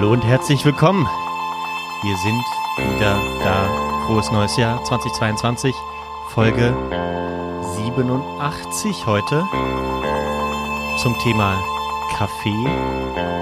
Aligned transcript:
Hallo 0.00 0.12
und 0.12 0.24
herzlich 0.24 0.64
willkommen. 0.64 1.06
Wir 2.02 2.16
sind 2.16 2.42
wieder 2.78 3.20
da. 3.44 4.06
Frohes 4.06 4.32
neues 4.32 4.56
Jahr 4.56 4.82
2022. 4.82 5.76
Folge 6.30 6.74
87 7.76 9.04
heute 9.04 9.46
zum 11.02 11.18
Thema 11.18 11.62
Kaffee. 12.16 13.39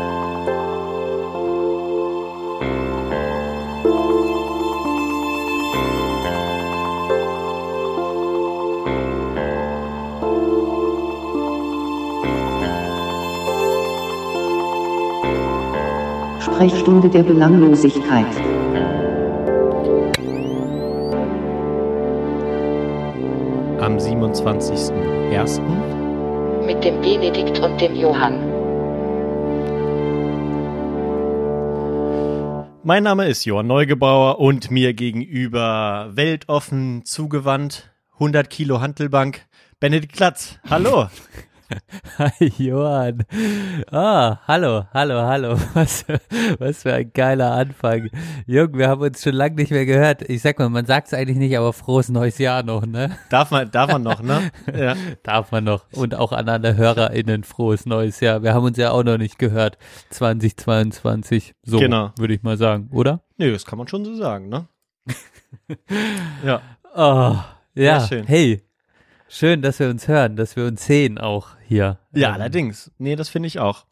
Sprechstunde 16.58 17.08
der 17.08 17.22
Belanglosigkeit. 17.22 18.26
Am 23.80 23.96
27.01. 23.96 25.60
mit 26.66 26.82
dem 26.82 27.00
Benedikt 27.00 27.60
und 27.60 27.80
dem 27.80 27.94
Johann. 27.94 28.40
Mein 32.82 33.04
Name 33.04 33.28
ist 33.28 33.44
Johann 33.44 33.68
Neugebauer 33.68 34.40
und 34.40 34.72
mir 34.72 34.94
gegenüber 34.94 36.10
weltoffen 36.10 37.04
zugewandt 37.04 37.92
100 38.14 38.50
Kilo 38.50 38.80
Hantelbank 38.80 39.46
Benedikt 39.78 40.14
Klatz. 40.14 40.58
Hallo. 40.68 41.06
Hi 42.18 42.52
Johann. 42.58 43.24
Ah, 43.92 44.38
hallo, 44.46 44.84
hallo, 44.92 45.22
hallo. 45.22 45.56
Was, 45.74 46.04
was 46.58 46.82
für 46.82 46.94
ein 46.94 47.12
geiler 47.12 47.52
Anfang. 47.52 48.10
Jung, 48.46 48.76
wir 48.78 48.88
haben 48.88 49.00
uns 49.02 49.22
schon 49.22 49.34
lange 49.34 49.56
nicht 49.56 49.70
mehr 49.70 49.84
gehört. 49.86 50.22
Ich 50.28 50.42
sag 50.42 50.58
mal, 50.58 50.68
man 50.68 50.86
sagt 50.86 51.08
es 51.08 51.14
eigentlich 51.14 51.36
nicht, 51.36 51.56
aber 51.56 51.72
frohes 51.72 52.08
neues 52.08 52.38
Jahr 52.38 52.62
noch, 52.62 52.86
ne? 52.86 53.16
Darf 53.30 53.50
man, 53.50 53.70
darf 53.70 53.92
man 53.92 54.02
noch, 54.02 54.22
ne? 54.22 54.50
Ja. 54.74 54.94
Darf 55.22 55.52
man 55.52 55.64
noch. 55.64 55.84
Und 55.92 56.14
auch 56.14 56.32
an 56.32 56.48
alle 56.48 56.76
HörerInnen 56.76 57.44
frohes 57.44 57.86
neues 57.86 58.20
Jahr. 58.20 58.42
Wir 58.42 58.54
haben 58.54 58.64
uns 58.64 58.76
ja 58.78 58.90
auch 58.90 59.04
noch 59.04 59.18
nicht 59.18 59.38
gehört. 59.38 59.78
2022. 60.10 61.54
So, 61.64 61.78
Genau. 61.78 62.12
würde 62.18 62.34
ich 62.34 62.42
mal 62.42 62.56
sagen, 62.56 62.88
oder? 62.92 63.22
Nee, 63.36 63.50
das 63.50 63.64
kann 63.66 63.78
man 63.78 63.88
schon 63.88 64.04
so 64.04 64.14
sagen, 64.16 64.48
ne? 64.48 64.68
ja. 66.44 66.60
Oh, 66.94 67.36
ja. 67.74 68.00
schön. 68.06 68.26
Hey. 68.26 68.62
Schön, 69.30 69.60
dass 69.60 69.78
wir 69.78 69.90
uns 69.90 70.08
hören, 70.08 70.36
dass 70.36 70.56
wir 70.56 70.64
uns 70.64 70.86
sehen 70.86 71.18
auch 71.18 71.48
hier. 71.66 71.98
Ja, 72.14 72.28
Ähm, 72.28 72.34
allerdings. 72.34 72.90
Nee, 72.96 73.14
das 73.14 73.28
finde 73.28 73.46
ich 73.46 73.58
auch. 73.58 73.84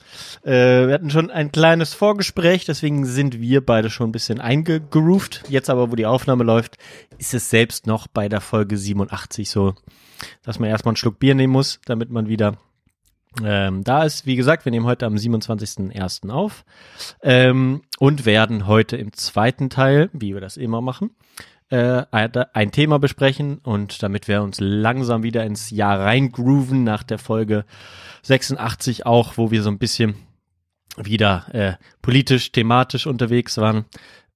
Äh, 0.42 0.86
wir 0.86 0.94
hatten 0.94 1.10
schon 1.10 1.30
ein 1.30 1.52
kleines 1.52 1.92
Vorgespräch, 1.92 2.64
deswegen 2.64 3.04
sind 3.04 3.38
wir 3.38 3.64
beide 3.64 3.90
schon 3.90 4.08
ein 4.08 4.12
bisschen 4.12 4.40
eingegroovt. 4.40 5.44
Jetzt 5.50 5.68
aber, 5.68 5.90
wo 5.90 5.94
die 5.94 6.06
Aufnahme 6.06 6.42
läuft, 6.42 6.78
ist 7.18 7.34
es 7.34 7.50
selbst 7.50 7.86
noch 7.86 8.06
bei 8.06 8.30
der 8.30 8.40
Folge 8.40 8.78
87 8.78 9.50
so, 9.50 9.74
dass 10.42 10.58
man 10.58 10.70
erstmal 10.70 10.92
einen 10.92 10.96
Schluck 10.96 11.18
Bier 11.18 11.34
nehmen 11.34 11.52
muss, 11.52 11.80
damit 11.84 12.10
man 12.10 12.28
wieder 12.28 12.56
ähm, 13.44 13.84
da 13.84 14.04
ist. 14.04 14.24
Wie 14.24 14.36
gesagt, 14.36 14.64
wir 14.64 14.72
nehmen 14.72 14.86
heute 14.86 15.04
am 15.04 15.16
27.01. 15.16 16.30
auf 16.30 16.64
ähm, 17.22 17.82
und 17.98 18.24
werden 18.24 18.66
heute 18.66 18.96
im 18.96 19.12
zweiten 19.12 19.68
Teil, 19.68 20.08
wie 20.14 20.32
wir 20.32 20.40
das 20.40 20.56
immer 20.56 20.80
machen, 20.80 21.10
äh, 21.70 22.04
ein 22.10 22.72
Thema 22.72 22.98
besprechen 22.98 23.58
und 23.58 24.02
damit 24.02 24.28
wir 24.28 24.42
uns 24.42 24.58
langsam 24.60 25.22
wieder 25.22 25.44
ins 25.44 25.70
Jahr 25.70 26.00
reingrooven 26.00 26.84
nach 26.84 27.02
der 27.02 27.18
Folge 27.18 27.64
86 28.22 29.06
auch, 29.06 29.36
wo 29.36 29.50
wir 29.50 29.62
so 29.62 29.70
ein 29.70 29.78
bisschen 29.78 30.14
wieder 30.96 31.46
äh, 31.52 31.72
politisch, 32.02 32.52
thematisch 32.52 33.06
unterwegs 33.06 33.58
waren, 33.58 33.84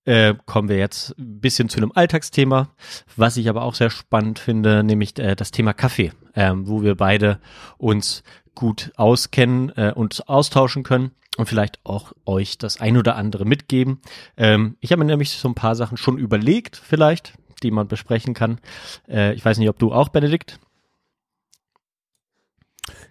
äh, 0.05 0.35
kommen 0.47 0.69
wir 0.69 0.79
jetzt 0.79 1.17
ein 1.19 1.41
bisschen 1.41 1.69
zu 1.69 1.79
einem 1.79 1.93
Alltagsthema, 1.95 2.71
was 3.17 3.37
ich 3.37 3.49
aber 3.49 3.63
auch 3.63 3.75
sehr 3.75 3.91
spannend 3.91 4.39
finde, 4.39 4.83
nämlich 4.83 5.19
äh, 5.19 5.37
das 5.37 5.51
Thema 5.51 5.73
Kaffee, 5.73 6.13
ähm, 6.35 6.67
wo 6.69 6.83
wir 6.83 6.97
beide 6.97 7.39
uns 7.79 8.23
gut 8.55 8.93
auskennen 8.97 9.71
äh, 9.77 9.93
und 9.95 10.29
austauschen 10.29 10.83
können 10.83 11.13
und 11.37 11.47
vielleicht 11.47 11.81
auch 11.85 12.13
euch 12.27 12.59
das 12.59 12.81
ein 12.81 12.97
oder 12.97 13.17
andere 13.17 13.45
mitgeben. 13.45 14.01
Ähm, 14.37 14.77
ich 14.81 14.93
habe 14.93 15.01
mir 15.01 15.07
nämlich 15.07 15.31
so 15.31 15.49
ein 15.49 15.55
paar 15.55 15.75
Sachen 15.77 15.97
schon 15.97 16.19
überlegt, 16.19 16.77
vielleicht, 16.77 17.35
die 17.63 17.71
man 17.71 17.89
besprechen 17.89 18.35
kann. 18.35 18.61
Äh, 19.09 19.35
ich 19.35 19.45
weiß 19.45 19.59
nicht, 19.59 19.69
ob 19.69 19.79
du 19.79 19.93
auch, 19.93 20.09
Benedikt? 20.09 20.59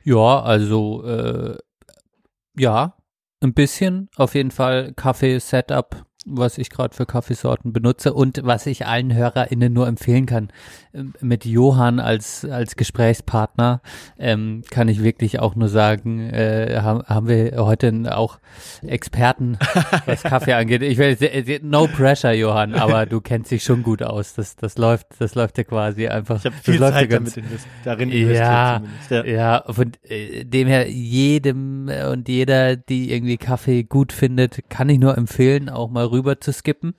Ja, 0.03 0.41
also 0.41 1.03
äh, 1.05 1.57
ja, 2.57 2.97
ein 3.41 3.53
bisschen 3.53 4.09
auf 4.15 4.35
jeden 4.35 4.51
Fall 4.51 4.93
Kaffee-Setup, 4.93 6.05
was 6.31 6.57
ich 6.57 6.69
gerade 6.69 6.95
für 6.95 7.05
Kaffeesorten 7.05 7.73
benutze 7.73 8.13
und 8.13 8.41
was 8.43 8.65
ich 8.65 8.85
allen 8.85 9.13
HörerInnen 9.13 9.71
nur 9.71 9.87
empfehlen 9.87 10.25
kann. 10.25 10.49
Ähm, 10.93 11.13
Mit 11.21 11.45
Johann 11.45 11.99
als, 11.99 12.45
als 12.45 12.75
Gesprächspartner 12.75 13.81
ähm, 14.17 14.63
kann 14.69 14.87
ich 14.87 15.03
wirklich 15.03 15.39
auch 15.39 15.55
nur 15.55 15.69
sagen, 15.69 16.29
äh, 16.29 16.79
haben, 16.81 17.03
haben 17.03 17.27
wir 17.27 17.53
heute 17.57 17.89
auch 18.15 18.39
Experten, 18.85 19.57
was 20.05 20.23
Kaffee 20.23 20.53
angeht. 20.53 20.81
Ich 20.81 20.97
will, 20.97 21.17
no 21.63 21.87
pressure, 21.87 22.33
Johann, 22.33 22.73
aber 22.73 23.05
du 23.05 23.21
kennst 23.21 23.51
dich 23.51 23.63
schon 23.63 23.83
gut 23.83 24.03
aus. 24.03 24.33
Das, 24.33 24.55
das 24.55 24.77
läuft, 24.77 25.07
das 25.19 25.35
läuft 25.35 25.57
ja 25.57 25.63
quasi 25.63 26.07
einfach. 26.07 26.37
Ich 26.39 26.45
habe 26.45 26.55
viel 26.61 26.75
läuft 26.75 26.93
ja 26.93 26.99
Zeit 27.01 27.09
ganz- 27.09 27.33
damit 27.33 27.49
invest 27.51 27.67
darin 27.83 28.09
investiert 28.11 28.47
ja, 28.47 28.81
zumindest. 28.81 29.11
Ja. 29.11 29.25
ja, 29.25 29.63
von 29.73 29.91
äh, 30.03 30.45
dem 30.45 30.67
her, 30.67 30.89
jedem 30.89 31.87
äh, 31.89 32.05
und 32.07 32.27
jeder, 32.27 32.75
die 32.75 33.11
irgendwie 33.11 33.37
Kaffee 33.37 33.83
gut 33.83 34.11
findet, 34.13 34.69
kann 34.69 34.89
ich 34.89 34.99
nur 34.99 35.17
empfehlen, 35.17 35.69
auch 35.69 35.89
mal 35.89 36.05
rüber 36.05 36.18
zu 36.39 36.51
skippen 36.53 36.93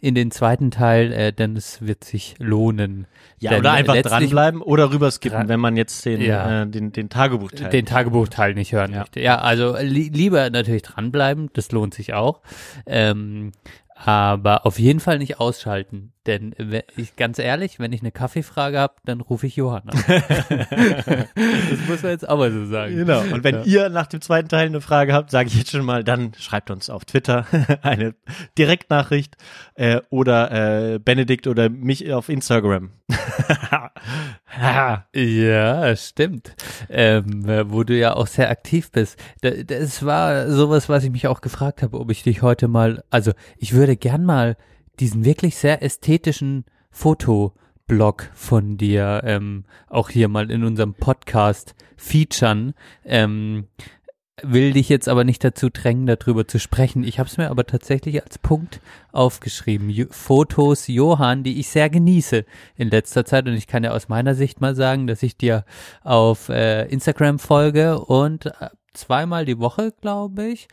in 0.00 0.16
den 0.16 0.32
zweiten 0.32 0.70
Teil, 0.72 1.12
äh, 1.12 1.32
denn 1.32 1.54
es 1.56 1.80
wird 1.80 2.02
sich 2.02 2.34
lohnen. 2.38 3.06
Ja, 3.38 3.50
Denn 3.50 3.60
oder 3.60 3.72
einfach 3.72 3.96
dranbleiben 4.02 4.62
oder 4.62 4.90
rüberskippen, 4.92 5.38
Dran- 5.38 5.48
wenn 5.48 5.60
man 5.60 5.76
jetzt 5.76 6.04
den, 6.04 6.20
Ja. 6.20 6.62
äh, 6.62 6.66
den, 6.66 6.90
den 6.90 7.08
Tagebuchteil. 7.08 7.70
Den 7.70 7.86
Tagebuchteil 7.86 8.54
nicht 8.54 8.72
hören 8.72 8.92
Ja. 8.92 8.98
möchte. 9.00 9.20
Ja, 9.20 9.38
also 9.38 9.76
li 9.80 10.10
lieber 10.12 10.50
natürlich 10.50 10.82
dranbleiben, 10.82 11.50
das 11.52 11.70
lohnt 11.70 11.94
sich 11.94 12.14
auch. 12.14 12.40
Ähm, 12.84 13.52
aber 13.94 14.66
auf 14.66 14.78
jeden 14.78 14.98
Fall 14.98 15.18
nicht 15.18 15.38
ausschalten. 15.40 16.12
Denn 16.26 16.54
wenn 16.58 16.82
ich 16.96 17.16
ganz 17.16 17.38
ehrlich, 17.38 17.78
wenn 17.78 17.92
ich 17.94 18.00
eine 18.02 18.12
Kaffeefrage 18.12 18.78
habe, 18.78 18.94
dann 19.06 19.22
rufe 19.22 19.46
ich 19.46 19.56
Johann 19.56 19.88
an. 19.88 19.96
das 20.06 21.78
muss 21.88 22.02
man 22.02 22.12
jetzt 22.12 22.28
mal 22.28 22.52
so 22.52 22.66
sagen. 22.66 22.94
Genau. 22.94 23.20
Und 23.22 23.42
wenn 23.42 23.54
Ja. 23.56 23.62
ihr 23.64 23.88
nach 23.88 24.06
dem 24.06 24.20
zweiten 24.20 24.48
Teil 24.48 24.66
eine 24.66 24.82
Frage 24.82 25.14
habt, 25.14 25.30
sage 25.30 25.48
ich 25.48 25.54
jetzt 25.56 25.70
schon 25.70 25.84
mal, 25.84 26.04
dann 26.04 26.32
schreibt 26.38 26.70
uns 26.70 26.90
auf 26.90 27.06
Twitter 27.06 27.46
eine 27.82 28.14
Direktnachricht 28.58 29.36
äh, 29.76 30.02
oder 30.10 30.94
äh, 30.94 30.98
Benedikt 30.98 31.46
oder 31.46 31.68
mich 31.70 32.12
auf 32.12 32.28
Instagram. 32.28 32.90
Ja, 35.14 35.96
stimmt. 35.96 36.54
Ähm, 36.88 37.48
äh, 37.48 37.70
wo 37.70 37.84
du 37.84 37.96
ja 37.96 38.14
auch 38.14 38.26
sehr 38.26 38.50
aktiv 38.50 38.90
bist. 38.90 39.18
Da- 39.42 39.62
Das 39.64 40.04
war 40.04 40.50
sowas, 40.50 40.88
was 40.88 41.04
ich 41.04 41.10
mich 41.10 41.26
auch 41.28 41.40
gefragt 41.40 41.82
habe, 41.82 41.98
ob 41.98 42.10
ich 42.10 42.22
dich 42.22 42.42
heute 42.42 42.68
mal, 42.68 43.02
also 43.10 43.32
ich 43.56 43.72
würde 43.74 43.96
gern 43.96 44.24
mal 44.24 44.56
diesen 45.00 45.24
wirklich 45.24 45.56
sehr 45.56 45.82
ästhetischen 45.82 46.64
Fotoblog 46.90 48.30
von 48.34 48.76
dir 48.76 49.22
ähm, 49.24 49.64
auch 49.88 50.10
hier 50.10 50.28
mal 50.28 50.50
in 50.50 50.64
unserem 50.64 50.94
Podcast 50.94 51.74
featuren. 51.96 52.74
Ähm, 53.04 53.66
will 54.42 54.72
dich 54.72 54.88
jetzt 54.88 55.08
aber 55.08 55.24
nicht 55.24 55.44
dazu 55.44 55.70
drängen, 55.70 56.06
darüber 56.06 56.46
zu 56.46 56.58
sprechen. 56.58 57.04
Ich 57.04 57.18
habe 57.18 57.28
es 57.28 57.36
mir 57.36 57.50
aber 57.50 57.66
tatsächlich 57.66 58.22
als 58.22 58.38
Punkt 58.38 58.80
aufgeschrieben. 59.12 59.90
Jo 59.90 60.06
Fotos 60.10 60.86
Johann, 60.86 61.42
die 61.44 61.60
ich 61.60 61.68
sehr 61.68 61.90
genieße 61.90 62.44
in 62.76 62.90
letzter 62.90 63.24
Zeit. 63.24 63.46
Und 63.46 63.54
ich 63.54 63.66
kann 63.66 63.84
ja 63.84 63.90
aus 63.92 64.08
meiner 64.08 64.34
Sicht 64.34 64.60
mal 64.60 64.74
sagen, 64.74 65.06
dass 65.06 65.22
ich 65.22 65.36
dir 65.36 65.64
auf 66.02 66.48
äh, 66.48 66.86
Instagram 66.86 67.38
folge 67.38 67.98
und 68.00 68.46
äh, 68.46 68.70
zweimal 68.92 69.44
die 69.44 69.58
Woche, 69.58 69.92
glaube 70.00 70.46
ich, 70.46 70.68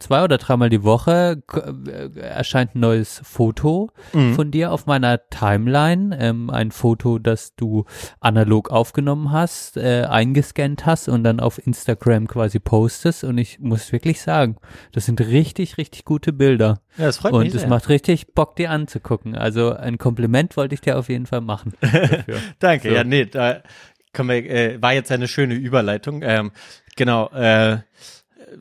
zwei 0.00 0.24
oder 0.24 0.38
dreimal 0.38 0.70
die 0.70 0.82
Woche 0.82 1.42
äh, 1.86 2.18
erscheint 2.18 2.74
ein 2.74 2.80
neues 2.80 3.20
Foto 3.24 3.90
Mhm. 4.12 4.34
von 4.34 4.50
dir 4.50 4.72
auf 4.72 4.86
meiner 4.86 5.28
Timeline. 5.30 6.16
Ähm, 6.20 6.50
ein 6.50 6.70
Foto, 6.72 7.18
das 7.18 7.54
du 7.54 7.84
analog 8.20 8.70
aufgenommen 8.70 9.30
hast, 9.30 9.76
äh, 9.76 10.04
eingescannt 10.08 10.86
hast 10.86 11.08
und 11.08 11.22
dann 11.24 11.38
auf 11.40 11.64
Instagram 11.64 12.26
quasi 12.26 12.58
postest. 12.58 13.24
Und 13.24 13.38
ich 13.38 13.58
muss 13.60 13.92
wirklich 13.92 14.20
sagen, 14.20 14.56
das 14.92 15.06
sind 15.06 15.20
richtig, 15.20 15.78
richtig 15.78 16.04
gute 16.04 16.32
Bilder. 16.32 16.80
Ja, 16.96 17.06
das 17.06 17.18
freut 17.18 17.32
und 17.32 17.44
mich 17.44 17.54
es 17.54 17.60
sehr. 17.60 17.70
macht 17.70 17.88
richtig 17.88 18.34
Bock, 18.34 18.56
dir 18.56 18.70
anzugucken. 18.70 19.36
Also 19.36 19.72
ein 19.74 19.98
Kompliment 19.98 20.56
wollte 20.56 20.74
ich 20.74 20.80
dir 20.80 20.98
auf 20.98 21.08
jeden 21.08 21.26
Fall 21.26 21.40
machen. 21.40 21.72
Danke, 22.58 22.88
So. 22.88 22.94
ja, 22.94 23.04
nee, 23.04 23.26
da 23.26 23.60
kommen 24.12 24.30
wir, 24.30 24.50
äh, 24.50 24.82
war 24.82 24.92
jetzt 24.92 25.12
eine 25.12 25.28
schöne 25.28 25.54
Überleitung. 25.54 26.22
Ähm, 26.24 26.50
genau, 26.96 27.28
äh, 27.30 27.78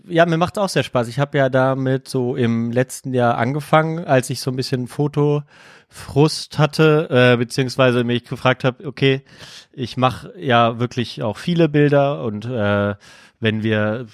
ja, 0.07 0.25
mir 0.25 0.37
macht's 0.37 0.57
auch 0.57 0.69
sehr 0.69 0.83
Spaß. 0.83 1.07
Ich 1.07 1.19
habe 1.19 1.37
ja 1.37 1.49
damit 1.49 2.07
so 2.07 2.35
im 2.35 2.71
letzten 2.71 3.13
Jahr 3.13 3.37
angefangen, 3.37 4.05
als 4.05 4.29
ich 4.29 4.39
so 4.39 4.51
ein 4.51 4.55
bisschen 4.55 4.87
Fotofrust 4.87 6.57
hatte, 6.59 7.07
äh, 7.09 7.37
beziehungsweise 7.37 8.03
mich 8.03 8.25
gefragt 8.25 8.63
habe, 8.63 8.85
okay, 8.85 9.23
ich 9.71 9.97
mache 9.97 10.33
ja 10.37 10.79
wirklich 10.79 11.23
auch 11.23 11.37
viele 11.37 11.69
Bilder 11.69 12.23
und 12.23 12.45
äh, 12.45 12.95
wenn 13.39 13.63
wir, 13.63 14.07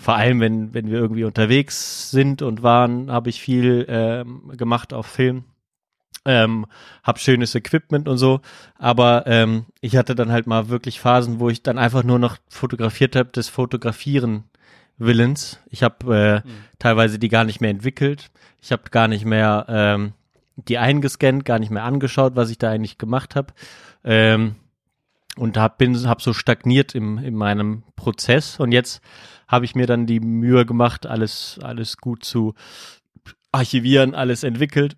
vor 0.00 0.16
allem 0.16 0.40
wenn, 0.40 0.74
wenn 0.74 0.90
wir 0.90 0.98
irgendwie 0.98 1.24
unterwegs 1.24 2.10
sind 2.10 2.42
und 2.42 2.62
waren, 2.62 3.10
habe 3.10 3.30
ich 3.30 3.40
viel 3.40 3.86
ähm, 3.88 4.52
gemacht 4.56 4.92
auf 4.92 5.06
Film. 5.06 5.44
Ähm, 6.26 6.66
hab 7.02 7.18
schönes 7.18 7.54
Equipment 7.54 8.06
und 8.06 8.18
so, 8.18 8.40
aber 8.76 9.26
ähm, 9.26 9.64
ich 9.80 9.96
hatte 9.96 10.14
dann 10.14 10.30
halt 10.30 10.46
mal 10.46 10.68
wirklich 10.68 11.00
Phasen, 11.00 11.40
wo 11.40 11.48
ich 11.48 11.62
dann 11.62 11.78
einfach 11.78 12.04
nur 12.04 12.18
noch 12.18 12.36
fotografiert 12.46 13.16
habe, 13.16 13.30
des 13.30 13.48
Fotografieren 13.48 14.44
Willens. 15.00 15.58
Ich 15.68 15.82
habe 15.82 16.42
äh, 16.44 16.48
mhm. 16.48 16.52
teilweise 16.78 17.18
die 17.18 17.28
gar 17.28 17.44
nicht 17.44 17.60
mehr 17.60 17.70
entwickelt. 17.70 18.30
Ich 18.60 18.70
habe 18.70 18.84
gar 18.90 19.08
nicht 19.08 19.24
mehr 19.24 19.66
ähm, 19.68 20.12
die 20.56 20.78
eingescannt, 20.78 21.44
gar 21.44 21.58
nicht 21.58 21.70
mehr 21.70 21.84
angeschaut, 21.84 22.36
was 22.36 22.50
ich 22.50 22.58
da 22.58 22.70
eigentlich 22.70 22.98
gemacht 22.98 23.34
habe. 23.34 23.52
Ähm, 24.04 24.56
und 25.36 25.56
hab, 25.56 25.78
bin, 25.78 25.96
hab 26.06 26.22
so 26.22 26.32
stagniert 26.32 26.94
im, 26.94 27.18
in 27.18 27.34
meinem 27.34 27.82
Prozess. 27.96 28.60
Und 28.60 28.72
jetzt 28.72 29.00
habe 29.48 29.64
ich 29.64 29.74
mir 29.74 29.86
dann 29.86 30.06
die 30.06 30.20
Mühe 30.20 30.66
gemacht, 30.66 31.06
alles, 31.06 31.58
alles 31.62 31.96
gut 31.96 32.24
zu 32.24 32.54
archivieren, 33.52 34.14
alles 34.14 34.44
entwickelt, 34.44 34.96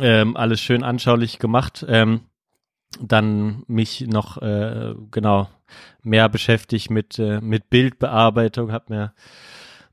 ähm, 0.00 0.36
alles 0.36 0.60
schön 0.60 0.82
anschaulich 0.82 1.38
gemacht. 1.38 1.84
Ähm, 1.88 2.22
dann 3.00 3.64
mich 3.66 4.02
noch 4.02 4.40
äh, 4.40 4.94
genau 5.10 5.48
mehr 6.02 6.28
beschäftigt 6.28 6.90
mit 6.90 7.18
äh, 7.18 7.40
mit 7.40 7.70
Bildbearbeitung, 7.70 8.72
habe 8.72 8.92
mir 8.92 9.14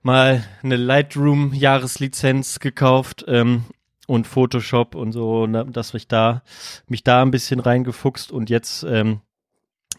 mal 0.02 0.44
eine 0.64 0.76
Lightroom 0.76 1.54
Jahreslizenz 1.54 2.60
gekauft 2.60 3.26
ähm, 3.28 3.66
und 4.08 4.28
Photoshop 4.28 4.96
und 4.96 5.12
so, 5.12 5.48
dass 5.48 5.94
ich 5.94 6.08
da 6.08 6.44
mich 6.88 7.04
da 7.04 7.22
ein 7.22 7.32
bisschen 7.32 7.60
reingefuchst 7.60 8.32
und 8.32 8.50
jetzt 8.50 8.84
ähm, 8.84 9.22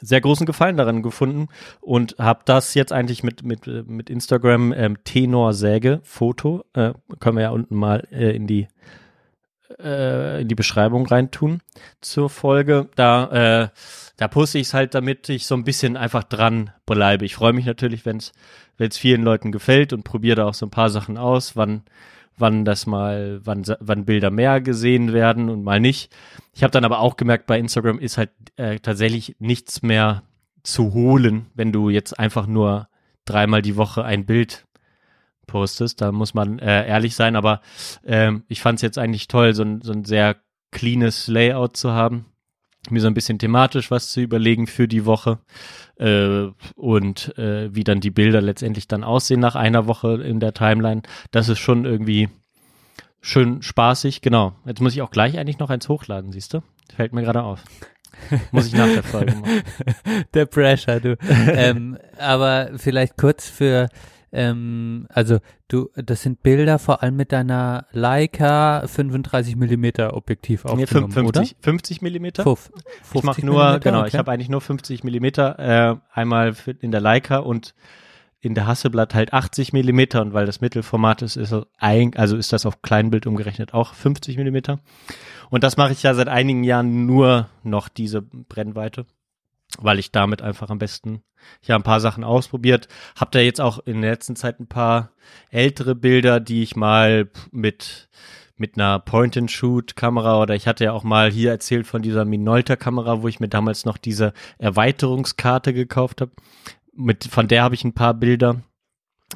sehr 0.01 0.21
großen 0.21 0.47
Gefallen 0.47 0.77
daran 0.77 1.03
gefunden 1.03 1.49
und 1.81 2.17
habe 2.19 2.41
das 2.45 2.75
jetzt 2.75 2.93
eigentlich 2.93 3.23
mit 3.23 3.43
mit 3.45 3.67
mit 3.89 4.11
Instagram 4.11 4.73
ähm, 4.73 5.05
Tenorsäge 5.05 6.01
Foto 6.03 6.65
äh, 6.75 6.93
können 7.21 7.37
wir 7.37 7.43
ja 7.43 7.51
unten 7.51 7.77
mal 7.77 8.07
äh, 8.11 8.35
in 8.35 8.47
die 8.47 8.69
äh, 9.81 10.43
in 10.43 10.49
die 10.49 10.55
Beschreibung 10.55 11.07
reintun 11.07 11.61
zur 12.01 12.31
Folge. 12.31 12.89
Da, 12.95 13.65
äh, 13.65 13.69
da 14.17 14.29
poste 14.29 14.59
ich 14.59 14.69
es 14.69 14.75
halt, 14.75 14.95
damit 14.95 15.29
ich 15.29 15.47
so 15.47 15.55
ein 15.55 15.65
bisschen 15.65 15.97
einfach 15.97 16.25
dran 16.25 16.71
bleibe. 16.87 17.25
Ich 17.25 17.35
freue 17.35 17.53
mich 17.53 17.67
natürlich, 17.67 18.05
wenn 18.07 18.19
es 18.19 18.99
vielen 18.99 19.23
Leuten 19.23 19.53
gefällt 19.53 19.93
und 19.93 20.05
probiere 20.05 20.37
da 20.37 20.47
auch 20.47 20.55
so 20.55 20.67
ein 20.67 20.71
paar 20.71 20.91
Sachen 20.91 21.19
aus, 21.19 21.57
wann 21.57 21.83
wann 22.37 22.65
das 22.65 22.87
mal, 22.87 23.41
wann, 23.45 23.63
wann 23.81 24.05
Bilder 24.05 24.31
mehr 24.31 24.61
gesehen 24.61 25.13
werden 25.13 25.49
und 25.49 25.63
mal 25.63 25.81
nicht. 25.81 26.15
Ich 26.55 26.63
habe 26.63 26.71
dann 26.71 26.85
aber 26.85 27.01
auch 27.01 27.17
gemerkt, 27.17 27.47
bei 27.47 27.59
Instagram 27.59 27.99
ist 27.99 28.19
halt 28.19 28.31
äh, 28.57 28.79
tatsächlich 28.79 29.37
nichts 29.39 29.83
mehr 29.83 30.23
zu 30.63 30.93
holen, 30.93 31.47
wenn 31.55 31.73
du 31.73 31.91
jetzt 31.91 32.19
einfach 32.19 32.47
nur 32.47 32.89
dreimal 33.25 33.63
die 33.63 33.77
Woche 33.77 34.05
ein 34.05 34.27
Bild 34.27 34.67
postest. 35.47 36.01
Da 36.01 36.13
muss 36.13 36.35
man 36.35 36.59
äh, 36.59 36.87
ehrlich 36.87 37.15
sein, 37.15 37.37
aber 37.37 37.61
ähm, 38.05 38.45
ich 38.49 38.61
fand 38.61 38.77
es 38.77 38.83
jetzt 38.83 38.99
eigentlich 38.99 39.29
toll, 39.29 39.55
so 39.55 39.63
ein, 39.63 39.83
so 39.83 39.93
ein 39.93 40.05
sehr 40.05 40.37
cleanes 40.71 41.29
Layout 41.29 41.77
zu 41.77 41.93
haben. 41.93 42.27
Mir 42.91 43.01
so 43.01 43.07
ein 43.07 43.15
bisschen 43.15 43.39
thematisch 43.39 43.93
was 43.93 44.11
zu 44.11 44.21
überlegen 44.21 44.67
für 44.67 44.89
die 44.89 45.07
Woche 45.07 45.39
äh, 45.99 46.49
und 46.75 47.39
äh, 47.39 47.73
wie 47.73 47.85
dann 47.85 48.01
die 48.01 48.11
Bilder 48.11 48.41
letztendlich 48.41 48.89
dann 48.89 49.05
aussehen 49.05 49.39
nach 49.39 49.55
einer 49.55 49.87
Woche 49.87 50.21
in 50.23 50.41
der 50.41 50.53
Timeline. 50.53 51.03
Das 51.31 51.49
ist 51.49 51.61
schon 51.61 51.85
irgendwie 51.85 52.29
schön 53.21 53.63
spaßig. 53.63 54.21
Genau. 54.21 54.55
Jetzt 54.67 54.81
muss 54.81 54.95
ich 54.95 55.03
auch 55.03 55.13
gleich 55.13 55.39
eigentlich 55.39 55.61
noch 55.61 55.71
eins 55.71 55.89
hochladen, 55.89 56.33
siehst 56.33 56.55
du? 56.55 56.63
Fällt 56.95 57.13
mir 57.13 57.23
gerade 57.23 57.43
auf. 57.43 57.63
Muss 58.51 58.67
ich 58.67 58.75
nach 58.75 58.89
der 58.89 59.03
Folge 59.03 59.35
machen. 59.41 59.63
Der 60.35 60.47
Pressure, 60.47 61.01
du. 61.01 61.17
ähm, 61.49 61.99
aber 62.19 62.71
vielleicht 62.77 63.17
kurz 63.17 63.49
für 63.49 63.89
ähm, 64.33 65.07
also 65.11 65.39
du, 65.69 65.91
das 65.95 66.23
sind 66.23 66.43
Bilder 66.43 66.79
vor 66.79 67.03
allem 67.03 67.17
mit 67.17 67.33
deiner 67.33 67.87
Leica 67.93 68.87
35 68.87 69.57
Millimeter 69.57 70.17
Objektiv 70.17 70.65
aufgenommen, 70.65 71.09
nee, 71.09 71.23
50, 71.23 71.29
oder? 71.29 71.47
50 71.61 72.03
Millimeter. 72.03 72.57
Ich 73.15 73.23
mache 73.23 73.45
nur, 73.45 73.79
genau, 73.81 74.01
okay. 74.01 74.09
ich 74.09 74.15
habe 74.17 74.33
eigentlich 74.33 74.49
nur 74.49 74.63
50 74.63 75.05
Millimeter, 75.05 75.59
äh, 75.59 75.97
einmal 76.13 76.55
in 76.81 76.91
der 76.91 77.03
Leica 77.03 77.39
und 77.39 77.75
in 78.41 78.55
der 78.55 78.67
Hasselblatt 78.67 79.15
halt 79.15 79.33
80 79.33 79.73
Millimeter 79.73 80.23
und 80.23 80.33
weil 80.33 80.47
das 80.47 80.61
Mittelformat 80.61 81.23
ist, 81.23 81.37
ist 81.37 81.55
ein, 81.79 82.17
also 82.17 82.37
ist 82.37 82.53
das 82.53 82.67
auf 82.67 82.83
Kleinbild 82.83 83.27
umgerechnet 83.27 83.73
auch 83.75 83.95
50 83.95 84.37
Millimeter. 84.37 84.81
Und 85.51 85.63
das 85.63 85.77
mache 85.77 85.93
ich 85.93 86.03
ja 86.03 86.15
seit 86.15 86.29
einigen 86.29 86.65
Jahren 86.65 87.07
nur 87.07 87.49
noch 87.63 87.89
diese 87.89 88.23
Brennweite 88.23 89.07
weil 89.79 89.99
ich 89.99 90.13
damit 90.13 90.43
einfach 90.43 90.71
am 90.71 90.79
besten, 90.79 91.23
habe 91.65 91.77
ein 91.77 91.83
paar 91.83 92.01
Sachen 92.01 92.25
ausprobiert, 92.25 92.89
habe 93.17 93.31
da 93.33 93.41
jetzt 93.41 93.61
auch 93.61 93.81
in 93.81 94.03
der 94.03 94.13
letzten 94.13 94.37
Zeit 94.37 94.61
ein 94.61 94.69
paar 94.69 95.11
ältere 95.51 95.95
Bilder, 95.95 96.41
die 96.41 96.63
ich 96.63 96.77
mal 96.77 97.31
mit 97.51 98.09
mit 98.63 98.77
einer 98.77 99.01
Point-and-Shoot-Kamera 99.01 100.41
oder 100.41 100.55
ich 100.55 100.69
hatte 100.69 100.85
ja 100.85 100.93
auch 100.93 101.03
mal 101.03 101.33
hier 101.33 101.51
erzählt 101.51 101.87
von 101.87 102.01
dieser 102.01 102.25
Minolta-Kamera, 102.25 103.21
wo 103.21 103.27
ich 103.29 103.41
mir 103.41 103.49
damals 103.49 103.85
noch 103.85 103.99
diese 103.99 104.33
Erweiterungskarte 104.59 105.75
gekauft 105.75 106.21
habe. 106.21 106.31
Mit, 106.95 107.25
von 107.25 107.49
der 107.49 107.65
habe 107.65 107.75
ich 107.75 107.83
ein 107.83 107.95
paar 107.95 108.15
Bilder 108.15 108.63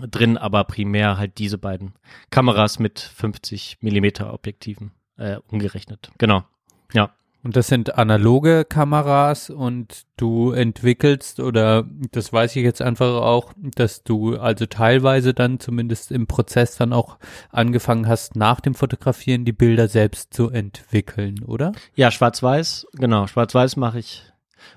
drin, 0.01 0.37
aber 0.37 0.65
primär 0.65 1.19
halt 1.19 1.39
diese 1.39 1.59
beiden 1.59 1.95
Kameras 2.31 2.79
mit 2.79 3.01
50 3.01 3.79
Millimeter 3.81 4.33
Objektiven 4.33 4.93
äh, 5.17 5.39
umgerechnet. 5.49 6.11
Genau. 6.19 6.45
Ja. 6.93 7.11
Und 7.47 7.55
das 7.55 7.69
sind 7.69 7.97
analoge 7.97 8.65
Kameras 8.65 9.51
und 9.51 10.03
du 10.17 10.51
entwickelst 10.51 11.39
oder 11.39 11.85
das 12.11 12.33
weiß 12.33 12.57
ich 12.57 12.65
jetzt 12.65 12.83
einfach 12.83 13.23
auch, 13.23 13.53
dass 13.77 14.03
du 14.03 14.37
also 14.37 14.67
teilweise 14.67 15.33
dann 15.33 15.61
zumindest 15.61 16.11
im 16.11 16.27
Prozess 16.27 16.75
dann 16.77 16.93
auch 16.93 17.19
angefangen 17.51 18.09
hast, 18.09 18.35
nach 18.35 18.59
dem 18.59 18.75
Fotografieren 18.75 19.45
die 19.45 19.53
Bilder 19.53 19.87
selbst 19.87 20.35
zu 20.35 20.51
entwickeln, 20.51 21.45
oder? 21.45 21.71
Ja, 21.95 22.11
schwarz-weiß, 22.11 22.89
genau, 22.95 23.29
schwarz-weiß 23.29 23.77
mache 23.77 24.01
ich 24.01 24.25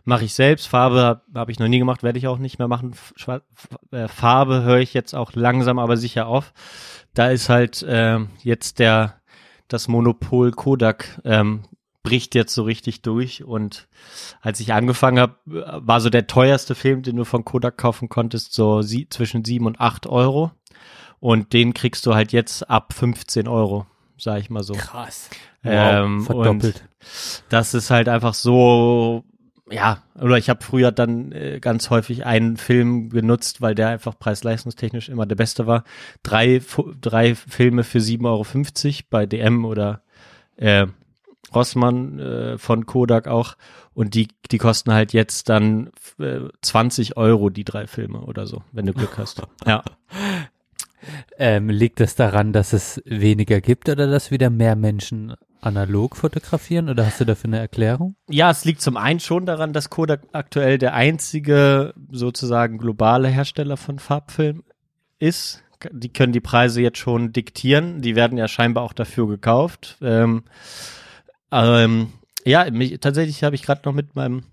mache 0.03 0.25
ich 0.25 0.35
selbst. 0.35 0.67
Farbe 0.67 1.01
habe 1.01 1.21
hab 1.33 1.49
ich 1.49 1.57
noch 1.57 1.67
nie 1.67 1.79
gemacht, 1.79 2.03
werde 2.03 2.19
ich 2.19 2.27
auch 2.27 2.37
nicht 2.37 2.59
mehr 2.59 2.67
machen. 2.67 2.93
Schwarz, 3.15 3.41
äh, 3.89 4.07
Farbe 4.07 4.61
höre 4.61 4.77
ich 4.77 4.93
jetzt 4.93 5.15
auch 5.15 5.33
langsam, 5.33 5.79
aber 5.79 5.97
sicher 5.97 6.27
auf. 6.27 6.53
Da 7.15 7.31
ist 7.31 7.49
halt 7.49 7.81
äh, 7.81 8.19
jetzt 8.43 8.77
der 8.77 9.15
das 9.67 9.87
Monopol 9.87 10.51
Kodak 10.51 11.19
ähm, 11.25 11.63
bricht 12.09 12.33
jetzt 12.33 12.55
so 12.55 12.63
richtig 12.63 13.03
durch. 13.03 13.43
Und 13.43 13.87
als 14.41 14.59
ich 14.59 14.73
angefangen 14.73 15.19
habe, 15.19 15.35
war 15.45 16.01
so 16.01 16.09
der 16.09 16.25
teuerste 16.25 16.73
Film, 16.73 17.03
den 17.03 17.15
du 17.15 17.23
von 17.23 17.45
Kodak 17.45 17.77
kaufen 17.77 18.09
konntest, 18.09 18.53
so 18.53 18.81
sie, 18.81 19.07
zwischen 19.09 19.45
sieben 19.45 19.67
und 19.67 19.79
acht 19.79 20.07
Euro. 20.07 20.51
Und 21.19 21.53
den 21.53 21.75
kriegst 21.75 22.07
du 22.07 22.15
halt 22.15 22.31
jetzt 22.31 22.67
ab 22.67 22.93
15 22.93 23.47
Euro, 23.47 23.85
sag 24.17 24.39
ich 24.39 24.49
mal 24.49 24.63
so. 24.63 24.73
Krass. 24.73 25.29
Ähm, 25.63 26.21
wow, 26.21 26.25
verdoppelt. 26.25 26.83
das 27.49 27.75
ist 27.75 27.91
halt 27.91 28.09
einfach 28.09 28.33
so, 28.33 29.23
ja, 29.69 30.01
oder 30.19 30.37
ich 30.37 30.49
habe 30.49 30.63
früher 30.63 30.91
dann 30.91 31.31
äh, 31.31 31.59
ganz 31.59 31.91
häufig 31.91 32.25
einen 32.25 32.57
Film 32.57 33.09
genutzt, 33.09 33.61
weil 33.61 33.75
der 33.75 33.89
einfach 33.89 34.17
preis-leistungstechnisch 34.17 35.09
immer 35.09 35.27
der 35.27 35.35
beste 35.35 35.67
war. 35.67 35.83
Drei, 36.23 36.59
drei 37.01 37.35
Filme 37.35 37.83
für 37.83 37.99
7,50 37.99 38.23
Euro 38.25 39.03
bei 39.11 39.25
DM 39.27 39.65
oder 39.65 40.01
äh, 40.55 40.87
Rossmann 41.53 42.19
äh, 42.19 42.57
von 42.57 42.85
Kodak 42.85 43.27
auch. 43.27 43.55
Und 43.93 44.13
die, 44.13 44.29
die 44.51 44.57
kosten 44.57 44.93
halt 44.93 45.13
jetzt 45.13 45.49
dann 45.49 45.91
äh, 46.19 46.39
20 46.61 47.17
Euro, 47.17 47.49
die 47.49 47.65
drei 47.65 47.87
Filme 47.87 48.21
oder 48.21 48.47
so, 48.47 48.63
wenn 48.71 48.85
du 48.85 48.93
Glück 48.93 49.17
hast. 49.17 49.41
ja. 49.65 49.83
Ähm, 51.37 51.69
liegt 51.69 52.01
es 52.01 52.15
daran, 52.15 52.53
dass 52.53 52.73
es 52.73 53.01
weniger 53.05 53.61
gibt 53.61 53.89
oder 53.89 54.07
dass 54.07 54.31
wieder 54.31 54.49
mehr 54.49 54.75
Menschen 54.75 55.35
analog 55.61 56.15
fotografieren 56.15 56.89
oder 56.89 57.05
hast 57.05 57.19
du 57.19 57.25
dafür 57.25 57.49
eine 57.49 57.59
Erklärung? 57.59 58.15
Ja, 58.29 58.49
es 58.49 58.65
liegt 58.65 58.81
zum 58.81 58.97
einen 58.97 59.19
schon 59.19 59.45
daran, 59.45 59.73
dass 59.73 59.89
Kodak 59.89 60.21
aktuell 60.31 60.77
der 60.77 60.93
einzige 60.93 61.93
sozusagen 62.11 62.77
globale 62.77 63.27
Hersteller 63.27 63.77
von 63.77 63.99
Farbfilm 63.99 64.63
ist. 65.19 65.63
Die 65.91 66.09
können 66.09 66.33
die 66.33 66.41
Preise 66.41 66.81
jetzt 66.81 66.97
schon 66.97 67.31
diktieren. 67.31 68.01
Die 68.01 68.15
werden 68.15 68.37
ja 68.37 68.47
scheinbar 68.47 68.83
auch 68.83 68.93
dafür 68.93 69.27
gekauft. 69.27 69.97
Ähm, 70.01 70.43
ähm, 71.51 72.13
ja, 72.45 72.69
mich, 72.71 72.99
tatsächlich 72.99 73.43
habe 73.43 73.55
ich 73.55 73.63
gerade 73.63 73.81
noch 73.85 73.93
mit 73.93 74.15
meinem 74.15 74.43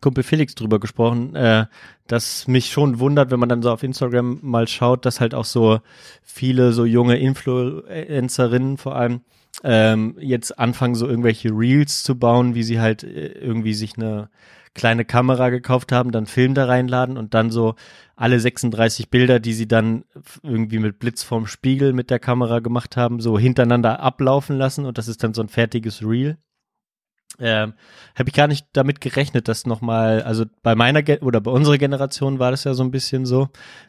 Kumpel 0.00 0.24
Felix 0.24 0.54
drüber 0.54 0.80
gesprochen, 0.80 1.34
äh, 1.34 1.66
dass 2.06 2.48
mich 2.48 2.70
schon 2.70 2.98
wundert, 2.98 3.30
wenn 3.30 3.40
man 3.40 3.48
dann 3.48 3.62
so 3.62 3.70
auf 3.70 3.82
Instagram 3.82 4.38
mal 4.42 4.68
schaut, 4.68 5.06
dass 5.06 5.20
halt 5.20 5.34
auch 5.34 5.44
so 5.44 5.80
viele 6.22 6.72
so 6.72 6.84
junge 6.84 7.16
Influencerinnen 7.18 8.76
vor 8.76 8.96
allem 8.96 9.20
ähm, 9.62 10.16
jetzt 10.18 10.58
anfangen, 10.58 10.94
so 10.96 11.06
irgendwelche 11.06 11.50
Reels 11.50 12.02
zu 12.02 12.18
bauen, 12.18 12.54
wie 12.54 12.64
sie 12.64 12.80
halt 12.80 13.04
äh, 13.04 13.28
irgendwie 13.28 13.74
sich 13.74 13.96
eine 13.96 14.30
kleine 14.74 15.04
Kamera 15.04 15.50
gekauft 15.50 15.92
haben, 15.92 16.12
dann 16.12 16.26
Film 16.26 16.54
da 16.54 16.66
reinladen 16.66 17.16
und 17.16 17.34
dann 17.34 17.50
so 17.50 17.74
alle 18.16 18.38
36 18.40 19.10
Bilder, 19.10 19.40
die 19.40 19.54
sie 19.54 19.68
dann 19.68 20.04
irgendwie 20.42 20.78
mit 20.78 20.98
Blitz 20.98 21.22
vorm 21.22 21.46
Spiegel 21.46 21.92
mit 21.92 22.10
der 22.10 22.18
Kamera 22.18 22.58
gemacht 22.58 22.96
haben, 22.96 23.20
so 23.20 23.38
hintereinander 23.38 24.00
ablaufen 24.00 24.56
lassen 24.56 24.84
und 24.84 24.98
das 24.98 25.08
ist 25.08 25.22
dann 25.22 25.34
so 25.34 25.42
ein 25.42 25.48
fertiges 25.48 26.02
Reel. 26.02 26.38
Ähm, 27.40 27.74
habe 28.14 28.28
ich 28.28 28.34
gar 28.34 28.46
nicht 28.46 28.66
damit 28.72 29.00
gerechnet, 29.00 29.48
dass 29.48 29.66
nochmal, 29.66 30.22
also 30.22 30.44
bei 30.62 30.74
meiner 30.74 31.02
Ge 31.02 31.18
oder 31.20 31.40
bei 31.40 31.50
unserer 31.50 31.78
Generation 31.78 32.38
war 32.38 32.50
das 32.50 32.64
ja 32.64 32.74
so 32.74 32.84
ein 32.84 32.90
bisschen 32.90 33.26
so, 33.26 33.48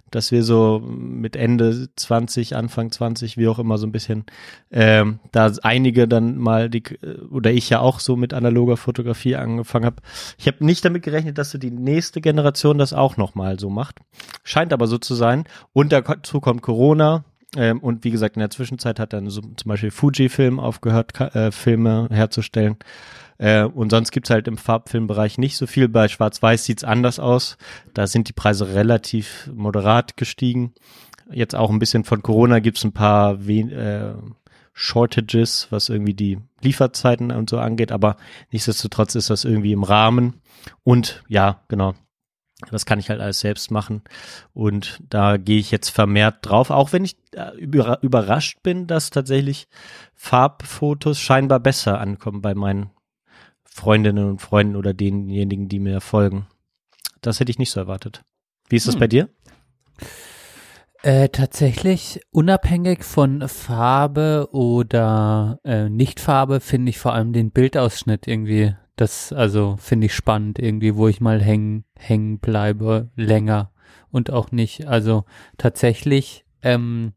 dass 0.10 0.32
wir 0.32 0.44
so 0.44 0.82
mit 0.86 1.36
Ende 1.36 1.90
20, 1.96 2.56
Anfang 2.56 2.92
20, 2.92 3.38
wie 3.38 3.48
auch 3.48 3.60
immer, 3.60 3.78
so 3.78 3.86
ein 3.86 3.92
bisschen, 3.92 4.26
ähm, 4.72 5.20
da 5.32 5.52
einige 5.62 6.08
dann 6.08 6.38
mal 6.38 6.70
die, 6.70 6.84
oder 7.30 7.52
ich 7.52 7.70
ja 7.70 7.80
auch 7.80 8.00
so 8.00 8.16
mit 8.16 8.34
analoger 8.34 8.78
Fotografie 8.78 9.36
angefangen 9.36 9.86
habe. 9.86 10.02
Ich 10.38 10.48
habe 10.48 10.66
nicht 10.66 10.84
damit 10.84 11.04
gerechnet, 11.04 11.38
dass 11.38 11.52
so 11.52 11.58
die 11.58 11.72
nächste 11.72 12.22
Generation 12.22 12.78
das 12.78 12.94
auch 12.94 13.18
nochmal 13.18 13.60
so 13.60 13.70
macht. 13.70 13.98
Scheint 14.44 14.74
aber 14.74 14.88
so 14.88 14.98
zu 14.98 15.16
sein. 15.16 15.44
Und 15.74 15.92
dazu 15.92 16.40
kommt 16.40 16.62
Corona, 16.62 17.26
ähm, 17.56 17.80
und 17.80 18.04
wie 18.04 18.12
gesagt, 18.12 18.36
in 18.36 18.42
der 18.42 18.50
Zwischenzeit 18.50 19.00
hat 19.00 19.14
dann 19.14 19.30
so 19.30 19.42
zum 19.42 19.70
Beispiel 19.70 19.92
Fujifilm 19.92 20.60
aufgehört, 20.60 21.20
äh, 21.20 21.52
Filme 21.52 22.08
herzustellen. 22.12 22.78
Äh, 23.38 23.64
und 23.64 23.90
sonst 23.90 24.12
gibt's 24.12 24.30
halt 24.30 24.48
im 24.48 24.58
Farbfilmbereich 24.58 25.38
nicht 25.38 25.58
so 25.58 25.68
viel. 25.68 25.90
Bei 25.90 26.08
Schwarz-Weiß 26.08 26.66
sieht's 26.66 26.84
anders 26.84 27.20
aus. 27.20 27.58
Da 27.94 28.08
sind 28.08 28.30
die 28.30 28.34
Preise 28.34 28.74
relativ 28.74 29.50
moderat 29.54 30.18
gestiegen. 30.18 30.74
Jetzt 31.32 31.56
auch 31.56 31.70
ein 31.70 31.80
bisschen 31.80 32.04
von 32.04 32.22
Corona 32.22 32.60
gibt's 32.60 32.84
ein 32.84 32.94
paar 32.94 33.46
wen 33.48 33.72
äh, 33.72 34.14
Shortages, 34.74 35.68
was 35.70 35.90
irgendwie 35.90 36.14
die 36.14 36.38
Lieferzeiten 36.62 37.32
und 37.32 37.50
so 37.50 37.60
angeht, 37.60 37.94
aber 37.94 38.18
nichtsdestotrotz 38.52 39.16
ist 39.16 39.30
das 39.30 39.46
irgendwie 39.46 39.72
im 39.72 39.84
Rahmen. 39.84 40.42
Und 40.84 41.24
ja, 41.30 41.62
genau, 41.70 41.94
das 42.72 42.86
kann 42.86 43.00
ich 43.00 43.10
halt 43.10 43.22
alles 43.22 43.40
selbst 43.40 43.72
machen. 43.72 44.02
Und 44.54 45.02
da 45.08 45.38
gehe 45.38 45.60
ich 45.60 45.72
jetzt 45.72 45.90
vermehrt 45.90 46.40
drauf, 46.42 46.72
auch 46.72 46.92
wenn 46.92 47.06
ich 47.06 47.16
äh, 47.32 47.52
überrascht 47.56 48.64
bin, 48.64 48.86
dass 48.86 49.12
tatsächlich 49.12 49.70
Farbfotos 50.14 51.20
scheinbar 51.20 51.62
besser 51.62 52.02
ankommen 52.02 52.42
bei 52.42 52.54
meinen 52.54 52.90
Freundinnen 53.76 54.30
und 54.30 54.42
Freunden 54.42 54.78
oder 54.78 54.94
denjenigen, 54.94 55.68
die 55.68 55.80
mir 55.80 56.00
folgen. 56.00 56.48
Das 57.20 57.42
hätte 57.42 57.52
ich 57.52 57.60
nicht 57.60 57.72
so 57.72 57.82
erwartet. 57.82 58.24
Wie 58.70 58.78
ist 58.78 58.88
das 58.88 58.96
hm. 58.96 59.00
bei 59.02 59.08
dir? 59.08 59.30
Äh, 61.04 61.28
tatsächlich 61.28 62.22
unabhängig 62.32 63.04
von 63.04 63.46
Farbe 63.50 64.48
oder 64.54 65.60
äh, 65.66 65.90
Nichtfarbe 65.90 66.62
finde 66.62 66.90
ich 66.90 67.00
vor 67.00 67.14
allem 67.14 67.34
den 67.34 67.52
Bildausschnitt 67.52 68.30
irgendwie. 68.30 68.76
Das 68.96 69.34
also 69.34 69.76
finde 69.78 70.06
ich 70.06 70.16
spannend 70.16 70.58
irgendwie, 70.58 70.96
wo 70.96 71.10
ich 71.10 71.20
mal 71.20 71.42
hängen 71.44 71.84
hängen 72.00 72.40
bleibe 72.40 73.10
länger 73.18 73.74
und 74.10 74.32
auch 74.32 74.54
nicht. 74.54 74.88
Also 74.88 75.26
tatsächlich 75.58 76.46
ähm, 76.64 77.12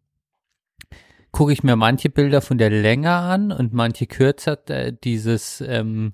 gucke 1.33 1.53
ich 1.53 1.63
mir 1.63 1.77
manche 1.77 2.09
Bilder 2.09 2.41
von 2.41 2.59
der 2.59 2.71
Länge 2.71 3.11
an 3.11 3.53
und 3.53 3.73
manche 3.73 4.07
kürzer. 4.07 4.59
Äh, 4.69 4.93
dieses 4.93 5.61
ähm, 5.67 6.13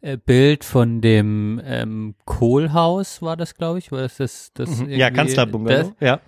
äh, 0.00 0.16
Bild 0.16 0.64
von 0.64 1.00
dem 1.00 1.60
ähm, 1.64 2.14
Kohlhaus 2.24 3.22
war 3.22 3.36
das, 3.36 3.54
glaube 3.54 3.78
ich, 3.78 3.92
war 3.92 4.00
das 4.00 4.16
das, 4.16 4.52
das 4.54 4.78
mhm. 4.78 4.90
ja 4.90 5.10
Kanzlerbungalow, 5.10 5.92
ja. 6.00 6.20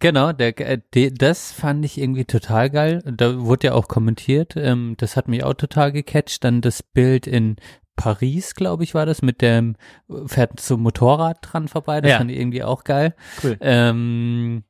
Genau, 0.00 0.32
der, 0.32 0.58
äh, 0.58 0.78
der, 0.94 1.10
das 1.10 1.52
fand 1.52 1.84
ich 1.84 1.98
irgendwie 1.98 2.24
total 2.24 2.70
geil. 2.70 3.02
Da 3.04 3.38
wurde 3.40 3.68
ja 3.68 3.72
auch 3.74 3.86
kommentiert. 3.86 4.54
Ähm, 4.56 4.94
das 4.96 5.16
hat 5.16 5.28
mich 5.28 5.44
auch 5.44 5.54
total 5.54 5.92
gecatcht. 5.92 6.42
Dann 6.42 6.62
das 6.62 6.82
Bild 6.82 7.26
in 7.26 7.56
Paris, 7.96 8.54
glaube 8.54 8.82
ich, 8.82 8.94
war 8.94 9.04
das, 9.04 9.20
mit 9.20 9.42
dem 9.42 9.76
fährt 10.24 10.58
zum 10.58 10.80
Motorrad 10.80 11.38
dran 11.42 11.68
vorbei. 11.68 12.00
Das 12.00 12.12
ja. 12.12 12.18
fand 12.18 12.30
ich 12.30 12.38
irgendwie 12.38 12.64
auch 12.64 12.84
geil. 12.84 13.14
Cool. 13.44 13.58
Ähm, 13.60 14.64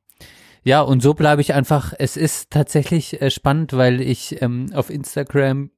ja, 0.63 0.81
und 0.81 1.01
so 1.01 1.13
bleibe 1.13 1.41
ich 1.41 1.53
einfach, 1.53 1.93
es 1.97 2.17
ist 2.17 2.51
tatsächlich 2.51 3.21
äh, 3.21 3.31
spannend, 3.31 3.73
weil 3.73 4.01
ich 4.01 4.41
ähm, 4.41 4.67
auf 4.73 4.89
Instagram 4.89 5.71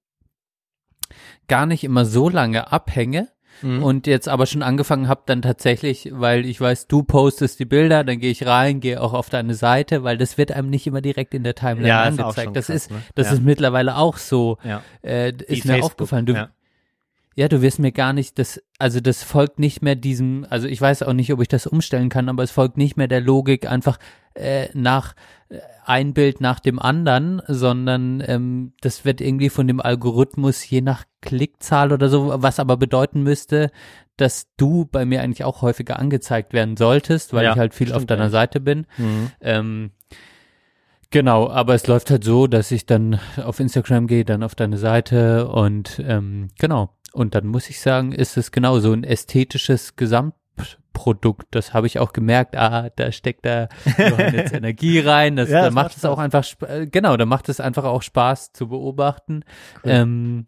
gar 1.47 1.65
nicht 1.65 1.83
immer 1.83 2.05
so 2.05 2.29
lange 2.29 2.71
abhänge. 2.71 3.29
Mhm. 3.61 3.83
Und 3.83 4.07
jetzt 4.07 4.27
aber 4.27 4.45
schon 4.45 4.63
angefangen 4.63 5.07
habe, 5.07 5.21
dann 5.27 5.41
tatsächlich, 5.41 6.09
weil 6.11 6.45
ich 6.45 6.59
weiß, 6.59 6.87
du 6.87 7.03
postest 7.03 7.59
die 7.59 7.65
Bilder, 7.65 8.03
dann 8.03 8.19
gehe 8.19 8.31
ich 8.31 8.45
rein, 8.45 8.79
gehe 8.79 8.99
auch 8.99 9.13
auf 9.13 9.29
deine 9.29 9.53
Seite, 9.53 10.03
weil 10.03 10.17
das 10.17 10.37
wird 10.37 10.51
einem 10.51 10.69
nicht 10.69 10.87
immer 10.87 11.01
direkt 11.01 11.33
in 11.33 11.43
der 11.43 11.53
Timeline 11.53 11.87
ja, 11.87 12.01
angezeigt. 12.01 12.55
das 12.55 12.65
krass, 12.65 12.75
ist, 12.75 12.91
ne? 12.91 13.03
das 13.15 13.27
ja. 13.27 13.33
ist 13.33 13.43
mittlerweile 13.43 13.95
auch 13.95 14.17
so. 14.17 14.57
Ja. 14.63 14.81
Äh, 15.03 15.29
ist 15.29 15.49
die 15.49 15.67
mir 15.67 15.73
Facebook, 15.75 15.83
aufgefallen. 15.83 16.25
Du, 16.25 16.49
ja. 17.35 17.47
Du 17.47 17.61
wirst 17.61 17.79
mir 17.79 17.91
gar 17.91 18.13
nicht, 18.13 18.39
das, 18.39 18.61
also 18.79 18.99
das 18.99 19.23
folgt 19.23 19.59
nicht 19.59 19.81
mehr 19.81 19.95
diesem, 19.95 20.45
also 20.49 20.67
ich 20.67 20.79
weiß 20.79 21.03
auch 21.03 21.13
nicht, 21.13 21.31
ob 21.33 21.41
ich 21.41 21.47
das 21.47 21.67
umstellen 21.67 22.09
kann, 22.09 22.29
aber 22.29 22.43
es 22.43 22.51
folgt 22.51 22.77
nicht 22.77 22.97
mehr 22.97 23.07
der 23.07 23.21
Logik 23.21 23.69
einfach 23.69 23.99
äh, 24.35 24.67
nach 24.73 25.15
äh, 25.49 25.59
ein 25.85 26.13
Bild 26.13 26.41
nach 26.41 26.59
dem 26.59 26.79
anderen, 26.79 27.41
sondern 27.47 28.23
ähm, 28.25 28.73
das 28.81 29.05
wird 29.05 29.21
irgendwie 29.21 29.49
von 29.49 29.67
dem 29.67 29.81
Algorithmus 29.81 30.67
je 30.69 30.81
nach 30.81 31.03
Klickzahl 31.21 31.91
oder 31.91 32.09
so, 32.09 32.33
was 32.37 32.59
aber 32.59 32.77
bedeuten 32.77 33.23
müsste, 33.23 33.71
dass 34.17 34.47
du 34.57 34.85
bei 34.85 35.05
mir 35.05 35.21
eigentlich 35.21 35.43
auch 35.43 35.61
häufiger 35.61 35.99
angezeigt 35.99 36.53
werden 36.53 36.77
solltest, 36.77 37.33
weil 37.33 37.45
ja, 37.45 37.51
ich 37.53 37.57
halt 37.57 37.73
viel 37.73 37.93
auf 37.93 38.05
deiner 38.05 38.25
ja. 38.25 38.29
Seite 38.29 38.59
bin. 38.59 38.85
Mhm. 38.97 39.31
Ähm, 39.41 39.91
Genau, 41.13 41.47
aber 41.47 41.75
es 41.75 41.85
läuft 41.85 42.09
halt 42.09 42.23
so, 42.23 42.47
dass 42.47 42.71
ich 42.71 42.87
dann 42.87 43.19
auf 43.37 43.59
Instagram 43.59 44.07
gehe, 44.07 44.25
dann 44.25 44.41
auf 44.41 44.55
deine 44.55 44.79
Seite 44.79 45.47
und 45.47 46.01
ähm, 46.03 46.47
genau, 46.57 46.89
und 47.13 47.35
dann 47.35 47.47
muss 47.47 47.69
ich 47.69 47.79
sagen, 47.79 48.11
ist 48.11 48.37
es 48.37 48.51
genau 48.51 48.79
so 48.79 48.91
ein 48.91 49.03
ästhetisches 49.03 49.95
Gesamtprodukt. 49.95 51.47
Das 51.51 51.73
habe 51.73 51.87
ich 51.87 51.99
auch 51.99 52.11
gemerkt. 52.11 52.57
Ah, 52.57 52.89
da 52.95 53.11
steckt 53.11 53.45
da 53.45 53.69
jetzt 53.97 54.53
Energie 54.53 54.99
rein. 54.99 55.35
Das, 55.35 55.49
ja, 55.49 55.59
da 55.59 55.65
das 55.65 55.73
macht 55.73 55.95
es 55.95 56.05
auch 56.05 56.17
einfach, 56.17 56.43
äh, 56.67 56.87
genau, 56.87 57.15
da 57.15 57.25
macht 57.25 57.49
es 57.49 57.59
einfach 57.59 57.83
auch 57.83 58.01
Spaß 58.01 58.53
zu 58.53 58.67
beobachten. 58.67 59.43
Cool. 59.83 59.91
Ähm, 59.91 60.45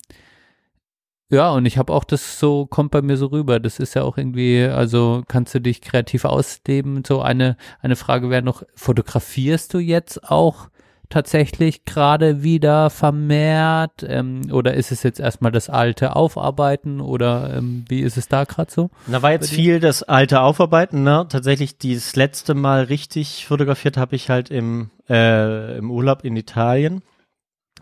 ja, 1.29 1.51
und 1.51 1.65
ich 1.65 1.77
habe 1.77 1.93
auch 1.93 2.03
das 2.03 2.39
so, 2.39 2.65
kommt 2.65 2.91
bei 2.91 3.01
mir 3.01 3.17
so 3.17 3.27
rüber. 3.27 3.59
Das 3.59 3.79
ist 3.79 3.93
ja 3.93 4.01
auch 4.01 4.17
irgendwie, 4.17 4.63
also 4.63 5.23
kannst 5.27 5.53
du 5.53 5.61
dich 5.61 5.81
kreativ 5.81 6.25
ausleben. 6.25 7.03
So 7.05 7.21
eine, 7.21 7.57
eine 7.79 7.95
Frage 7.95 8.29
wäre 8.31 8.41
noch, 8.41 8.63
fotografierst 8.75 9.73
du 9.73 9.79
jetzt 9.79 10.23
auch 10.23 10.69
tatsächlich 11.09 11.85
gerade 11.85 12.43
wieder 12.43 12.89
vermehrt 12.89 14.05
ähm, 14.07 14.51
oder 14.51 14.73
ist 14.73 14.91
es 14.91 15.03
jetzt 15.03 15.19
erstmal 15.19 15.51
das 15.51 15.69
alte 15.69 16.15
Aufarbeiten 16.15 17.01
oder 17.01 17.55
ähm, 17.55 17.85
wie 17.87 18.01
ist 18.01 18.17
es 18.17 18.27
da 18.27 18.43
gerade 18.43 18.71
so? 18.71 18.89
Da 19.07 19.21
war 19.21 19.31
jetzt 19.31 19.51
viel 19.51 19.79
das 19.79 20.03
alte 20.03 20.41
Aufarbeiten, 20.41 21.03
ne? 21.03 21.27
Tatsächlich 21.29 21.77
das 21.77 22.15
letzte 22.15 22.53
Mal 22.53 22.83
richtig 22.83 23.45
fotografiert 23.45 23.97
habe 23.97 24.15
ich 24.15 24.29
halt 24.29 24.49
im, 24.49 24.89
äh, 25.09 25.77
im 25.77 25.91
Urlaub 25.91 26.23
in 26.23 26.35
Italien. 26.35 27.01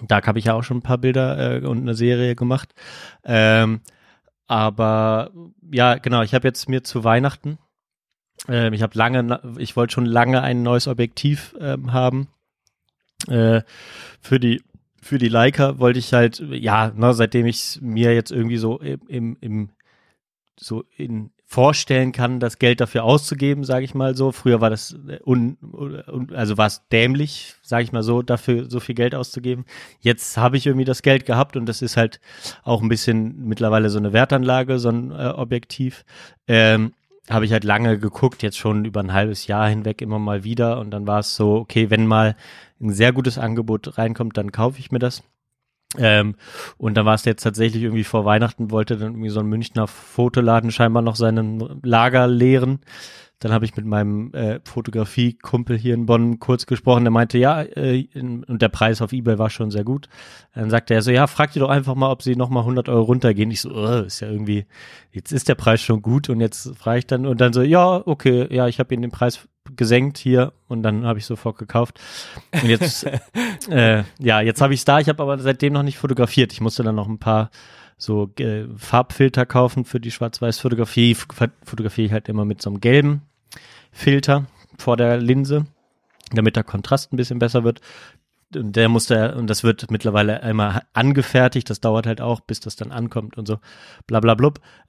Da 0.01 0.21
habe 0.25 0.39
ich 0.39 0.45
ja 0.45 0.53
auch 0.53 0.63
schon 0.63 0.77
ein 0.77 0.83
paar 0.83 0.97
Bilder 0.97 1.61
äh, 1.61 1.65
und 1.65 1.79
eine 1.79 1.95
Serie 1.95 2.35
gemacht. 2.35 2.73
Ähm, 3.23 3.81
aber 4.47 5.31
ja, 5.71 5.95
genau, 5.95 6.21
ich 6.21 6.33
habe 6.33 6.47
jetzt 6.47 6.67
mir 6.67 6.83
zu 6.83 7.03
Weihnachten, 7.03 7.57
äh, 8.49 8.73
ich 8.75 8.81
habe 8.81 8.97
lange, 8.97 9.39
ich 9.57 9.75
wollte 9.75 9.93
schon 9.93 10.05
lange 10.05 10.41
ein 10.41 10.63
neues 10.63 10.87
Objektiv 10.87 11.55
äh, 11.59 11.77
haben 11.87 12.27
äh, 13.27 13.61
für 14.21 14.39
die 14.39 14.61
für 15.01 15.17
die 15.17 15.27
Leica 15.27 15.79
wollte 15.79 15.99
ich 15.99 16.13
halt, 16.13 16.41
ja, 16.49 16.91
ne, 16.95 17.13
seitdem 17.13 17.45
ich 17.45 17.79
mir 17.81 18.13
jetzt 18.13 18.31
irgendwie 18.31 18.57
so 18.57 18.79
im, 18.79 19.35
im 19.41 19.69
so 20.57 20.85
in 20.95 21.31
vorstellen 21.53 22.13
kann, 22.13 22.39
das 22.39 22.57
Geld 22.57 22.81
dafür 22.81 23.03
auszugeben, 23.03 23.63
sage 23.63 23.85
ich 23.85 23.93
mal 23.93 24.15
so. 24.15 24.31
Früher 24.31 24.59
war 24.59 24.71
das 24.71 24.95
un, 25.23 25.57
un 25.61 26.33
also 26.33 26.57
war 26.57 26.65
es 26.65 26.81
dämlich, 26.91 27.53
sage 27.61 27.83
ich 27.83 27.91
mal 27.91 28.01
so, 28.01 28.23
dafür 28.23 28.71
so 28.71 28.79
viel 28.79 28.95
Geld 28.95 29.13
auszugeben. 29.13 29.65
Jetzt 29.99 30.35
habe 30.35 30.57
ich 30.57 30.65
irgendwie 30.65 30.85
das 30.85 31.03
Geld 31.03 31.27
gehabt 31.27 31.55
und 31.55 31.67
das 31.67 31.83
ist 31.83 31.95
halt 31.95 32.19
auch 32.63 32.81
ein 32.81 32.89
bisschen 32.89 33.45
mittlerweile 33.45 33.91
so 33.91 33.99
eine 33.99 34.13
Wertanlage, 34.13 34.79
so 34.79 34.89
ein 34.89 35.11
äh, 35.11 35.33
Objektiv. 35.35 36.05
Ähm, 36.47 36.93
habe 37.29 37.45
ich 37.45 37.53
halt 37.53 37.63
lange 37.63 37.97
geguckt, 37.97 38.43
jetzt 38.43 38.57
schon 38.57 38.85
über 38.85 38.99
ein 38.99 39.13
halbes 39.13 39.47
Jahr 39.47 39.69
hinweg 39.69 40.01
immer 40.01 40.19
mal 40.19 40.43
wieder 40.43 40.79
und 40.79 40.91
dann 40.91 41.07
war 41.07 41.19
es 41.19 41.35
so, 41.35 41.55
okay, 41.55 41.89
wenn 41.89 42.05
mal 42.05 42.35
ein 42.81 42.91
sehr 42.91 43.13
gutes 43.13 43.37
Angebot 43.37 43.97
reinkommt, 43.97 44.37
dann 44.37 44.51
kaufe 44.51 44.79
ich 44.79 44.91
mir 44.91 44.99
das. 44.99 45.23
Ähm, 45.97 46.35
und 46.77 46.95
dann 46.95 47.05
war 47.05 47.13
es 47.13 47.25
jetzt 47.25 47.43
tatsächlich 47.43 47.83
irgendwie 47.83 48.03
vor 48.03 48.25
Weihnachten, 48.25 48.71
wollte 48.71 48.97
dann 48.97 49.13
irgendwie 49.13 49.29
so 49.29 49.39
ein 49.39 49.45
Münchner 49.45 49.87
Fotoladen 49.87 50.71
scheinbar 50.71 51.03
noch 51.03 51.15
seinen 51.15 51.81
Lager 51.83 52.27
leeren. 52.27 52.79
Dann 53.43 53.51
habe 53.51 53.65
ich 53.65 53.75
mit 53.75 53.85
meinem 53.85 54.33
äh, 54.33 54.61
Fotografie-Kumpel 54.63 55.77
hier 55.77 55.95
in 55.95 56.05
Bonn 56.05 56.39
kurz 56.39 56.65
gesprochen. 56.65 57.03
Der 57.03 57.11
meinte, 57.11 57.37
ja, 57.37 57.61
äh, 57.61 57.99
in, 58.13 58.45
und 58.45 58.61
der 58.61 58.69
Preis 58.69 59.01
auf 59.01 59.11
Ebay 59.11 59.37
war 59.37 59.49
schon 59.49 59.69
sehr 59.69 59.83
gut. 59.83 60.07
Dann 60.55 60.69
sagte 60.69 60.93
er 60.93 61.01
so, 61.01 61.11
ja, 61.11 61.27
frag 61.27 61.51
die 61.51 61.59
doch 61.59 61.67
einfach 61.67 61.93
mal, 61.93 62.09
ob 62.09 62.21
sie 62.21 62.37
noch 62.37 62.47
mal 62.47 62.61
100 62.61 62.87
Euro 62.87 63.01
runtergehen. 63.01 63.51
Ich 63.51 63.59
so, 63.59 63.71
oh, 63.71 64.03
ist 64.03 64.21
ja 64.21 64.29
irgendwie, 64.29 64.65
jetzt 65.11 65.33
ist 65.33 65.49
der 65.49 65.55
Preis 65.55 65.81
schon 65.81 66.01
gut 66.01 66.29
und 66.29 66.39
jetzt 66.39 66.73
frage 66.77 66.99
ich 66.99 67.07
dann 67.07 67.25
und 67.25 67.41
dann 67.41 67.51
so, 67.51 67.61
ja, 67.61 68.01
okay, 68.05 68.47
ja, 68.49 68.69
ich 68.69 68.79
habe 68.79 68.93
ihnen 68.93 69.01
den 69.01 69.11
Preis 69.11 69.45
gesenkt 69.75 70.17
hier 70.19 70.53
und 70.69 70.81
dann 70.81 71.05
habe 71.05 71.19
ich 71.19 71.25
sofort 71.25 71.57
gekauft. 71.57 71.99
Und 72.53 72.69
jetzt, 72.69 73.05
äh, 73.69 74.03
ja, 74.19 74.39
jetzt 74.39 74.61
habe 74.61 74.73
ich 74.73 74.79
es 74.79 74.85
da. 74.85 75.01
Ich 75.01 75.09
habe 75.09 75.21
aber 75.21 75.37
seitdem 75.39 75.73
noch 75.73 75.83
nicht 75.83 75.97
fotografiert. 75.97 76.53
Ich 76.53 76.61
musste 76.61 76.83
dann 76.83 76.95
noch 76.95 77.09
ein 77.09 77.19
paar 77.19 77.51
so 77.97 78.31
äh, 78.39 78.67
Farbfilter 78.77 79.45
kaufen 79.45 79.83
für 79.83 79.99
die 79.99 80.11
Schwarz-Weiß-Fotografie. 80.11 81.15
Fotografiere 81.15 82.05
ich 82.05 82.13
halt 82.13 82.29
immer 82.29 82.45
mit 82.45 82.61
so 82.61 82.69
einem 82.69 82.79
gelben 82.79 83.23
Filter 83.93 84.47
vor 84.77 84.97
der 84.97 85.17
Linse, 85.17 85.65
damit 86.31 86.55
der 86.55 86.63
Kontrast 86.63 87.13
ein 87.13 87.17
bisschen 87.17 87.39
besser 87.39 87.63
wird. 87.63 87.79
und 88.55 88.75
der 88.75 88.89
musste, 88.89 89.35
und 89.35 89.49
das 89.49 89.63
wird 89.63 89.89
mittlerweile 89.89 90.43
einmal 90.43 90.81
angefertigt, 90.93 91.69
das 91.69 91.79
dauert 91.79 92.05
halt 92.05 92.19
auch, 92.19 92.41
bis 92.41 92.59
das 92.59 92.75
dann 92.75 92.91
ankommt 92.91 93.37
und 93.37 93.47
so, 93.47 93.59
bla. 94.07 94.21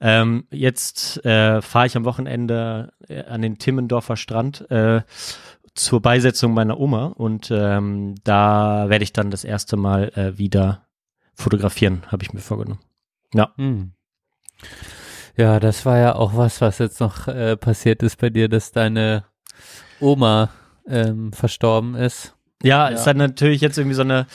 Ähm, 0.01 0.47
jetzt 0.51 1.23
äh, 1.25 1.61
fahre 1.61 1.87
ich 1.87 1.95
am 1.95 2.05
Wochenende 2.05 2.93
äh, 3.07 3.23
an 3.23 3.41
den 3.41 3.57
Timmendorfer 3.57 4.17
Strand 4.17 4.69
äh, 4.69 5.01
zur 5.75 6.01
Beisetzung 6.01 6.53
meiner 6.53 6.79
Oma 6.79 7.07
und 7.07 7.49
ähm, 7.51 8.15
da 8.23 8.89
werde 8.89 9.03
ich 9.03 9.13
dann 9.13 9.31
das 9.31 9.43
erste 9.43 9.77
Mal 9.77 10.09
äh, 10.15 10.37
wieder 10.37 10.85
fotografieren, 11.33 12.03
habe 12.07 12.23
ich 12.23 12.33
mir 12.33 12.39
vorgenommen. 12.39 12.79
Ja. 13.33 13.53
Hm. 13.57 13.91
Ja, 15.37 15.59
das 15.59 15.85
war 15.85 15.97
ja 15.97 16.15
auch 16.15 16.35
was, 16.35 16.61
was 16.61 16.77
jetzt 16.79 16.99
noch 16.99 17.27
äh, 17.27 17.57
passiert 17.57 18.03
ist 18.03 18.19
bei 18.19 18.29
dir, 18.29 18.47
dass 18.47 18.71
deine 18.71 19.25
Oma 19.99 20.49
ähm, 20.87 21.33
verstorben 21.33 21.95
ist. 21.95 22.33
Ja, 22.63 22.89
Ja. 22.89 22.95
ist 22.95 23.03
dann 23.03 23.17
natürlich 23.17 23.61
jetzt 23.61 23.77
irgendwie 23.77 23.95
so 23.95 24.01
eine, 24.01 24.27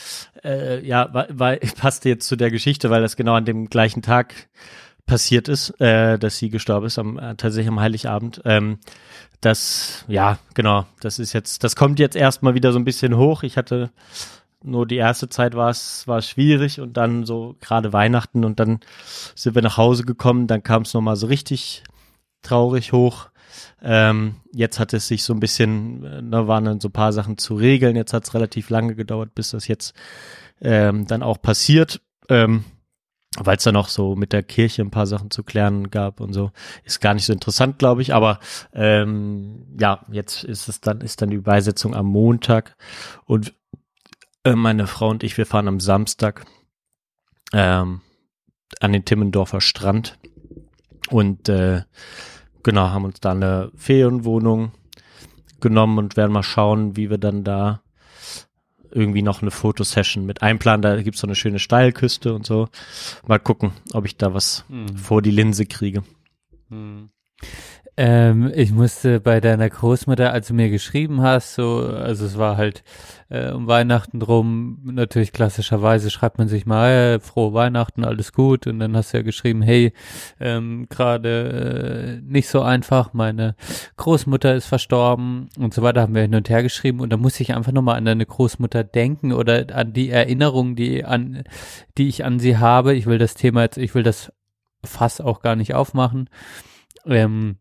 äh, 0.44 0.84
ja, 0.86 1.08
weil, 1.12 1.26
weil 1.30 1.58
passte 1.78 2.08
jetzt 2.10 2.28
zu 2.28 2.36
der 2.36 2.50
Geschichte, 2.50 2.90
weil 2.90 3.00
das 3.02 3.16
genau 3.16 3.34
an 3.34 3.44
dem 3.44 3.68
gleichen 3.70 4.02
Tag 4.02 4.34
passiert 5.06 5.48
ist, 5.48 5.70
äh, 5.80 6.18
dass 6.18 6.36
sie 6.38 6.50
gestorben 6.50 6.86
ist, 6.86 6.98
am, 6.98 7.18
äh, 7.18 7.34
tatsächlich 7.34 7.68
am 7.68 7.80
Heiligabend. 7.80 8.42
Ähm, 8.44 8.78
das, 9.40 10.04
ja, 10.06 10.38
genau, 10.54 10.84
das 11.00 11.18
ist 11.18 11.32
jetzt, 11.32 11.64
das 11.64 11.74
kommt 11.76 11.98
jetzt 11.98 12.14
erstmal 12.14 12.54
wieder 12.54 12.72
so 12.72 12.78
ein 12.78 12.84
bisschen 12.84 13.16
hoch. 13.16 13.42
Ich 13.42 13.56
hatte 13.56 13.90
nur 14.62 14.86
die 14.86 14.96
erste 14.96 15.28
Zeit 15.28 15.54
war 15.54 15.70
es 15.70 16.06
war 16.06 16.22
schwierig 16.22 16.80
und 16.80 16.96
dann 16.96 17.24
so 17.24 17.56
gerade 17.60 17.92
Weihnachten 17.92 18.44
und 18.44 18.60
dann 18.60 18.80
sind 19.34 19.54
wir 19.54 19.62
nach 19.62 19.76
Hause 19.76 20.04
gekommen, 20.04 20.46
dann 20.46 20.62
kam 20.62 20.82
es 20.82 20.94
nochmal 20.94 21.16
so 21.16 21.26
richtig 21.26 21.84
traurig 22.42 22.92
hoch. 22.92 23.30
Ähm, 23.82 24.36
jetzt 24.52 24.78
hat 24.78 24.92
es 24.92 25.08
sich 25.08 25.22
so 25.22 25.32
ein 25.32 25.40
bisschen, 25.40 26.04
äh, 26.04 26.22
da 26.22 26.46
waren 26.46 26.64
dann 26.64 26.80
so 26.80 26.88
ein 26.88 26.92
paar 26.92 27.12
Sachen 27.12 27.38
zu 27.38 27.54
regeln. 27.54 27.96
Jetzt 27.96 28.12
hat 28.12 28.24
es 28.24 28.34
relativ 28.34 28.70
lange 28.70 28.94
gedauert, 28.94 29.34
bis 29.34 29.50
das 29.50 29.68
jetzt 29.68 29.94
ähm, 30.60 31.06
dann 31.06 31.22
auch 31.22 31.40
passiert. 31.40 32.00
Ähm, 32.28 32.64
weil 33.38 33.56
es 33.56 33.64
dann 33.64 33.76
auch 33.76 33.88
so 33.88 34.16
mit 34.16 34.32
der 34.32 34.42
Kirche 34.42 34.82
ein 34.82 34.90
paar 34.90 35.06
Sachen 35.06 35.30
zu 35.30 35.44
klären 35.44 35.90
gab 35.90 36.20
und 36.20 36.32
so. 36.32 36.50
Ist 36.82 37.00
gar 37.00 37.14
nicht 37.14 37.26
so 37.26 37.32
interessant, 37.32 37.78
glaube 37.78 38.02
ich. 38.02 38.12
Aber 38.12 38.40
ähm, 38.72 39.66
ja, 39.78 40.04
jetzt 40.10 40.42
ist 40.42 40.68
es 40.68 40.80
dann, 40.80 41.00
ist 41.00 41.22
dann 41.22 41.30
die 41.30 41.38
Beisetzung 41.38 41.94
am 41.94 42.06
Montag 42.06 42.76
und 43.26 43.54
äh, 44.44 44.54
meine 44.54 44.86
Frau 44.86 45.08
und 45.08 45.22
ich, 45.22 45.36
wir 45.36 45.46
fahren 45.46 45.68
am 45.68 45.80
Samstag 45.80 46.44
ähm, 47.52 48.00
an 48.80 48.92
den 48.92 49.04
Timmendorfer 49.04 49.60
Strand 49.60 50.18
und 51.10 51.48
äh, 51.48 51.82
genau, 52.62 52.88
haben 52.90 53.04
uns 53.04 53.20
da 53.20 53.32
eine 53.32 53.70
Ferienwohnung 53.74 54.72
genommen 55.60 55.98
und 55.98 56.16
werden 56.16 56.32
mal 56.32 56.42
schauen, 56.42 56.96
wie 56.96 57.10
wir 57.10 57.18
dann 57.18 57.44
da 57.44 57.82
irgendwie 58.92 59.22
noch 59.22 59.42
eine 59.42 59.50
Fotosession 59.50 60.26
mit 60.26 60.42
einplanen. 60.42 60.82
Da 60.82 61.00
gibt's 61.02 61.20
so 61.20 61.26
eine 61.26 61.36
schöne 61.36 61.58
Steilküste 61.58 62.34
und 62.34 62.44
so. 62.46 62.68
Mal 63.26 63.38
gucken, 63.38 63.72
ob 63.92 64.04
ich 64.06 64.16
da 64.16 64.34
was 64.34 64.64
Hm. 64.68 64.96
vor 64.96 65.22
die 65.22 65.30
Linse 65.30 65.66
kriege. 65.66 66.02
Hm. 66.70 67.10
Ähm, 68.02 68.50
ich 68.54 68.72
musste 68.72 69.20
bei 69.20 69.42
deiner 69.42 69.68
Großmutter, 69.68 70.32
als 70.32 70.48
du 70.48 70.54
mir 70.54 70.70
geschrieben 70.70 71.20
hast, 71.20 71.54
so, 71.54 71.80
also 71.80 72.24
es 72.24 72.38
war 72.38 72.56
halt 72.56 72.82
äh, 73.28 73.50
um 73.50 73.66
Weihnachten 73.66 74.20
drum, 74.20 74.78
natürlich 74.84 75.32
klassischerweise 75.32 76.08
schreibt 76.08 76.38
man 76.38 76.48
sich 76.48 76.64
mal, 76.64 76.90
äh, 76.90 77.20
frohe 77.20 77.52
Weihnachten, 77.52 78.02
alles 78.02 78.32
gut, 78.32 78.66
und 78.66 78.78
dann 78.78 78.96
hast 78.96 79.12
du 79.12 79.18
ja 79.18 79.22
geschrieben, 79.22 79.60
hey, 79.60 79.92
ähm, 80.40 80.86
gerade 80.88 82.22
äh, 82.22 82.26
nicht 82.26 82.48
so 82.48 82.62
einfach, 82.62 83.12
meine 83.12 83.54
Großmutter 83.98 84.54
ist 84.54 84.64
verstorben 84.64 85.50
und 85.58 85.74
so 85.74 85.82
weiter, 85.82 86.00
haben 86.00 86.14
wir 86.14 86.22
hin 86.22 86.34
und 86.34 86.48
her 86.48 86.62
geschrieben 86.62 87.00
und 87.00 87.10
da 87.10 87.18
muss 87.18 87.38
ich 87.38 87.54
einfach 87.54 87.72
nochmal 87.72 87.96
an 87.96 88.06
deine 88.06 88.24
Großmutter 88.24 88.82
denken 88.82 89.34
oder 89.34 89.66
an 89.74 89.92
die 89.92 90.08
Erinnerung, 90.08 90.74
die 90.74 91.04
an, 91.04 91.44
die 91.98 92.08
ich 92.08 92.24
an 92.24 92.38
sie 92.38 92.56
habe. 92.56 92.94
Ich 92.94 93.04
will 93.04 93.18
das 93.18 93.34
Thema 93.34 93.60
jetzt, 93.60 93.76
ich 93.76 93.94
will 93.94 94.04
das 94.04 94.32
Fass 94.82 95.20
auch 95.20 95.42
gar 95.42 95.54
nicht 95.54 95.74
aufmachen. 95.74 96.30
Ähm, 97.04 97.56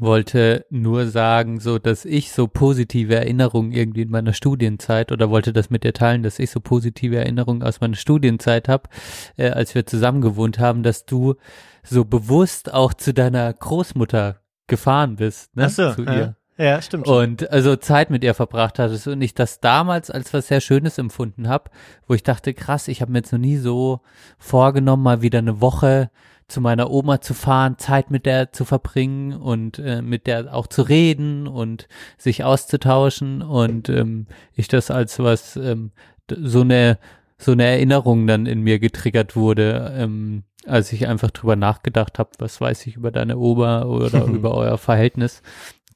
wollte 0.00 0.66
nur 0.70 1.06
sagen, 1.06 1.60
so 1.60 1.78
dass 1.78 2.04
ich 2.04 2.32
so 2.32 2.46
positive 2.46 3.14
Erinnerungen 3.14 3.72
irgendwie 3.72 4.02
in 4.02 4.10
meiner 4.10 4.32
Studienzeit 4.32 5.12
oder 5.12 5.30
wollte 5.30 5.52
das 5.52 5.70
mit 5.70 5.84
dir 5.84 5.92
teilen, 5.92 6.22
dass 6.22 6.38
ich 6.38 6.50
so 6.50 6.60
positive 6.60 7.16
Erinnerungen 7.16 7.62
aus 7.62 7.80
meiner 7.80 7.96
Studienzeit 7.96 8.68
habe, 8.68 8.88
äh, 9.36 9.50
als 9.50 9.74
wir 9.74 9.86
zusammen 9.86 10.20
gewohnt 10.20 10.58
haben, 10.58 10.82
dass 10.82 11.04
du 11.04 11.34
so 11.82 12.04
bewusst 12.04 12.72
auch 12.72 12.94
zu 12.94 13.14
deiner 13.14 13.52
Großmutter 13.52 14.40
gefahren 14.66 15.16
bist, 15.16 15.56
ne? 15.56 15.64
Ach 15.66 15.70
so, 15.70 15.92
zu 15.94 16.04
ja. 16.04 16.14
ihr. 16.14 16.36
Ja, 16.58 16.82
stimmt. 16.82 17.06
Und 17.06 17.48
also 17.52 17.76
Zeit 17.76 18.10
mit 18.10 18.24
ihr 18.24 18.34
verbracht 18.34 18.80
hattest 18.80 19.06
und 19.06 19.22
ich 19.22 19.32
das 19.32 19.60
damals 19.60 20.10
als 20.10 20.34
was 20.34 20.48
sehr 20.48 20.60
Schönes 20.60 20.98
empfunden 20.98 21.48
habe, 21.48 21.70
wo 22.08 22.14
ich 22.14 22.24
dachte, 22.24 22.52
krass, 22.52 22.88
ich 22.88 23.00
habe 23.00 23.12
mir 23.12 23.18
jetzt 23.18 23.32
noch 23.32 23.38
nie 23.38 23.58
so 23.58 24.00
vorgenommen, 24.38 25.04
mal 25.04 25.22
wieder 25.22 25.38
eine 25.38 25.60
Woche 25.60 26.10
zu 26.48 26.60
meiner 26.60 26.90
Oma 26.90 27.20
zu 27.20 27.34
fahren, 27.34 27.78
Zeit 27.78 28.10
mit 28.10 28.26
der 28.26 28.52
zu 28.52 28.64
verbringen 28.64 29.34
und 29.34 29.78
äh, 29.78 30.02
mit 30.02 30.26
der 30.26 30.54
auch 30.54 30.66
zu 30.66 30.82
reden 30.82 31.46
und 31.46 31.88
sich 32.16 32.42
auszutauschen 32.42 33.42
und 33.42 33.88
ähm, 33.90 34.26
ich 34.54 34.66
das 34.68 34.90
als 34.90 35.18
was 35.18 35.56
ähm, 35.56 35.92
so 36.30 36.62
eine 36.62 36.98
so 37.38 37.52
eine 37.52 37.64
Erinnerung 37.64 38.26
dann 38.26 38.46
in 38.46 38.62
mir 38.62 38.80
getriggert 38.80 39.36
wurde, 39.36 39.94
ähm, 39.96 40.42
als 40.66 40.92
ich 40.92 41.06
einfach 41.06 41.30
drüber 41.30 41.54
nachgedacht 41.54 42.18
habe, 42.18 42.30
was 42.38 42.60
weiß 42.60 42.86
ich 42.86 42.96
über 42.96 43.12
deine 43.12 43.38
Oma 43.38 43.84
oder 43.84 44.24
über 44.26 44.54
euer 44.54 44.76
Verhältnis. 44.76 45.42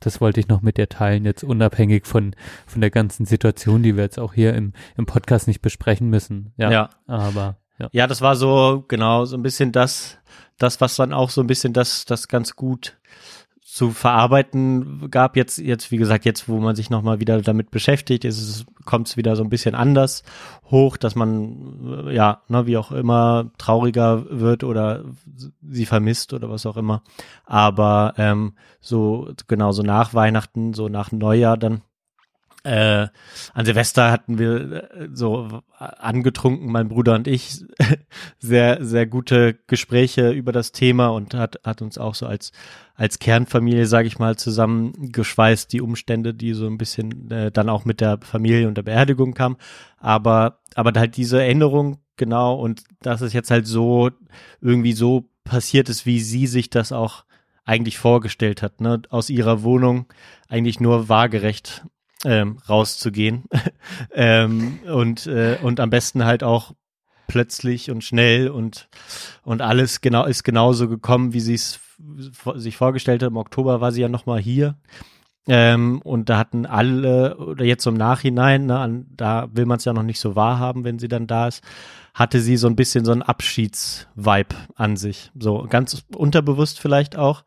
Das 0.01 0.21
wollte 0.21 0.41
ich 0.41 0.49
noch 0.49 0.63
mit 0.63 0.79
dir 0.79 0.89
teilen, 0.89 1.25
jetzt 1.25 1.45
unabhängig 1.45 2.07
von, 2.07 2.35
von 2.67 2.81
der 2.81 2.91
ganzen 2.91 3.25
Situation, 3.25 3.83
die 3.83 3.97
wir 3.97 4.05
jetzt 4.05 4.19
auch 4.19 4.35
hier 4.35 4.55
im, 4.55 4.73
im 4.97 5.07
Podcast 5.07 5.47
nicht 5.47 5.63
besprechen 5.63 6.11
müssen. 6.11 6.53
Ja. 6.57 6.71
ja. 6.71 6.91
Aber, 7.07 7.59
ja. 7.79 7.89
Ja, 7.93 8.07
das 8.07 8.21
war 8.21 8.35
so, 8.37 8.85
genau, 8.89 9.25
so 9.25 9.37
ein 9.37 9.43
bisschen 9.43 9.71
das, 9.73 10.19
das, 10.59 10.81
was 10.81 10.97
dann 10.97 11.13
auch 11.13 11.31
so 11.31 11.41
ein 11.41 11.47
bisschen 11.47 11.73
das, 11.73 12.05
das 12.05 12.29
ganz 12.29 12.57
gut 12.57 12.97
zu 13.73 13.91
verarbeiten 13.91 15.11
gab. 15.11 15.35
Jetzt, 15.35 15.57
jetzt, 15.57 15.91
wie 15.91 15.97
gesagt, 15.97 16.27
jetzt, 16.27 16.47
wo 16.47 16.59
man 16.59 16.77
sich 16.77 16.91
nochmal 16.91 17.21
wieder 17.21 17.41
damit 17.41 17.71
beschäftigt, 17.71 18.27
ist 18.27 18.39
es, 18.39 18.67
kommt 18.85 19.09
es 19.09 19.17
wieder 19.17 19.35
so 19.35 19.43
ein 19.43 19.49
bisschen 19.49 19.75
anders 19.75 20.25
hoch, 20.71 20.99
dass 20.99 21.15
man, 21.15 22.07
äh, 22.07 22.15
ja, 22.15 22.43
ne, 22.49 22.67
wie 22.67 22.77
auch 22.77 22.93
immer, 22.93 23.51
trauriger 23.57 24.27
wird 24.29 24.63
oder 24.63 25.05
sie 25.67 25.87
vermisst 25.87 26.35
oder 26.35 26.51
was 26.51 26.67
auch 26.67 26.77
immer. 26.77 27.03
Aber 27.47 28.13
ähm, 28.19 28.53
so, 28.81 29.33
genau, 29.49 29.73
so 29.73 29.83
nach 29.83 30.13
Weihnachten, 30.13 30.75
so 30.75 30.91
nach 30.91 31.11
Neujahr 31.11 31.57
dann, 31.57 31.81
äh, 32.65 33.09
an 33.55 33.65
Silvester 33.65 34.13
hatten 34.13 34.39
wir 34.39 34.93
äh, 34.93 35.09
so 35.13 35.63
angetrunken, 35.79 36.71
mein 36.71 36.89
Bruder 36.89 37.15
und 37.15 37.27
ich, 37.27 37.65
sehr, 38.39 38.85
sehr 38.85 39.07
gute 39.07 39.55
Gespräche 39.67 40.31
über 40.31 40.53
das 40.53 40.73
Thema 40.73 41.09
und 41.09 41.35
hat, 41.35 41.61
hat 41.65 41.83
uns 41.83 41.99
auch 41.99 42.15
so 42.15 42.27
als, 42.27 42.53
als 42.95 43.19
Kernfamilie, 43.19 43.87
sage 43.87 44.07
ich 44.07 44.19
mal, 44.19 44.37
zusammengeschweißt, 44.37 45.73
die 45.73 45.81
Umstände, 45.81 46.35
die 46.35 46.55
so 46.55 46.67
ein 46.67 46.79
bisschen 46.79 47.31
äh, 47.31 47.51
dann 47.51 47.69
auch 47.69 47.85
mit 47.85 48.01
der 48.01 48.19
Familie 48.21 48.69
und 48.69 48.77
der 48.77 48.83
Beerdigung 48.83 49.35
kamen. 49.35 49.57
Aber, 49.99 50.61
aber 50.75 50.99
halt 50.99 51.17
diese 51.17 51.43
Erinnerung, 51.43 51.99
genau, 52.17 52.55
und 52.55 52.85
dass 53.01 53.23
es 53.23 53.33
jetzt 53.33 53.51
halt 53.51 53.67
so 53.67 54.11
irgendwie 54.61 54.93
so 54.93 55.29
passiert 55.43 55.89
ist, 55.89 56.07
wie 56.07 56.21
sie 56.21 56.47
sich 56.47 56.71
das 56.71 56.93
auch 56.93 57.25
eigentlich 57.65 57.99
vorgestellt 57.99 58.63
hat, 58.63 58.81
ne? 58.81 59.03
aus 59.11 59.31
ihrer 59.31 59.63
Wohnung 59.63 60.07
eigentlich 60.49 60.81
nur 60.81 61.09
waagerecht 61.09 61.85
ähm, 62.25 62.59
rauszugehen 62.69 63.45
ähm, 64.15 64.79
und 64.93 65.27
äh, 65.27 65.59
und 65.63 65.81
am 65.81 65.91
besten 65.91 66.25
halt 66.25 66.43
auch 66.45 66.73
plötzlich 67.27 67.91
und 67.91 68.05
schnell 68.05 68.49
und 68.49 68.89
und 69.43 69.63
alles 69.63 70.01
genau 70.01 70.25
ist 70.25 70.45
genauso 70.45 70.89
gekommen, 70.89 71.33
wie 71.33 71.41
sie 71.41 71.55
es 71.55 71.81
sich 72.57 72.77
vorgestellt 72.77 73.23
hat. 73.23 73.31
Im 73.31 73.37
Oktober 73.37 73.81
war 73.81 73.93
sie 73.93 74.03
ja 74.03 74.09
noch 74.09 74.27
mal 74.27 74.41
hier 74.41 74.77
ähm, 75.49 76.01
und 76.05 76.29
da 76.29 76.39
hatten 76.39 76.67
alle 76.67 77.37
oder 77.37 77.65
jetzt 77.65 77.87
im 77.87 77.95
Nachhinein, 77.95 78.67
ne, 78.67 78.79
an, 78.79 79.07
da 79.11 79.49
will 79.53 79.67
man 79.67 79.79
es 79.79 79.85
ja 79.85 79.93
noch 79.93 80.05
nicht 80.05 80.21
so 80.21 80.37
wahrhaben, 80.37 80.85
wenn 80.85 81.01
sie 81.01 81.09
dann 81.09 81.27
da 81.27 81.49
ist, 81.49 81.65
hatte 82.15 82.41
sie 82.41 82.57
so 82.57 82.69
ein 82.69 82.77
bisschen 82.77 83.05
so 83.05 83.11
einen 83.11 83.23
Abschiedsvibe 83.23 84.55
an 84.77 84.97
sich, 84.97 85.33
so 85.39 85.67
ganz 85.69 86.05
unterbewusst 86.15 86.79
vielleicht 86.79 87.17
auch. 87.17 87.43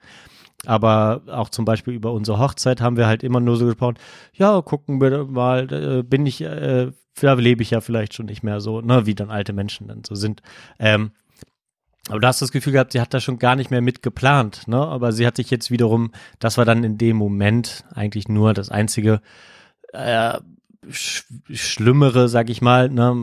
Aber 0.66 1.22
auch 1.28 1.50
zum 1.50 1.66
Beispiel 1.66 1.94
über 1.94 2.12
unsere 2.12 2.40
Hochzeit 2.40 2.82
haben 2.82 2.98
wir 2.98 3.08
halt 3.08 3.24
immer 3.24 3.40
nur 3.40 3.58
so 3.58 3.66
gesprochen, 3.66 3.98
ja, 4.34 4.62
gucken 4.62 5.00
wir 5.00 5.26
mal, 5.26 5.72
äh, 5.72 6.04
bin 6.04 6.26
ich, 6.26 6.42
äh, 6.42 6.92
da 7.22 7.34
lebe 7.34 7.62
ich 7.62 7.72
ja 7.72 7.82
vielleicht 7.82 8.14
schon 8.14 8.26
nicht 8.26 8.44
mehr 8.44 8.60
so, 8.60 8.82
ne, 8.82 9.06
wie 9.06 9.16
dann 9.16 9.30
alte 9.30 9.54
Menschen 9.54 9.88
dann 9.88 10.04
so 10.04 10.16
sind. 10.16 10.42
Ähm, 10.80 11.12
aber 12.10 12.20
du 12.20 12.28
hast 12.28 12.42
das 12.42 12.52
Gefühl 12.52 12.74
gehabt, 12.74 12.92
sie 12.92 13.02
hat 13.02 13.14
da 13.14 13.20
schon 13.20 13.40
gar 13.40 13.56
nicht 13.56 13.72
mehr 13.72 13.82
mit 13.82 14.04
geplant, 14.04 14.68
ne? 14.68 14.78
Aber 14.78 15.12
sie 15.12 15.26
hat 15.26 15.38
sich 15.38 15.50
jetzt 15.50 15.72
wiederum, 15.72 16.12
das 16.38 16.58
war 16.58 16.66
dann 16.66 16.84
in 16.84 17.00
dem 17.00 17.18
Moment 17.18 17.84
eigentlich 17.94 18.28
nur 18.28 18.54
das 18.54 18.70
einzige 18.70 19.22
äh, 19.92 20.38
sch 20.92 21.26
Schlimmere, 21.50 22.30
sag 22.30 22.52
ich 22.52 22.62
mal. 22.62 22.90
Ne? 22.90 23.16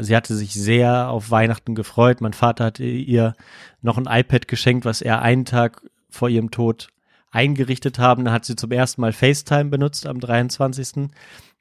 Sie 0.00 0.16
hatte 0.16 0.34
sich 0.34 0.54
sehr 0.54 1.08
auf 1.08 1.30
Weihnachten 1.30 1.76
gefreut. 1.76 2.20
Mein 2.20 2.32
Vater 2.32 2.64
hatte 2.64 2.84
ihr 2.84 3.34
noch 3.80 3.96
ein 3.96 4.08
iPad 4.08 4.48
geschenkt, 4.48 4.84
was 4.84 5.02
er 5.02 5.22
einen 5.22 5.44
Tag 5.44 5.82
vor 6.16 6.28
ihrem 6.28 6.50
Tod 6.50 6.88
eingerichtet 7.30 7.98
haben. 7.98 8.24
Da 8.24 8.32
hat 8.32 8.44
sie 8.44 8.56
zum 8.56 8.72
ersten 8.72 9.00
Mal 9.00 9.12
FaceTime 9.12 9.66
benutzt 9.66 10.06
am 10.06 10.20
23. 10.20 11.10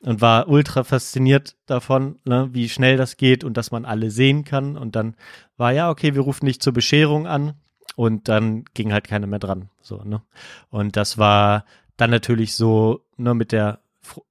und 0.02 0.22
war 0.22 0.48
ultra 0.48 0.84
fasziniert 0.84 1.56
davon, 1.66 2.20
ne, 2.24 2.50
wie 2.54 2.70
schnell 2.70 2.98
das 2.98 3.18
geht 3.18 3.44
und 3.44 3.58
dass 3.58 3.72
man 3.72 3.86
alle 3.86 4.10
sehen 4.10 4.46
kann. 4.46 4.78
Und 4.78 4.96
dann 4.96 5.16
war 5.58 5.74
ja, 5.74 5.90
okay, 5.90 6.16
wir 6.16 6.22
rufen 6.22 6.46
dich 6.46 6.62
zur 6.62 6.74
Bescherung 6.74 7.28
an 7.28 7.54
und 7.96 8.28
dann 8.30 8.66
ging 8.74 8.94
halt 8.94 9.08
keiner 9.08 9.28
mehr 9.28 9.40
dran. 9.40 9.70
So, 9.82 10.02
ne? 10.04 10.22
Und 10.70 10.96
das 10.96 11.18
war 11.18 11.66
dann 11.98 12.10
natürlich 12.10 12.56
so, 12.56 13.02
ne, 13.18 13.34
mit 13.34 13.52
der 13.52 13.80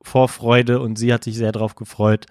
Vorfreude 0.02 0.80
und 0.80 0.96
sie 0.96 1.12
hat 1.12 1.24
sich 1.24 1.36
sehr 1.36 1.52
drauf 1.52 1.74
gefreut. 1.74 2.26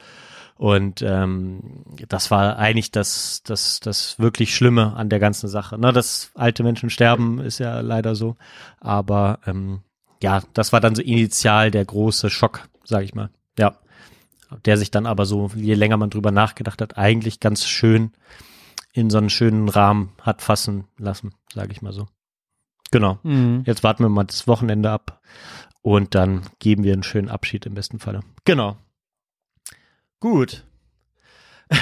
Und 0.55 1.01
ähm, 1.01 1.83
das 2.07 2.31
war 2.31 2.57
eigentlich 2.57 2.91
das, 2.91 3.41
das, 3.43 3.79
das 3.79 4.19
wirklich 4.19 4.55
Schlimme 4.55 4.93
an 4.95 5.09
der 5.09 5.19
ganzen 5.19 5.47
Sache. 5.49 5.77
Ne, 5.77 5.91
dass 5.91 6.31
alte 6.35 6.63
Menschen 6.63 6.89
sterben, 6.89 7.39
ist 7.39 7.59
ja 7.59 7.79
leider 7.81 8.15
so. 8.15 8.35
Aber 8.79 9.39
ähm, 9.45 9.81
ja, 10.21 10.41
das 10.53 10.71
war 10.71 10.79
dann 10.79 10.95
so 10.95 11.01
initial 11.01 11.71
der 11.71 11.85
große 11.85 12.29
Schock, 12.29 12.67
sag 12.83 13.03
ich 13.03 13.15
mal. 13.15 13.29
Ja. 13.57 13.77
Der 14.65 14.77
sich 14.77 14.91
dann 14.91 15.07
aber 15.07 15.25
so, 15.25 15.49
je 15.55 15.73
länger 15.73 15.97
man 15.97 16.11
drüber 16.11 16.31
nachgedacht 16.31 16.81
hat, 16.81 16.97
eigentlich 16.97 17.39
ganz 17.39 17.65
schön 17.65 18.11
in 18.93 19.09
so 19.09 19.17
einen 19.17 19.31
schönen 19.31 19.67
Rahmen 19.67 20.13
hat 20.21 20.43
fassen 20.43 20.85
lassen, 20.97 21.33
sage 21.51 21.71
ich 21.71 21.81
mal 21.81 21.91
so. 21.91 22.07
Genau. 22.91 23.17
Mhm. 23.23 23.63
Jetzt 23.65 23.83
warten 23.83 24.03
wir 24.03 24.09
mal 24.09 24.23
das 24.23 24.47
Wochenende 24.47 24.91
ab 24.91 25.19
und 25.81 26.13
dann 26.13 26.43
geben 26.59 26.83
wir 26.83 26.93
einen 26.93 27.01
schönen 27.01 27.29
Abschied 27.29 27.65
im 27.65 27.73
besten 27.73 27.99
Falle. 27.99 28.19
Genau. 28.45 28.77
Gut. 30.23 30.63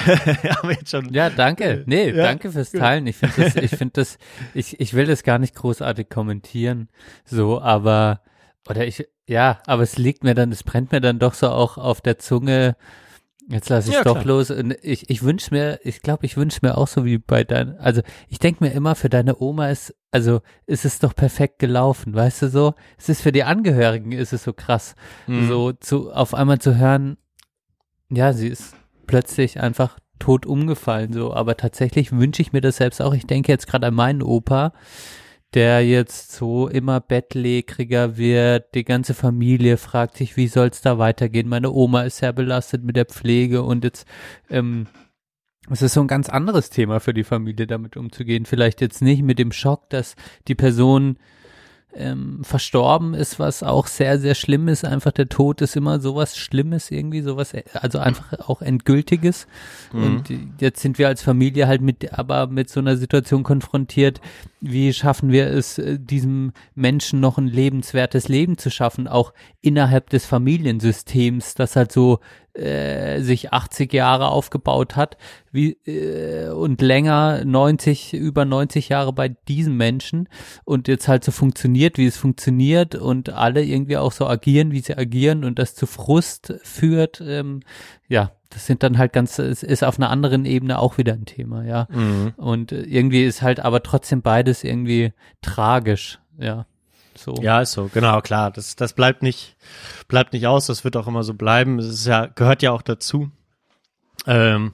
Ja, 1.10 1.30
danke. 1.30 1.84
Nee, 1.86 2.10
Ja, 2.10 2.22
danke 2.24 2.50
fürs. 2.50 2.72
Teilen. 2.72 3.06
Ich 3.06 3.16
finde 3.16 3.34
das, 3.44 3.54
ich 3.56 3.70
finde 3.70 3.92
das, 3.94 4.18
ich, 4.54 4.80
ich 4.80 4.94
will 4.94 5.06
das 5.06 5.22
gar 5.22 5.38
nicht 5.38 5.54
großartig 5.54 6.08
kommentieren. 6.08 6.88
So, 7.24 7.60
aber, 7.60 8.20
oder 8.68 8.84
ich, 8.86 9.06
ja, 9.28 9.60
aber 9.66 9.82
es 9.84 9.96
liegt 9.98 10.24
mir 10.24 10.34
dann, 10.34 10.50
es 10.50 10.64
brennt 10.64 10.90
mir 10.90 11.00
dann 11.00 11.20
doch 11.20 11.34
so 11.34 11.50
auch 11.50 11.78
auf 11.78 12.00
der 12.00 12.18
Zunge. 12.18 12.74
Jetzt 13.48 13.68
lasse 13.68 13.90
ich 13.90 13.94
Ja, 13.96 14.02
doch 14.02 14.14
klar. 14.14 14.24
los. 14.24 14.50
Und 14.50 14.76
ich, 14.82 15.08
ich 15.10 15.22
wünsche 15.22 15.54
mir, 15.54 15.78
ich 15.84 16.00
glaube, 16.02 16.26
ich 16.26 16.36
wünsche 16.36 16.60
mir 16.62 16.76
auch 16.78 16.88
so 16.88 17.04
wie 17.04 17.18
bei 17.18 17.44
deinen, 17.44 17.76
also 17.78 18.00
ich 18.28 18.38
denke 18.40 18.64
mir 18.64 18.70
immer, 18.72 18.94
für 18.96 19.08
deine 19.08 19.38
Oma 19.40 19.68
ist, 19.68 19.94
also 20.10 20.40
ist 20.66 20.84
es 20.84 20.98
doch 21.00 21.14
perfekt 21.14 21.58
gelaufen, 21.60 22.12
weißt 22.14 22.42
du 22.42 22.48
so? 22.48 22.74
Es 22.98 23.08
ist 23.08 23.20
für 23.22 23.32
die 23.32 23.44
Angehörigen, 23.44 24.10
ist 24.12 24.32
es 24.32 24.42
so 24.44 24.52
krass 24.52 24.94
Mhm. 25.28 25.48
so 25.48 25.72
zu 25.72 26.12
auf 26.12 26.34
einmal 26.34 26.58
zu 26.60 26.76
hören, 26.76 27.18
ja, 28.12 28.32
sie 28.32 28.48
ist 28.48 28.74
plötzlich 29.06 29.60
einfach 29.60 29.98
tot 30.18 30.46
umgefallen, 30.46 31.12
so. 31.12 31.34
Aber 31.34 31.56
tatsächlich 31.56 32.12
wünsche 32.12 32.42
ich 32.42 32.52
mir 32.52 32.60
das 32.60 32.76
selbst 32.76 33.02
auch. 33.02 33.14
Ich 33.14 33.26
denke 33.26 33.50
jetzt 33.50 33.66
gerade 33.66 33.88
an 33.88 33.94
meinen 33.94 34.22
Opa, 34.22 34.72
der 35.54 35.86
jetzt 35.86 36.32
so 36.32 36.68
immer 36.68 37.00
bettlägeriger 37.00 38.16
wird. 38.16 38.74
Die 38.74 38.84
ganze 38.84 39.14
Familie 39.14 39.76
fragt 39.76 40.16
sich, 40.16 40.36
wie 40.36 40.48
soll 40.48 40.68
es 40.68 40.80
da 40.80 40.98
weitergehen? 40.98 41.48
Meine 41.48 41.72
Oma 41.72 42.02
ist 42.02 42.18
sehr 42.18 42.32
belastet 42.32 42.84
mit 42.84 42.96
der 42.96 43.06
Pflege 43.06 43.62
und 43.62 43.84
jetzt 43.84 44.06
ähm, 44.48 44.86
es 45.70 45.80
ist 45.80 45.94
so 45.94 46.00
ein 46.00 46.08
ganz 46.08 46.28
anderes 46.28 46.70
Thema 46.70 47.00
für 47.00 47.14
die 47.14 47.24
Familie, 47.24 47.66
damit 47.66 47.96
umzugehen. 47.96 48.46
Vielleicht 48.46 48.80
jetzt 48.80 49.00
nicht 49.00 49.22
mit 49.22 49.38
dem 49.38 49.52
Schock, 49.52 49.88
dass 49.90 50.16
die 50.48 50.56
Person 50.56 51.18
ähm, 51.94 52.40
verstorben 52.42 53.14
ist, 53.14 53.38
was 53.38 53.62
auch 53.62 53.86
sehr, 53.86 54.18
sehr 54.18 54.34
schlimm 54.34 54.68
ist. 54.68 54.84
Einfach 54.84 55.12
der 55.12 55.28
Tod 55.28 55.60
ist 55.60 55.76
immer 55.76 56.00
sowas 56.00 56.36
Schlimmes 56.36 56.90
irgendwie, 56.90 57.22
sowas, 57.22 57.52
äh, 57.54 57.64
also 57.74 57.98
einfach 57.98 58.48
auch 58.48 58.62
Endgültiges. 58.62 59.46
Mhm. 59.92 60.02
Und 60.02 60.32
jetzt 60.60 60.80
sind 60.80 60.98
wir 60.98 61.08
als 61.08 61.22
Familie 61.22 61.66
halt 61.66 61.82
mit, 61.82 62.12
aber 62.12 62.46
mit 62.46 62.70
so 62.70 62.80
einer 62.80 62.96
Situation 62.96 63.42
konfrontiert. 63.42 64.20
Wie 64.60 64.92
schaffen 64.92 65.30
wir 65.30 65.48
es, 65.48 65.78
äh, 65.78 65.98
diesem 65.98 66.52
Menschen 66.74 67.20
noch 67.20 67.38
ein 67.38 67.48
lebenswertes 67.48 68.28
Leben 68.28 68.58
zu 68.58 68.70
schaffen, 68.70 69.08
auch 69.08 69.32
innerhalb 69.60 70.10
des 70.10 70.26
Familiensystems, 70.26 71.54
das 71.54 71.76
halt 71.76 71.92
so 71.92 72.20
äh, 72.54 73.20
sich 73.22 73.52
80 73.52 73.92
Jahre 73.92 74.28
aufgebaut 74.28 74.96
hat, 74.96 75.16
wie 75.50 75.72
äh, 75.86 76.50
und 76.50 76.80
länger 76.82 77.44
90 77.44 78.14
über 78.14 78.44
90 78.44 78.90
Jahre 78.90 79.12
bei 79.12 79.28
diesen 79.28 79.76
Menschen 79.76 80.28
und 80.64 80.88
jetzt 80.88 81.08
halt 81.08 81.24
so 81.24 81.32
funktioniert, 81.32 81.98
wie 81.98 82.06
es 82.06 82.16
funktioniert 82.16 82.94
und 82.94 83.30
alle 83.30 83.64
irgendwie 83.64 83.96
auch 83.96 84.12
so 84.12 84.26
agieren, 84.26 84.72
wie 84.72 84.80
sie 84.80 84.96
agieren 84.96 85.44
und 85.44 85.58
das 85.58 85.74
zu 85.74 85.86
Frust 85.86 86.54
führt. 86.62 87.22
Ähm, 87.26 87.60
ja, 88.08 88.32
das 88.50 88.66
sind 88.66 88.82
dann 88.82 88.98
halt 88.98 89.12
ganz, 89.12 89.38
es 89.38 89.62
ist 89.62 89.82
auf 89.82 89.98
einer 89.98 90.10
anderen 90.10 90.44
Ebene 90.44 90.78
auch 90.78 90.98
wieder 90.98 91.14
ein 91.14 91.24
Thema, 91.24 91.64
ja. 91.64 91.88
Mhm. 91.90 92.34
Und 92.36 92.72
äh, 92.72 92.82
irgendwie 92.82 93.24
ist 93.24 93.42
halt 93.42 93.60
aber 93.60 93.82
trotzdem 93.82 94.22
beides 94.22 94.62
irgendwie 94.64 95.12
tragisch, 95.40 96.20
ja. 96.38 96.66
So. 97.16 97.34
Ja, 97.40 97.60
ist 97.60 97.72
so, 97.72 97.90
genau, 97.92 98.20
klar. 98.20 98.50
Das, 98.50 98.76
das 98.76 98.92
bleibt 98.92 99.22
nicht, 99.22 99.56
bleibt 100.08 100.32
nicht 100.32 100.46
aus, 100.46 100.66
das 100.66 100.84
wird 100.84 100.96
auch 100.96 101.06
immer 101.06 101.22
so 101.22 101.34
bleiben. 101.34 101.78
Es 101.78 101.86
ist 101.86 102.06
ja, 102.06 102.26
gehört 102.26 102.62
ja 102.62 102.72
auch 102.72 102.82
dazu. 102.82 103.30
Ähm, 104.26 104.72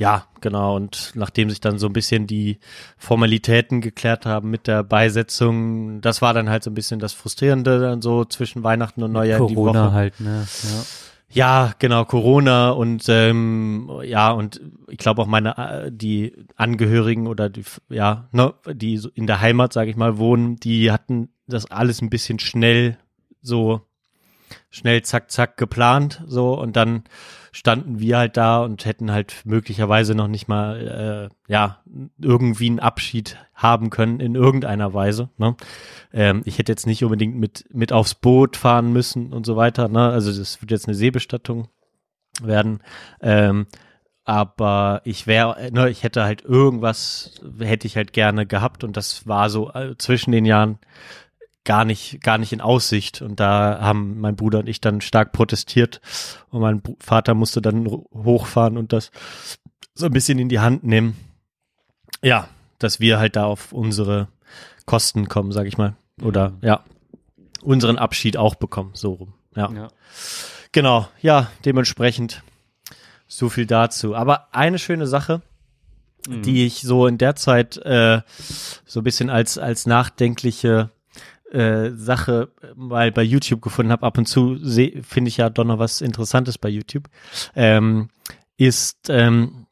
ja, 0.00 0.24
genau. 0.40 0.76
Und 0.76 1.12
nachdem 1.14 1.50
sich 1.50 1.60
dann 1.60 1.78
so 1.78 1.86
ein 1.86 1.92
bisschen 1.92 2.26
die 2.26 2.58
Formalitäten 2.96 3.82
geklärt 3.82 4.24
haben 4.24 4.50
mit 4.50 4.66
der 4.66 4.82
Beisetzung, 4.82 6.00
das 6.00 6.22
war 6.22 6.32
dann 6.32 6.48
halt 6.48 6.64
so 6.64 6.70
ein 6.70 6.74
bisschen 6.74 7.00
das 7.00 7.12
Frustrierende 7.12 7.78
dann 7.80 8.00
so 8.00 8.24
zwischen 8.24 8.62
Weihnachten 8.62 9.02
und 9.02 9.12
Neujahr 9.12 9.46
die 9.46 9.54
Corona 9.54 9.86
Woche. 9.88 9.92
halt, 9.92 10.20
ne? 10.20 10.46
Ja. 10.62 10.82
Ja, 11.32 11.74
genau, 11.78 12.04
Corona 12.06 12.70
und 12.70 13.04
ähm, 13.08 13.88
ja, 14.02 14.32
und 14.32 14.60
ich 14.88 14.98
glaube 14.98 15.22
auch 15.22 15.26
meine, 15.26 15.56
äh, 15.56 15.92
die 15.92 16.34
Angehörigen 16.56 17.28
oder 17.28 17.48
die, 17.48 17.62
ja, 17.88 18.28
ne, 18.32 18.54
die 18.66 19.00
in 19.14 19.28
der 19.28 19.40
Heimat, 19.40 19.72
sage 19.72 19.90
ich 19.90 19.96
mal, 19.96 20.18
wohnen, 20.18 20.56
die 20.56 20.90
hatten 20.90 21.28
das 21.46 21.70
alles 21.70 22.02
ein 22.02 22.10
bisschen 22.10 22.40
schnell 22.40 22.98
so 23.42 23.82
schnell 24.70 25.02
zack, 25.02 25.30
zack 25.30 25.56
geplant, 25.56 26.22
so 26.26 26.58
und 26.58 26.74
dann 26.74 27.04
standen 27.52 27.98
wir 28.00 28.18
halt 28.18 28.36
da 28.36 28.62
und 28.62 28.84
hätten 28.84 29.10
halt 29.10 29.42
möglicherweise 29.44 30.14
noch 30.14 30.28
nicht 30.28 30.48
mal, 30.48 31.30
äh, 31.48 31.52
ja, 31.52 31.82
irgendwie 32.20 32.68
einen 32.68 32.80
Abschied 32.80 33.36
haben 33.54 33.90
können 33.90 34.20
in 34.20 34.34
irgendeiner 34.34 34.94
Weise. 34.94 35.30
Ne? 35.38 35.56
Ähm, 36.12 36.42
ich 36.44 36.58
hätte 36.58 36.72
jetzt 36.72 36.86
nicht 36.86 37.04
unbedingt 37.04 37.36
mit, 37.36 37.64
mit 37.72 37.92
aufs 37.92 38.14
Boot 38.14 38.56
fahren 38.56 38.92
müssen 38.92 39.32
und 39.32 39.46
so 39.46 39.56
weiter. 39.56 39.88
Ne? 39.88 40.10
Also 40.10 40.36
das 40.36 40.60
wird 40.60 40.70
jetzt 40.70 40.86
eine 40.86 40.94
Seebestattung 40.94 41.68
werden. 42.42 42.80
Ähm, 43.20 43.66
aber 44.24 45.00
ich 45.04 45.26
wäre, 45.26 45.70
ne, 45.72 45.90
ich 45.90 46.02
hätte 46.04 46.22
halt 46.22 46.42
irgendwas, 46.44 47.40
hätte 47.58 47.86
ich 47.86 47.96
halt 47.96 48.12
gerne 48.12 48.46
gehabt 48.46 48.84
und 48.84 48.96
das 48.96 49.26
war 49.26 49.50
so 49.50 49.72
äh, 49.72 49.96
zwischen 49.98 50.30
den 50.30 50.44
Jahren 50.44 50.78
gar 51.64 51.84
nicht, 51.84 52.22
gar 52.22 52.38
nicht 52.38 52.52
in 52.52 52.60
Aussicht. 52.60 53.22
Und 53.22 53.40
da 53.40 53.78
haben 53.80 54.20
mein 54.20 54.36
Bruder 54.36 54.60
und 54.60 54.68
ich 54.68 54.80
dann 54.80 55.00
stark 55.00 55.32
protestiert 55.32 56.00
und 56.50 56.60
mein 56.60 56.82
Vater 57.00 57.34
musste 57.34 57.62
dann 57.62 57.86
hochfahren 57.86 58.76
und 58.76 58.92
das 58.92 59.10
so 59.94 60.06
ein 60.06 60.12
bisschen 60.12 60.38
in 60.38 60.48
die 60.48 60.60
Hand 60.60 60.84
nehmen. 60.84 61.16
Ja, 62.22 62.48
dass 62.78 63.00
wir 63.00 63.18
halt 63.18 63.36
da 63.36 63.44
auf 63.44 63.72
unsere 63.72 64.28
Kosten 64.86 65.28
kommen, 65.28 65.52
sag 65.52 65.66
ich 65.66 65.78
mal. 65.78 65.96
Oder 66.22 66.54
ja, 66.62 66.84
unseren 67.62 67.98
Abschied 67.98 68.36
auch 68.36 68.54
bekommen, 68.54 68.90
so 68.94 69.12
rum. 69.12 69.34
Ja. 69.54 69.70
Ja. 69.72 69.88
Genau, 70.72 71.08
ja, 71.20 71.50
dementsprechend 71.64 72.42
so 73.26 73.48
viel 73.48 73.66
dazu. 73.66 74.14
Aber 74.14 74.48
eine 74.54 74.78
schöne 74.78 75.06
Sache, 75.06 75.42
die 76.28 76.66
ich 76.66 76.82
so 76.82 77.06
in 77.06 77.18
der 77.18 77.34
Zeit 77.34 77.76
äh, 77.78 78.20
so 78.84 79.00
ein 79.00 79.04
bisschen 79.04 79.30
als, 79.30 79.58
als 79.58 79.86
nachdenkliche 79.86 80.90
äh, 81.50 81.90
Sache 81.90 82.52
mal 82.76 83.12
bei 83.12 83.22
YouTube 83.22 83.62
gefunden 83.62 83.92
habe, 83.92 84.06
ab 84.06 84.18
und 84.18 84.26
zu 84.26 84.56
finde 85.02 85.28
ich 85.28 85.36
ja 85.36 85.50
doch 85.50 85.64
noch 85.64 85.78
was 85.78 86.00
Interessantes 86.00 86.58
bei 86.58 86.68
YouTube, 86.68 87.08
ähm, 87.54 88.08
ist 88.56 89.08
ähm, 89.08 89.66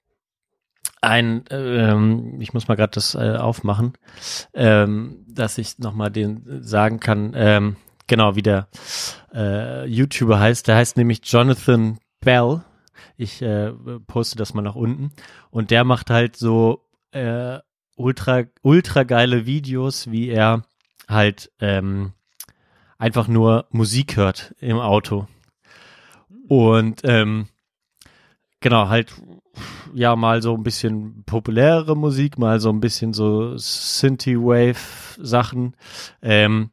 ein, 1.01 1.45
ähm, 1.51 2.41
ich 2.41 2.55
muss 2.55 2.69
mal 2.69 2.75
gerade 2.75 2.93
das 2.95 3.15
äh, 3.15 3.37
aufmachen, 3.37 3.93
ähm, 4.55 5.25
dass 5.29 5.59
ich 5.59 5.79
nochmal 5.79 6.11
den 6.11 6.63
sagen 6.63 7.01
kann, 7.01 7.33
ähm, 7.37 7.77
genau 8.07 8.35
wie 8.35 8.43
der 8.43 8.69
äh, 9.33 9.87
YouTuber 9.87 10.41
heißt. 10.41 10.67
Der 10.67 10.77
heißt 10.77 10.97
nämlich 10.97 11.21
Jonathan 11.25 11.99
Bell. 12.21 12.63
Ich 13.17 13.43
äh, 13.43 13.73
poste 14.07 14.37
das 14.37 14.55
mal 14.55 14.63
nach 14.63 14.75
unten. 14.75 15.13
Und 15.51 15.71
der 15.71 15.85
macht 15.85 16.11
halt 16.11 16.37
so 16.37 16.85
äh, 17.13 17.59
ultra, 17.97 18.45
ultra 18.63 19.03
geile 19.05 19.47
Videos, 19.47 20.11
wie 20.11 20.29
er 20.29 20.63
halt 21.09 21.51
ähm, 21.61 22.13
einfach 22.99 23.29
nur 23.29 23.67
Musik 23.71 24.17
hört 24.17 24.55
im 24.61 24.79
Auto. 24.79 25.27
Und 26.49 27.03
ähm, 27.05 27.47
genau, 28.61 28.89
halt 28.89 29.15
ja 29.95 30.17
mal 30.17 30.43
so 30.43 30.55
ein 30.55 30.63
bisschen 30.63 31.25
populärere 31.25 31.97
Musik, 31.97 32.37
mal 32.39 32.61
so 32.61 32.69
ein 32.71 32.81
bisschen 32.81 33.15
so 33.15 33.57
Synthwave-Sachen. 33.57 35.75
Ähm, 36.23 36.71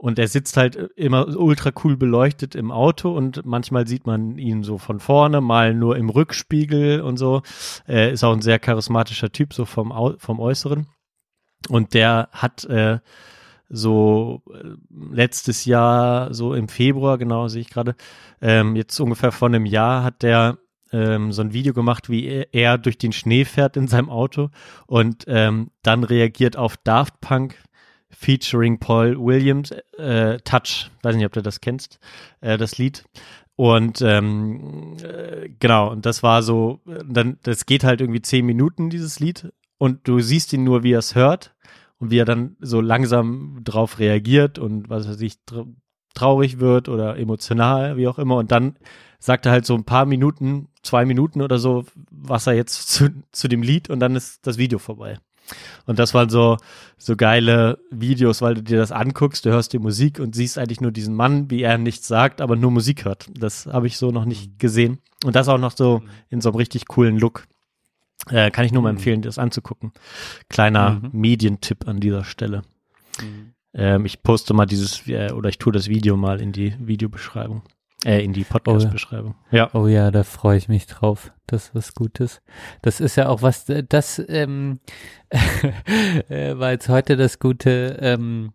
und 0.00 0.20
er 0.20 0.28
sitzt 0.28 0.56
halt 0.56 0.76
immer 0.94 1.26
ultra 1.36 1.72
cool 1.82 1.96
beleuchtet 1.96 2.54
im 2.54 2.70
Auto 2.70 3.16
und 3.16 3.44
manchmal 3.44 3.88
sieht 3.88 4.06
man 4.06 4.38
ihn 4.38 4.62
so 4.62 4.78
von 4.78 5.00
vorne, 5.00 5.40
mal 5.40 5.74
nur 5.74 5.96
im 5.96 6.08
Rückspiegel 6.08 7.00
und 7.00 7.16
so. 7.16 7.42
Er 7.84 8.12
ist 8.12 8.22
auch 8.22 8.32
ein 8.32 8.40
sehr 8.40 8.60
charismatischer 8.60 9.32
Typ, 9.32 9.52
so 9.52 9.64
vom, 9.64 9.90
Au 9.90 10.14
vom 10.18 10.38
Äußeren. 10.38 10.86
Und 11.68 11.94
der 11.94 12.28
hat 12.30 12.64
äh, 12.66 13.00
so 13.68 14.42
äh, 14.52 14.76
letztes 15.12 15.64
Jahr, 15.64 16.32
so 16.32 16.54
im 16.54 16.68
Februar, 16.68 17.18
genau, 17.18 17.48
sehe 17.48 17.60
ich 17.60 17.70
gerade, 17.70 17.94
ähm, 18.40 18.76
jetzt 18.76 18.98
ungefähr 19.00 19.32
vor 19.32 19.48
einem 19.48 19.66
Jahr 19.66 20.04
hat 20.04 20.22
der 20.22 20.58
ähm, 20.92 21.32
so 21.32 21.42
ein 21.42 21.52
Video 21.52 21.74
gemacht, 21.74 22.08
wie 22.08 22.26
er, 22.26 22.54
er 22.54 22.78
durch 22.78 22.98
den 22.98 23.12
Schnee 23.12 23.44
fährt 23.44 23.76
in 23.76 23.88
seinem 23.88 24.08
Auto 24.08 24.50
und 24.86 25.24
ähm, 25.28 25.70
dann 25.82 26.04
reagiert 26.04 26.56
auf 26.56 26.76
Daft 26.78 27.20
Punk 27.20 27.56
featuring 28.10 28.78
Paul 28.78 29.18
Williams, 29.18 29.70
äh, 29.98 30.38
Touch, 30.40 30.90
weiß 31.02 31.14
nicht, 31.16 31.26
ob 31.26 31.32
du 31.32 31.42
das 31.42 31.60
kennst, 31.60 31.98
äh, 32.40 32.56
das 32.56 32.78
Lied. 32.78 33.04
Und 33.54 34.00
ähm, 34.02 34.96
äh, 35.02 35.50
genau, 35.58 35.90
und 35.90 36.06
das 36.06 36.22
war 36.22 36.42
so, 36.42 36.80
dann, 37.04 37.38
das 37.42 37.66
geht 37.66 37.84
halt 37.84 38.00
irgendwie 38.00 38.22
zehn 38.22 38.46
Minuten, 38.46 38.88
dieses 38.88 39.20
Lied, 39.20 39.52
und 39.78 40.06
du 40.08 40.20
siehst 40.20 40.52
ihn 40.52 40.64
nur, 40.64 40.82
wie 40.82 40.92
er 40.92 41.00
es 41.00 41.14
hört 41.14 41.54
und 41.98 42.10
wie 42.10 42.18
er 42.18 42.24
dann 42.24 42.56
so 42.60 42.80
langsam 42.80 43.60
drauf 43.64 43.98
reagiert 43.98 44.58
und 44.58 44.88
was 44.88 45.08
weiß 45.08 45.20
ich, 45.20 45.44
tra 45.44 45.64
traurig 46.14 46.58
wird 46.58 46.88
oder 46.88 47.16
emotional, 47.16 47.96
wie 47.96 48.08
auch 48.08 48.18
immer. 48.18 48.36
Und 48.36 48.50
dann 48.50 48.76
sagt 49.20 49.46
er 49.46 49.52
halt 49.52 49.66
so 49.66 49.74
ein 49.74 49.84
paar 49.84 50.04
Minuten, 50.04 50.68
zwei 50.82 51.04
Minuten 51.04 51.42
oder 51.42 51.58
so, 51.58 51.84
was 52.10 52.46
er 52.48 52.54
jetzt 52.54 52.88
zu, 52.88 53.10
zu 53.30 53.46
dem 53.46 53.62
Lied 53.62 53.88
und 53.88 54.00
dann 54.00 54.16
ist 54.16 54.44
das 54.46 54.58
Video 54.58 54.78
vorbei. 54.78 55.18
Und 55.86 55.98
das 55.98 56.14
waren 56.14 56.28
so, 56.28 56.56
so 56.96 57.16
geile 57.16 57.78
Videos, 57.90 58.42
weil 58.42 58.54
du 58.54 58.62
dir 58.62 58.78
das 58.78 58.92
anguckst, 58.92 59.44
du 59.46 59.50
hörst 59.50 59.72
die 59.72 59.78
Musik 59.78 60.20
und 60.20 60.34
siehst 60.34 60.58
eigentlich 60.58 60.80
nur 60.80 60.92
diesen 60.92 61.14
Mann, 61.14 61.50
wie 61.50 61.62
er 61.62 61.78
nichts 61.78 62.06
sagt, 62.06 62.40
aber 62.40 62.56
nur 62.56 62.70
Musik 62.70 63.04
hört. 63.04 63.28
Das 63.38 63.66
habe 63.66 63.86
ich 63.86 63.96
so 63.96 64.10
noch 64.10 64.24
nicht 64.24 64.58
gesehen. 64.58 64.98
Und 65.24 65.36
das 65.36 65.48
auch 65.48 65.58
noch 65.58 65.76
so 65.76 66.02
in 66.28 66.40
so 66.40 66.50
einem 66.50 66.56
richtig 66.56 66.86
coolen 66.86 67.18
Look. 67.18 67.44
Äh, 68.30 68.50
kann 68.50 68.64
ich 68.64 68.72
nur 68.72 68.82
mal 68.82 68.90
empfehlen, 68.90 69.22
das 69.22 69.38
anzugucken. 69.38 69.92
Kleiner 70.48 71.00
Mhm. 71.02 71.10
Medientipp 71.12 71.86
an 71.88 72.00
dieser 72.00 72.24
Stelle. 72.24 72.62
Ähm, 73.74 74.04
ich 74.06 74.22
poste 74.22 74.54
mal 74.54 74.66
dieses, 74.66 75.06
äh, 75.08 75.32
oder 75.32 75.48
ich 75.48 75.58
tue 75.58 75.72
das 75.72 75.88
Video 75.88 76.16
mal 76.16 76.40
in 76.40 76.52
die 76.52 76.74
Videobeschreibung. 76.78 77.62
Äh, 78.04 78.22
in 78.22 78.32
die 78.32 78.44
Podcast-Beschreibung. 78.44 79.34
Ja. 79.50 79.70
Oh 79.74 79.88
ja, 79.88 80.12
da 80.12 80.22
freue 80.22 80.56
ich 80.56 80.68
mich 80.68 80.86
drauf. 80.86 81.32
Das 81.48 81.64
ist 81.64 81.74
was 81.74 81.94
Gutes. 81.94 82.42
Das 82.80 83.00
ist 83.00 83.16
ja 83.16 83.28
auch 83.28 83.42
was, 83.42 83.64
das 83.88 84.22
ähm, 84.28 84.78
äh, 86.28 86.56
war 86.56 86.70
jetzt 86.70 86.88
heute 86.88 87.16
das 87.16 87.40
Gute, 87.40 87.98
ähm, 88.00 88.52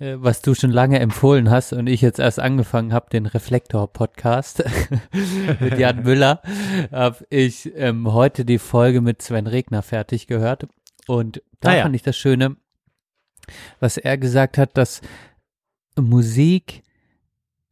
äh, 0.00 0.16
was 0.18 0.42
du 0.42 0.54
schon 0.54 0.72
lange 0.72 0.98
empfohlen 0.98 1.50
hast 1.50 1.72
und 1.72 1.86
ich 1.86 2.00
jetzt 2.00 2.18
erst 2.18 2.40
angefangen 2.40 2.92
habe, 2.92 3.10
den 3.10 3.26
Reflektor-Podcast 3.26 4.64
mit 5.60 5.78
Jan 5.78 6.02
Müller, 6.02 6.42
habe 6.90 7.24
ich 7.30 7.70
ähm, 7.76 8.12
heute 8.12 8.44
die 8.44 8.58
Folge 8.58 9.00
mit 9.02 9.22
Sven 9.22 9.46
Regner 9.46 9.82
fertig 9.82 10.26
gehört. 10.26 10.66
Und 11.06 11.42
da 11.60 11.70
Ah 11.70 11.76
ja. 11.76 11.82
fand 11.84 11.94
ich 11.94 12.02
das 12.02 12.16
Schöne, 12.16 12.56
was 13.78 13.98
er 13.98 14.18
gesagt 14.18 14.58
hat, 14.58 14.76
dass 14.76 15.00
Musik 15.96 16.82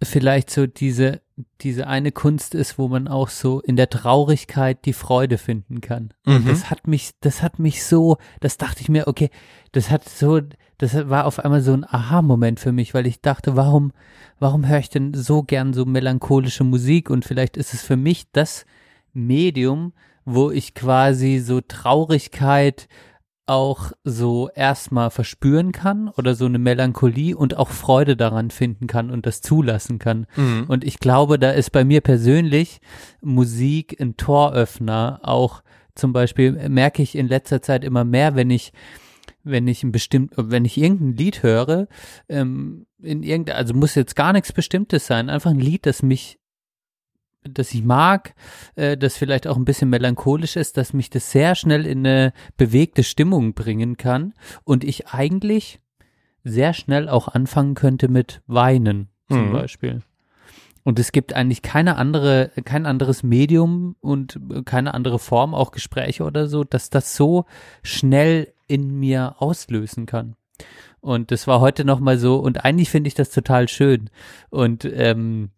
vielleicht 0.02 0.50
so 0.50 0.66
diese, 0.66 1.20
diese 1.60 1.86
eine 1.86 2.12
Kunst 2.12 2.54
ist, 2.54 2.78
wo 2.78 2.88
man 2.88 3.08
auch 3.08 3.28
so 3.28 3.60
in 3.60 3.76
der 3.76 3.90
Traurigkeit 3.90 4.84
die 4.84 4.92
Freude 4.92 5.38
finden 5.38 5.80
kann. 5.80 6.14
Mhm. 6.24 6.46
das 6.46 6.70
hat 6.70 6.86
mich, 6.86 7.12
das 7.20 7.42
hat 7.42 7.58
mich 7.58 7.84
so, 7.84 8.18
das 8.40 8.58
dachte 8.58 8.80
ich 8.80 8.88
mir, 8.88 9.08
okay, 9.08 9.30
das 9.72 9.90
hat 9.90 10.08
so, 10.08 10.40
das 10.78 11.08
war 11.08 11.26
auf 11.26 11.40
einmal 11.40 11.60
so 11.60 11.72
ein 11.72 11.84
Aha-Moment 11.84 12.60
für 12.60 12.72
mich, 12.72 12.94
weil 12.94 13.06
ich 13.06 13.20
dachte, 13.20 13.56
warum, 13.56 13.92
warum 14.38 14.66
höre 14.66 14.78
ich 14.78 14.90
denn 14.90 15.14
so 15.14 15.42
gern 15.42 15.72
so 15.72 15.84
melancholische 15.84 16.64
Musik? 16.64 17.10
Und 17.10 17.24
vielleicht 17.24 17.56
ist 17.56 17.74
es 17.74 17.82
für 17.82 17.96
mich 17.96 18.30
das 18.30 18.66
Medium, 19.12 19.92
wo 20.24 20.50
ich 20.50 20.74
quasi 20.74 21.38
so 21.38 21.60
Traurigkeit 21.60 22.88
auch 23.48 23.92
so 24.04 24.50
erstmal 24.54 25.10
verspüren 25.10 25.72
kann 25.72 26.08
oder 26.08 26.34
so 26.34 26.44
eine 26.46 26.58
Melancholie 26.58 27.36
und 27.36 27.56
auch 27.56 27.70
Freude 27.70 28.16
daran 28.16 28.50
finden 28.50 28.86
kann 28.86 29.10
und 29.10 29.26
das 29.26 29.40
zulassen 29.40 29.98
kann. 29.98 30.26
Mhm. 30.36 30.66
Und 30.68 30.84
ich 30.84 30.98
glaube, 30.98 31.38
da 31.38 31.50
ist 31.50 31.70
bei 31.70 31.84
mir 31.84 32.00
persönlich 32.00 32.80
Musik 33.20 34.00
ein 34.00 34.16
Toröffner. 34.16 35.20
Auch 35.22 35.62
zum 35.94 36.12
Beispiel 36.12 36.68
merke 36.68 37.02
ich 37.02 37.16
in 37.16 37.28
letzter 37.28 37.62
Zeit 37.62 37.84
immer 37.84 38.04
mehr, 38.04 38.34
wenn 38.34 38.50
ich 38.50 38.72
wenn 39.44 39.66
ich 39.66 39.82
ein 39.82 39.92
bestimmt, 39.92 40.34
wenn 40.36 40.64
ich 40.64 40.76
irgendein 40.76 41.16
Lied 41.16 41.42
höre, 41.42 41.88
ähm, 42.28 42.86
in 43.00 43.22
irgendein, 43.22 43.56
also 43.56 43.74
muss 43.74 43.94
jetzt 43.94 44.16
gar 44.16 44.32
nichts 44.32 44.52
Bestimmtes 44.52 45.06
sein, 45.06 45.30
einfach 45.30 45.50
ein 45.50 45.60
Lied, 45.60 45.86
das 45.86 46.02
mich, 46.02 46.38
das 47.48 47.72
ich 47.74 47.84
mag, 47.84 48.34
äh, 48.76 48.96
das 48.96 49.16
vielleicht 49.16 49.46
auch 49.46 49.56
ein 49.56 49.64
bisschen 49.64 49.90
melancholisch 49.90 50.56
ist, 50.56 50.76
dass 50.76 50.92
mich 50.92 51.10
das 51.10 51.30
sehr 51.30 51.54
schnell 51.54 51.86
in 51.86 52.06
eine 52.06 52.32
bewegte 52.56 53.02
Stimmung 53.02 53.54
bringen 53.54 53.96
kann 53.96 54.34
und 54.64 54.84
ich 54.84 55.08
eigentlich 55.08 55.80
sehr 56.44 56.72
schnell 56.72 57.08
auch 57.08 57.28
anfangen 57.28 57.74
könnte 57.74 58.08
mit 58.08 58.42
Weinen 58.46 59.08
zum 59.28 59.48
Mhm. 59.48 59.52
Beispiel. 59.52 60.02
Und 60.84 60.98
es 60.98 61.12
gibt 61.12 61.34
eigentlich 61.34 61.60
keine 61.60 61.96
andere, 61.96 62.50
kein 62.64 62.86
anderes 62.86 63.22
Medium 63.22 63.96
und 64.00 64.40
keine 64.64 64.94
andere 64.94 65.18
Form, 65.18 65.54
auch 65.54 65.70
Gespräche 65.70 66.24
oder 66.24 66.46
so, 66.46 66.64
dass 66.64 66.88
das 66.88 67.14
so 67.14 67.44
schnell 67.82 68.54
in 68.68 68.98
mir 68.98 69.34
auslösen 69.38 70.06
kann. 70.06 70.36
Und 71.00 71.30
das 71.30 71.46
war 71.46 71.60
heute 71.60 71.84
nochmal 71.84 72.18
so, 72.18 72.36
und 72.36 72.64
eigentlich 72.64 72.90
finde 72.90 73.08
ich 73.08 73.14
das 73.14 73.30
total 73.30 73.68
schön. 73.68 74.08
Und 74.50 74.84
ähm, 74.84 75.50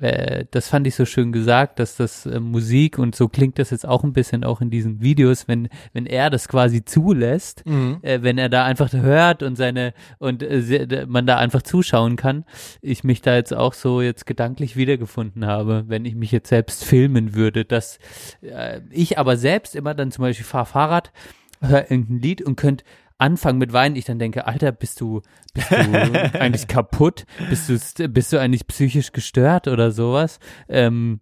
äh, 0.00 0.46
das 0.50 0.68
fand 0.68 0.86
ich 0.86 0.94
so 0.94 1.04
schön 1.04 1.32
gesagt, 1.32 1.78
dass 1.78 1.96
das 1.96 2.26
äh, 2.26 2.40
Musik 2.40 2.98
und 2.98 3.14
so 3.14 3.28
klingt 3.28 3.58
das 3.58 3.70
jetzt 3.70 3.86
auch 3.86 4.04
ein 4.04 4.12
bisschen 4.12 4.42
auch 4.42 4.60
in 4.60 4.70
diesen 4.70 5.00
Videos, 5.02 5.48
wenn, 5.48 5.68
wenn 5.92 6.06
er 6.06 6.30
das 6.30 6.48
quasi 6.48 6.84
zulässt, 6.84 7.64
Mhm. 7.66 7.98
äh, 8.02 8.22
wenn 8.22 8.38
er 8.38 8.48
da 8.48 8.64
einfach 8.64 8.92
hört 8.92 9.42
und 9.42 9.56
seine 9.56 9.92
und 10.18 10.42
äh, 10.42 11.06
man 11.06 11.26
da 11.26 11.36
einfach 11.36 11.62
zuschauen 11.62 12.16
kann, 12.16 12.44
ich 12.80 13.04
mich 13.04 13.22
da 13.22 13.34
jetzt 13.36 13.54
auch 13.54 13.74
so 13.74 14.00
jetzt 14.00 14.26
gedanklich 14.26 14.76
wiedergefunden 14.76 15.46
habe, 15.46 15.84
wenn 15.88 16.04
ich 16.04 16.14
mich 16.14 16.32
jetzt 16.32 16.48
selbst 16.48 16.84
filmen 16.84 17.34
würde, 17.34 17.64
dass 17.64 17.98
äh, 18.40 18.80
ich 18.90 19.18
aber 19.18 19.36
selbst 19.36 19.76
immer 19.76 19.94
dann 19.94 20.10
zum 20.10 20.22
Beispiel 20.22 20.46
fahr 20.46 20.66
Fahrrad, 20.66 21.12
höre 21.60 21.90
irgendein 21.90 22.20
Lied 22.20 22.42
und 22.42 22.56
könnt 22.56 22.82
anfangen 23.22 23.58
mit 23.58 23.72
Weinen, 23.72 23.96
ich 23.96 24.04
dann 24.04 24.18
denke, 24.18 24.46
Alter, 24.46 24.72
bist 24.72 25.00
du, 25.00 25.22
bist 25.54 25.70
du 25.70 25.76
eigentlich 26.40 26.66
kaputt? 26.66 27.24
Bist 27.48 27.68
du, 27.68 28.08
bist 28.08 28.32
du 28.32 28.38
eigentlich 28.38 28.66
psychisch 28.66 29.12
gestört 29.12 29.68
oder 29.68 29.92
sowas? 29.92 30.40
Ähm, 30.68 31.20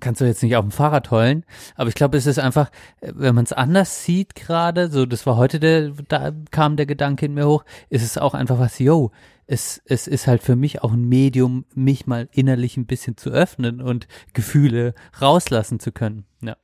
kannst 0.00 0.20
du 0.20 0.24
jetzt 0.24 0.42
nicht 0.42 0.56
auf 0.56 0.64
dem 0.64 0.70
Fahrrad 0.70 1.10
heulen. 1.10 1.44
Aber 1.74 1.88
ich 1.88 1.94
glaube, 1.94 2.16
es 2.16 2.26
ist 2.26 2.38
einfach, 2.38 2.70
wenn 3.00 3.34
man 3.34 3.44
es 3.44 3.52
anders 3.52 4.04
sieht 4.04 4.34
gerade, 4.34 4.90
so 4.90 5.06
das 5.06 5.26
war 5.26 5.36
heute 5.36 5.60
der, 5.60 5.90
da 6.08 6.32
kam 6.50 6.76
der 6.76 6.86
Gedanke 6.86 7.26
in 7.26 7.34
mir 7.34 7.46
hoch, 7.46 7.64
ist 7.90 8.02
es 8.02 8.16
auch 8.18 8.34
einfach 8.34 8.58
was, 8.58 8.78
yo, 8.78 9.10
es, 9.46 9.82
es 9.84 10.06
ist 10.06 10.26
halt 10.26 10.42
für 10.42 10.56
mich 10.56 10.82
auch 10.82 10.92
ein 10.92 11.04
Medium, 11.04 11.66
mich 11.74 12.06
mal 12.06 12.28
innerlich 12.32 12.76
ein 12.76 12.86
bisschen 12.86 13.16
zu 13.18 13.30
öffnen 13.30 13.82
und 13.82 14.06
Gefühle 14.32 14.94
rauslassen 15.20 15.78
zu 15.78 15.92
können. 15.92 16.24
Ja. 16.40 16.56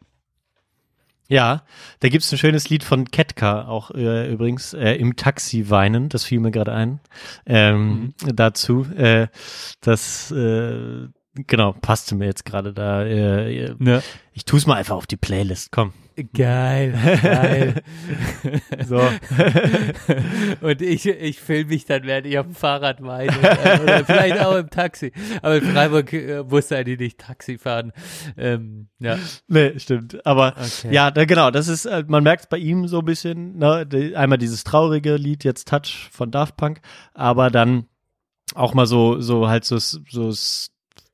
Ja, 1.28 1.62
da 2.00 2.08
gibt's 2.08 2.32
ein 2.32 2.38
schönes 2.38 2.70
Lied 2.70 2.82
von 2.82 3.10
Ketka, 3.10 3.66
auch 3.68 3.90
äh, 3.90 4.32
übrigens, 4.32 4.72
äh, 4.72 4.94
im 4.94 5.14
Taxi 5.16 5.68
weinen, 5.68 6.08
das 6.08 6.24
fiel 6.24 6.40
mir 6.40 6.50
gerade 6.50 6.72
ein, 6.72 7.00
ähm, 7.44 8.14
dazu. 8.24 8.86
Äh, 8.96 9.28
das, 9.82 10.30
äh, 10.30 11.08
genau, 11.34 11.72
passte 11.74 12.14
mir 12.14 12.24
jetzt 12.24 12.46
gerade 12.46 12.72
da. 12.72 13.04
Äh, 13.04 13.74
Ne? 13.78 14.02
ich 14.32 14.46
tu's 14.46 14.66
mal 14.66 14.76
einfach 14.76 14.96
auf 14.96 15.06
die 15.06 15.18
Playlist, 15.18 15.70
komm. 15.70 15.92
Geil, 16.34 16.94
geil. 17.22 17.74
So. 18.84 19.00
Und 20.60 20.82
ich, 20.82 21.06
ich 21.06 21.40
filme 21.40 21.70
mich 21.70 21.84
dann, 21.84 22.04
während 22.04 22.26
ich 22.26 22.38
auf 22.38 22.46
dem 22.46 22.54
Fahrrad 22.54 23.02
weine. 23.02 23.32
Oder 23.82 24.04
vielleicht 24.04 24.40
auch 24.40 24.56
im 24.56 24.70
Taxi. 24.70 25.12
Aber 25.42 25.56
in 25.56 25.64
Freiburg 25.64 26.12
äh, 26.12 26.42
musste 26.42 26.76
eigentlich 26.76 26.98
nicht 26.98 27.18
Taxi 27.18 27.58
fahren. 27.58 27.92
Ähm, 28.36 28.88
ja. 28.98 29.18
nee, 29.48 29.78
stimmt. 29.78 30.24
Aber 30.26 30.54
Okay. 30.58 30.92
ja, 30.94 31.10
da, 31.10 31.24
genau, 31.24 31.50
das 31.50 31.68
ist, 31.68 31.84
äh, 31.86 32.04
man 32.08 32.22
merkt 32.22 32.48
bei 32.48 32.58
ihm 32.58 32.88
so 32.88 33.00
ein 33.00 33.04
bisschen, 33.04 33.58
ne, 33.58 33.86
einmal 34.14 34.38
dieses 34.38 34.64
traurige 34.64 35.16
Lied, 35.16 35.44
jetzt 35.44 35.68
Touch 35.68 36.08
von 36.10 36.30
Daft 36.30 36.56
Punk, 36.56 36.80
aber 37.14 37.50
dann 37.50 37.86
auch 38.54 38.74
mal 38.74 38.86
so, 38.86 39.20
so 39.20 39.48
halt 39.48 39.64
so, 39.64 39.78
so 39.78 40.32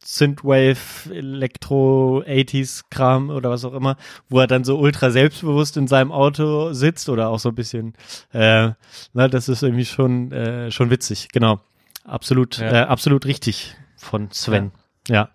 Synthwave, 0.04 1.10
Elektro, 1.12 2.22
80s 2.26 2.82
Kram 2.90 3.30
oder 3.30 3.50
was 3.50 3.64
auch 3.64 3.74
immer, 3.74 3.96
wo 4.28 4.38
er 4.40 4.46
dann 4.46 4.64
so 4.64 4.78
ultra 4.78 5.10
selbstbewusst 5.10 5.76
in 5.76 5.86
seinem 5.88 6.12
Auto 6.12 6.72
sitzt 6.72 7.08
oder 7.08 7.28
auch 7.28 7.38
so 7.38 7.48
ein 7.50 7.54
bisschen, 7.54 7.94
äh, 8.32 8.70
na, 9.12 9.28
das 9.28 9.48
ist 9.48 9.62
irgendwie 9.62 9.84
schon, 9.86 10.30
äh, 10.32 10.70
schon 10.70 10.90
witzig, 10.90 11.28
genau. 11.32 11.60
Absolut, 12.04 12.58
Ja. 12.58 12.82
äh, 12.82 12.84
absolut 12.86 13.24
richtig 13.24 13.76
von 13.96 14.30
Sven. 14.30 14.72
Ja. 15.08 15.30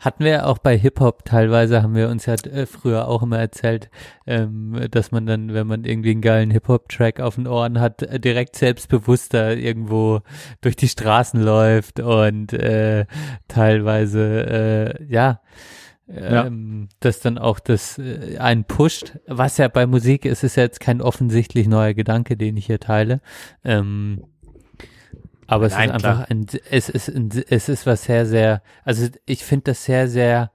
Hatten 0.00 0.24
wir 0.24 0.46
auch 0.46 0.58
bei 0.58 0.76
Hip-Hop 0.76 1.24
teilweise, 1.24 1.82
haben 1.82 1.94
wir 1.94 2.08
uns 2.08 2.26
ja 2.26 2.34
äh, 2.34 2.66
früher 2.66 3.08
auch 3.08 3.22
immer 3.22 3.38
erzählt, 3.38 3.90
ähm, 4.26 4.86
dass 4.90 5.10
man 5.12 5.26
dann, 5.26 5.52
wenn 5.54 5.66
man 5.66 5.84
irgendwie 5.84 6.10
einen 6.12 6.20
geilen 6.20 6.50
Hip-Hop-Track 6.50 7.20
auf 7.20 7.34
den 7.36 7.46
Ohren 7.46 7.80
hat, 7.80 8.02
äh, 8.02 8.20
direkt 8.20 8.56
selbstbewusster 8.56 9.56
irgendwo 9.56 10.20
durch 10.60 10.76
die 10.76 10.88
Straßen 10.88 11.42
läuft 11.42 12.00
und 12.00 12.52
äh, 12.52 13.06
teilweise, 13.48 14.96
äh, 15.00 15.04
ja, 15.12 15.40
Ja. 16.06 16.44
ähm, 16.46 16.88
das 17.00 17.20
dann 17.20 17.38
auch 17.38 17.58
das 17.58 17.98
äh, 17.98 18.36
einen 18.38 18.64
pusht. 18.64 19.18
Was 19.26 19.56
ja 19.56 19.68
bei 19.68 19.86
Musik 19.86 20.26
ist, 20.26 20.44
ist 20.44 20.56
ja 20.56 20.64
jetzt 20.64 20.80
kein 20.80 21.00
offensichtlich 21.00 21.66
neuer 21.66 21.94
Gedanke, 21.94 22.36
den 22.36 22.58
ich 22.58 22.66
hier 22.66 22.78
teile. 22.78 23.20
Ähm, 23.64 24.24
aber 25.46 25.66
es 25.66 25.72
Nein, 25.72 25.90
ist 25.90 25.94
einfach 25.94 26.28
ein, 26.30 26.46
es 26.70 26.88
ist, 26.88 27.08
ein, 27.08 27.30
es 27.48 27.68
ist 27.68 27.86
was 27.86 28.04
sehr, 28.04 28.26
sehr, 28.26 28.62
also 28.84 29.08
ich 29.26 29.44
finde 29.44 29.72
das 29.72 29.84
sehr, 29.84 30.08
sehr 30.08 30.50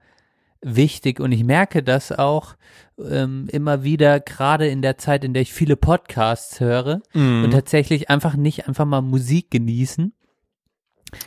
wichtig 0.62 1.20
und 1.20 1.32
ich 1.32 1.44
merke 1.44 1.82
das 1.82 2.12
auch 2.12 2.54
ähm, 2.98 3.48
immer 3.50 3.82
wieder, 3.82 4.20
gerade 4.20 4.68
in 4.68 4.82
der 4.82 4.98
Zeit, 4.98 5.24
in 5.24 5.32
der 5.32 5.42
ich 5.42 5.52
viele 5.52 5.76
Podcasts 5.76 6.60
höre 6.60 7.00
Mhm. 7.14 7.44
und 7.44 7.50
tatsächlich 7.52 8.10
einfach 8.10 8.36
nicht 8.36 8.68
einfach 8.68 8.84
mal 8.84 9.00
Musik 9.00 9.50
genießen. 9.50 10.12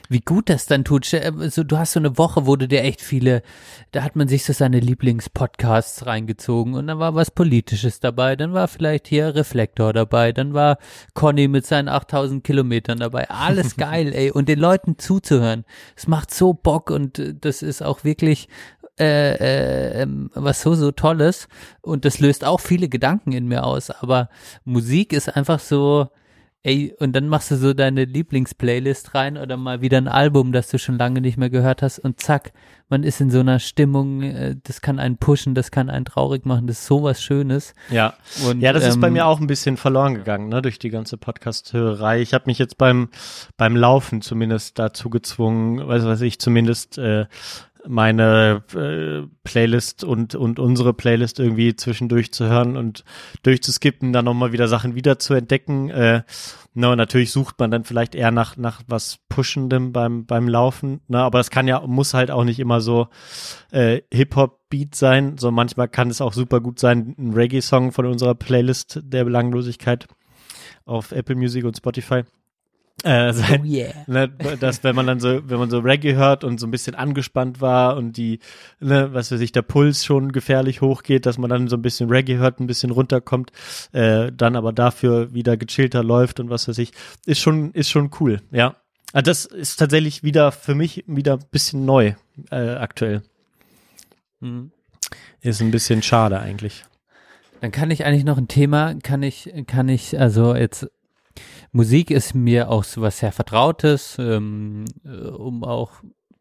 Wie 0.10 0.22
gut 0.22 0.50
das 0.50 0.66
dann 0.66 0.84
tut. 0.84 1.06
Stell- 1.06 1.50
So, 1.50 1.64
du 1.64 1.78
hast 1.78 1.94
so 1.94 2.00
eine 2.00 2.18
Woche, 2.18 2.46
wo 2.46 2.56
du 2.56 2.68
dir 2.68 2.82
echt 2.84 3.02
viele, 3.02 3.42
da 3.92 4.04
hat 4.04 4.16
man 4.16 4.28
sich 4.28 4.44
so 4.46 4.54
seine 4.54 4.80
Lieblingspodcasts 4.80 6.06
reingezogen 6.06 6.74
und 6.74 6.88
dann 6.88 7.00
war 7.00 7.16
was 7.16 7.32
Politisches 7.32 8.00
dabei, 8.00 8.36
dann 8.36 8.54
war 8.54 8.68
vielleicht 8.68 9.08
hier 9.08 9.36
Reflektor 9.36 9.94
dabei, 9.94 10.32
dann 10.32 10.54
war 10.54 10.78
Conny 11.14 11.48
mit 11.48 11.66
seinen 11.66 11.88
8000 11.90 12.44
Kilometern 12.44 13.00
dabei. 13.00 13.30
Alles 13.30 13.76
geil, 13.78 14.14
ey. 14.14 14.32
Und 14.32 14.50
den 14.50 14.60
Leuten 14.60 14.98
zuzuhören, 14.98 15.66
es 15.96 16.08
macht 16.08 16.34
so 16.34 16.54
Bock 16.54 16.90
und 16.90 17.20
äh, 17.20 17.34
das 17.40 17.62
ist 17.62 17.82
auch 17.84 18.04
wirklich 18.04 18.48
äh, 19.00 19.34
äh, 19.36 20.02
ähm, 20.04 20.30
was 20.36 20.62
so, 20.62 20.76
so 20.76 20.92
Tolles 20.92 21.48
und 21.82 22.06
das 22.06 22.20
löst 22.20 22.46
auch 22.46 22.60
viele 22.60 22.90
Gedanken 22.90 23.32
in 23.32 23.48
mir 23.48 23.64
aus, 23.66 23.90
aber 23.90 24.30
Musik 24.66 25.14
ist 25.14 25.36
einfach 25.36 25.60
so, 25.60 26.10
ey, 26.64 26.96
und 27.00 27.14
dann 27.14 27.28
machst 27.28 27.52
du 27.52 27.58
so 27.58 27.74
deine 27.74 28.06
Lieblingsplaylist 28.06 29.14
rein 29.14 29.38
oder 29.38 29.58
mal 29.58 29.82
wieder 29.82 29.98
ein 29.98 30.08
Album, 30.08 30.54
das 30.54 30.70
du 30.70 30.80
schon 30.80 30.98
lange 30.98 31.20
nicht 31.20 31.38
mehr 31.38 31.50
gehört 31.50 31.82
hast 31.82 32.00
und 32.00 32.22
zack, 32.22 32.54
man 32.90 33.04
ist 33.04 33.20
in 33.20 33.32
so 33.32 33.40
einer 33.40 33.60
Stimmung, 33.60 34.22
äh, 34.22 34.56
das 34.64 34.80
kann 34.82 35.00
einen 35.00 35.18
pushen, 35.18 35.56
das 35.56 35.72
kann 35.72 35.90
einen 35.90 36.06
traurig 36.06 36.46
machen, 36.46 36.68
das 36.68 36.80
ist 36.80 36.86
sowas 36.86 37.22
Schönes. 37.22 37.74
Ja. 37.90 38.14
Und, 38.48 38.62
Ja, 38.62 38.72
das 38.72 38.86
ist 38.86 39.02
bei 39.02 39.08
ähm, 39.08 39.14
mir 39.14 39.26
auch 39.26 39.42
ein 39.42 39.48
bisschen 39.48 39.78
verloren 39.78 40.16
gegangen, 40.16 40.48
ne, 40.48 40.62
durch 40.62 40.80
die 40.80 40.90
ganze 40.90 41.18
Podcast-Hörerei. 41.18 42.22
Ich 42.22 42.34
habe 42.34 42.46
mich 42.48 42.60
jetzt 42.60 42.78
beim 42.78 43.10
beim 43.58 43.76
Laufen 43.76 44.22
zumindest 44.22 44.80
dazu 44.80 45.10
gezwungen, 45.10 45.86
weiß 45.86 46.06
was 46.06 46.22
ich, 46.22 46.40
zumindest 46.40 46.98
äh, 46.98 47.26
meine 47.88 48.64
äh, 48.74 49.28
Playlist 49.44 50.04
und 50.04 50.36
und 50.36 50.60
unsere 50.60 50.94
Playlist 50.94 51.40
irgendwie 51.40 51.76
zwischendurch 51.76 52.32
zu 52.32 52.48
hören 52.48 52.78
und 52.78 53.04
durchzuskippen, 53.44 54.14
dann 54.14 54.26
nochmal 54.26 54.52
wieder 54.52 54.68
Sachen 54.68 54.96
wieder 54.96 55.20
zu 55.20 55.34
entdecken. 55.34 55.90
Äh, 55.90 56.24
na, 56.74 56.96
natürlich 56.96 57.32
sucht 57.32 57.60
man 57.60 57.72
dann 57.72 57.84
vielleicht 57.84 58.16
eher 58.16 58.32
nach 58.32 58.58
nach 58.58 58.82
was 58.88 59.20
Puschendem 59.30 59.92
beim 59.92 60.26
beim 60.26 60.48
Laufen, 60.48 61.02
ne, 61.08 61.20
aber 61.20 61.40
das 61.40 61.50
kann 61.50 61.68
ja 61.68 61.82
muss 61.86 62.14
halt 62.14 62.32
auch 62.32 62.44
nicht 62.44 62.60
immer 62.60 62.82
so 62.82 63.08
äh, 63.72 64.02
Hip-Hop-Beat 64.14 64.96
sein, 64.96 65.38
so 65.38 65.52
manchmal 65.52 65.88
kann 65.88 66.10
es 66.10 66.22
auch 66.22 66.34
super 66.34 66.62
gut 66.62 66.80
sein, 66.80 67.16
ein 67.18 67.34
Reggae-Song 67.34 67.92
von 67.92 68.06
unserer 68.06 68.36
Playlist 68.36 69.02
der 69.04 69.26
Belanglosigkeit 69.26 70.08
auf 70.86 71.12
Apple 71.12 71.36
Music 71.36 71.64
und 71.66 71.78
Spotify. 71.78 72.24
Äh, 73.14 73.30
Oh 73.30 73.32
sein, 73.34 73.66
yeah. 73.66 73.94
ne, 74.08 74.30
dass 74.60 74.82
wenn 74.86 74.96
man 74.96 75.06
dann 75.06 75.20
so, 75.20 75.42
wenn 75.50 75.60
man 75.60 75.70
so 75.70 75.80
Reggae 75.80 76.16
hört 76.16 76.46
und 76.46 76.58
so 76.58 76.66
ein 76.66 76.72
bisschen 76.72 76.96
angespannt 76.96 77.60
war 77.60 77.98
und 77.98 78.16
die, 78.16 78.40
ne, 78.80 79.14
was 79.14 79.30
weiß 79.30 79.42
ich, 79.42 79.52
der 79.52 79.62
Puls 79.62 80.06
schon 80.06 80.32
gefährlich 80.32 80.80
hochgeht, 80.80 81.26
dass 81.26 81.38
man 81.38 81.50
dann 81.50 81.68
so 81.68 81.76
ein 81.76 81.82
bisschen 81.82 82.10
Reggae 82.10 82.38
hört, 82.38 82.62
ein 82.62 82.68
bisschen 82.68 82.92
runterkommt, 82.92 83.52
äh, 83.92 84.32
dann 84.32 84.56
aber 84.56 84.72
dafür 84.72 85.34
wieder 85.34 85.58
gechillter 85.58 86.02
läuft 86.02 86.40
und 86.40 86.50
was 86.50 86.70
weiß 86.70 86.78
ich, 86.78 86.94
ist 87.26 87.42
schon, 87.42 87.72
ist 87.74 87.90
schon 87.90 88.10
cool, 88.22 88.40
ja. 88.52 88.78
Also 89.12 89.30
das 89.30 89.46
ist 89.46 89.78
tatsächlich 89.78 90.24
wieder 90.24 90.54
für 90.54 90.74
mich 90.74 91.04
wieder 91.06 91.34
ein 91.34 91.46
bisschen 91.52 91.84
neu 91.86 92.14
äh, 92.52 92.76
aktuell. 92.76 93.22
Hm. 94.40 94.72
Ist 95.42 95.62
ein 95.62 95.72
bisschen 95.72 96.02
schade 96.02 96.40
eigentlich. 96.40 96.86
Dann 97.62 97.72
kann 97.72 97.92
ich 97.92 98.06
eigentlich 98.06 98.24
noch 98.24 98.38
ein 98.38 98.48
Thema, 98.48 98.96
kann 99.04 99.24
ich, 99.24 99.54
kann 99.68 99.88
ich, 99.88 100.20
also 100.20 100.56
jetzt, 100.56 100.88
Musik 101.74 102.12
ist 102.12 102.34
mir 102.34 102.70
auch 102.70 102.84
so 102.84 103.02
was 103.02 103.20
sehr 103.20 103.32
Vertrautes, 103.32 104.18
ähm, 104.20 104.86
äh, 105.04 105.28
um 105.28 105.64
auch 105.64 105.92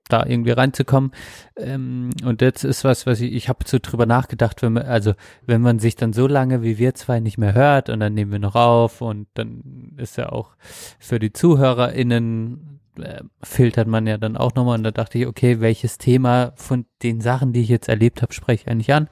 da 0.08 0.26
irgendwie 0.26 0.50
reinzukommen. 0.50 1.12
Ähm, 1.56 2.10
und 2.24 2.42
jetzt 2.42 2.64
ist 2.64 2.84
was, 2.84 3.06
was 3.06 3.20
ich, 3.20 3.32
ich 3.32 3.48
habe 3.48 3.60
so 3.66 3.78
drüber 3.80 4.06
nachgedacht, 4.06 4.62
wenn 4.62 4.74
man, 4.74 4.84
also 4.84 5.14
wenn 5.46 5.62
man 5.62 5.78
sich 5.78 5.96
dann 5.96 6.12
so 6.12 6.26
lange 6.26 6.62
wie 6.62 6.78
wir 6.78 6.94
zwei 6.94 7.20
nicht 7.20 7.38
mehr 7.38 7.54
hört 7.54 7.88
und 7.88 8.00
dann 8.00 8.14
nehmen 8.14 8.32
wir 8.32 8.38
noch 8.38 8.54
auf 8.54 9.00
und 9.00 9.26
dann 9.34 9.94
ist 9.96 10.16
ja 10.18 10.30
auch 10.30 10.50
für 10.98 11.18
die 11.18 11.32
ZuhörerInnen 11.32 12.80
äh, 12.98 13.22
filtert 13.42 13.88
man 13.88 14.06
ja 14.06 14.18
dann 14.18 14.36
auch 14.36 14.54
nochmal 14.54 14.76
und 14.76 14.84
da 14.84 14.90
dachte 14.90 15.18
ich, 15.18 15.26
okay, 15.26 15.60
welches 15.60 15.98
Thema 15.98 16.52
von 16.56 16.84
den 17.02 17.20
Sachen, 17.20 17.52
die 17.52 17.62
ich 17.62 17.68
jetzt 17.68 17.88
erlebt 17.88 18.20
habe, 18.20 18.34
spreche 18.34 18.64
ich 18.64 18.70
eigentlich 18.70 18.92
an? 18.92 19.08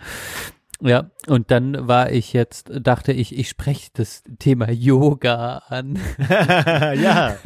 Ja, 0.83 1.11
und 1.27 1.51
dann 1.51 1.89
war 1.89 2.11
ich 2.11 2.33
jetzt, 2.33 2.71
dachte 2.83 3.13
ich, 3.13 3.37
ich 3.39 3.49
spreche 3.49 3.91
das 3.93 4.23
Thema 4.39 4.71
Yoga 4.71 5.59
an. 5.69 5.99
ja, 6.29 7.37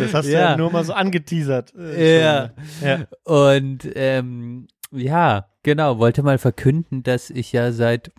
das 0.00 0.12
hast 0.14 0.26
du 0.26 0.32
ja 0.32 0.50
Ja. 0.50 0.56
nur 0.56 0.70
mal 0.70 0.84
so 0.84 0.92
angeteasert. 0.92 1.74
äh, 1.76 2.20
Ja. 2.22 2.50
ja. 2.82 2.98
Und 3.24 3.88
ähm, 3.94 4.66
ja, 4.92 5.46
genau, 5.62 5.98
wollte 5.98 6.22
mal 6.22 6.38
verkünden, 6.38 7.02
dass 7.02 7.30
ich 7.30 7.52
ja 7.52 7.72
seit 7.72 8.12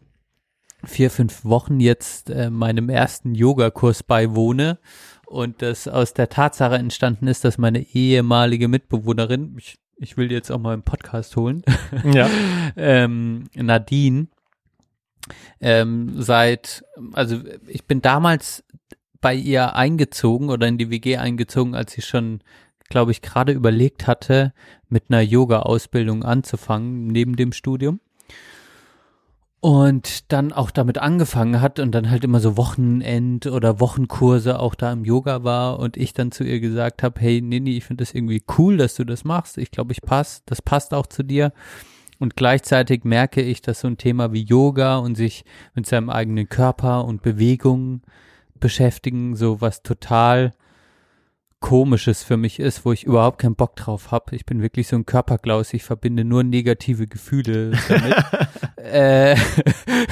vier, 0.84 1.10
fünf 1.10 1.46
Wochen 1.46 1.80
jetzt 1.80 2.30
äh, 2.30 2.50
meinem 2.50 2.90
ersten 2.90 3.34
Yogakurs 3.36 4.04
beiwohne 4.04 4.78
und 5.26 5.62
das 5.62 5.88
aus 5.88 6.14
der 6.14 6.30
Tatsache 6.30 6.76
entstanden 6.76 7.28
ist, 7.28 7.44
dass 7.44 7.58
meine 7.58 7.80
ehemalige 7.94 8.68
Mitbewohnerin, 8.68 9.56
ich, 9.58 9.78
ich 9.98 10.18
will 10.18 10.28
die 10.28 10.36
jetzt 10.36 10.52
auch 10.52 10.60
mal 10.60 10.74
im 10.74 10.84
Podcast 10.84 11.36
holen, 11.36 11.64
Ja. 12.04 12.30
ähm, 12.78 13.46
Nadine, 13.56 14.28
ähm, 15.60 16.22
seit, 16.22 16.84
also 17.14 17.40
ich 17.68 17.86
bin 17.86 18.02
damals 18.02 18.64
bei 19.22 19.34
ihr 19.34 19.76
eingezogen 19.76 20.50
oder 20.50 20.68
in 20.68 20.78
die 20.78 20.90
WG 20.90 21.18
eingezogen, 21.18 21.76
als 21.76 21.94
sie 21.94 22.02
schon, 22.02 22.42
glaube 22.90 23.12
ich, 23.12 23.22
gerade 23.22 23.54
überlegt 23.54 24.08
hatte, 24.08 24.54
mit 24.88 25.06
einer 25.10 25.22
Yoga-Ausbildung 25.22 26.24
anzufangen, 26.24 27.08
neben 27.08 27.36
dem 27.36 27.52
Studium. 27.52 28.00
Und 29.62 30.32
dann 30.32 30.54
auch 30.54 30.70
damit 30.70 31.00
angefangen 31.00 31.60
hat 31.60 31.80
und 31.80 31.92
dann 31.92 32.12
halt 32.12 32.24
immer 32.24 32.40
so 32.40 32.56
Wochenend- 32.56 33.48
oder 33.48 33.80
Wochenkurse 33.80 34.60
auch 34.60 34.76
da 34.76 34.94
im 34.94 35.06
Yoga 35.06 35.44
war 35.44 35.80
und 35.80 35.98
ich 35.98 36.14
dann 36.14 36.32
zu 36.32 36.44
ihr 36.44 36.60
gesagt 36.60 37.02
habe, 37.02 37.20
hey 37.20 37.42
Nini, 37.42 37.76
ich 37.76 37.84
finde 37.84 38.04
das 38.04 38.14
irgendwie 38.14 38.44
cool, 38.60 38.78
dass 38.78 38.94
du 38.94 39.06
das 39.06 39.24
machst. 39.24 39.58
Ich 39.58 39.72
glaube, 39.72 39.92
ich 39.92 40.04
passe, 40.04 40.44
das 40.46 40.62
passt 40.62 40.94
auch 40.94 41.08
zu 41.08 41.24
dir. 41.24 41.52
Und 42.20 42.36
gleichzeitig 42.36 43.04
merke 43.04 43.42
ich, 43.42 43.62
dass 43.62 43.82
so 43.82 43.88
ein 43.88 43.98
Thema 43.98 44.32
wie 44.32 44.44
Yoga 44.44 44.98
und 44.98 45.16
sich 45.16 45.44
mit 45.74 45.86
seinem 45.86 46.10
eigenen 46.10 46.48
Körper 46.48 47.06
und 47.06 47.22
Bewegung 47.22 48.02
beschäftigen, 48.60 49.36
so 49.36 49.62
was 49.62 49.84
total 49.84 50.54
komisches 51.60 52.24
für 52.24 52.38
mich 52.38 52.60
ist, 52.60 52.86
wo 52.86 52.92
ich 52.92 53.06
überhaupt 53.06 53.40
keinen 53.40 53.56
Bock 53.56 53.76
drauf 53.76 54.12
habe. 54.12 54.36
Ich 54.36 54.46
bin 54.46 54.62
wirklich 54.62 54.88
so 54.88 54.96
ein 54.98 55.06
Körperklaus, 55.06 55.74
ich 55.74 55.84
verbinde 55.84 56.24
nur 56.24 56.44
negative 56.44 57.08
Gefühle 57.08 57.72
damit, 57.90 58.16
äh, 58.78 59.36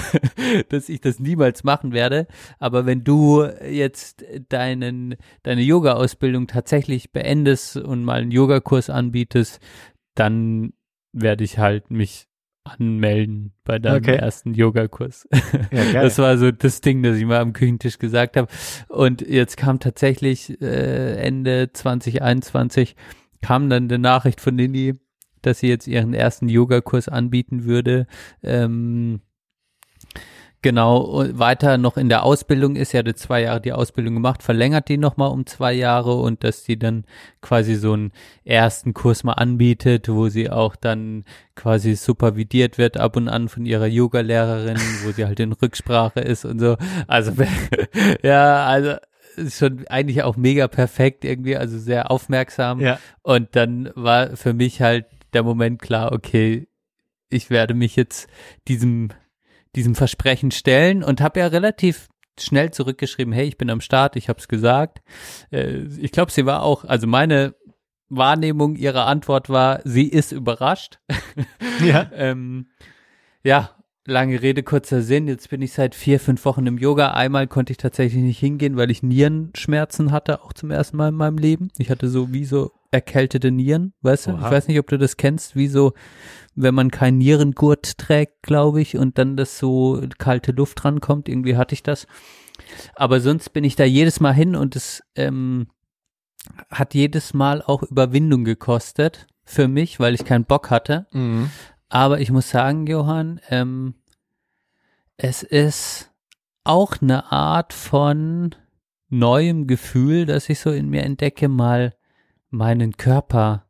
dass 0.70 0.90
ich 0.90 1.00
das 1.00 1.20
niemals 1.20 1.64
machen 1.64 1.92
werde. 1.94 2.28
Aber 2.58 2.88
wenn 2.88 3.04
du 3.04 3.44
jetzt 3.70 4.26
deinen, 4.50 5.16
deine 5.44 5.62
Yoga-Ausbildung 5.62 6.48
tatsächlich 6.48 7.12
beendest 7.12 7.78
und 7.78 8.04
mal 8.04 8.22
einen 8.22 8.32
Yogakurs 8.32 8.90
anbietest, 8.90 9.60
dann 10.16 10.74
werde 11.14 11.44
ich 11.44 11.58
halt 11.58 11.90
mich 11.92 12.28
anmelden 12.66 13.54
bei 13.66 13.78
deinem 13.80 13.98
Okay. 13.98 14.16
ersten 14.16 14.54
Yogakurs. 14.54 15.28
Ja. 15.72 16.02
Das 16.04 16.18
war 16.18 16.38
so 16.38 16.52
das 16.52 16.82
Ding, 16.82 17.04
das 17.04 17.18
ich 17.18 17.26
mal 17.26 17.40
am 17.40 17.54
Küchentisch 17.54 18.00
gesagt 18.00 18.38
habe. 18.38 18.48
Und 18.88 19.22
jetzt 19.22 19.58
kam 19.58 19.80
tatsächlich 19.80 20.62
äh, 20.62 21.16
Ende 21.16 21.72
2021 21.74 22.96
kam 23.42 23.70
dann 23.70 23.90
die 23.90 23.98
Nachricht 23.98 24.40
von 24.40 24.56
Nini, 24.56 24.96
dass 25.42 25.60
sie 25.60 25.68
jetzt 25.68 25.88
ihren 25.88 26.14
ersten 26.14 26.48
Yogakurs 26.48 27.10
anbieten 27.10 27.66
würde. 27.66 28.08
Ähm, 28.42 29.20
Genau, 30.64 31.26
weiter 31.34 31.78
noch 31.78 31.98
in 31.98 32.08
der 32.08 32.24
Ausbildung 32.24 32.78
ist, 32.78 32.92
sie 32.92 32.98
hatte 32.98 33.16
zwei 33.16 33.42
Jahre 33.42 33.60
die 33.60 33.74
Ausbildung 33.74 34.14
gemacht, 34.14 34.42
verlängert 34.42 34.88
die 34.88 34.98
nochmal 34.98 35.30
um 35.30 35.46
zwei 35.46 35.74
Jahre 35.74 36.14
und 36.16 36.46
dass 36.46 36.64
sie 36.64 36.80
dann 36.80 37.04
quasi 37.42 37.76
so 37.76 37.92
einen 37.92 38.14
ersten 38.46 38.94
Kurs 38.94 39.26
mal 39.26 39.34
anbietet, 39.34 40.08
wo 40.08 40.30
sie 40.30 40.50
auch 40.50 40.78
dann 40.78 41.26
quasi 41.56 41.96
supervidiert 41.96 42.78
wird 42.78 42.96
ab 42.96 43.18
und 43.18 43.28
an 43.28 43.50
von 43.50 43.66
ihrer 43.66 43.88
Yoga-Lehrerin, 43.88 44.78
wo 45.04 45.12
sie 45.12 45.26
halt 45.26 45.42
in 45.42 45.52
Rücksprache 45.52 46.22
ist 46.22 46.46
und 46.46 46.60
so. 46.60 46.78
Also, 47.08 47.34
ja, 48.24 48.66
also 48.66 48.96
ist 49.36 49.58
schon 49.58 49.86
eigentlich 49.88 50.24
auch 50.24 50.38
mega 50.38 50.70
perfekt 50.70 51.26
irgendwie, 51.26 51.58
also 51.58 51.78
sehr 51.78 52.10
aufmerksam. 52.10 52.80
Ja. 52.80 53.00
Und 53.22 53.58
dann 53.58 53.92
war 53.96 54.38
für 54.38 54.54
mich 54.54 54.82
halt 54.82 55.08
der 55.34 55.44
Moment 55.44 55.82
klar, 55.82 56.14
okay, 56.14 56.70
ich 57.30 57.50
werde 57.50 57.74
mich 57.74 57.98
jetzt 57.98 58.30
diesem 58.70 59.10
diesem 59.76 59.96
Versprechen 59.96 60.52
stellen 60.52 61.04
und 61.04 61.22
habe 61.22 61.40
ja 61.40 61.48
relativ 61.48 62.10
schnell 62.40 62.72
zurückgeschrieben, 62.72 63.34
hey, 63.34 63.48
ich 63.48 63.58
bin 63.58 63.70
am 63.70 63.82
Start, 63.82 64.16
ich 64.16 64.30
habe 64.30 64.40
es 64.40 64.48
gesagt. 64.48 65.02
Äh, 65.52 65.84
ich 66.00 66.12
glaube, 66.12 66.32
sie 66.32 66.46
war 66.46 66.64
auch, 66.64 66.84
also 66.84 67.08
meine 67.08 67.56
Wahrnehmung 68.10 68.76
ihrer 68.76 69.06
Antwort 69.06 69.50
war, 69.50 69.82
sie 69.84 70.08
ist 70.08 70.32
überrascht. 70.32 71.00
Ja. 71.84 72.10
ähm, 72.16 72.68
ja, 73.44 73.72
lange 74.06 74.42
Rede, 74.42 74.64
kurzer 74.64 75.02
Sinn. 75.02 75.28
Jetzt 75.28 75.50
bin 75.50 75.62
ich 75.62 75.74
seit 75.74 75.96
vier, 75.96 76.20
fünf 76.20 76.46
Wochen 76.46 76.68
im 76.68 76.78
Yoga. 76.78 77.12
Einmal 77.12 77.48
konnte 77.48 77.72
ich 77.72 77.78
tatsächlich 77.78 78.22
nicht 78.22 78.40
hingehen, 78.40 78.78
weil 78.78 78.92
ich 78.92 79.04
Nierenschmerzen 79.04 80.12
hatte, 80.12 80.44
auch 80.44 80.54
zum 80.54 80.72
ersten 80.72 80.98
Mal 80.98 81.10
in 81.10 81.16
meinem 81.16 81.38
Leben. 81.38 81.70
Ich 81.78 81.90
hatte 81.90 82.10
so 82.10 82.34
wie 82.34 82.46
so 82.46 82.72
erkältete 82.94 83.52
Nieren, 83.52 83.94
weißt 84.02 84.28
du? 84.28 84.32
Oha. 84.32 84.46
Ich 84.46 84.52
weiß 84.52 84.68
nicht, 84.68 84.80
ob 84.80 84.88
du 84.88 84.98
das 84.98 85.18
kennst, 85.18 85.56
wie 85.56 85.68
so, 85.68 85.94
wenn 86.56 86.76
man 86.76 86.92
keinen 86.92 87.18
Nierengurt 87.18 87.98
trägt, 87.98 88.44
glaube 88.44 88.82
ich, 88.82 88.98
und 88.98 89.18
dann 89.18 89.36
das 89.36 89.58
so 89.58 90.02
kalte 90.20 90.52
Luft 90.52 90.86
rankommt. 90.86 91.28
Irgendwie 91.28 91.58
hatte 91.58 91.74
ich 91.74 91.84
das. 91.84 92.06
Aber 92.96 93.20
sonst 93.20 93.50
bin 93.50 93.64
ich 93.64 93.76
da 93.76 93.84
jedes 93.84 94.20
Mal 94.20 94.34
hin 94.34 94.56
und 94.56 94.76
es 94.76 95.02
ähm, 95.16 95.68
hat 96.70 96.94
jedes 96.94 97.34
Mal 97.34 97.64
auch 97.64 97.82
Überwindung 97.82 98.44
gekostet 98.44 99.28
für 99.44 99.68
mich, 99.68 100.00
weil 100.00 100.14
ich 100.14 100.24
keinen 100.24 100.46
Bock 100.46 100.70
hatte. 100.70 101.08
Mhm. 101.12 101.50
Aber 101.90 102.22
ich 102.22 102.32
muss 102.32 102.50
sagen, 102.50 102.86
Johann, 102.86 103.42
ähm, 103.50 103.96
es 105.18 105.42
ist 105.42 106.12
auch 106.64 107.02
eine 107.02 107.32
Art 107.32 107.74
von 107.74 108.56
neuem 109.10 109.66
Gefühl, 109.68 110.26
das 110.26 110.48
ich 110.50 110.60
so 110.60 110.72
in 110.72 110.90
mir 110.90 111.04
entdecke, 111.04 111.48
mal 111.48 111.96
meinen 112.54 112.98
Körper 112.98 113.66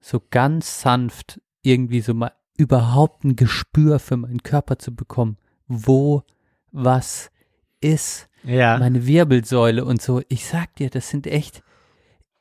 so 0.00 0.20
ganz 0.30 0.80
sanft 0.80 1.40
irgendwie 1.62 2.00
so 2.00 2.14
mal 2.14 2.32
überhaupt 2.56 3.22
ein 3.24 3.36
Gespür 3.36 3.98
für 3.98 4.16
meinen 4.16 4.42
Körper 4.42 4.78
zu 4.78 4.94
bekommen, 4.94 5.36
wo 5.68 6.22
was 6.70 7.30
ist 7.80 8.28
Ja. 8.44 8.78
meine 8.78 9.06
Wirbelsäule 9.06 9.84
und 9.84 10.00
so. 10.00 10.22
Ich 10.28 10.46
sag 10.46 10.74
dir, 10.76 10.88
das 10.90 11.10
sind 11.10 11.26
echt, 11.26 11.62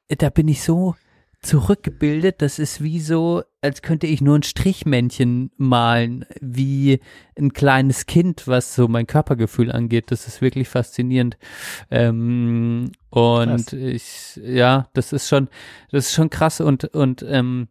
da 0.08 0.30
bin 0.30 0.48
ich 0.48 0.64
so 0.64 0.96
zurückgebildet, 1.42 2.42
das 2.42 2.60
ist 2.60 2.84
wie 2.84 3.00
so, 3.00 3.44
als 3.62 3.82
könnte 3.82 4.06
ich 4.06 4.22
nur 4.22 4.38
ein 4.38 4.44
Strichmännchen 4.44 5.52
malen, 5.58 6.26
wie 6.40 7.00
ein 7.38 7.54
kleines 7.54 8.06
Kind, 8.06 8.48
was 8.48 8.76
so 8.76 8.88
mein 8.88 9.08
Körpergefühl 9.08 9.72
angeht. 9.72 10.12
Das 10.12 10.28
ist 10.28 10.42
wirklich 10.42 10.70
faszinierend. 10.70 11.38
Ähm, 11.90 12.92
und 13.10 13.68
Krass. 13.68 13.74
ich, 13.74 14.40
ja, 14.44 14.90
das 14.94 15.14
ist 15.14 15.28
schon, 15.28 15.50
das 15.92 16.08
ist 16.08 16.14
schon 16.14 16.30
krass 16.30 16.62
und, 16.62 16.86
und, 16.94 17.26
ähm, 17.28 17.68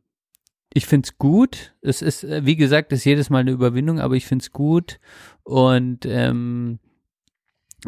ich 0.72 0.86
find's 0.86 1.18
gut. 1.18 1.74
Es 1.82 2.00
ist, 2.00 2.24
äh, 2.24 2.44
wie 2.44 2.56
gesagt, 2.56 2.92
ist 2.92 3.04
jedes 3.04 3.30
Mal 3.30 3.40
eine 3.40 3.50
Überwindung, 3.50 3.98
aber 4.00 4.14
ich 4.14 4.26
find's 4.26 4.52
gut. 4.52 5.00
Und 5.42 6.06
ähm, 6.06 6.78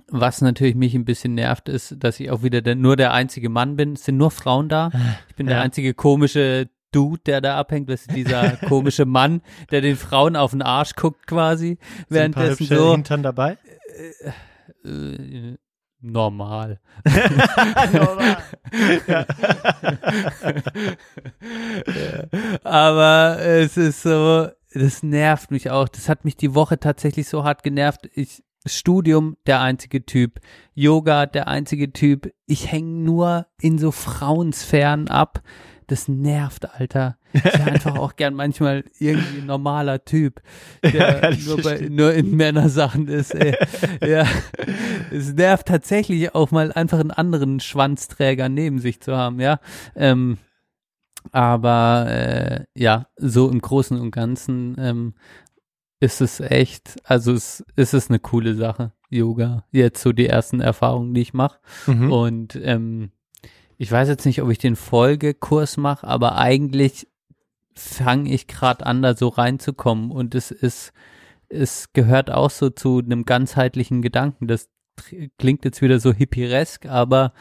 was 0.08 0.40
natürlich 0.40 0.74
mich 0.74 0.94
ein 0.94 1.04
bisschen 1.04 1.34
nervt, 1.34 1.68
ist, 1.68 1.96
dass 1.98 2.20
ich 2.20 2.30
auch 2.30 2.42
wieder 2.42 2.62
der, 2.62 2.74
nur 2.74 2.96
der 2.96 3.12
einzige 3.12 3.48
Mann 3.48 3.76
bin. 3.76 3.94
Es 3.94 4.04
sind 4.04 4.16
nur 4.16 4.30
Frauen 4.30 4.68
da. 4.68 4.90
Ich 5.28 5.36
bin 5.36 5.46
der 5.46 5.56
Ja. 5.56 5.62
einzige 5.62 5.94
komische 5.94 6.68
Dude, 6.92 7.22
der 7.24 7.40
da 7.40 7.58
abhängt. 7.58 7.88
Das 7.88 8.02
ist 8.02 8.14
dieser 8.14 8.56
komische 8.68 9.06
Mann, 9.06 9.40
der 9.70 9.80
den 9.80 9.96
Frauen 9.96 10.36
auf 10.36 10.50
den 10.50 10.62
Arsch 10.62 10.94
guckt 10.94 11.26
quasi. 11.26 11.78
Sind 12.08 12.18
ein 12.20 12.32
paar 12.32 12.44
Währenddessen 12.44 12.76
so 12.76 12.96
dabei? 13.22 13.56
äh, 14.84 15.56
normal. 16.00 16.80
Aber 22.64 23.38
es 23.40 23.76
ist 23.76 24.02
so, 24.02 24.48
das 24.74 25.02
nervt 25.02 25.50
mich 25.50 25.70
auch. 25.70 25.88
Das 25.88 26.08
hat 26.08 26.24
mich 26.24 26.36
die 26.36 26.54
Woche 26.54 26.78
tatsächlich 26.78 27.28
so 27.28 27.44
hart 27.44 27.62
genervt. 27.62 28.08
Ich, 28.14 28.42
Studium, 28.66 29.36
der 29.46 29.60
einzige 29.60 30.04
Typ. 30.04 30.40
Yoga, 30.74 31.26
der 31.26 31.48
einzige 31.48 31.92
Typ. 31.92 32.32
Ich 32.46 32.70
hänge 32.70 33.04
nur 33.04 33.46
in 33.60 33.78
so 33.78 33.90
Frauensphären 33.90 35.08
ab. 35.08 35.42
Das 35.86 36.08
nervt, 36.08 36.70
Alter. 36.74 37.18
Ich 37.32 37.44
wäre 37.44 37.64
einfach 37.72 37.96
auch 37.96 38.16
gern 38.16 38.34
manchmal 38.34 38.84
irgendwie 38.98 39.40
ein 39.40 39.46
normaler 39.46 40.04
Typ, 40.04 40.40
Ja, 40.84 40.90
der 40.90 41.30
ich 41.30 41.46
nur, 41.46 41.60
bei, 41.62 41.88
nur 41.90 42.14
in 42.14 42.36
Männersachen 42.36 43.08
ist. 43.08 43.34
Ey. 43.34 43.56
ja, 44.06 44.26
es 45.10 45.34
nervt 45.34 45.66
tatsächlich 45.66 46.34
auch 46.34 46.50
mal 46.50 46.72
einfach 46.72 47.00
einen 47.00 47.10
anderen 47.10 47.60
Schwanzträger 47.60 48.48
neben 48.48 48.78
sich 48.78 49.00
zu 49.00 49.16
haben, 49.16 49.40
ja. 49.40 49.60
Ähm, 49.94 50.38
aber 51.30 52.06
äh, 52.08 52.64
ja, 52.74 53.06
so 53.16 53.48
im 53.48 53.60
Großen 53.60 53.98
und 53.98 54.10
Ganzen 54.10 54.76
ähm, 54.78 55.14
ist 56.02 56.20
es 56.20 56.40
echt, 56.40 56.96
also 57.04 57.32
es 57.32 57.64
ist 57.76 57.94
es 57.94 58.10
eine 58.10 58.18
coole 58.18 58.56
Sache, 58.56 58.92
Yoga. 59.08 59.64
Jetzt 59.70 60.02
so 60.02 60.12
die 60.12 60.26
ersten 60.26 60.60
Erfahrungen, 60.60 61.14
die 61.14 61.20
ich 61.20 61.32
mache. 61.32 61.60
Mhm. 61.86 62.10
Und 62.10 62.56
ähm, 62.56 63.12
ich 63.78 63.90
weiß 63.92 64.08
jetzt 64.08 64.26
nicht, 64.26 64.42
ob 64.42 64.50
ich 64.50 64.58
den 64.58 64.74
Folgekurs 64.74 65.76
mache, 65.76 66.06
aber 66.06 66.36
eigentlich 66.38 67.06
fange 67.74 68.32
ich 68.32 68.48
gerade 68.48 68.84
an, 68.84 69.00
da 69.02 69.14
so 69.14 69.28
reinzukommen. 69.28 70.10
Und 70.10 70.34
es 70.34 70.50
ist, 70.50 70.92
es 71.48 71.92
gehört 71.92 72.32
auch 72.32 72.50
so 72.50 72.68
zu 72.68 72.98
einem 72.98 73.24
ganzheitlichen 73.24 74.02
Gedanken. 74.02 74.48
Das 74.48 74.64
tr- 74.64 74.70
klingt 75.38 75.64
jetzt 75.64 75.82
wieder 75.82 75.98
so 76.00 76.12
hippieresk, 76.12 76.86
aber 76.86 77.32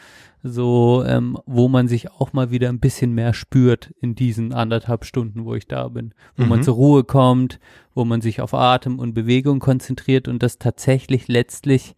so, 0.42 1.04
ähm, 1.06 1.38
wo 1.46 1.68
man 1.68 1.86
sich 1.86 2.10
auch 2.10 2.32
mal 2.32 2.50
wieder 2.50 2.68
ein 2.68 2.80
bisschen 2.80 3.12
mehr 3.12 3.32
spürt 3.32 3.92
in 4.00 4.14
diesen 4.16 4.52
anderthalb 4.52 5.04
Stunden, 5.04 5.44
wo 5.44 5.54
ich 5.54 5.68
da 5.68 5.86
bin. 5.88 6.14
Wo 6.36 6.44
man 6.46 6.58
Mhm. 6.58 6.62
zur 6.64 6.74
Ruhe 6.74 7.04
kommt, 7.04 7.60
wo 7.94 8.04
man 8.04 8.20
sich 8.20 8.40
auf 8.40 8.52
Atem 8.52 8.98
und 8.98 9.14
Bewegung 9.14 9.60
konzentriert 9.60 10.26
und 10.26 10.42
das 10.42 10.58
tatsächlich 10.58 11.28
letztlich 11.28 11.94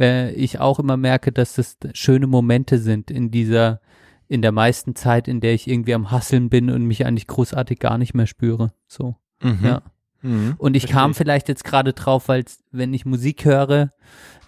äh, 0.00 0.32
ich 0.32 0.58
auch 0.58 0.78
immer 0.80 0.96
merke, 0.96 1.30
dass 1.32 1.54
das 1.54 1.76
schöne 1.92 2.26
Momente 2.26 2.78
sind 2.78 3.10
in 3.10 3.30
dieser, 3.30 3.80
in 4.26 4.40
der 4.42 4.50
meisten 4.50 4.96
Zeit, 4.96 5.28
in 5.28 5.40
der 5.40 5.52
ich 5.54 5.68
irgendwie 5.68 5.94
am 5.94 6.10
Hasseln 6.10 6.48
bin 6.48 6.70
und 6.70 6.84
mich 6.86 7.04
eigentlich 7.06 7.26
großartig 7.26 7.78
gar 7.78 7.98
nicht 7.98 8.14
mehr 8.14 8.26
spüre. 8.26 8.72
So, 8.88 9.16
Mhm. 9.42 9.58
ja. 9.62 9.82
Mhm. 10.22 10.54
Und 10.58 10.76
ich 10.76 10.84
Verstehe 10.84 11.00
kam 11.00 11.10
ich. 11.12 11.16
vielleicht 11.16 11.48
jetzt 11.48 11.64
gerade 11.64 11.92
drauf, 11.92 12.28
weil 12.28 12.44
wenn 12.70 12.94
ich 12.94 13.04
Musik 13.04 13.44
höre, 13.44 13.90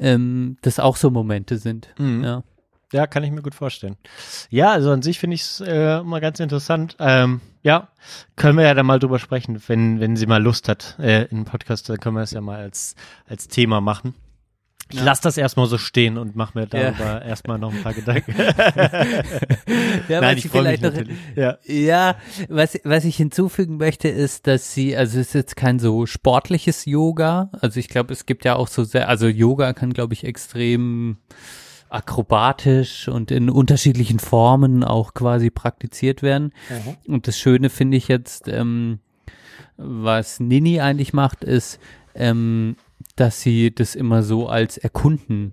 ähm, 0.00 0.56
das 0.62 0.78
auch 0.78 0.96
so 0.96 1.10
Momente 1.10 1.58
sind. 1.58 1.88
Mhm. 1.98 2.24
Ja. 2.24 2.42
Ja, 2.92 3.08
kann 3.08 3.24
ich 3.24 3.32
mir 3.32 3.42
gut 3.42 3.56
vorstellen. 3.56 3.96
Ja, 4.50 4.70
also 4.70 4.92
an 4.92 5.02
sich 5.02 5.18
finde 5.18 5.34
ich 5.34 5.42
es 5.42 5.60
äh, 5.60 5.98
immer 5.98 6.20
ganz 6.20 6.38
interessant. 6.38 6.94
Ähm, 7.00 7.40
ja, 7.62 7.88
können 8.36 8.56
wir 8.56 8.64
ja 8.64 8.74
dann 8.74 8.86
mal 8.86 9.00
drüber 9.00 9.18
sprechen, 9.18 9.60
wenn, 9.66 9.98
wenn 9.98 10.14
sie 10.14 10.26
mal 10.26 10.40
Lust 10.40 10.68
hat, 10.68 10.96
äh, 11.00 11.24
in 11.24 11.44
Podcast, 11.44 11.88
dann 11.88 11.98
können 11.98 12.14
wir 12.14 12.22
es 12.22 12.30
ja 12.30 12.40
mal 12.40 12.60
als, 12.60 12.94
als 13.26 13.48
Thema 13.48 13.80
machen. 13.80 14.14
Ich 14.90 14.98
Ja. 14.98 15.04
lass 15.04 15.20
das 15.22 15.36
erstmal 15.38 15.66
so 15.66 15.78
stehen 15.78 16.18
und 16.18 16.36
mache 16.36 16.58
mir 16.58 16.68
Ja. 16.72 16.90
darüber 16.90 17.22
erstmal 17.24 17.58
noch 17.58 17.72
ein 17.72 17.82
paar 17.82 17.94
Gedanken. 17.94 18.34
Ja, 20.08 20.20
Nein, 20.20 20.36
was 20.36 20.44
ich 20.44 20.50
vielleicht 20.50 20.82
noch-. 20.82 20.92
Ja. 21.34 21.56
Ja, 21.64 22.16
was, 22.48 22.78
was 22.84 23.04
ich 23.04 23.16
hinzufügen 23.16 23.78
möchte, 23.78 24.08
ist, 24.08 24.46
dass 24.46 24.74
sie, 24.74 24.96
also 24.96 25.18
es 25.18 25.28
ist 25.28 25.34
jetzt 25.34 25.56
kein 25.56 25.78
so 25.78 26.04
sportliches 26.06 26.84
Yoga. 26.84 27.50
Also 27.60 27.80
ich 27.80 27.88
glaube, 27.88 28.12
es 28.12 28.26
gibt 28.26 28.44
ja 28.44 28.56
auch 28.56 28.68
so 28.68 28.84
sehr, 28.84 29.08
also 29.08 29.26
Yoga 29.26 29.72
kann, 29.72 29.92
glaube 29.92 30.12
ich, 30.14 30.24
extrem 30.24 31.16
akrobatisch 31.88 33.08
und 33.08 33.30
in 33.30 33.48
unterschiedlichen 33.50 34.18
Formen 34.18 34.82
auch 34.84 35.14
quasi 35.14 35.50
praktiziert 35.50 36.22
werden. 36.22 36.52
Und 37.06 37.28
das 37.28 37.38
Schöne 37.38 37.70
finde 37.70 37.96
ich 37.96 38.08
jetzt, 38.08 38.48
ähm, 38.48 38.98
was 39.76 40.40
Nini 40.40 40.80
eigentlich 40.80 41.12
macht, 41.12 41.44
ist, 41.44 41.78
ähm, 42.14 42.76
dass 43.16 43.40
sie 43.40 43.74
das 43.74 43.94
immer 43.94 44.22
so 44.22 44.48
als 44.48 44.76
Erkunden 44.78 45.52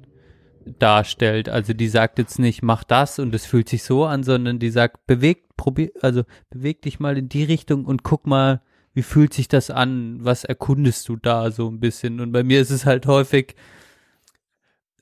darstellt. 0.80 1.50
Also 1.50 1.74
die 1.74 1.88
sagt 1.88 2.20
jetzt 2.20 2.40
nicht, 2.40 2.62
mach 2.64 2.84
das 2.84 3.20
und 3.20 3.34
es 3.34 3.46
fühlt 3.46 3.70
sich 3.70 3.84
so 3.84 4.06
an, 4.06 4.24
sondern 4.24 4.60
die 4.60 4.70
sagt, 4.70 5.06
beweg, 5.08 5.44
probier, 5.58 5.92
also 6.02 6.24
beweg 6.50 6.82
dich 6.82 7.00
mal 7.00 7.18
in 7.18 7.30
die 7.30 7.44
Richtung 7.44 7.86
und 7.86 8.04
guck 8.04 8.28
mal, 8.28 8.62
wie 8.94 9.04
fühlt 9.04 9.34
sich 9.34 9.48
das 9.48 9.70
an? 9.70 10.18
Was 10.22 10.44
erkundest 10.44 11.08
du 11.10 11.16
da 11.16 11.50
so 11.52 11.70
ein 11.70 11.80
bisschen? 11.80 12.20
Und 12.20 12.32
bei 12.32 12.44
mir 12.44 12.60
ist 12.62 12.72
es 12.72 12.86
halt 12.86 13.06
häufig, 13.08 13.56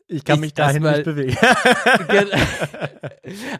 Ich 0.07 0.23
kann 0.23 0.35
Ich 0.35 0.41
mich 0.41 0.53
dahin 0.53 0.83
erstmal- 0.83 0.97
nicht 0.97 1.05
bewegen. 1.05 1.37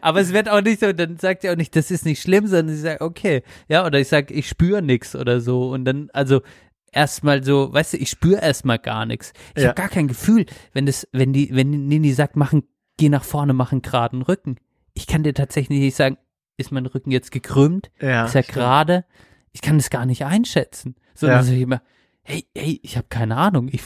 aber 0.00 0.20
es 0.20 0.32
wird 0.32 0.48
auch 0.48 0.60
nicht 0.62 0.80
so, 0.80 0.92
dann 0.92 1.16
sagt 1.18 1.42
sie 1.42 1.50
auch 1.50 1.56
nicht, 1.56 1.74
das 1.76 1.90
ist 1.90 2.04
nicht 2.04 2.22
schlimm, 2.22 2.46
sondern 2.46 2.74
sie 2.74 2.80
sagt, 2.82 3.00
okay, 3.00 3.42
ja, 3.68 3.84
oder 3.86 3.98
ich 4.00 4.08
sag, 4.08 4.30
ich 4.30 4.48
spüre 4.48 4.82
nix 4.82 5.14
oder 5.14 5.40
so 5.40 5.70
und 5.70 5.84
dann, 5.84 6.10
also 6.12 6.42
erstmal 6.92 7.42
so, 7.44 7.72
weißt 7.72 7.94
du, 7.94 7.96
ich 7.98 8.10
spüre 8.10 8.40
erstmal 8.40 8.78
gar 8.78 9.06
nichts. 9.06 9.32
Ich 9.54 9.62
Ja. 9.62 9.68
habe 9.68 9.76
gar 9.80 9.88
kein 9.88 10.08
Gefühl, 10.08 10.46
wenn 10.72 10.86
das, 10.86 11.06
wenn 11.12 11.32
die, 11.32 11.54
wenn 11.54 11.70
Nini 11.88 12.12
sagt, 12.12 12.36
machen, 12.36 12.64
geh 12.96 13.08
nach 13.08 13.24
vorne, 13.24 13.52
mach 13.52 13.72
einen 13.72 13.82
geraden 13.82 14.22
Rücken. 14.22 14.56
Ich 14.94 15.06
kann 15.06 15.22
dir 15.22 15.34
tatsächlich 15.34 15.80
nicht 15.80 15.96
sagen, 15.96 16.18
ist 16.56 16.72
mein 16.72 16.86
Rücken 16.86 17.10
jetzt 17.10 17.30
gekrümmt? 17.32 17.90
ja, 18.00 18.24
ist 18.26 18.34
er 18.34 18.42
gerade? 18.42 19.04
Ich 19.52 19.62
kann 19.62 19.78
das 19.78 19.90
gar 19.90 20.04
nicht 20.06 20.24
einschätzen. 20.24 20.94
Sondern 21.14 21.38
Ja. 21.38 21.44
so 21.44 21.54
immer, 21.54 21.82
hey, 22.22 22.46
hey, 22.56 22.78
ich 22.82 22.96
habe 22.96 23.06
keine 23.08 23.36
Ahnung, 23.36 23.68
ich, 23.72 23.82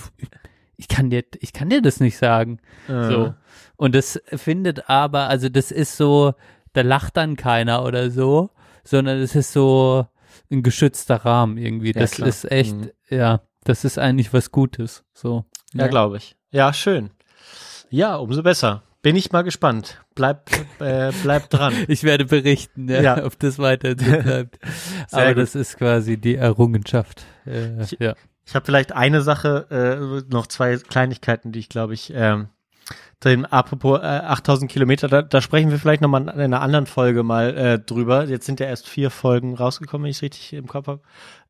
ich 0.76 0.88
kann 0.88 1.11
dir, 1.11 1.24
ich 1.40 1.52
kann 1.52 1.70
dir 1.70 1.80
das 1.82 2.00
nicht 2.00 2.16
sagen. 2.16 2.59
Äh, 2.88 3.09
So. 3.09 3.34
Und 3.76 3.94
das 3.94 4.20
findet 4.32 4.88
aber, 4.90 5.28
also 5.28 5.48
das 5.48 5.70
ist 5.70 5.96
so, 5.96 6.34
da 6.72 6.80
lacht 6.82 7.16
dann 7.16 7.36
keiner 7.36 7.84
oder 7.84 8.11
so, 8.11 8.50
sondern 8.82 9.18
es 9.20 9.34
ist 9.36 9.52
so 9.52 10.07
ein 10.51 10.62
geschützter 10.62 11.16
Rahmen 11.16 11.57
irgendwie. 11.59 11.92
Ja, 11.95 12.01
das 12.01 12.12
klar. 12.12 12.28
ist 12.28 12.51
echt, 12.51 12.74
Mhm. 12.74 12.90
ja, 13.11 13.40
das 13.64 13.84
ist 13.84 13.99
eigentlich 13.99 14.32
was 14.32 14.51
Gutes. 14.51 15.05
So. 15.12 15.45
Ja, 15.72 15.86
glaube 15.88 16.18
ich. 16.18 16.36
Ja, 16.51 16.72
schön. 16.72 17.11
Ja, 17.90 18.16
umso 18.16 18.42
besser. 18.42 18.82
Bin 19.03 19.16
ich 19.16 19.32
mal 19.32 19.42
gespannt. 19.42 20.01
Bleib, 20.14 20.51
äh, 20.80 21.12
bleib 21.22 21.51
dran. 21.51 21.74
Ich 21.88 22.05
werde 22.05 22.24
berichten, 22.24 22.88
ja, 22.88 23.03
Ja. 23.03 23.24
ob 23.24 23.38
das 23.38 23.59
weiter 23.59 23.90
so 23.99 24.05
bleibt. 24.22 24.59
Aber 25.12 25.28
gut. 25.34 25.42
das 25.42 25.55
ist 25.55 25.76
quasi 25.76 26.16
die 26.16 26.36
Errungenschaft. 26.36 27.22
Äh, 27.47 27.82
Ich- 27.82 27.97
ja. 28.01 28.14
Ich 28.47 28.55
habe 28.55 28.66
vielleicht 28.66 28.92
eine 28.92 29.22
Sache, 29.22 29.66
äh, 30.28 30.30
noch 30.30 30.47
zwei 30.47 30.76
Kleinigkeiten, 30.76 31.51
die 31.53 31.61
ich 31.61 31.68
glaube 31.70 31.95
ich, 31.95 32.12
ähm, 32.14 32.49
drin, 33.20 33.47
apropos 33.47 34.01
äh, 34.01 34.03
8000 34.03 34.70
Kilometer, 34.70 35.09
da, 35.09 35.22
da 35.22 35.41
sprechen 35.41 35.70
wir 35.70 35.78
vielleicht 35.78 36.03
nochmal 36.03 36.22
in 36.22 36.28
einer 36.28 36.61
anderen 36.61 36.87
Folge 36.87 37.22
mal 37.22 37.57
äh, 37.57 37.78
drüber. 37.78 38.24
Jetzt 38.26 38.45
sind 38.47 38.61
ja 38.61 38.66
erst 38.66 38.87
vier 38.89 39.11
Folgen 39.11 39.55
rausgekommen, 39.55 40.05
wenn 40.05 40.11
ich 40.11 40.18
es 40.18 40.22
richtig 40.22 40.53
im 40.53 40.66
Kopf 40.66 40.87
habe. 40.89 41.01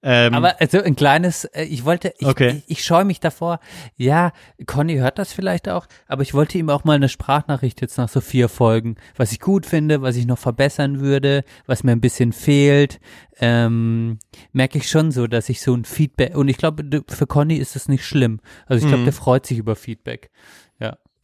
Ähm, 0.06 0.34
Aber 0.34 0.60
also 0.60 0.82
ein 0.82 0.94
kleines, 0.96 1.44
äh, 1.46 1.64
ich 1.64 1.84
wollte, 1.84 2.12
ich, 2.18 2.26
Okay. 2.28 2.62
ich, 2.66 2.78
ich 2.78 2.84
scheue 2.84 3.04
mich 3.04 3.18
davor. 3.20 3.58
Ja, 3.96 4.32
Conny 4.66 4.96
hört 4.96 5.18
das 5.18 5.32
vielleicht 5.32 5.68
auch, 5.68 5.86
aber 6.06 6.22
ich 6.22 6.34
wollte 6.34 6.58
ihm 6.58 6.68
auch 6.70 6.84
mal 6.84 6.92
eine 6.94 7.08
Sprachnachricht 7.08 7.80
jetzt 7.80 7.96
nach 7.98 8.08
so 8.10 8.20
vier 8.20 8.48
Folgen, 8.50 8.96
was 9.16 9.32
ich 9.32 9.40
gut 9.40 9.64
finde, 9.66 10.02
was 10.02 10.16
ich 10.16 10.26
noch 10.26 10.38
verbessern 10.38 11.00
würde, 11.00 11.42
was 11.66 11.82
mir 11.82 11.92
ein 11.92 12.02
bisschen 12.02 12.32
fehlt. 12.32 13.00
Ähm, 13.40 14.18
merke 14.52 14.78
ich 14.78 14.88
schon 14.88 15.10
so, 15.10 15.26
dass 15.26 15.48
ich 15.48 15.60
so 15.60 15.74
ein 15.74 15.84
Feedback 15.84 16.36
und 16.36 16.46
ich 16.48 16.56
glaube, 16.58 16.84
für 17.08 17.26
Conny 17.26 17.56
ist 17.56 17.74
es 17.74 17.88
nicht 17.88 18.04
schlimm. 18.06 18.40
Also 18.66 18.80
ich 18.84 18.88
glaube, 18.88 19.00
Mhm. 19.00 19.04
der 19.06 19.12
freut 19.12 19.44
sich 19.46 19.58
über 19.58 19.74
Feedback. 19.74 20.30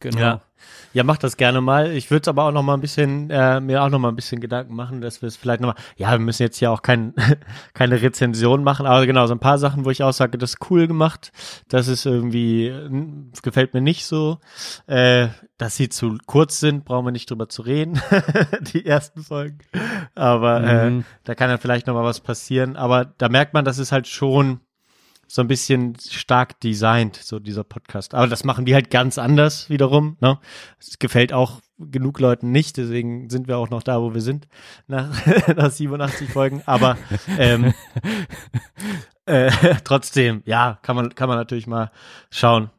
Ja, 0.03 0.09
genau. 0.09 0.19
Ja. 0.21 0.41
Ja, 0.93 1.03
mach 1.03 1.17
das 1.17 1.37
gerne 1.37 1.59
mal. 1.61 1.91
Ich 1.91 2.11
würde 2.11 2.21
es 2.23 2.27
aber 2.27 2.43
auch 2.43 2.51
noch 2.51 2.61
mal 2.63 2.73
ein 2.75 2.81
bisschen, 2.81 3.29
äh, 3.31 3.59
mir 3.61 3.81
auch 3.81 3.89
noch 3.89 3.97
mal 3.97 4.09
ein 4.09 4.15
bisschen 4.15 4.41
Gedanken 4.41 4.75
machen, 4.75 5.01
dass 5.01 5.21
wir 5.21 5.27
es 5.27 5.37
vielleicht 5.37 5.61
noch 5.61 5.69
mal, 5.73 5.81
ja, 5.95 6.11
wir 6.11 6.19
müssen 6.19 6.43
jetzt 6.43 6.59
ja 6.59 6.69
auch 6.69 6.81
kein, 6.81 7.13
keine 7.73 8.01
Rezension 8.01 8.63
machen, 8.63 8.85
aber 8.85 9.05
genau, 9.07 9.25
so 9.25 9.33
ein 9.33 9.39
paar 9.39 9.57
Sachen, 9.57 9.85
wo 9.85 9.89
ich 9.89 10.03
auch 10.03 10.11
sage, 10.11 10.37
das 10.37 10.51
ist 10.51 10.69
cool 10.69 10.87
gemacht, 10.87 11.31
das 11.69 11.87
ist 11.87 12.05
irgendwie, 12.05 12.67
äh, 12.67 12.89
das 13.31 13.41
gefällt 13.41 13.73
mir 13.73 13.81
nicht 13.81 14.05
so, 14.05 14.37
äh, 14.85 15.29
dass 15.57 15.77
sie 15.77 15.89
zu 15.89 16.17
kurz 16.27 16.59
sind, 16.59 16.83
brauchen 16.85 17.05
wir 17.07 17.11
nicht 17.11 17.29
drüber 17.29 17.47
zu 17.49 17.61
reden, 17.63 17.99
die 18.73 18.85
ersten 18.85 19.23
Folgen, 19.23 19.59
aber 20.13 20.61
äh, 20.63 20.89
Mhm. 20.89 21.05
da 21.23 21.35
kann 21.35 21.49
dann 21.49 21.59
vielleicht 21.59 21.87
noch 21.87 21.93
mal 21.95 22.03
was 22.03 22.19
passieren, 22.19 22.75
aber 22.75 23.05
da 23.17 23.29
merkt 23.29 23.53
man, 23.53 23.65
das 23.65 23.77
ist 23.79 23.91
halt 23.93 24.07
schon 24.07 24.59
so 25.33 25.41
ein 25.41 25.47
bisschen 25.47 25.95
stark 25.97 26.59
designt, 26.59 27.15
so 27.15 27.39
dieser 27.39 27.63
Podcast. 27.63 28.13
Aber 28.13 28.27
das 28.27 28.43
machen 28.43 28.65
die 28.65 28.73
halt 28.73 28.91
ganz 28.91 29.17
anders 29.17 29.69
wiederum. 29.69 30.17
Ne? 30.19 30.39
Es 30.77 30.99
gefällt 30.99 31.31
auch 31.31 31.61
genug 31.77 32.19
Leuten 32.19 32.51
nicht, 32.51 32.75
deswegen 32.75 33.29
sind 33.29 33.47
wir 33.47 33.57
auch 33.57 33.69
noch 33.69 33.81
da, 33.81 34.01
wo 34.01 34.13
wir 34.13 34.19
sind, 34.19 34.49
nach, 34.87 35.25
nach 35.55 35.71
87 35.71 36.29
Folgen. 36.29 36.61
Aber 36.65 36.97
ähm, 37.37 37.73
äh, 39.25 39.51
trotzdem, 39.85 40.43
ja, 40.45 40.79
kann 40.81 40.97
man, 40.97 41.15
kann 41.15 41.29
man 41.29 41.37
natürlich 41.37 41.65
mal 41.65 41.91
schauen. 42.29 42.69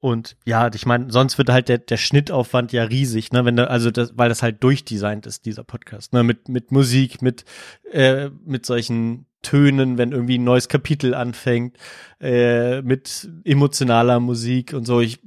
Und 0.00 0.36
ja, 0.44 0.68
ich 0.74 0.86
meine, 0.86 1.12
sonst 1.12 1.38
wird 1.38 1.50
halt 1.50 1.68
der, 1.68 1.78
der 1.78 1.98
Schnittaufwand 1.98 2.72
ja 2.72 2.84
riesig, 2.84 3.32
ne? 3.32 3.44
Wenn 3.44 3.56
da, 3.56 3.64
also 3.64 3.90
das, 3.90 4.16
weil 4.16 4.30
das 4.30 4.42
halt 4.42 4.64
durchdesignt 4.64 5.26
ist, 5.26 5.44
dieser 5.44 5.62
Podcast, 5.62 6.14
ne? 6.14 6.24
Mit, 6.24 6.48
mit 6.48 6.72
Musik, 6.72 7.20
mit, 7.20 7.44
äh, 7.92 8.30
mit 8.44 8.64
solchen 8.64 9.26
Tönen, 9.42 9.98
wenn 9.98 10.12
irgendwie 10.12 10.38
ein 10.38 10.44
neues 10.44 10.68
Kapitel 10.68 11.14
anfängt, 11.14 11.76
äh, 12.20 12.82
mit 12.82 13.28
emotionaler 13.44 14.20
Musik 14.20 14.72
und 14.74 14.84
so. 14.84 15.00
Ich, 15.00 15.20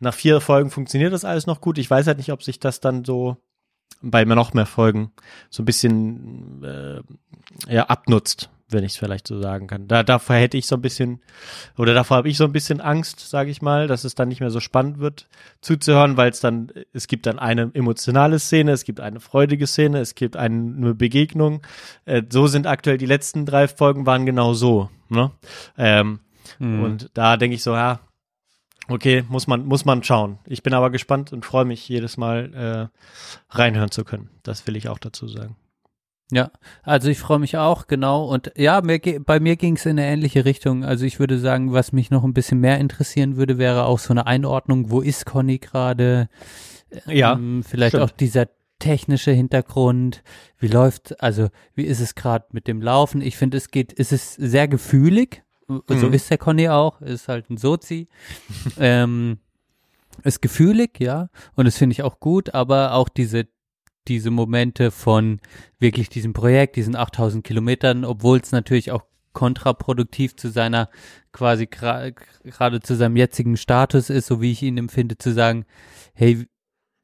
nach 0.00 0.14
vier 0.14 0.40
Folgen 0.40 0.70
funktioniert 0.70 1.12
das 1.12 1.24
alles 1.24 1.46
noch 1.46 1.60
gut. 1.60 1.78
Ich 1.78 1.90
weiß 1.90 2.06
halt 2.06 2.18
nicht, 2.18 2.32
ob 2.32 2.42
sich 2.42 2.60
das 2.60 2.80
dann 2.80 3.04
so 3.04 3.36
bei 4.02 4.24
noch 4.24 4.52
mehr 4.52 4.66
Folgen 4.66 5.12
so 5.48 5.62
ein 5.62 5.66
bisschen 5.66 6.62
äh, 6.64 7.00
ja, 7.72 7.84
abnutzt, 7.84 8.50
wenn 8.72 8.84
ich 8.84 8.92
es 8.92 8.98
vielleicht 8.98 9.26
so 9.26 9.40
sagen 9.40 9.66
kann. 9.66 9.88
Da, 9.88 10.02
davor 10.02 10.36
hätte 10.36 10.56
ich 10.56 10.66
so 10.66 10.76
ein 10.76 10.82
bisschen, 10.82 11.20
oder 11.76 11.94
davor 11.94 12.18
habe 12.18 12.28
ich 12.28 12.36
so 12.36 12.44
ein 12.44 12.52
bisschen 12.52 12.80
Angst, 12.80 13.20
sage 13.20 13.50
ich 13.50 13.62
mal, 13.62 13.86
dass 13.86 14.04
es 14.04 14.14
dann 14.14 14.28
nicht 14.28 14.40
mehr 14.40 14.50
so 14.50 14.60
spannend 14.60 14.98
wird 14.98 15.26
zuzuhören, 15.60 16.16
weil 16.16 16.30
es 16.30 16.40
dann, 16.40 16.72
es 16.92 17.06
gibt 17.06 17.26
dann 17.26 17.38
eine 17.38 17.70
emotionale 17.74 18.38
Szene, 18.38 18.72
es 18.72 18.84
gibt 18.84 19.00
eine 19.00 19.20
freudige 19.20 19.66
Szene, 19.66 20.00
es 20.00 20.14
gibt 20.14 20.36
eine, 20.36 20.94
Begegnung. 20.94 21.62
Äh, 22.04 22.22
so 22.28 22.46
sind 22.46 22.66
aktuell 22.66 22.98
die 22.98 23.06
letzten 23.06 23.46
drei 23.46 23.68
Folgen 23.68 24.06
waren 24.06 24.26
genau 24.26 24.54
so. 24.54 24.90
Ne? 25.08 25.30
Ähm, 25.76 26.20
Mhm. 26.58 26.82
Und 26.82 27.10
da 27.14 27.36
denke 27.36 27.54
ich 27.54 27.62
so, 27.62 27.74
ja, 27.74 28.00
okay, 28.88 29.24
muss 29.28 29.46
man, 29.46 29.64
muss 29.64 29.84
man 29.84 30.02
schauen. 30.02 30.38
Ich 30.46 30.62
bin 30.62 30.74
aber 30.74 30.90
gespannt 30.90 31.32
und 31.32 31.44
freue 31.44 31.64
mich 31.64 31.88
jedes 31.88 32.16
Mal 32.16 32.90
äh, 32.90 33.56
reinhören 33.56 33.90
zu 33.90 34.04
können. 34.04 34.30
Das 34.42 34.66
will 34.66 34.76
ich 34.76 34.88
auch 34.88 34.98
dazu 34.98 35.28
sagen. 35.28 35.56
Ja, 36.30 36.50
also 36.82 37.08
ich 37.08 37.18
freue 37.18 37.38
mich 37.38 37.58
auch, 37.58 37.86
genau. 37.86 38.24
Und 38.24 38.52
ja, 38.56 38.80
mir, 38.80 38.98
bei 39.24 39.38
mir 39.40 39.56
ging 39.56 39.76
es 39.76 39.84
in 39.84 39.98
eine 39.98 40.06
ähnliche 40.06 40.44
Richtung. 40.46 40.82
Also 40.84 41.04
ich 41.04 41.18
würde 41.20 41.38
sagen, 41.38 41.72
was 41.72 41.92
mich 41.92 42.10
noch 42.10 42.24
ein 42.24 42.32
bisschen 42.32 42.58
mehr 42.58 42.78
interessieren 42.78 43.36
würde, 43.36 43.58
wäre 43.58 43.84
auch 43.84 43.98
so 43.98 44.12
eine 44.14 44.26
Einordnung, 44.26 44.90
wo 44.90 45.00
ist 45.02 45.26
Conny 45.26 45.58
gerade? 45.58 46.28
Ja, 47.06 47.34
Ähm, 47.34 47.62
vielleicht 47.66 47.92
stimmt. 47.96 48.04
auch 48.04 48.10
dieser 48.10 48.46
technische 48.78 49.30
Hintergrund. 49.30 50.22
Wie 50.58 50.68
läuft, 50.68 51.20
also 51.22 51.48
wie 51.74 51.84
ist 51.84 52.00
es 52.00 52.14
gerade 52.14 52.46
mit 52.52 52.66
dem 52.66 52.80
Laufen? 52.80 53.20
Ich 53.20 53.36
finde, 53.36 53.58
es 53.58 53.70
geht, 53.70 53.98
es 53.98 54.10
ist 54.12 54.34
sehr 54.34 54.68
gefühlig. 54.68 55.42
So 55.88 56.08
Mhm. 56.08 56.12
ist 56.14 56.30
der 56.30 56.38
Conny 56.38 56.68
auch, 56.68 57.00
ist 57.02 57.28
halt 57.28 57.48
ein 57.50 57.56
Sozi. 57.58 58.08
ähm, 58.78 59.38
ist 60.24 60.42
gefühlig, 60.42 60.98
ja, 60.98 61.28
und 61.56 61.64
das 61.66 61.76
finde 61.78 61.92
ich 61.94 62.02
auch 62.02 62.20
gut, 62.20 62.52
aber 62.54 62.92
auch 62.94 63.08
diese 63.08 63.46
diese 64.08 64.30
Momente 64.30 64.90
von 64.90 65.40
wirklich 65.78 66.08
diesem 66.08 66.32
Projekt, 66.32 66.76
diesen 66.76 66.96
8000 66.96 67.44
Kilometern, 67.44 68.04
obwohl 68.04 68.38
es 68.38 68.52
natürlich 68.52 68.90
auch 68.90 69.04
kontraproduktiv 69.32 70.36
zu 70.36 70.50
seiner 70.50 70.90
quasi 71.32 71.66
gerade 71.66 72.80
zu 72.82 72.94
seinem 72.96 73.16
jetzigen 73.16 73.56
Status 73.56 74.10
ist, 74.10 74.26
so 74.26 74.40
wie 74.40 74.52
ich 74.52 74.62
ihn 74.62 74.78
empfinde, 74.78 75.16
zu 75.16 75.32
sagen, 75.32 75.64
hey, 76.14 76.46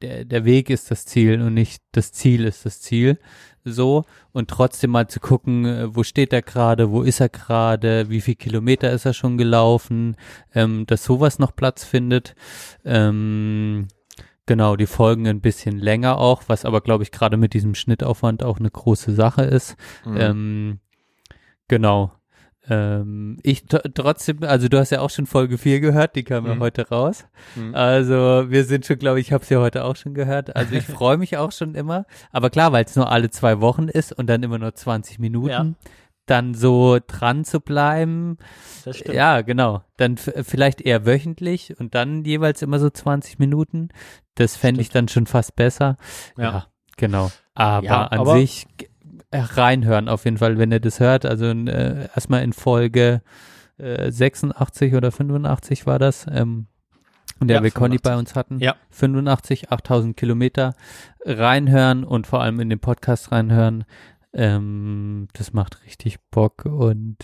der, 0.02 0.24
der 0.24 0.44
Weg 0.44 0.70
ist 0.70 0.90
das 0.90 1.06
Ziel 1.06 1.40
und 1.40 1.54
nicht 1.54 1.82
das 1.92 2.12
Ziel 2.12 2.44
ist 2.44 2.66
das 2.66 2.80
Ziel. 2.80 3.18
So. 3.64 4.04
Und 4.32 4.48
trotzdem 4.48 4.90
mal 4.90 5.08
zu 5.08 5.20
gucken, 5.20 5.64
äh, 5.64 5.94
wo 5.94 6.02
steht 6.02 6.32
er 6.32 6.42
gerade, 6.42 6.90
wo 6.90 7.02
ist 7.02 7.20
er 7.20 7.28
gerade, 7.28 8.08
wie 8.08 8.20
viel 8.20 8.36
Kilometer 8.36 8.92
ist 8.92 9.04
er 9.04 9.14
schon 9.14 9.36
gelaufen, 9.38 10.16
ähm, 10.54 10.86
dass 10.86 11.04
sowas 11.04 11.38
noch 11.38 11.54
Platz 11.56 11.84
findet. 11.84 12.34
Ähm, 12.84 13.88
genau, 14.48 14.74
die 14.74 14.86
Folgen 14.86 15.28
ein 15.28 15.40
bisschen 15.40 15.78
länger 15.78 16.18
auch, 16.18 16.42
was 16.48 16.64
aber, 16.64 16.80
glaube 16.80 17.04
ich, 17.04 17.12
gerade 17.12 17.36
mit 17.36 17.54
diesem 17.54 17.76
Schnittaufwand 17.76 18.42
auch 18.42 18.58
eine 18.58 18.70
große 18.70 19.14
Sache 19.14 19.42
ist. 19.42 19.76
Mhm. 20.04 20.16
Ähm, 20.18 20.78
genau. 21.68 22.12
Ähm, 22.70 23.38
ich 23.42 23.64
trotzdem, 23.66 24.42
also 24.42 24.68
du 24.68 24.78
hast 24.78 24.90
ja 24.90 25.00
auch 25.00 25.08
schon 25.08 25.24
Folge 25.26 25.56
4 25.56 25.80
gehört, 25.80 26.16
die 26.16 26.22
kam 26.24 26.44
ja 26.46 26.54
Mhm. 26.54 26.60
heute 26.60 26.88
raus. 26.88 27.24
Mhm. 27.56 27.74
Also 27.74 28.50
wir 28.50 28.64
sind 28.64 28.84
schon, 28.84 28.98
glaube 28.98 29.20
ich, 29.20 29.28
ich 29.28 29.32
habe 29.32 29.42
es 29.42 29.48
ja 29.48 29.58
heute 29.60 29.84
auch 29.84 29.96
schon 29.96 30.12
gehört. 30.12 30.54
Also 30.54 30.74
ich 30.74 30.84
freue 30.84 31.16
mich 31.16 31.36
auch 31.38 31.52
schon 31.52 31.74
immer. 31.74 32.04
Aber 32.30 32.50
klar, 32.50 32.72
weil 32.72 32.84
es 32.84 32.94
nur 32.96 33.10
alle 33.10 33.30
zwei 33.30 33.60
Wochen 33.60 33.88
ist 33.88 34.12
und 34.12 34.26
dann 34.26 34.42
immer 34.42 34.58
nur 34.58 34.74
20 34.74 35.18
Minuten, 35.18 35.48
Ja. 35.48 35.66
Dann 36.30 36.54
so 36.54 36.98
dran 37.06 37.44
zu 37.44 37.60
bleiben. 37.60 38.38
das 38.84 38.98
stimmt. 38.98 39.14
Ja, 39.16 39.40
genau. 39.42 39.82
Dann 39.96 40.16
vielleicht 40.16 40.80
eher 40.80 41.06
wöchentlich 41.06 41.78
und 41.78 41.94
dann 41.94 42.24
jeweils 42.24 42.62
immer 42.62 42.78
so 42.78 42.90
20 42.90 43.38
Minuten. 43.38 43.88
Das 44.34 44.56
fände 44.56 44.80
ich 44.80 44.90
dann 44.90 45.08
schon 45.08 45.26
fast 45.26 45.56
besser. 45.56 45.96
Ja. 46.36 46.66
genau. 46.96 47.30
Aber 47.54 47.84
Ja, 47.86 48.06
an 48.06 48.20
aber- 48.20 48.34
sich 48.38 48.66
äh, 49.30 49.40
reinhören 49.40 50.08
auf 50.08 50.24
jeden 50.24 50.38
Fall, 50.38 50.58
wenn 50.58 50.72
ihr 50.72 50.80
das 50.80 51.00
hört. 51.00 51.26
Also 51.26 51.46
äh, 51.46 52.08
erstmal 52.14 52.42
in 52.42 52.52
Folge 52.52 53.20
äh, 53.78 54.10
86 54.10 54.94
oder 54.94 55.10
85 55.12 55.86
war 55.86 55.98
das. 55.98 56.26
Ähm, 56.30 56.66
in 57.40 57.46
der 57.48 57.58
Ja, 57.58 57.62
wir 57.62 57.70
Conny 57.70 57.98
85. 57.98 58.02
bei 58.02 58.16
uns 58.18 58.34
hatten. 58.34 58.58
Ja. 58.58 58.74
85, 58.90 59.70
8000 59.70 60.16
Kilometer 60.16 60.74
reinhören 61.24 62.04
und 62.04 62.26
vor 62.26 62.42
allem 62.42 62.58
in 62.60 62.68
den 62.70 62.80
Podcast 62.80 63.30
reinhören. 63.32 63.84
Ähm, 64.32 65.28
das 65.32 65.52
macht 65.52 65.84
richtig 65.84 66.18
Bock 66.30 66.64
und 66.64 67.16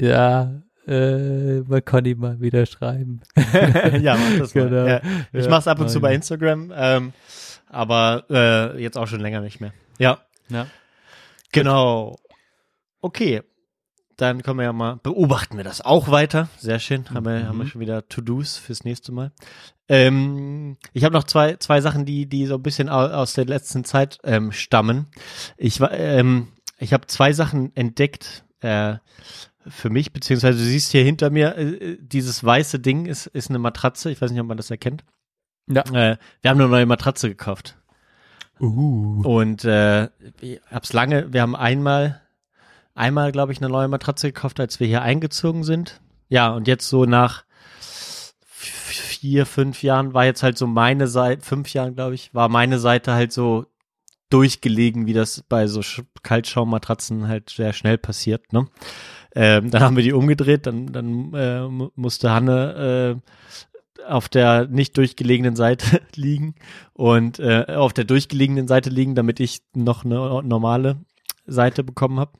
ja, 0.00 0.62
äh, 0.86 1.60
mal 1.60 1.82
Conny 1.82 2.14
mal 2.14 2.40
wieder 2.40 2.66
schreiben. 2.66 3.20
ja, 4.00 4.16
mach 4.16 4.38
das 4.38 4.54
mal. 4.54 4.68
Genau. 4.68 4.86
Ja. 4.86 5.00
Ich 5.32 5.44
Ja, 5.44 5.50
mach's 5.50 5.66
ab 5.68 5.80
und 5.80 5.88
zu 5.88 6.00
bei 6.00 6.14
Instagram, 6.14 6.72
ähm, 6.74 7.12
aber 7.68 8.24
äh, 8.30 8.82
jetzt 8.82 8.96
auch 8.98 9.06
schon 9.06 9.20
länger 9.20 9.40
nicht 9.40 9.60
mehr. 9.60 9.72
Ja, 9.98 10.18
Ja. 10.48 10.66
genau. 11.52 12.16
Okay. 13.00 13.42
Dann 14.16 14.42
können 14.42 14.58
wir 14.58 14.64
ja 14.64 14.72
mal, 14.72 14.96
beobachten 15.02 15.56
wir 15.56 15.64
das 15.64 15.80
auch 15.80 16.10
weiter. 16.10 16.48
Sehr 16.58 16.78
schön. 16.78 17.08
Haben 17.10 17.24
wir, 17.26 17.40
Mhm. 17.40 17.46
haben 17.48 17.58
wir 17.58 17.66
schon 17.66 17.80
wieder 17.80 18.06
To-Dos 18.08 18.56
fürs 18.58 18.84
nächste 18.84 19.10
Mal. 19.12 19.32
Ähm, 19.88 20.76
ich 20.92 21.04
habe 21.04 21.14
noch 21.14 21.24
zwei, 21.24 21.56
zwei 21.56 21.80
Sachen, 21.80 22.04
die, 22.04 22.26
die 22.26 22.46
so 22.46 22.54
ein 22.54 22.62
bisschen 22.62 22.88
au- 22.88 23.08
aus 23.08 23.32
der 23.34 23.44
letzten 23.46 23.84
Zeit 23.84 24.18
ähm, 24.24 24.52
stammen. 24.52 25.06
Ich 25.56 25.80
war, 25.80 25.92
ähm, 25.92 26.48
ich 26.78 26.92
habe 26.92 27.06
zwei 27.06 27.32
Sachen 27.32 27.74
entdeckt, 27.76 28.44
äh, 28.60 28.96
für 29.66 29.90
mich, 29.90 30.12
beziehungsweise 30.12 30.58
du 30.58 30.64
siehst 30.64 30.90
hier 30.92 31.04
hinter 31.04 31.30
mir, 31.30 31.56
äh, 31.56 31.96
dieses 32.00 32.42
weiße 32.42 32.80
Ding 32.80 33.06
ist, 33.06 33.26
ist 33.26 33.48
eine 33.50 33.58
Matratze. 33.60 34.10
Ich 34.10 34.20
weiß 34.20 34.30
nicht, 34.30 34.40
ob 34.40 34.46
man 34.48 34.56
das 34.56 34.70
erkennt. 34.70 35.04
Ja. 35.68 35.82
Äh, 35.92 36.16
wir 36.40 36.50
haben 36.50 36.60
eine 36.60 36.68
neue 36.68 36.86
Matratze 36.86 37.28
gekauft. 37.28 37.76
Uh. 38.60 39.22
Und 39.24 39.64
äh, 39.64 40.04
ich 40.40 40.60
hab's 40.70 40.92
lange, 40.92 41.32
wir 41.32 41.42
haben 41.42 41.54
einmal, 41.56 42.21
einmal, 42.94 43.32
glaube 43.32 43.52
ich, 43.52 43.58
eine 43.60 43.68
neue 43.70 43.88
Matratze 43.88 44.28
gekauft, 44.28 44.60
als 44.60 44.80
wir 44.80 44.86
hier 44.86 45.02
eingezogen 45.02 45.64
sind. 45.64 46.00
Ja, 46.28 46.50
und 46.50 46.66
jetzt 46.68 46.88
so 46.88 47.04
nach 47.04 47.44
vier, 48.54 49.46
fünf 49.46 49.82
Jahren 49.82 50.14
war 50.14 50.24
jetzt 50.24 50.42
halt 50.42 50.58
so 50.58 50.66
meine 50.66 51.06
Seite, 51.06 51.44
fünf 51.44 51.72
Jahren 51.72 51.94
glaube 51.94 52.14
ich, 52.14 52.34
war 52.34 52.48
meine 52.48 52.78
Seite 52.78 53.12
halt 53.12 53.32
so 53.32 53.66
durchgelegen, 54.30 55.06
wie 55.06 55.12
das 55.12 55.42
bei 55.48 55.66
so 55.66 55.80
Sch- 55.80 56.04
Kaltschaummatratzen 56.22 57.28
halt 57.28 57.50
sehr 57.50 57.72
schnell 57.72 57.98
passiert. 57.98 58.52
Ne? 58.52 58.66
Ähm, 59.34 59.70
dann 59.70 59.82
haben 59.82 59.96
wir 59.96 60.02
die 60.02 60.12
umgedreht, 60.12 60.66
dann, 60.66 60.86
dann 60.86 61.32
äh, 61.34 61.68
mu- 61.68 61.90
musste 61.94 62.30
Hanne 62.30 63.20
äh, 64.00 64.02
auf 64.08 64.28
der 64.28 64.66
nicht 64.68 64.96
durchgelegenen 64.96 65.54
Seite 65.54 66.00
liegen 66.14 66.54
und 66.94 67.38
äh, 67.38 67.66
auf 67.68 67.92
der 67.92 68.04
durchgelegenen 68.04 68.68
Seite 68.68 68.90
liegen, 68.90 69.14
damit 69.14 69.38
ich 69.38 69.62
noch 69.74 70.04
eine 70.04 70.42
normale 70.42 70.96
Seite 71.46 71.84
bekommen 71.84 72.18
habe. 72.18 72.32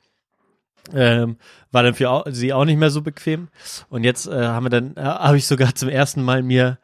Ähm, 0.93 1.37
war 1.71 1.83
dann 1.83 1.95
für 1.95 2.25
sie 2.29 2.53
auch 2.53 2.65
nicht 2.65 2.79
mehr 2.79 2.91
so 2.91 3.03
bequem. 3.03 3.49
Und 3.89 4.05
jetzt 4.05 4.27
äh, 4.27 4.47
haben 4.47 4.65
wir 4.65 4.71
dann, 4.71 4.97
äh, 4.97 5.01
habe 5.03 5.37
ich 5.37 5.47
sogar 5.47 5.75
zum 5.75 5.89
ersten 5.89 6.23
Mal 6.23 6.43
mir 6.43 6.79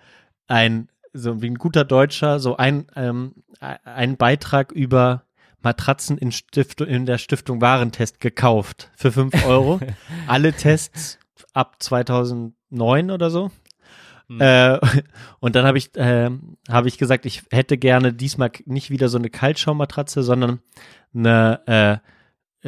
ein, 0.47 0.89
so 1.13 1.43
wie 1.43 1.51
ein 1.51 1.57
guter 1.57 1.85
Deutscher, 1.85 2.39
so 2.39 2.57
ein, 2.57 2.87
ähm, 2.97 3.35
ein- 3.61 3.79
einen 3.85 4.17
Beitrag 4.17 4.73
über 4.73 5.25
Matratzen 5.63 6.17
in, 6.19 6.31
Stift 6.31 6.81
in 6.81 7.07
der 7.07 7.19
Stiftung 7.19 7.61
Warentest 7.61 8.21
gekauft 8.21 8.91
für 8.95 9.11
fünf 9.11 9.33
Euro. 9.47 9.81
Alle 10.29 10.53
Tests 10.53 11.19
ab 11.53 11.77
2009 11.81 13.11
oder 13.11 13.31
so. 13.31 13.51
Hm. 14.29 14.41
Äh, 14.41 14.79
und 15.41 15.57
dann 15.57 15.67
habe 15.67 15.79
ich, 15.79 15.97
äh, 15.97 16.31
habe 16.71 16.87
ich 16.89 16.99
gesagt, 16.99 17.27
ich 17.27 17.43
hätte 17.51 17.77
gerne 17.79 18.13
diesmal 18.13 18.53
nicht 18.67 18.91
wieder 18.91 19.09
so 19.09 19.19
eine 19.19 19.31
Kaltschaummatratze, 19.31 20.23
sondern 20.23 20.61
eine 21.15 21.61
äh, 21.67 22.09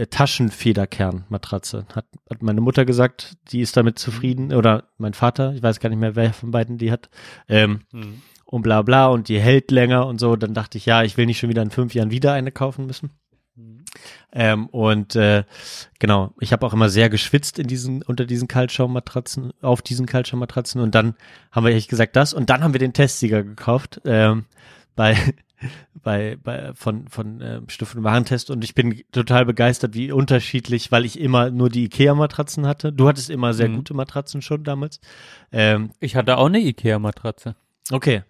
äh, 0.01 0.07
Taschenfederkernmatratze. 0.07 1.87
Hat, 1.95 2.07
hat 2.29 2.43
meine 2.43 2.61
Mutter 2.61 2.85
gesagt, 2.85 3.37
die 3.53 3.61
ist 3.61 3.77
damit 3.77 3.99
zufrieden, 3.99 4.53
oder 4.53 4.85
mein 4.99 5.15
Vater, 5.15 5.53
ich 5.55 5.63
weiß 5.63 5.81
gar 5.81 5.91
nicht 5.91 5.99
mehr, 5.99 6.17
wer 6.17 6.33
von 6.33 6.51
beiden 6.51 6.79
die 6.79 6.91
hat. 6.91 7.11
Ähm, 7.49 7.81
Hm. 7.93 8.23
und 8.47 8.63
bla 8.63 8.83
bla 8.83 9.07
und 9.07 9.29
die 9.29 9.39
hält 9.39 9.71
länger 9.71 10.07
und 10.07 10.19
so. 10.19 10.37
Dann 10.37 10.55
dachte 10.55 10.79
ich, 10.79 10.87
ja, 10.87 11.03
ich 11.03 11.17
will 11.17 11.27
nicht 11.27 11.39
schon 11.39 11.51
wieder 11.51 11.63
in 11.63 11.71
fünf 11.71 11.95
Jahren 11.95 12.11
wieder 12.11 12.33
eine 12.33 12.51
kaufen 12.51 12.87
müssen. 12.87 13.11
Ähm, 14.33 14.67
und 14.69 15.17
äh, 15.17 15.45
genau, 15.99 16.33
ich 16.41 16.53
habe 16.53 16.65
auch 16.65 16.73
immer 16.73 16.89
sehr 16.89 17.11
geschwitzt 17.11 17.59
in 17.59 17.67
diesen, 17.67 18.03
unter 18.03 18.25
diesen 18.25 18.49
Kaltschaummatratzen, 18.49 19.53
auf 19.61 19.83
diesen 19.83 20.07
Kaltschaummatratzen 20.07 20.81
und 20.81 20.95
dann 20.95 21.15
haben 21.51 21.65
wir 21.65 21.71
ehrlich 21.71 21.89
gesagt 21.89 22.15
das 22.17 22.33
und 22.33 22.49
dann 22.49 22.63
haben 22.63 22.73
wir 22.73 22.79
den 22.79 22.93
Testsieger 22.93 23.43
gekauft 23.43 24.01
ähm, 24.05 24.45
bei 24.97 25.17
bei, 26.03 26.37
bei 26.43 26.73
von 26.75 27.09
von 27.09 27.41
ähm, 27.43 27.69
Stiftung 27.69 28.03
Warentest 28.05 28.51
und 28.51 28.65
ich 28.65 28.75
bin 28.75 29.03
total 29.13 29.45
begeistert, 29.45 29.95
wie 29.95 30.11
unterschiedlich, 30.13 30.91
weil 30.91 31.05
ich 31.05 31.21
immer 31.21 31.51
nur 31.51 31.69
die 31.69 31.85
Ikea 31.85 32.15
Matratzen 32.15 32.67
hatte. 32.67 32.93
Du 32.93 33.07
hattest 33.09 33.31
immer 33.31 33.53
sehr 33.53 33.69
Mhm. 33.69 33.77
gute 33.77 33.95
Matratzen 33.95 34.43
schon 34.43 34.65
damals. 34.65 35.01
Ähm, 35.53 35.91
Ich 36.01 36.17
hatte 36.17 36.39
auch 36.39 36.47
eine 36.47 36.61
Ikea-Matratze. 36.61 37.57
okay, 37.93 38.23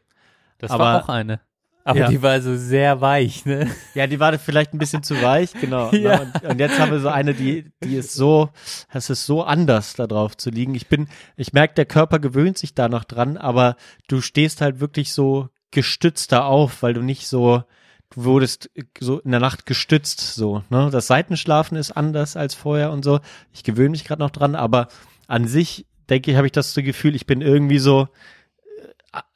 Das 0.59 0.71
Aber- 0.71 0.85
war 0.85 1.05
auch 1.05 1.09
eine. 1.09 1.41
Aber 1.83 2.01
Ja. 2.01 2.09
die 2.09 2.21
war 2.23 2.39
so 2.43 2.55
sehr 2.57 3.01
weich, 3.01 3.47
ne? 3.47 3.67
Ja, 3.95 4.07
die 4.07 4.21
war 4.21 4.39
vielleicht 4.39 4.75
ein 4.75 4.79
bisschen 4.79 5.03
zu 5.03 5.21
weich, 5.23 5.53
genau. 5.59 5.91
Ja. 5.93 6.19
Ne? 6.19 6.31
Und, 6.43 6.51
und 6.51 6.59
jetzt 6.61 6.79
haben 6.79 6.93
wir 6.93 7.01
so 7.01 7.09
eine, 7.09 7.33
die, 7.33 7.73
die 7.83 7.97
ist 7.97 8.13
so, 8.13 8.51
es 8.93 9.09
ist 9.09 9.25
so 9.25 9.43
anders, 9.45 9.95
da 9.95 10.07
drauf 10.07 10.37
zu 10.37 10.51
liegen. 10.51 10.75
Ich 10.75 10.89
bin, 10.89 11.09
ich 11.37 11.55
merke, 11.55 11.75
der 11.75 11.87
Körper 11.87 12.19
gewöhnt 12.19 12.59
sich 12.59 12.75
da 12.75 12.91
noch 12.91 13.05
dran, 13.05 13.39
aber 13.39 13.77
du 14.09 14.21
stehst 14.21 14.61
halt 14.61 14.81
wirklich 14.81 15.13
so 15.15 15.49
gestützter 15.71 16.45
auf, 16.47 16.83
weil 16.83 16.95
du 16.95 17.03
nicht 17.03 17.27
so, 17.27 17.63
du 18.11 18.25
wurdest 18.25 18.71
so 18.99 19.21
in 19.21 19.31
der 19.31 19.41
Nacht 19.41 19.67
gestützt, 19.67 20.21
so, 20.35 20.63
ne? 20.71 20.89
Das 20.91 21.07
Seitenschlafen 21.07 21.77
ist 21.77 21.93
anders 21.93 22.37
als 22.37 22.55
vorher 22.55 22.91
und 22.91 23.05
so. 23.05 23.21
Ich 23.53 23.63
gewöhne 23.65 23.91
mich 23.91 24.05
gerade 24.05 24.21
noch 24.23 24.31
dran, 24.31 24.55
aber 24.55 24.89
an 25.29 25.47
sich, 25.47 25.87
denke 26.09 26.31
ich, 26.31 26.37
habe 26.37 26.47
ich 26.47 26.53
das 26.53 26.75
so 26.75 26.83
Gefühl, 26.83 27.15
ich 27.15 27.27
bin 27.27 27.41
irgendwie 27.41 27.79
so, 27.79 28.09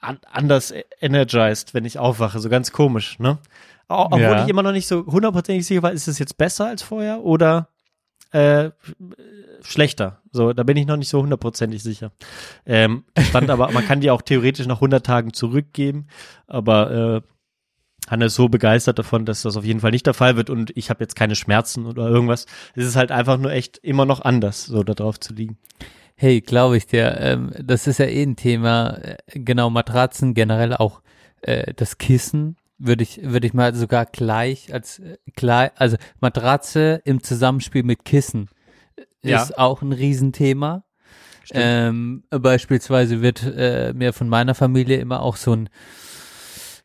an, 0.01 0.19
anders 0.31 0.73
energized, 1.01 1.75
wenn 1.75 1.85
ich 1.85 1.99
aufwache, 1.99 2.39
so 2.39 2.49
ganz 2.49 2.73
komisch, 2.73 3.19
ne? 3.19 3.39
Obwohl 3.89 4.21
Ja. 4.21 4.43
ich 4.43 4.49
immer 4.49 4.63
noch 4.63 4.73
nicht 4.73 4.87
so 4.87 5.05
hundertprozentig 5.07 5.67
sicher 5.67 5.83
war, 5.83 5.93
ist 5.93 6.09
es 6.09 6.19
jetzt 6.19 6.39
besser 6.39 6.67
als 6.67 6.83
vorher 6.83 7.23
oder 7.23 7.69
äh, 8.35 8.73
schlechter? 9.63 10.21
So, 10.33 10.53
da 10.53 10.65
bin 10.65 10.77
ich 10.77 10.87
noch 10.87 10.97
nicht 10.97 11.09
so 11.09 11.23
hundertprozentig 11.23 11.83
sicher. 11.83 12.13
Ähm, 12.67 13.05
stand 13.19 13.49
aber, 13.49 13.71
man 13.71 13.87
kann 13.87 14.01
die 14.01 14.11
auch 14.11 14.23
theoretisch 14.23 14.67
nach 14.67 14.77
100 14.77 15.07
Tagen 15.07 15.33
zurückgeben, 15.33 16.09
aber 16.47 16.91
äh, 16.91 18.11
Hanne 18.11 18.27
ist 18.27 18.35
so 18.35 18.49
begeistert 18.49 18.99
davon, 18.99 19.25
dass 19.25 19.43
das 19.43 19.57
auf 19.57 19.65
jeden 19.65 19.81
Fall 19.81 19.93
nicht 19.93 20.07
der 20.07 20.15
Fall 20.15 20.37
wird 20.37 20.51
und 20.51 20.77
ich 20.77 20.91
habe 20.91 21.03
jetzt 21.03 21.17
keine 21.17 21.37
Schmerzen 21.37 21.87
oder 21.87 22.09
irgendwas. 22.09 22.47
Es 22.75 22.85
ist 22.85 22.97
halt 22.97 23.13
einfach 23.13 23.39
nur 23.39 23.53
echt 23.53 23.79
immer 23.79 24.05
noch 24.05 24.21
anders, 24.21 24.67
so 24.67 24.83
da 24.83 24.95
drauf 24.95 25.21
zu 25.21 25.33
liegen. 25.33 25.57
Hey, 26.17 26.41
glaube 26.41 26.77
ich 26.77 26.87
dir, 26.87 27.17
ähm, 27.21 27.53
das 27.63 27.87
ist 27.87 27.99
ja 27.99 28.07
eh 28.07 28.23
ein 28.23 28.37
Thema, 28.37 28.99
äh, 28.99 29.17
genau, 29.27 29.71
Matratzen, 29.71 30.35
generell 30.35 30.75
auch 30.75 31.03
äh, 31.43 31.73
das 31.75 31.99
Kissen, 31.99 32.57
würde 32.79 33.03
ich, 33.03 33.21
würde 33.23 33.47
ich 33.47 33.55
mal 33.55 33.75
sogar 33.75 34.07
gleich 34.07 34.73
als 34.73 34.99
äh, 34.99 35.17
gleich, 35.37 35.71
also 35.77 35.97
Matratze 36.21 37.01
im 37.05 37.23
Zusammenspiel 37.23 37.83
mit 37.85 38.05
Kissen 38.05 38.49
äh, 39.23 39.31
Ja. 39.31 39.43
ist 39.43 39.59
auch 39.59 39.83
ein 39.83 39.93
Riesenthema. 39.93 40.85
Ähm, 41.51 42.25
beispielsweise 42.31 43.21
wird 43.21 43.43
äh, 43.45 43.93
mir 43.95 44.13
von 44.15 44.29
meiner 44.31 44.55
Familie 44.55 44.97
immer 44.97 45.21
auch 45.21 45.37
so 45.37 45.53
ein 45.55 45.69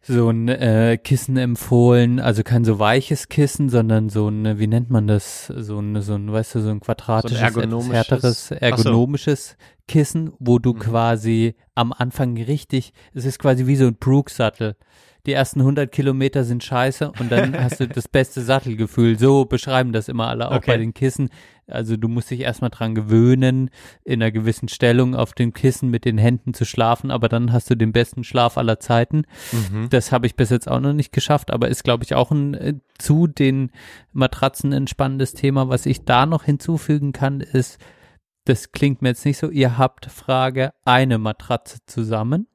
so 0.01 0.29
ein 0.29 0.47
äh, 0.47 0.97
Kissen 0.97 1.37
empfohlen, 1.37 2.19
also 2.19 2.41
kein 2.41 2.63
so 2.65 2.79
weiches 2.79 3.27
Kissen, 3.27 3.69
sondern 3.69 4.09
so 4.09 4.27
ein, 4.29 4.57
wie 4.57 4.65
nennt 4.65 4.89
man 4.89 5.07
das, 5.07 5.47
so 5.47 5.79
ein, 5.79 6.01
so 6.01 6.15
ein, 6.15 6.31
weißt 6.31 6.55
du, 6.55 6.61
so 6.61 6.69
ein 6.69 6.79
quadratisches, 6.79 7.37
etwas 7.41 7.63
ergonomisches- 7.63 7.93
härteres, 7.93 8.51
Ach 8.51 8.57
so. 8.59 8.65
ergonomisches 8.65 9.57
Kissen, 9.87 10.31
wo 10.39 10.57
du 10.57 10.73
Mhm. 10.73 10.79
quasi 10.79 11.55
am 11.75 11.93
Anfang 11.93 12.37
richtig, 12.41 12.93
es 13.13 13.25
ist 13.25 13.39
quasi 13.39 13.67
wie 13.67 13.75
so 13.75 13.85
ein 13.87 13.95
Brooks-Sattel. 13.95 14.77
Die 15.26 15.34
ersten 15.34 15.59
100 15.59 15.91
Kilometer 15.91 16.43
sind 16.43 16.63
scheiße 16.63 17.11
und 17.20 17.32
dann 17.32 17.53
hast 17.63 17.80
du 17.80 17.88
das 17.88 18.07
beste 18.07 18.41
Sattelgefühl. 18.41 19.20
So 19.20 19.45
beschreiben 19.45 19.91
das 19.91 20.07
immer 20.07 20.28
alle 20.28 20.49
auch 20.49 20.55
Okay. 20.57 20.72
bei 20.72 20.78
den 20.78 20.93
Kissen. 20.93 21.30
Also 21.67 21.97
du 21.97 22.07
musst 22.07 22.32
dich 22.32 22.39
erstmal 22.41 22.72
dran 22.72 22.95
gewöhnen, 22.95 23.70
in 24.03 24.22
einer 24.24 24.32
gewissen 24.32 24.70
Stellung 24.70 25.13
auf 25.15 25.34
dem 25.34 25.53
Kissen 25.53 25.89
mit 25.89 26.03
den 26.03 26.17
Händen 26.17 26.53
zu 26.55 26.65
schlafen, 26.65 27.11
aber 27.11 27.30
dann 27.30 27.53
hast 27.53 27.70
du 27.70 27.76
den 27.76 27.91
besten 27.91 28.24
Schlaf 28.24 28.57
aller 28.57 28.80
Zeiten. 28.80 29.24
Das 29.91 30.11
habe 30.11 30.26
ich 30.26 30.36
bis 30.36 30.49
jetzt 30.49 30.67
auch 30.67 30.80
noch 30.80 30.93
nicht 30.93 31.11
geschafft, 31.11 31.51
aber 31.51 31.67
ist, 31.67 31.84
glaube 31.84 32.03
ich, 32.03 32.15
auch 32.15 32.32
ein 32.32 32.53
äh, 32.55 32.74
zu 32.97 33.28
den 33.28 33.72
Matratzen 34.13 34.74
ein 34.74 34.88
spannendes 34.88 35.34
Thema. 35.34 35.70
Was 35.70 35.86
ich 35.86 36.05
da 36.05 36.26
noch 36.26 36.43
hinzufügen 36.43 37.11
kann, 37.11 37.39
ist, 37.39 37.78
das 38.45 38.72
klingt 38.72 39.03
mir 39.03 39.09
jetzt 39.09 39.26
nicht 39.26 39.38
so, 39.38 39.49
ihr 39.51 39.78
habt 39.78 40.07
Frage 40.07 40.72
eine 40.86 41.20
Matratze 41.20 41.78
zusammen. 41.86 42.47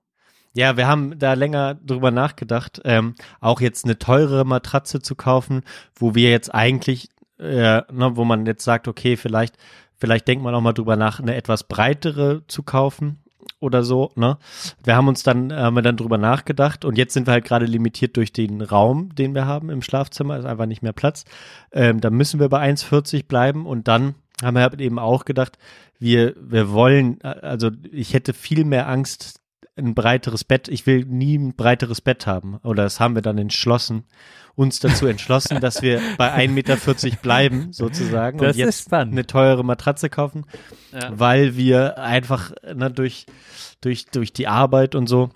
Ja, 0.56 0.76
wir 0.76 0.86
haben 0.86 1.18
da 1.18 1.34
länger 1.34 1.74
drüber 1.74 2.12
nachgedacht, 2.12 2.80
ähm, 2.84 3.16
auch 3.40 3.60
jetzt 3.60 3.84
eine 3.84 3.98
teurere 3.98 4.44
Matratze 4.44 5.02
zu 5.02 5.16
kaufen, 5.16 5.62
wo 5.96 6.14
wir 6.14 6.30
jetzt 6.30 6.54
eigentlich, 6.54 7.08
äh, 7.38 7.82
ne, 7.92 8.12
wo 8.14 8.24
man 8.24 8.46
jetzt 8.46 8.64
sagt, 8.64 8.86
okay, 8.86 9.16
vielleicht, 9.16 9.56
vielleicht 9.96 10.28
denkt 10.28 10.44
man 10.44 10.54
auch 10.54 10.60
mal 10.60 10.72
drüber 10.72 10.94
nach, 10.94 11.18
eine 11.18 11.34
etwas 11.34 11.64
breitere 11.64 12.42
zu 12.46 12.62
kaufen 12.62 13.24
oder 13.58 13.82
so, 13.82 14.12
ne? 14.14 14.38
Wir 14.84 14.94
haben 14.94 15.08
uns 15.08 15.24
dann, 15.24 15.52
haben 15.52 15.74
wir 15.74 15.82
dann 15.82 15.96
drüber 15.96 16.18
nachgedacht 16.18 16.84
und 16.84 16.96
jetzt 16.98 17.14
sind 17.14 17.26
wir 17.26 17.32
halt 17.32 17.44
gerade 17.44 17.66
limitiert 17.66 18.16
durch 18.16 18.32
den 18.32 18.60
Raum, 18.60 19.12
den 19.14 19.34
wir 19.34 19.46
haben 19.46 19.70
im 19.70 19.82
Schlafzimmer, 19.82 20.38
ist 20.38 20.44
einfach 20.44 20.66
nicht 20.66 20.82
mehr 20.82 20.92
Platz. 20.92 21.24
Ähm, 21.72 22.00
da 22.00 22.10
müssen 22.10 22.38
wir 22.38 22.48
bei 22.48 22.60
1,40 22.60 23.26
bleiben 23.26 23.66
und 23.66 23.88
dann 23.88 24.14
haben 24.40 24.54
wir 24.56 24.78
eben 24.78 25.00
auch 25.00 25.24
gedacht, 25.24 25.58
wir, 25.98 26.34
wir 26.40 26.70
wollen, 26.70 27.20
also 27.22 27.70
ich 27.90 28.14
hätte 28.14 28.34
viel 28.34 28.64
mehr 28.64 28.88
Angst, 28.88 29.40
ein 29.76 29.94
breiteres 29.94 30.44
Bett. 30.44 30.68
Ich 30.68 30.86
will 30.86 31.04
nie 31.04 31.36
ein 31.36 31.54
breiteres 31.56 32.00
Bett 32.00 32.26
haben. 32.26 32.56
Oder 32.62 32.84
das 32.84 33.00
haben 33.00 33.14
wir 33.14 33.22
dann 33.22 33.38
entschlossen, 33.38 34.04
uns 34.54 34.78
dazu 34.78 35.06
entschlossen, 35.06 35.60
dass 35.60 35.82
wir 35.82 36.00
bei 36.18 36.32
1,40 36.34 36.48
Meter 36.50 36.76
bleiben, 37.22 37.72
sozusagen. 37.72 38.38
Das 38.38 38.54
und 38.56 38.60
jetzt 38.60 38.92
eine 38.92 39.26
teure 39.26 39.64
Matratze 39.64 40.08
kaufen, 40.08 40.46
Ja. 40.92 41.10
weil 41.18 41.56
wir 41.56 41.98
einfach 41.98 42.52
ne, 42.74 42.90
durch, 42.90 43.26
durch, 43.80 44.06
durch 44.06 44.32
die 44.32 44.46
Arbeit 44.46 44.94
und 44.94 45.08
so 45.08 45.30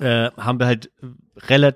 äh, 0.00 0.30
haben 0.36 0.58
wir 0.58 0.66
halt 0.66 0.90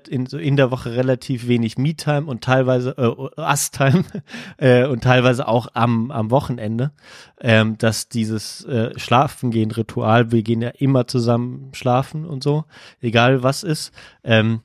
in, 0.07 0.25
in 0.25 0.55
der 0.57 0.71
Woche 0.71 0.95
relativ 0.95 1.47
wenig 1.47 1.77
Me-Time 1.77 2.23
und 2.25 2.43
teilweise 2.43 2.95
äh, 2.97 3.41
Us-Time 3.41 4.03
äh, 4.57 4.85
und 4.85 5.03
teilweise 5.03 5.47
auch 5.47 5.67
am, 5.73 6.11
am 6.11 6.31
Wochenende, 6.31 6.91
ähm, 7.39 7.77
dass 7.77 8.09
dieses 8.09 8.65
äh, 8.65 8.97
Schlafengehen-Ritual, 8.97 10.31
wir 10.31 10.43
gehen 10.43 10.61
ja 10.61 10.69
immer 10.69 11.07
zusammen 11.07 11.69
schlafen 11.73 12.25
und 12.25 12.43
so, 12.43 12.65
egal 13.01 13.43
was 13.43 13.63
ist, 13.63 13.91
ähm, 14.23 14.61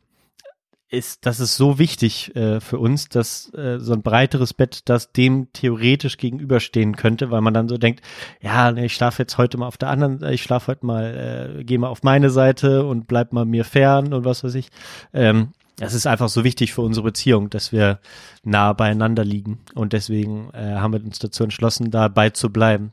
ist, 0.89 1.27
das 1.27 1.41
ist 1.41 1.57
so 1.57 1.79
wichtig 1.79 2.35
äh, 2.37 2.61
für 2.61 2.79
uns, 2.79 3.09
dass 3.09 3.53
äh, 3.55 3.79
so 3.81 3.93
ein 3.93 4.03
breiteres 4.03 4.55
Bett 4.55 4.89
das 4.89 5.13
dem 5.13 5.53
theoretisch 5.53 6.17
gegenüberstehen 6.17 6.97
könnte, 6.97 7.31
weil 7.31 7.41
man 7.41 7.55
dann 7.55 7.69
so 7.69 7.77
denkt, 7.77 8.03
ja, 8.41 8.71
nee, 8.71 8.87
ich 8.87 8.95
schlafe 8.95 9.23
jetzt 9.23 9.37
heute 9.39 9.59
mal 9.59 9.67
auf 9.67 9.79
der 9.79 9.91
anderen, 9.91 10.23
ich 10.33 10.43
schlafe 10.43 10.69
heute 10.69 10.87
mal, 10.87 11.57
äh, 11.59 11.65
gehe 11.65 11.79
mal 11.79 11.89
auf 11.89 12.03
meine 12.03 12.31
Seite 12.31 12.87
und 12.87 13.09
bleib 13.09 13.33
mal 13.33 13.45
mir 13.45 13.65
fern 13.65 14.13
und 14.13 14.25
was 14.25 14.45
weiß 14.45 14.55
ich. 14.55 14.69
Ähm, 15.13 15.53
das 15.77 15.93
ist 15.93 16.07
einfach 16.07 16.29
so 16.29 16.43
wichtig 16.45 16.73
für 16.73 16.83
unsere 16.83 17.05
Beziehung, 17.05 17.51
dass 17.51 17.71
wir 17.71 18.01
nah 18.45 18.73
beieinander 18.73 19.25
liegen 19.25 19.59
und 19.75 19.93
deswegen 19.93 20.51
äh, 20.55 20.77
haben 20.77 20.93
wir 20.93 21.05
uns 21.05 21.19
dazu 21.19 21.45
entschlossen, 21.45 21.91
dabei 21.91 22.31
zu 22.31 22.51
bleiben. 22.51 22.93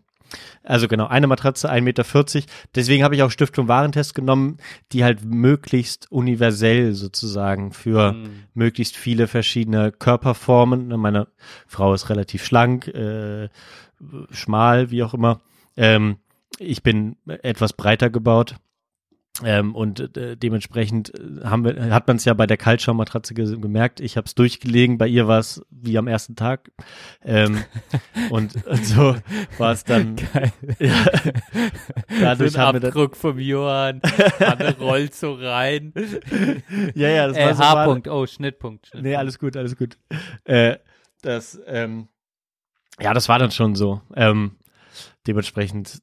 Also 0.63 0.88
genau, 0.88 1.07
eine 1.07 1.27
Matratze, 1.27 1.69
1,40 1.69 1.81
Meter. 1.81 2.47
Deswegen 2.75 3.03
habe 3.03 3.15
ich 3.15 3.23
auch 3.23 3.31
Stiftung 3.31 3.67
Warentest 3.67 4.15
genommen, 4.15 4.57
die 4.91 5.03
halt 5.03 5.23
möglichst 5.25 6.11
universell 6.11 6.93
sozusagen 6.93 7.73
für 7.73 8.13
Mhm. 8.13 8.43
möglichst 8.53 8.95
viele 8.95 9.27
verschiedene 9.27 9.91
Körperformen. 9.91 10.88
Meine 10.99 11.27
Frau 11.67 11.93
ist 11.93 12.09
relativ 12.09 12.45
schlank, 12.45 12.88
äh, 12.88 13.49
schmal, 14.31 14.91
wie 14.91 15.03
auch 15.03 15.13
immer. 15.13 15.41
Ähm, 15.77 16.17
ich 16.59 16.84
bin 16.84 17.15
etwas 17.27 17.73
breiter 17.73 18.09
gebaut. 18.09 18.55
Ähm, 19.43 19.73
und 19.73 20.15
äh, 20.15 20.38
dementsprechend 20.38 21.11
äh, 21.17 21.43
haben 21.43 21.65
wir, 21.65 21.91
hat 21.91 22.07
man 22.07 22.17
es 22.17 22.25
ja 22.25 22.36
bei 22.36 22.45
der 22.45 22.57
Kaltschaummatratze 22.57 23.34
ge 23.34 23.57
gemerkt. 23.59 23.99
Ich 23.99 24.15
habe 24.15 24.25
es 24.25 24.36
durchgelegen, 24.36 24.99
bei 24.99 25.07
ihr 25.07 25.27
war 25.27 25.39
es 25.39 25.65
wie 25.71 25.97
am 25.97 26.07
ersten 26.07 26.36
Tag. 26.36 26.71
Ähm, 27.23 27.63
und, 28.29 28.63
und 28.67 28.86
so 28.86 29.15
war 29.57 29.71
es 29.71 29.84
dann. 29.86 30.15
Geil. 30.34 30.51
Ja, 32.09 32.36
dadurch 32.36 32.53
so 32.53 32.59
haben 32.59 32.81
wir 32.81 32.88
Abdruck 32.89 33.15
vom 33.15 33.39
Johann. 33.39 34.01
Anne 34.39 34.77
rollt 34.77 35.15
so 35.15 35.34
rein. 35.34 35.93
ja, 36.93 37.09
ja, 37.09 37.27
das 37.27 37.38
Äh, 37.38 37.45
war 37.47 37.55
so 37.55 37.63
H-Punkt, 37.63 38.07
oh, 38.07 38.27
Schnittpunkt. 38.27 38.88
Schnittpunkt. 38.88 39.03
Nee, 39.03 39.15
alles 39.15 39.39
gut, 39.39 39.57
alles 39.57 39.75
gut. 39.75 39.97
Äh, 40.43 40.77
das, 41.21 41.59
ähm, 41.65 42.07
ja, 42.99 43.13
das 43.13 43.29
war 43.29 43.39
dann 43.39 43.51
schon 43.51 43.75
so. 43.75 44.01
Ähm, 44.15 44.57
dementsprechend 45.25 46.01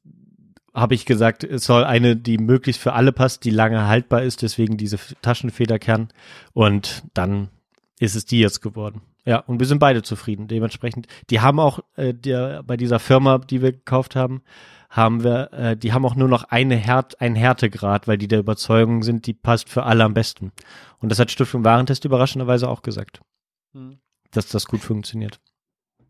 habe 0.73 0.93
ich 0.93 1.05
gesagt, 1.05 1.43
es 1.43 1.65
soll 1.65 1.83
eine, 1.83 2.15
die 2.15 2.37
möglichst 2.37 2.81
für 2.81 2.93
alle 2.93 3.11
passt, 3.11 3.43
die 3.43 3.49
lange 3.49 3.87
haltbar 3.87 4.23
ist, 4.23 4.41
deswegen 4.41 4.77
diese 4.77 4.97
Taschenfederkern. 5.21 6.09
Und 6.53 7.03
dann 7.13 7.49
ist 7.99 8.15
es 8.15 8.25
die 8.25 8.39
jetzt 8.39 8.61
geworden. 8.61 9.01
Ja, 9.25 9.37
und 9.37 9.59
wir 9.59 9.67
sind 9.67 9.79
beide 9.79 10.01
zufrieden. 10.01 10.47
Dementsprechend, 10.47 11.07
die 11.29 11.41
haben 11.41 11.59
auch 11.59 11.79
äh, 11.95 12.13
der, 12.13 12.63
bei 12.63 12.77
dieser 12.77 12.99
Firma, 12.99 13.37
die 13.37 13.61
wir 13.61 13.71
gekauft 13.71 14.15
haben, 14.15 14.41
haben 14.89 15.23
wir, 15.23 15.53
äh, 15.53 15.77
die 15.77 15.93
haben 15.93 16.05
auch 16.05 16.15
nur 16.15 16.27
noch 16.27 16.43
eine 16.45 16.75
Härt, 16.75 17.21
einen 17.21 17.35
Härtegrad, 17.35 18.07
weil 18.07 18.17
die 18.17 18.27
der 18.27 18.39
Überzeugung 18.39 19.03
sind, 19.03 19.27
die 19.27 19.33
passt 19.33 19.69
für 19.69 19.83
alle 19.83 20.03
am 20.03 20.13
besten. 20.13 20.51
Und 20.99 21.09
das 21.09 21.19
hat 21.19 21.31
Stiftung 21.31 21.63
Warentest 21.63 22.05
überraschenderweise 22.05 22.69
auch 22.69 22.81
gesagt 22.81 23.21
Hm. 23.73 23.99
dass 24.31 24.49
das 24.49 24.65
gut 24.65 24.81
funktioniert. 24.81 25.39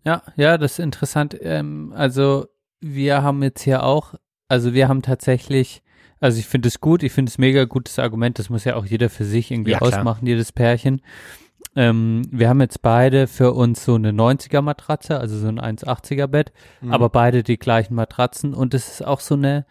Ja, 0.03 0.23
ja, 0.35 0.57
das 0.57 0.73
ist 0.73 0.79
interessant. 0.79 1.37
Ähm, 1.39 1.93
also 1.95 2.47
wir 2.79 3.21
haben 3.21 3.43
jetzt 3.43 3.61
hier 3.61 3.83
auch, 3.83 4.15
also 4.51 4.73
wir 4.73 4.87
haben 4.89 5.01
tatsächlich, 5.01 5.81
also 6.19 6.37
ich 6.39 6.45
finde 6.45 6.67
es 6.67 6.79
gut, 6.81 7.03
ich 7.03 7.11
finde 7.13 7.29
es 7.29 7.37
mega 7.37 7.63
gutes 7.65 7.97
Argument, 7.99 8.37
das 8.37 8.49
muss 8.49 8.65
ja 8.65 8.75
auch 8.75 8.85
jeder 8.85 9.09
für 9.09 9.23
sich 9.25 9.49
irgendwie 9.49 9.71
Ja, 9.71 9.79
ausmachen, 9.81 10.27
jedes 10.27 10.51
Pärchen. 10.51 11.01
Ähm, 11.75 12.23
wir 12.31 12.49
haben 12.49 12.59
jetzt 12.59 12.81
beide 12.81 13.27
für 13.27 13.53
uns 13.53 13.85
so 13.85 13.95
eine 13.95 14.11
90er 14.11 14.61
Matratze, 14.61 15.17
also 15.19 15.37
so 15.37 15.47
ein 15.47 15.59
1,80er 15.59 16.27
Bett, 16.27 16.51
Mhm. 16.81 16.91
aber 16.93 17.09
beide 17.09 17.43
die 17.43 17.57
gleichen 17.57 17.95
Matratzen 17.95 18.53
und 18.53 18.73
es 18.73 18.89
ist 18.89 19.05
auch 19.07 19.21
so 19.21 19.35
eine 19.35 19.65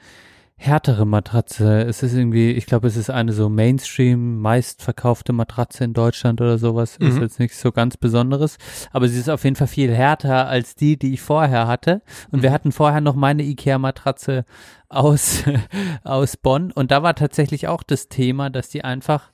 härtere 0.62 1.06
Matratze. 1.06 1.84
Es 1.84 2.02
ist 2.02 2.12
irgendwie, 2.12 2.50
ich 2.50 2.66
glaube, 2.66 2.86
es 2.86 2.96
ist 2.98 3.08
eine 3.08 3.32
so 3.32 3.48
Mainstream 3.48 4.38
meistverkaufte 4.42 5.32
Matratze 5.32 5.84
in 5.84 5.94
Deutschland 5.94 6.38
oder 6.42 6.58
sowas. 6.58 6.98
Ist 6.98 7.14
Mhm. 7.16 7.22
jetzt 7.22 7.38
nichts 7.38 7.62
so 7.62 7.72
ganz 7.72 7.96
Besonderes, 7.96 8.58
aber 8.92 9.08
sie 9.08 9.18
ist 9.18 9.30
auf 9.30 9.42
jeden 9.44 9.56
Fall 9.56 9.68
viel 9.68 9.90
härter 9.90 10.48
als 10.48 10.74
die, 10.74 10.98
die 10.98 11.14
ich 11.14 11.22
vorher 11.22 11.66
hatte. 11.66 12.02
Und 12.30 12.42
wir 12.42 12.50
Mhm. 12.50 12.54
hatten 12.54 12.72
vorher 12.72 13.00
noch 13.00 13.14
meine 13.14 13.42
Ikea 13.42 13.78
Matratze 13.78 14.44
aus 14.90 15.44
aus 16.04 16.36
Bonn 16.36 16.72
und 16.72 16.90
da 16.90 17.02
war 17.02 17.14
tatsächlich 17.14 17.66
auch 17.68 17.82
das 17.82 18.08
Thema, 18.10 18.50
dass 18.50 18.68
die 18.68 18.84
einfach 18.84 19.30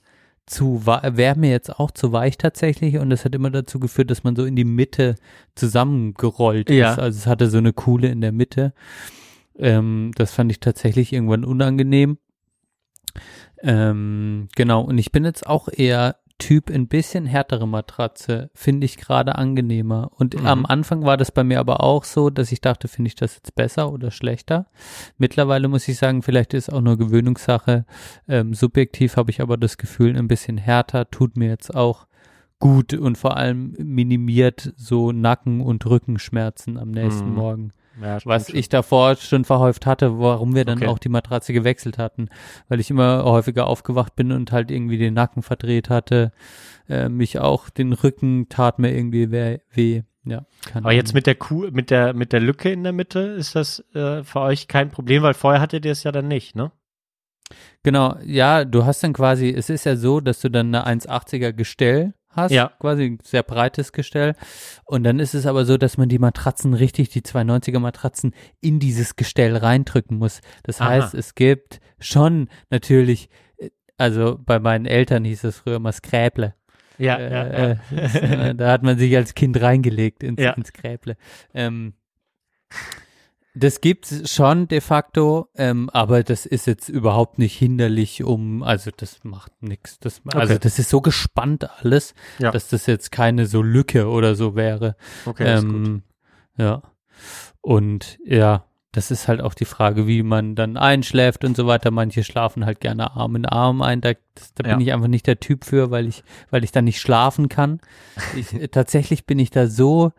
zu 0.46 0.86
wäre 0.86 1.36
mir 1.36 1.50
jetzt 1.50 1.80
auch 1.80 1.90
zu 1.90 2.12
weich 2.12 2.38
tatsächlich 2.38 2.98
und 2.98 3.10
das 3.10 3.24
hat 3.24 3.34
immer 3.34 3.50
dazu 3.50 3.80
geführt, 3.80 4.12
dass 4.12 4.22
man 4.22 4.36
so 4.36 4.44
in 4.44 4.54
die 4.54 4.64
Mitte 4.64 5.16
zusammengerollt 5.56 6.70
Ja. 6.70 6.92
ist. 6.92 6.98
Also 7.00 7.18
es 7.18 7.26
hatte 7.26 7.50
so 7.50 7.58
eine 7.58 7.72
Kuhle 7.72 8.08
in 8.08 8.20
der 8.20 8.30
Mitte. 8.30 8.72
Ähm, 9.58 10.12
das 10.16 10.32
fand 10.32 10.50
ich 10.50 10.60
tatsächlich 10.60 11.12
irgendwann 11.12 11.44
unangenehm. 11.44 12.18
Ähm, 13.62 14.48
genau, 14.54 14.82
und 14.82 14.98
ich 14.98 15.12
bin 15.12 15.24
jetzt 15.24 15.46
auch 15.46 15.68
eher 15.68 16.16
Typ 16.38 16.68
ein 16.68 16.86
bisschen 16.86 17.24
härtere 17.24 17.66
Matratze, 17.66 18.50
finde 18.52 18.84
ich 18.84 18.98
gerade 18.98 19.36
angenehmer. 19.36 20.10
Und 20.18 20.38
Mhm. 20.38 20.46
am 20.46 20.66
Anfang 20.66 21.02
war 21.06 21.16
das 21.16 21.32
bei 21.32 21.42
mir 21.42 21.58
aber 21.58 21.82
auch 21.82 22.04
so, 22.04 22.28
dass 22.28 22.52
ich 22.52 22.60
dachte, 22.60 22.88
finde 22.88 23.08
ich 23.08 23.14
das 23.14 23.36
jetzt 23.36 23.54
besser 23.54 23.90
oder 23.90 24.10
schlechter. 24.10 24.66
Mittlerweile 25.16 25.68
muss 25.68 25.88
ich 25.88 25.96
sagen, 25.96 26.20
vielleicht 26.20 26.52
ist 26.52 26.70
auch 26.70 26.82
nur 26.82 26.98
Gewöhnungssache. 26.98 27.86
Ähm, 28.28 28.52
subjektiv 28.52 29.16
habe 29.16 29.30
ich 29.30 29.40
aber 29.40 29.56
das 29.56 29.78
Gefühl, 29.78 30.14
ein 30.14 30.28
bisschen 30.28 30.58
härter 30.58 31.10
tut 31.10 31.38
mir 31.38 31.48
jetzt 31.48 31.74
auch 31.74 32.06
gut 32.58 32.92
und 32.92 33.16
vor 33.16 33.38
allem 33.38 33.74
minimiert 33.78 34.74
so 34.76 35.12
Nacken- 35.12 35.62
und 35.62 35.86
Rückenschmerzen 35.86 36.76
am 36.76 36.90
nächsten 36.90 37.30
Mhm. 37.30 37.34
Morgen. 37.34 37.72
Ja, 38.00 38.18
Was 38.24 38.48
schon. 38.48 38.56
ich 38.56 38.68
davor 38.68 39.16
schon 39.16 39.44
verhäuft 39.44 39.86
hatte, 39.86 40.18
warum 40.18 40.54
wir 40.54 40.64
dann 40.64 40.78
Okay. 40.78 40.86
auch 40.88 40.98
die 40.98 41.08
Matratze 41.08 41.52
gewechselt 41.52 41.98
hatten, 41.98 42.28
weil 42.68 42.80
ich 42.80 42.90
immer 42.90 43.24
häufiger 43.24 43.66
aufgewacht 43.66 44.16
bin 44.16 44.32
und 44.32 44.52
halt 44.52 44.70
irgendwie 44.70 44.98
den 44.98 45.14
Nacken 45.14 45.42
verdreht 45.42 45.88
hatte, 45.90 46.32
äh, 46.88 47.08
mich 47.08 47.38
auch 47.38 47.70
den 47.70 47.92
Rücken 47.92 48.48
tat 48.48 48.78
mir 48.78 48.94
irgendwie 48.94 49.30
weh. 49.30 50.02
Ja, 50.24 50.44
Aber 50.74 50.90
jetzt 50.92 51.14
mit 51.14 51.26
der 51.28 51.36
Kuh, 51.36 51.68
mit 51.70 51.90
der, 51.90 52.12
mit 52.12 52.32
der 52.32 52.40
Lücke 52.40 52.70
in 52.70 52.82
der 52.82 52.92
Mitte 52.92 53.20
ist 53.20 53.54
das 53.54 53.78
äh, 53.94 54.24
für 54.24 54.40
euch 54.40 54.66
kein 54.66 54.90
Problem, 54.90 55.22
weil 55.22 55.34
vorher 55.34 55.60
hattet 55.60 55.84
ihr 55.84 55.92
es 55.92 56.02
ja 56.02 56.10
dann 56.10 56.26
nicht, 56.26 56.56
ne? 56.56 56.72
Genau, 57.84 58.16
ja, 58.24 58.64
du 58.64 58.84
hast 58.84 59.04
dann 59.04 59.12
quasi, 59.12 59.50
es 59.50 59.70
ist 59.70 59.84
ja 59.86 59.94
so, 59.94 60.20
dass 60.20 60.40
du 60.40 60.50
dann 60.50 60.74
eine 60.74 60.86
1,80er 60.86 61.52
Gestell 61.52 62.14
hast, 62.36 62.52
Ja. 62.52 62.70
quasi 62.78 63.04
ein 63.06 63.18
sehr 63.22 63.42
breites 63.42 63.92
Gestell. 63.92 64.34
Und 64.84 65.04
dann 65.04 65.18
ist 65.18 65.34
es 65.34 65.46
aber 65.46 65.64
so, 65.64 65.76
dass 65.76 65.96
man 65.96 66.08
die 66.08 66.18
Matratzen 66.18 66.74
richtig, 66.74 67.08
die 67.08 67.22
290er 67.22 67.78
Matratzen 67.80 68.34
in 68.60 68.78
dieses 68.78 69.16
Gestell 69.16 69.56
reindrücken 69.56 70.18
muss. 70.18 70.40
Das 70.62 70.80
Aha. 70.80 70.90
heißt, 70.90 71.14
es 71.14 71.34
gibt 71.34 71.80
schon 71.98 72.48
natürlich, 72.70 73.28
äh, 73.58 73.70
also 73.96 74.38
bei 74.44 74.58
meinen 74.58 74.86
Eltern 74.86 75.24
hieß 75.24 75.44
es 75.44 75.58
früher 75.58 75.78
mal 75.78 75.92
Skräble. 75.92 76.54
Ja, 76.98 77.16
Äh, 77.16 77.72
äh, 77.72 77.76
äh, 78.50 78.54
da 78.54 78.70
hat 78.72 78.82
man 78.82 78.98
sich 78.98 79.14
als 79.16 79.34
Kind 79.34 79.60
reingelegt 79.60 80.22
ins, 80.22 80.40
Ja. 80.40 80.52
ins 80.52 80.72
Gräble. 80.72 81.16
Ähm, 81.52 81.92
das 83.58 83.80
gibt's 83.80 84.30
schon 84.32 84.68
de 84.68 84.80
facto, 84.80 85.48
ähm, 85.56 85.88
aber 85.90 86.22
das 86.22 86.44
ist 86.46 86.66
jetzt 86.66 86.88
überhaupt 86.88 87.38
nicht 87.38 87.56
hinderlich, 87.56 88.22
um, 88.22 88.62
also 88.62 88.90
das 88.94 89.24
macht 89.24 89.50
nichts. 89.62 89.98
Das, 89.98 90.20
also 90.26 90.52
Okay. 90.54 90.60
das 90.62 90.78
ist 90.78 90.90
so 90.90 91.00
gespannt 91.00 91.68
alles, 91.80 92.14
Ja. 92.38 92.50
dass 92.50 92.68
das 92.68 92.86
jetzt 92.86 93.10
keine 93.12 93.46
so 93.46 93.62
Lücke 93.62 94.08
oder 94.08 94.34
so 94.34 94.54
wäre. 94.56 94.96
Okay, 95.24 95.44
ähm, 95.46 96.02
ja. 96.58 96.82
Und 97.62 98.18
ja, 98.24 98.64
das 98.92 99.10
ist 99.10 99.28
halt 99.28 99.40
auch 99.42 99.54
die 99.54 99.64
Frage, 99.64 100.06
wie 100.06 100.22
man 100.22 100.54
dann 100.54 100.76
einschläft 100.76 101.44
und 101.44 101.56
so 101.56 101.66
weiter. 101.66 101.90
Manche 101.90 102.24
schlafen 102.24 102.64
halt 102.64 102.80
gerne 102.80 103.12
Arm 103.12 103.36
in 103.36 103.44
Arm 103.46 103.82
ein. 103.82 104.00
Da, 104.00 104.12
das, 104.34 104.54
da 104.54 104.62
bin 104.62 104.80
Ja. 104.80 104.86
ich 104.86 104.92
einfach 104.92 105.08
nicht 105.08 105.26
der 105.26 105.40
Typ 105.40 105.64
für, 105.64 105.90
weil 105.90 106.06
ich, 106.06 106.24
weil 106.50 106.64
ich 106.64 106.72
dann 106.72 106.84
nicht 106.84 107.00
schlafen 107.00 107.48
kann. 107.48 107.80
Ich, 108.36 108.48
tatsächlich 108.70 109.26
bin 109.26 109.38
ich 109.38 109.50
da 109.50 109.66
so 109.66 110.12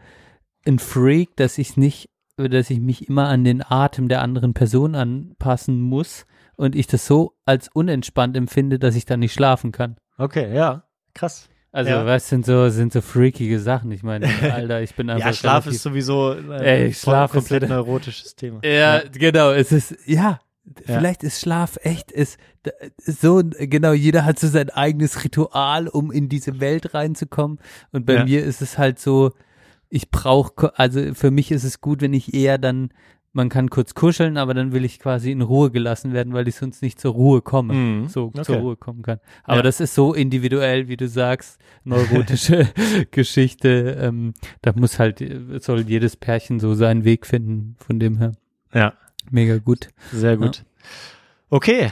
ein 0.65 0.79
Freak, 0.79 1.35
dass 1.38 1.57
ich 1.57 1.77
nicht, 1.77 2.09
dass 2.38 2.69
ich 2.69 2.79
mich 2.79 3.07
immer 3.09 3.27
an 3.27 3.43
den 3.43 3.63
Atem 3.67 4.07
der 4.09 4.21
anderen 4.21 4.53
Person 4.53 4.93
anpassen 4.95 5.81
muss 5.81 6.25
und 6.55 6.75
ich 6.75 6.88
das 6.88 7.05
so 7.07 7.35
als 7.45 7.67
unentspannt 7.73 8.38
empfinde, 8.38 8.77
dass 8.79 8.95
ich 8.95 9.05
dann 9.05 9.19
nicht 9.21 9.33
schlafen 9.33 9.71
kann. 9.71 9.97
Okay, 10.17 10.53
ja, 10.55 10.83
krass. 11.13 11.49
Also, 11.71 11.91
Ja. 11.91 12.05
was 12.05 12.29
sind 12.29 12.45
so, 12.45 12.69
sind 12.69 12.93
so 12.93 13.01
freakige 13.01 13.59
Sachen? 13.59 13.91
Ich 13.91 14.01
meine, 14.03 14.25
Alter, 14.53 14.81
ich 14.81 14.95
bin 14.95 15.09
einfach. 15.09 15.27
Ja, 15.27 15.33
Schlaf 15.33 15.65
relativ- 15.65 15.73
ist 15.73 15.83
sowieso 15.83 16.33
äh, 16.33 16.85
Ey, 16.85 16.93
Schlaf 16.93 17.31
ist 17.33 17.39
komplett 17.39 17.63
wieder- 17.63 17.75
neurotisches 17.75 18.35
Thema. 18.35 18.61
Ja, 18.63 19.01
genau, 19.11 19.51
es 19.51 19.71
ist, 19.71 19.95
ja, 20.05 20.39
Ja. 20.65 20.73
vielleicht 20.85 21.23
ist 21.23 21.41
Schlaf 21.41 21.77
echt, 21.83 22.11
ist 22.11 22.38
da- 22.63 22.71
so, 22.97 23.41
genau, 23.43 23.91
jeder 23.93 24.25
hat 24.25 24.39
so 24.39 24.47
sein 24.47 24.69
eigenes 24.69 25.23
Ritual, 25.23 25.88
um 25.88 26.11
in 26.11 26.29
diese 26.29 26.59
Welt 26.59 26.93
reinzukommen. 26.93 27.59
Und 27.91 28.05
bei 28.05 28.15
Ja. 28.15 28.23
mir 28.25 28.43
ist 28.43 28.61
es 28.61 28.77
halt 28.77 28.97
so, 28.99 29.33
ich 29.89 30.09
brauche, 30.09 30.77
also 30.77 31.13
für 31.13 31.31
mich 31.31 31.51
ist 31.51 31.63
es 31.63 31.81
gut, 31.81 32.01
wenn 32.01 32.13
ich 32.13 32.33
eher 32.33 32.57
dann, 32.57 32.89
man 33.33 33.49
kann 33.49 33.69
kurz 33.69 33.93
kuscheln, 33.93 34.38
aber 34.38 34.53
dann 34.53 34.71
will 34.71 34.83
ich 34.83 34.99
quasi 34.99 35.31
in 35.31 35.41
Ruhe 35.41 35.69
gelassen 35.71 36.11
werden, 36.13 36.33
weil 36.33 36.47
ich 36.47 36.55
sonst 36.55 36.81
nicht 36.81 36.99
zur 36.99 37.13
Ruhe 37.13 37.41
komme, 37.41 37.73
Mhm. 37.73 38.07
so 38.07 38.25
Okay. 38.25 38.43
zur 38.43 38.55
Ruhe 38.57 38.75
kommen 38.77 39.03
kann. 39.03 39.19
Aber 39.43 39.57
Ja. 39.57 39.61
das 39.63 39.79
ist 39.79 39.93
so 39.93 40.13
individuell, 40.13 40.88
wie 40.88 40.97
du 40.97 41.07
sagst, 41.07 41.59
neurotische 41.83 42.67
Geschichte. 43.11 43.97
Ähm, 44.01 44.33
da 44.61 44.73
muss 44.75 44.97
halt, 44.99 45.23
soll 45.63 45.81
jedes 45.81 46.15
Pärchen 46.17 46.59
so 46.59 46.73
seinen 46.73 47.03
Weg 47.03 47.25
finden, 47.27 47.75
von 47.77 47.99
dem 47.99 48.17
her. 48.17 48.31
Ja, 48.73 48.93
Mega 49.29 49.57
gut. 49.57 49.89
sehr 50.11 50.35
gut. 50.38 50.63
Okay. 51.49 51.91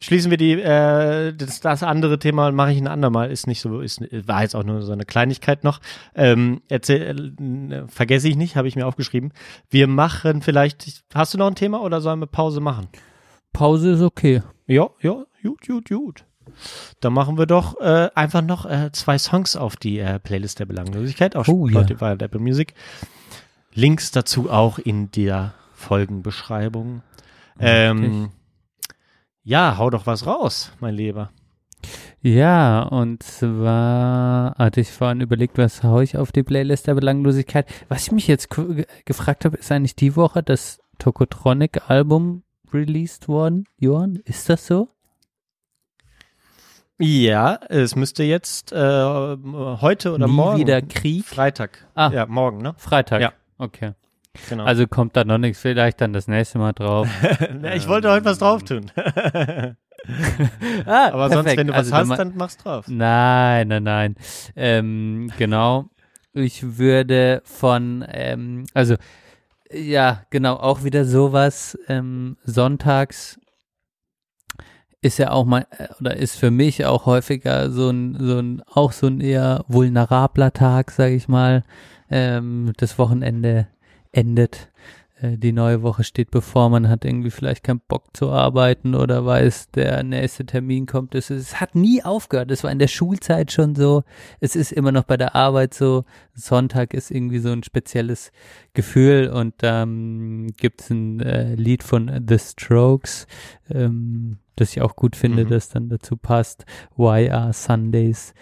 Schließen 0.00 0.30
wir 0.30 0.38
die, 0.38 0.52
äh, 0.52 1.32
das, 1.34 1.60
das 1.60 1.82
andere 1.82 2.20
Thema 2.20 2.52
mache 2.52 2.70
ich 2.72 2.78
ein 2.78 2.86
andermal, 2.86 3.32
ist 3.32 3.48
nicht 3.48 3.60
so, 3.60 3.80
ist, 3.80 4.00
war 4.28 4.42
jetzt 4.42 4.54
auch 4.54 4.62
nur 4.62 4.82
so 4.82 4.92
eine 4.92 5.04
Kleinigkeit 5.04 5.64
noch. 5.64 5.80
Ähm, 6.14 6.60
erzähl, 6.68 7.34
äh, 7.70 7.82
vergesse 7.88 8.28
ich 8.28 8.36
nicht, 8.36 8.54
habe 8.54 8.68
ich 8.68 8.76
mir 8.76 8.86
aufgeschrieben. 8.86 9.32
Wir 9.70 9.88
machen 9.88 10.40
vielleicht, 10.42 11.02
hast 11.12 11.34
du 11.34 11.38
noch 11.38 11.48
ein 11.48 11.56
Thema 11.56 11.82
oder 11.82 12.00
sollen 12.00 12.20
wir 12.20 12.26
Pause 12.26 12.60
machen? 12.60 12.86
Pause 13.52 13.90
ist 13.90 14.02
okay. 14.02 14.42
Ja, 14.68 14.88
ja, 15.00 15.24
gut, 15.42 15.66
gut, 15.66 15.88
gut. 15.88 16.24
Dann 17.00 17.12
machen 17.12 17.36
wir 17.36 17.46
doch 17.46 17.80
äh, 17.80 18.08
einfach 18.14 18.42
noch 18.42 18.66
äh, 18.66 18.90
zwei 18.92 19.18
Songs 19.18 19.56
auf 19.56 19.76
die 19.76 19.98
äh, 19.98 20.18
Playlist 20.20 20.60
der 20.60 20.66
Belanglosigkeit 20.66 21.34
auf 21.34 21.48
Oh. 21.48 21.68
Spotify 21.68 22.06
und 22.12 22.22
Apple 22.22 22.40
Music. 22.40 22.74
Links 23.74 24.12
dazu 24.12 24.48
auch 24.50 24.78
in 24.78 25.10
der 25.10 25.54
Folgenbeschreibung. 25.74 27.02
Ähm, 27.60 28.30
ja, 29.48 29.78
hau 29.78 29.88
doch 29.88 30.06
was 30.06 30.26
raus, 30.26 30.72
mein 30.78 30.94
Lieber. 30.94 31.30
Ja, 32.20 32.82
und 32.82 33.22
zwar 33.22 34.54
hatte 34.58 34.80
ich 34.82 34.90
vorhin 34.92 35.22
überlegt, 35.22 35.56
was 35.56 35.82
hau 35.82 36.00
ich 36.00 36.18
auf 36.18 36.32
die 36.32 36.42
Playlist 36.42 36.86
der 36.86 36.94
Belanglosigkeit. 36.96 37.66
Was 37.88 38.02
ich 38.02 38.12
mich 38.12 38.26
jetzt 38.26 38.50
gefragt 39.06 39.46
habe, 39.46 39.56
ist 39.56 39.72
eigentlich 39.72 39.96
die 39.96 40.16
Woche 40.16 40.42
das 40.42 40.80
Tokotronic-Album 40.98 42.42
released 42.74 43.28
worden? 43.28 43.64
Johann, 43.78 44.16
ist 44.26 44.50
das 44.50 44.66
so? 44.66 44.88
Ja, 46.98 47.58
es 47.70 47.96
müsste 47.96 48.24
jetzt 48.24 48.72
äh, 48.72 48.76
heute 48.76 50.12
oder 50.12 50.26
Nie 50.26 50.32
morgen. 50.32 50.58
wieder 50.58 50.82
Krieg? 50.82 51.24
Freitag. 51.24 51.86
Ah. 51.94 52.10
Ja, 52.12 52.26
morgen, 52.26 52.58
ne? 52.58 52.74
Freitag. 52.76 53.22
Ja. 53.22 53.32
Okay. 53.56 53.92
Genau. 54.48 54.64
Also 54.64 54.86
kommt 54.86 55.16
da 55.16 55.24
noch 55.24 55.38
nichts, 55.38 55.60
vielleicht 55.60 56.00
dann 56.00 56.12
das 56.12 56.28
nächste 56.28 56.58
Mal 56.58 56.72
drauf. 56.72 57.08
Na, 57.60 57.74
ich 57.74 57.88
wollte 57.88 58.10
heute 58.10 58.24
was 58.24 58.38
drauf 58.38 58.62
tun. 58.64 58.90
ah, 60.86 61.10
Aber 61.12 61.30
sonst, 61.30 61.56
wenn 61.56 61.66
du 61.66 61.72
was 61.72 61.92
also, 61.92 61.96
hast, 61.96 62.08
ma- 62.08 62.16
dann 62.16 62.32
mach's 62.36 62.56
drauf. 62.56 62.86
Nein, 62.88 63.68
nein, 63.68 63.82
nein. 63.82 64.14
Ähm, 64.56 65.30
genau. 65.38 65.90
Ich 66.32 66.78
würde 66.78 67.42
von, 67.44 68.04
ähm, 68.08 68.66
also, 68.74 68.94
ja, 69.72 70.22
genau, 70.30 70.54
auch 70.56 70.84
wieder 70.84 71.04
sowas, 71.04 71.76
ähm, 71.88 72.36
sonntags 72.44 73.38
ist 75.00 75.18
ja 75.18 75.30
auch 75.30 75.44
mal, 75.44 75.66
äh, 75.70 75.88
oder 76.00 76.16
ist 76.16 76.36
für 76.36 76.50
mich 76.50 76.84
auch 76.84 77.06
häufiger 77.06 77.70
so 77.70 77.90
ein, 77.90 78.16
so 78.18 78.38
ein, 78.38 78.62
auch 78.66 78.92
so 78.92 79.06
ein 79.06 79.20
eher 79.20 79.64
vulnerabler 79.68 80.52
Tag, 80.52 80.90
sage 80.90 81.14
ich 81.14 81.28
mal. 81.28 81.64
Ähm, 82.10 82.72
das 82.78 82.98
Wochenende 82.98 83.68
endet. 84.12 84.70
Äh, 85.20 85.36
Die 85.36 85.52
neue 85.52 85.82
Woche 85.82 86.04
steht 86.04 86.30
bevor, 86.30 86.70
man 86.70 86.88
hat 86.88 87.04
irgendwie 87.04 87.30
vielleicht 87.30 87.64
keinen 87.64 87.80
Bock 87.88 88.04
zu 88.16 88.30
arbeiten 88.30 88.94
oder 88.94 89.26
weiß, 89.26 89.70
der 89.72 90.02
nächste 90.04 90.46
Termin 90.46 90.86
kommt. 90.86 91.14
Es, 91.14 91.30
es 91.30 91.60
hat 91.60 91.74
nie 91.74 92.02
aufgehört. 92.04 92.50
Es 92.50 92.62
war 92.64 92.70
in 92.70 92.78
der 92.78 92.86
Schulzeit 92.88 93.50
schon 93.52 93.74
so. 93.74 94.04
Es 94.40 94.54
ist 94.56 94.72
immer 94.72 94.92
noch 94.92 95.04
bei 95.04 95.16
der 95.16 95.34
Arbeit 95.34 95.74
so. 95.74 96.04
Sonntag 96.34 96.94
ist 96.94 97.10
irgendwie 97.10 97.40
so 97.40 97.50
ein 97.50 97.64
spezielles 97.64 98.30
Gefühl 98.74 99.28
und 99.28 99.54
ähm, 99.62 100.48
gibt 100.56 100.82
es 100.82 100.90
ein 100.90 101.18
äh, 101.20 101.54
Lied 101.56 101.82
von 101.82 102.24
The 102.28 102.38
Strokes, 102.38 103.26
ähm, 103.70 104.38
das 104.54 104.70
ich 104.72 104.82
auch 104.82 104.94
gut 104.96 105.16
finde, 105.16 105.44
Mhm. 105.44 105.48
das 105.50 105.68
dann 105.68 105.88
dazu 105.88 106.16
passt. 106.16 106.64
Why 106.96 107.28
are 107.30 107.52
Sundays, 107.52 108.34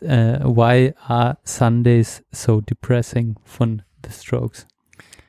äh, 0.00 0.38
Why 0.44 0.94
are 1.06 1.38
Sundays 1.44 2.24
so 2.30 2.60
depressing 2.60 3.36
von 3.44 3.82
The 4.04 4.12
Strokes? 4.12 4.66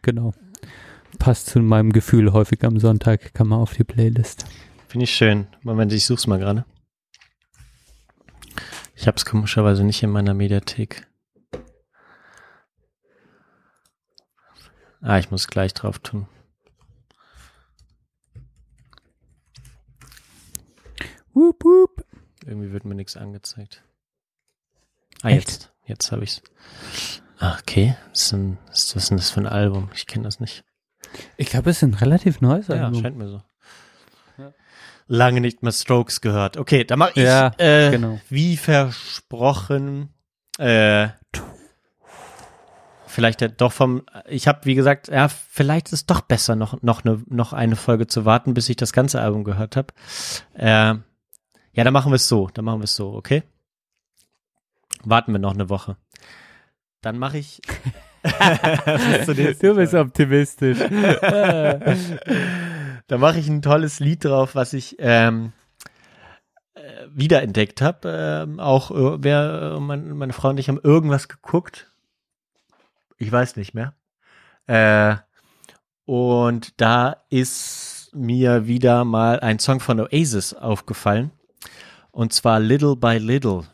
Genau. 0.02 0.34
Passt 1.20 1.48
zu 1.48 1.60
meinem 1.60 1.92
Gefühl 1.92 2.34
häufig 2.34 2.64
am 2.64 2.80
Sonntag, 2.80 3.34
kann 3.34 3.48
man 3.48 3.60
auf 3.60 3.74
die 3.74 3.84
Playlist. 3.84 4.46
Finde 4.88 5.04
ich 5.04 5.14
schön. 5.14 5.48
Moment, 5.62 5.94
ich 5.94 6.06
such's 6.06 6.28
mal 6.28 6.40
gerade. 6.40 6.66
Ich 8.96 9.08
hab's 9.08 9.26
komischerweise 9.26 9.84
nicht 9.84 10.04
in 10.04 10.10
meiner 10.10 10.34
Mediathek. 10.34 11.08
Ah, 15.02 15.18
ich 15.18 15.32
muss 15.32 15.48
gleich 15.48 15.74
drauf 15.74 16.00
tun. 16.00 16.28
Wup, 21.34 21.64
wup. 21.64 22.06
Irgendwie 22.46 22.72
wird 22.72 22.86
mir 22.86 22.96
nichts 22.96 23.18
angezeigt. 23.18 23.84
Ah, 25.24 25.30
Echt? 25.30 25.50
jetzt. 25.50 25.74
Jetzt 25.86 26.12
habe 26.12 26.24
ich's. 26.24 26.42
Ah, 27.42 27.58
okay. 27.60 27.96
Das 28.12 28.22
ist 28.22 28.34
ein, 28.34 28.58
was 28.70 28.96
ist 28.96 29.10
denn 29.10 29.18
das 29.18 29.32
für 29.32 29.40
ein 29.42 29.48
Album? 29.48 29.90
Ich 29.96 30.06
kenne 30.06 30.24
das 30.26 30.40
nicht. 30.40 30.64
Ich 31.38 31.50
glaube, 31.50 31.72
es 31.72 31.78
ist 31.78 31.84
ein 31.84 31.94
relativ 31.96 32.40
neues 32.40 32.68
Ja, 32.68 32.76
Album. 32.86 33.02
scheint 33.02 33.18
mir 33.18 33.28
so. 33.28 33.42
Ja. 34.38 34.54
Lange 35.08 35.42
nicht 35.42 35.64
mehr 35.64 35.72
Strokes 35.72 36.22
gehört. 36.22 36.58
Okay, 36.58 36.84
dann 36.86 37.00
mache 37.00 37.12
ich 37.16 37.24
Ja, 37.26 37.52
äh, 37.58 37.90
genau. 37.92 38.22
wie 38.30 38.58
versprochen 38.58 40.14
äh, 40.60 41.10
vielleicht 43.08 43.42
ja 43.42 43.48
doch 43.50 43.72
vom 43.74 44.04
ich 44.30 44.48
habe 44.48 44.64
wie 44.66 44.76
gesagt, 44.76 45.08
ja, 45.10 45.28
vielleicht 45.28 45.88
ist 45.88 45.94
es 45.94 46.06
doch 46.06 46.22
besser 46.22 46.56
noch 46.56 46.82
noch 46.84 47.04
eine 47.04 47.22
noch 47.28 47.52
eine 47.54 47.76
Folge 47.76 48.08
zu 48.08 48.24
warten, 48.26 48.54
bis 48.54 48.70
ich 48.70 48.76
das 48.78 48.94
ganze 48.94 49.20
Album 49.20 49.44
gehört 49.44 49.76
habe. 49.76 49.88
Äh, 50.54 50.96
ja, 51.74 51.84
dann 51.84 51.94
machen 51.94 52.12
wir 52.12 52.18
es 52.18 52.28
so, 52.28 52.48
dann 52.54 52.66
machen 52.66 52.80
wir 52.82 52.86
es 52.86 52.96
so, 52.96 53.14
okay? 53.14 53.44
Warten 55.04 55.32
wir 55.34 55.40
noch 55.40 55.54
eine 55.54 55.70
Woche. 55.70 55.98
Dann 57.02 57.18
mache 57.18 57.40
ich 57.40 57.62
Du 59.62 59.76
bist 59.76 59.94
optimistisch. 59.94 60.80
Da 63.08 63.18
mache 63.18 63.40
ich 63.40 63.50
ein 63.50 63.62
tolles 63.62 64.00
Lied 64.00 64.24
drauf, 64.24 64.56
was 64.56 64.72
ich 64.72 64.96
ähm, 65.00 65.52
äh, 66.76 66.82
wiederentdeckt 67.14 67.82
habe. 67.82 68.46
Ähm, 68.48 68.60
auch 68.62 68.90
äh, 68.92 69.22
wer, 69.22 69.74
äh, 69.76 69.80
mein, 69.82 70.16
meine 70.16 70.32
Frau 70.32 70.48
und 70.50 70.58
ich 70.60 70.70
haben 70.70 70.80
irgendwas 70.82 71.28
geguckt. 71.28 71.92
Ich 73.18 73.30
weiß 73.30 73.58
nicht 73.58 73.74
mehr. 73.74 73.96
Äh, 74.68 75.18
und 76.06 76.80
da 76.80 77.18
ist 77.30 78.12
mir 78.14 78.66
wieder 78.66 79.04
mal 79.04 79.42
ein 79.42 79.60
Song 79.60 79.82
von 79.82 80.00
Oasis 80.00 80.54
aufgefallen. 80.54 81.32
Und 82.12 82.32
zwar 82.32 82.62
Little 82.62 82.96
by 82.96 83.18
Little. 83.18 83.66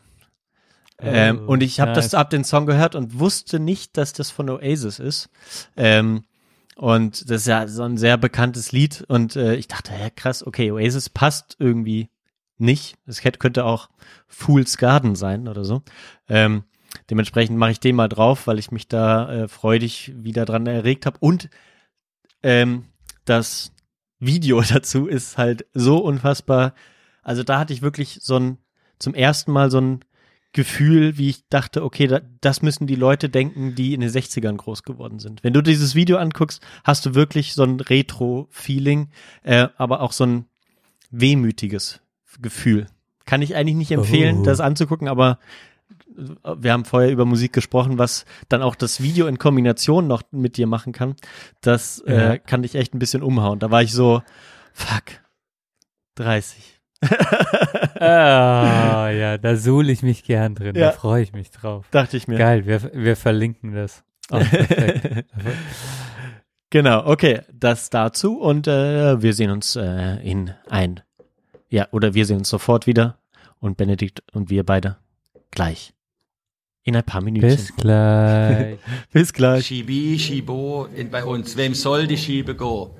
Ähm, 1.00 1.40
Oh, 1.46 1.52
und 1.52 1.62
ich 1.62 1.80
habe 1.80 1.92
das 1.92 2.06
nice. 2.06 2.14
ab 2.14 2.30
den 2.30 2.44
Song 2.44 2.66
gehört 2.66 2.94
und 2.94 3.18
wusste 3.18 3.60
nicht, 3.60 3.96
dass 3.96 4.12
das 4.12 4.30
von 4.30 4.50
Oasis 4.50 4.98
ist. 4.98 5.30
Ähm, 5.76 6.24
und 6.76 7.30
das 7.30 7.42
ist 7.42 7.46
ja 7.46 7.66
so 7.68 7.82
ein 7.82 7.96
sehr 7.96 8.16
bekanntes 8.16 8.72
Lied. 8.72 9.04
Und 9.08 9.36
äh, 9.36 9.54
ich 9.54 9.68
dachte, 9.68 9.92
ja 9.98 10.10
krass, 10.10 10.46
okay, 10.46 10.70
Oasis 10.70 11.08
passt 11.08 11.56
irgendwie 11.58 12.08
nicht. 12.56 12.96
Es 13.06 13.22
könnte 13.22 13.64
auch 13.64 13.88
Fool's 14.26 14.76
Garden 14.76 15.14
sein 15.14 15.48
oder 15.48 15.64
so. 15.64 15.82
Ähm, 16.28 16.64
dementsprechend 17.10 17.58
mache 17.58 17.72
ich 17.72 17.80
den 17.80 17.96
mal 17.96 18.08
drauf, 18.08 18.46
weil 18.46 18.58
ich 18.58 18.70
mich 18.70 18.88
da 18.88 19.30
äh, 19.30 19.48
freudig 19.48 20.12
wieder 20.16 20.44
dran 20.44 20.66
erregt 20.66 21.06
habe. 21.06 21.18
Und 21.20 21.48
ähm, 22.42 22.86
das 23.24 23.72
Video 24.18 24.60
dazu 24.68 25.06
ist 25.06 25.38
halt 25.38 25.66
so 25.74 25.98
unfassbar. 25.98 26.74
Also 27.22 27.42
da 27.42 27.58
hatte 27.58 27.72
ich 27.72 27.82
wirklich 27.82 28.18
so 28.22 28.38
ein, 28.38 28.58
zum 28.98 29.14
ersten 29.14 29.52
Mal 29.52 29.70
so 29.70 29.80
ein 29.80 30.04
Gefühl, 30.52 31.18
wie 31.18 31.28
ich 31.28 31.46
dachte, 31.48 31.84
okay, 31.84 32.06
da, 32.06 32.20
das 32.40 32.62
müssen 32.62 32.86
die 32.86 32.94
Leute 32.94 33.28
denken, 33.28 33.74
die 33.74 33.92
in 33.94 34.00
den 34.00 34.10
60ern 34.10 34.56
groß 34.56 34.82
geworden 34.82 35.18
sind. 35.18 35.44
Wenn 35.44 35.52
du 35.52 35.62
dieses 35.62 35.94
Video 35.94 36.16
anguckst, 36.16 36.62
hast 36.84 37.04
du 37.06 37.14
wirklich 37.14 37.54
so 37.54 37.64
ein 37.64 37.80
Retro-Feeling, 37.80 39.10
äh, 39.42 39.68
aber 39.76 40.00
auch 40.00 40.12
so 40.12 40.24
ein 40.24 40.46
wehmütiges 41.10 42.00
Gefühl. 42.40 42.86
Kann 43.26 43.42
ich 43.42 43.54
eigentlich 43.56 43.76
nicht 43.76 43.90
empfehlen, 43.90 44.38
Oh. 44.40 44.42
das 44.44 44.60
anzugucken, 44.60 45.06
aber 45.08 45.38
äh, 46.16 46.54
wir 46.58 46.72
haben 46.72 46.86
vorher 46.86 47.10
über 47.10 47.26
Musik 47.26 47.52
gesprochen, 47.52 47.98
was 47.98 48.24
dann 48.48 48.62
auch 48.62 48.74
das 48.74 49.02
Video 49.02 49.26
in 49.26 49.38
Kombination 49.38 50.06
noch 50.06 50.22
mit 50.30 50.56
dir 50.56 50.66
machen 50.66 50.92
kann. 50.94 51.14
Das 51.60 52.02
Ja. 52.06 52.32
äh, 52.32 52.38
kann 52.38 52.62
dich 52.62 52.74
echt 52.74 52.94
ein 52.94 52.98
bisschen 52.98 53.22
umhauen. 53.22 53.58
Da 53.58 53.70
war 53.70 53.82
ich 53.82 53.92
so, 53.92 54.22
fuck, 54.72 55.04
30. 56.14 56.77
ah, 58.00 59.10
ja, 59.10 59.38
da 59.38 59.56
suhle 59.56 59.92
ich 59.92 60.02
mich 60.02 60.24
gern 60.24 60.54
drin. 60.54 60.74
Ja. 60.74 60.86
Da 60.86 60.92
freue 60.92 61.22
ich 61.22 61.32
mich 61.32 61.50
drauf. 61.50 61.86
Dachte 61.90 62.16
ich 62.16 62.28
mir. 62.28 62.38
Geil, 62.38 62.66
wir, 62.66 62.90
wir 62.92 63.16
verlinken 63.16 63.74
das. 63.74 64.02
Oh. 64.30 64.40
Genau, 66.70 67.06
okay, 67.06 67.40
das 67.50 67.88
dazu 67.88 68.38
und 68.38 68.68
äh, 68.68 69.22
wir 69.22 69.32
sehen 69.32 69.50
uns 69.50 69.74
äh, 69.74 70.16
in 70.16 70.52
ein, 70.68 71.00
ja, 71.70 71.88
oder 71.92 72.12
wir 72.12 72.26
sehen 72.26 72.38
uns 72.38 72.50
sofort 72.50 72.86
wieder 72.86 73.16
und 73.58 73.78
Benedikt 73.78 74.22
und 74.32 74.50
wir 74.50 74.64
beide 74.64 74.98
gleich 75.50 75.94
in 76.88 76.94
ein 76.94 77.04
paar 77.04 77.22
Minuten. 77.22 77.46
Bis 77.46 77.74
gleich. 77.74 78.78
Bis 79.12 79.32
gleich. 79.32 79.66
Schibi, 79.66 80.18
Schibo 80.18 80.88
in, 80.94 81.10
bei 81.10 81.24
uns. 81.24 81.56
Wem 81.56 81.74
soll 81.74 82.06
die 82.06 82.18
Schiebe 82.18 82.54
go? 82.54 82.94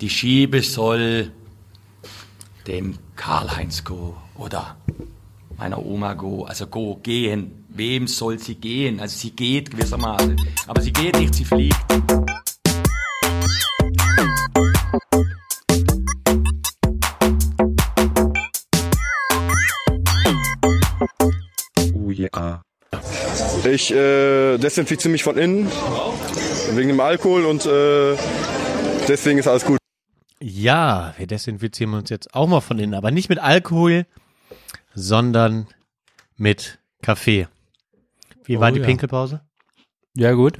Die 0.00 0.10
Schiebe 0.10 0.60
soll 0.60 1.32
dem 2.66 2.98
Karl-Heinz 3.14 3.84
go 3.84 4.16
oder 4.36 4.76
meiner 5.56 5.84
Oma 5.84 6.14
go. 6.14 6.44
Also 6.44 6.66
go, 6.66 6.96
gehen. 7.02 7.64
Wem 7.68 8.06
soll 8.06 8.38
sie 8.38 8.54
gehen? 8.54 9.00
Also 9.00 9.16
sie 9.18 9.30
geht 9.30 9.70
gewissermaßen. 9.70 10.36
Aber 10.66 10.80
sie 10.80 10.92
geht 10.92 11.18
nicht, 11.18 11.34
sie 11.34 11.44
fliegt. 11.44 11.76
Oh 21.94 22.10
ja. 22.10 22.62
Ich 23.70 23.90
äh, 23.92 24.58
desinfiziere 24.58 25.12
mich 25.12 25.22
von 25.22 25.36
innen 25.36 25.70
wegen 26.72 26.88
dem 26.88 27.00
Alkohol 27.00 27.44
und 27.46 27.66
äh, 27.66 28.16
deswegen 29.08 29.38
ist 29.38 29.48
alles 29.48 29.64
gut. 29.64 29.78
Ja, 30.40 31.14
wir 31.16 31.26
desinfizieren 31.26 31.94
uns 31.94 32.10
jetzt 32.10 32.34
auch 32.34 32.46
mal 32.46 32.60
von 32.60 32.78
innen, 32.78 32.94
aber 32.94 33.10
nicht 33.10 33.28
mit 33.28 33.38
Alkohol, 33.38 34.06
sondern 34.94 35.66
mit 36.36 36.78
Kaffee. 37.02 37.48
Wie 38.44 38.60
war 38.60 38.70
Oh 38.70 38.74
die 38.74 38.80
ja. 38.80 38.86
Pinkelpause? 38.86 39.40
Ja, 40.14 40.32
gut. 40.32 40.58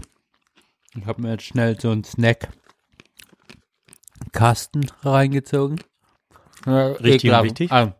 Ich 0.98 1.04
habe 1.06 1.20
mir 1.20 1.32
jetzt 1.32 1.44
schnell 1.44 1.78
so 1.78 1.90
einen 1.90 2.04
Snack 2.04 2.48
Kasten 4.32 4.86
reingezogen. 5.02 5.80
Ja, 6.64 6.88
Richtig 6.88 7.04
und 7.04 7.06
ekelhaft. 7.14 7.44
wichtig. 7.44 7.72
Ah. 7.72 7.94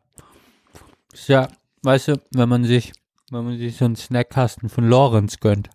Ja, 1.27 1.49
weißt 1.83 2.09
du, 2.09 2.21
wenn 2.33 2.49
man 2.49 2.65
sich, 2.65 2.93
wenn 3.31 3.45
man 3.45 3.59
sich 3.59 3.77
so 3.77 3.85
einen 3.85 3.97
Snackkasten 3.97 4.69
von 4.69 4.89
Lorenz 4.89 5.41
gönnt, 5.41 5.71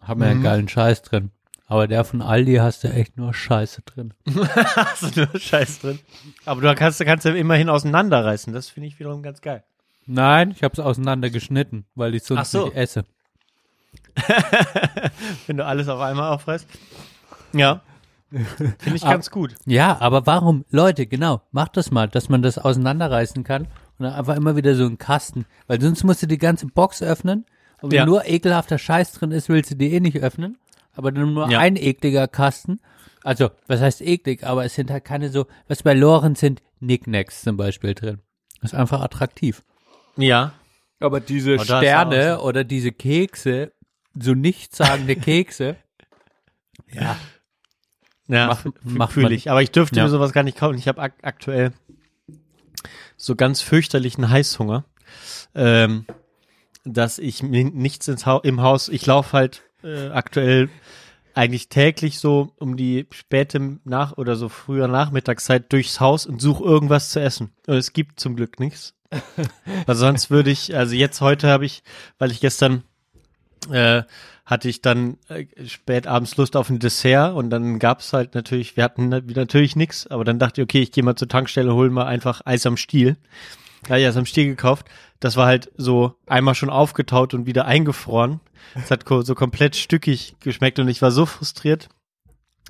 haben 0.00 0.20
wir 0.20 0.26
ja 0.26 0.32
einen 0.32 0.42
geilen 0.42 0.68
Scheiß 0.68 1.02
drin. 1.02 1.30
Aber 1.70 1.86
der 1.86 2.02
von 2.02 2.20
Aldi 2.20 2.56
hast 2.56 2.82
du 2.82 2.88
echt 2.88 3.16
nur 3.16 3.32
Scheiße 3.32 3.82
drin. 3.82 4.12
Hast 4.34 5.16
du 5.16 5.20
nur 5.20 5.38
Scheiß 5.38 5.78
drin. 5.78 6.00
Aber 6.44 6.60
du 6.60 6.74
kannst, 6.74 6.98
kannst 7.04 7.24
ja 7.24 7.32
immerhin 7.32 7.68
auseinanderreißen. 7.68 8.52
Das 8.52 8.68
finde 8.68 8.88
ich 8.88 8.98
wiederum 8.98 9.22
ganz 9.22 9.40
geil. 9.40 9.62
Nein, 10.04 10.50
ich 10.50 10.64
habe 10.64 10.72
es 10.72 10.80
auseinandergeschnitten, 10.80 11.84
weil 11.94 12.16
ich 12.16 12.24
sonst 12.24 12.50
so. 12.50 12.64
nicht 12.64 12.76
esse. 12.76 13.04
Wenn 15.46 15.58
du 15.58 15.64
alles 15.64 15.88
auf 15.88 16.00
einmal 16.00 16.32
auffresst. 16.32 16.66
Ja. 17.52 17.82
Finde 18.32 18.96
ich 18.96 19.02
ganz 19.02 19.30
gut. 19.30 19.54
Ja, 19.64 19.96
aber 20.00 20.26
warum? 20.26 20.64
Leute, 20.70 21.06
genau, 21.06 21.40
macht 21.52 21.76
das 21.76 21.92
mal, 21.92 22.08
dass 22.08 22.28
man 22.28 22.42
das 22.42 22.58
auseinanderreißen 22.58 23.44
kann 23.44 23.62
und 23.98 24.06
dann 24.06 24.12
einfach 24.14 24.36
immer 24.36 24.56
wieder 24.56 24.74
so 24.74 24.86
einen 24.86 24.98
Kasten. 24.98 25.46
Weil 25.68 25.80
sonst 25.80 26.02
musst 26.02 26.22
du 26.22 26.26
die 26.26 26.38
ganze 26.38 26.66
Box 26.66 27.00
öffnen 27.00 27.44
und 27.80 27.92
wenn 27.92 27.98
Ja. 27.98 28.06
nur 28.06 28.26
ekelhafter 28.26 28.78
Scheiß 28.78 29.12
drin 29.12 29.30
ist, 29.30 29.48
willst 29.48 29.70
du 29.70 29.76
die 29.76 29.92
eh 29.92 30.00
nicht 30.00 30.18
öffnen. 30.18 30.58
Aber 31.00 31.12
nur 31.12 31.48
Ja. 31.50 31.58
ein 31.60 31.76
ekliger 31.76 32.28
Kasten. 32.28 32.78
Also, 33.24 33.50
was 33.66 33.80
heißt 33.80 34.02
eklig? 34.02 34.44
Aber 34.44 34.66
es 34.66 34.74
sind 34.74 34.90
halt 34.90 35.04
keine 35.04 35.30
so, 35.30 35.46
was 35.66 35.82
bei 35.82 35.94
Lorenz 35.94 36.40
sind, 36.40 36.62
Knickknacks 36.78 37.40
zum 37.42 37.56
Beispiel 37.56 37.94
drin. 37.94 38.18
Das 38.60 38.72
ist 38.72 38.78
einfach 38.78 39.00
attraktiv. 39.00 39.62
Ja. 40.16 40.52
Aber 40.98 41.20
diese 41.20 41.52
ist 41.54 41.64
Sterne 41.64 42.38
auch 42.38 42.44
oder 42.44 42.64
diese 42.64 42.92
Kekse, 42.92 43.72
so 44.18 44.34
nichtssagende 44.34 45.16
Kekse, 45.16 45.76
ja, 46.92 47.16
Ja, 48.28 48.46
Macht- 48.48 48.66
f- 48.66 48.72
macht 48.84 49.12
fühl 49.12 49.22
man- 49.24 49.32
ich. 49.32 49.50
Aber 49.50 49.62
ich 49.62 49.70
dürfte 49.70 49.96
Ja. 49.96 50.04
mir 50.04 50.10
sowas 50.10 50.32
gar 50.32 50.42
nicht 50.42 50.58
kaufen. 50.58 50.76
Ich 50.76 50.86
habe 50.86 51.00
ak 51.00 51.14
aktuell 51.22 51.72
so 53.16 53.34
ganz 53.36 53.60
fürchterlichen 53.62 54.28
Heißhunger, 54.28 54.84
ähm, 55.54 56.04
dass 56.84 57.18
ich 57.18 57.42
mir 57.42 57.64
nichts 57.64 58.06
ins 58.08 58.26
Hau 58.26 58.40
im 58.40 58.60
Haus, 58.60 58.88
ich 58.90 59.04
laufe 59.06 59.32
halt 59.36 59.62
äh, 59.84 60.08
aktuell 60.08 60.68
eigentlich 61.34 61.68
täglich 61.68 62.18
so 62.18 62.52
um 62.58 62.76
die 62.76 63.06
späte 63.12 63.78
Nach- 63.84 64.16
oder 64.16 64.36
so 64.36 64.48
früher 64.48 64.88
Nachmittagszeit 64.88 65.72
durchs 65.72 66.00
Haus 66.00 66.26
und 66.26 66.40
suche 66.40 66.64
irgendwas 66.64 67.10
zu 67.10 67.20
essen. 67.20 67.52
Und 67.66 67.76
es 67.76 67.92
gibt 67.92 68.20
zum 68.20 68.36
Glück 68.36 68.58
nichts. 68.60 68.94
Weil 69.86 69.94
sonst 69.96 70.30
würde 70.30 70.50
ich, 70.50 70.74
also 70.76 70.94
jetzt 70.94 71.20
heute 71.20 71.48
habe 71.48 71.66
ich, 71.66 71.82
weil 72.18 72.30
ich 72.30 72.40
gestern 72.40 72.82
äh, 73.70 74.02
hatte 74.46 74.68
ich 74.68 74.82
dann 74.82 75.18
äh, 75.28 75.46
spät 75.66 76.06
abends 76.06 76.36
Lust 76.36 76.56
auf 76.56 76.70
ein 76.70 76.78
Dessert 76.78 77.34
und 77.34 77.50
dann 77.50 77.78
gab's 77.78 78.12
halt 78.12 78.34
natürlich, 78.34 78.76
wir 78.76 78.84
hatten 78.84 79.08
na- 79.08 79.20
natürlich 79.20 79.76
nix, 79.76 80.06
aber 80.06 80.24
dann 80.24 80.38
dachte 80.38 80.60
ich, 80.60 80.64
okay, 80.64 80.82
ich 80.82 80.92
gehe 80.92 81.04
mal 81.04 81.16
zur 81.16 81.28
Tankstelle, 81.28 81.72
hol 81.74 81.90
mal 81.90 82.06
einfach 82.06 82.40
Eis 82.44 82.66
am 82.66 82.76
Stiel. 82.76 83.16
Da 83.84 83.90
hab 83.90 83.98
ich 83.98 84.06
Eis 84.06 84.16
am 84.16 84.26
Stiel 84.26 84.46
gekauft. 84.46 84.86
Das 85.20 85.36
war 85.36 85.46
halt 85.46 85.70
so 85.76 86.14
einmal 86.26 86.54
schon 86.54 86.70
aufgetaut 86.70 87.34
und 87.34 87.46
wieder 87.46 87.66
eingefroren. 87.66 88.40
Es 88.74 88.90
hat 88.90 89.04
so 89.06 89.34
komplett 89.34 89.76
stückig 89.76 90.36
geschmeckt 90.40 90.78
und 90.78 90.88
ich 90.88 91.02
war 91.02 91.10
so 91.10 91.26
frustriert, 91.26 91.88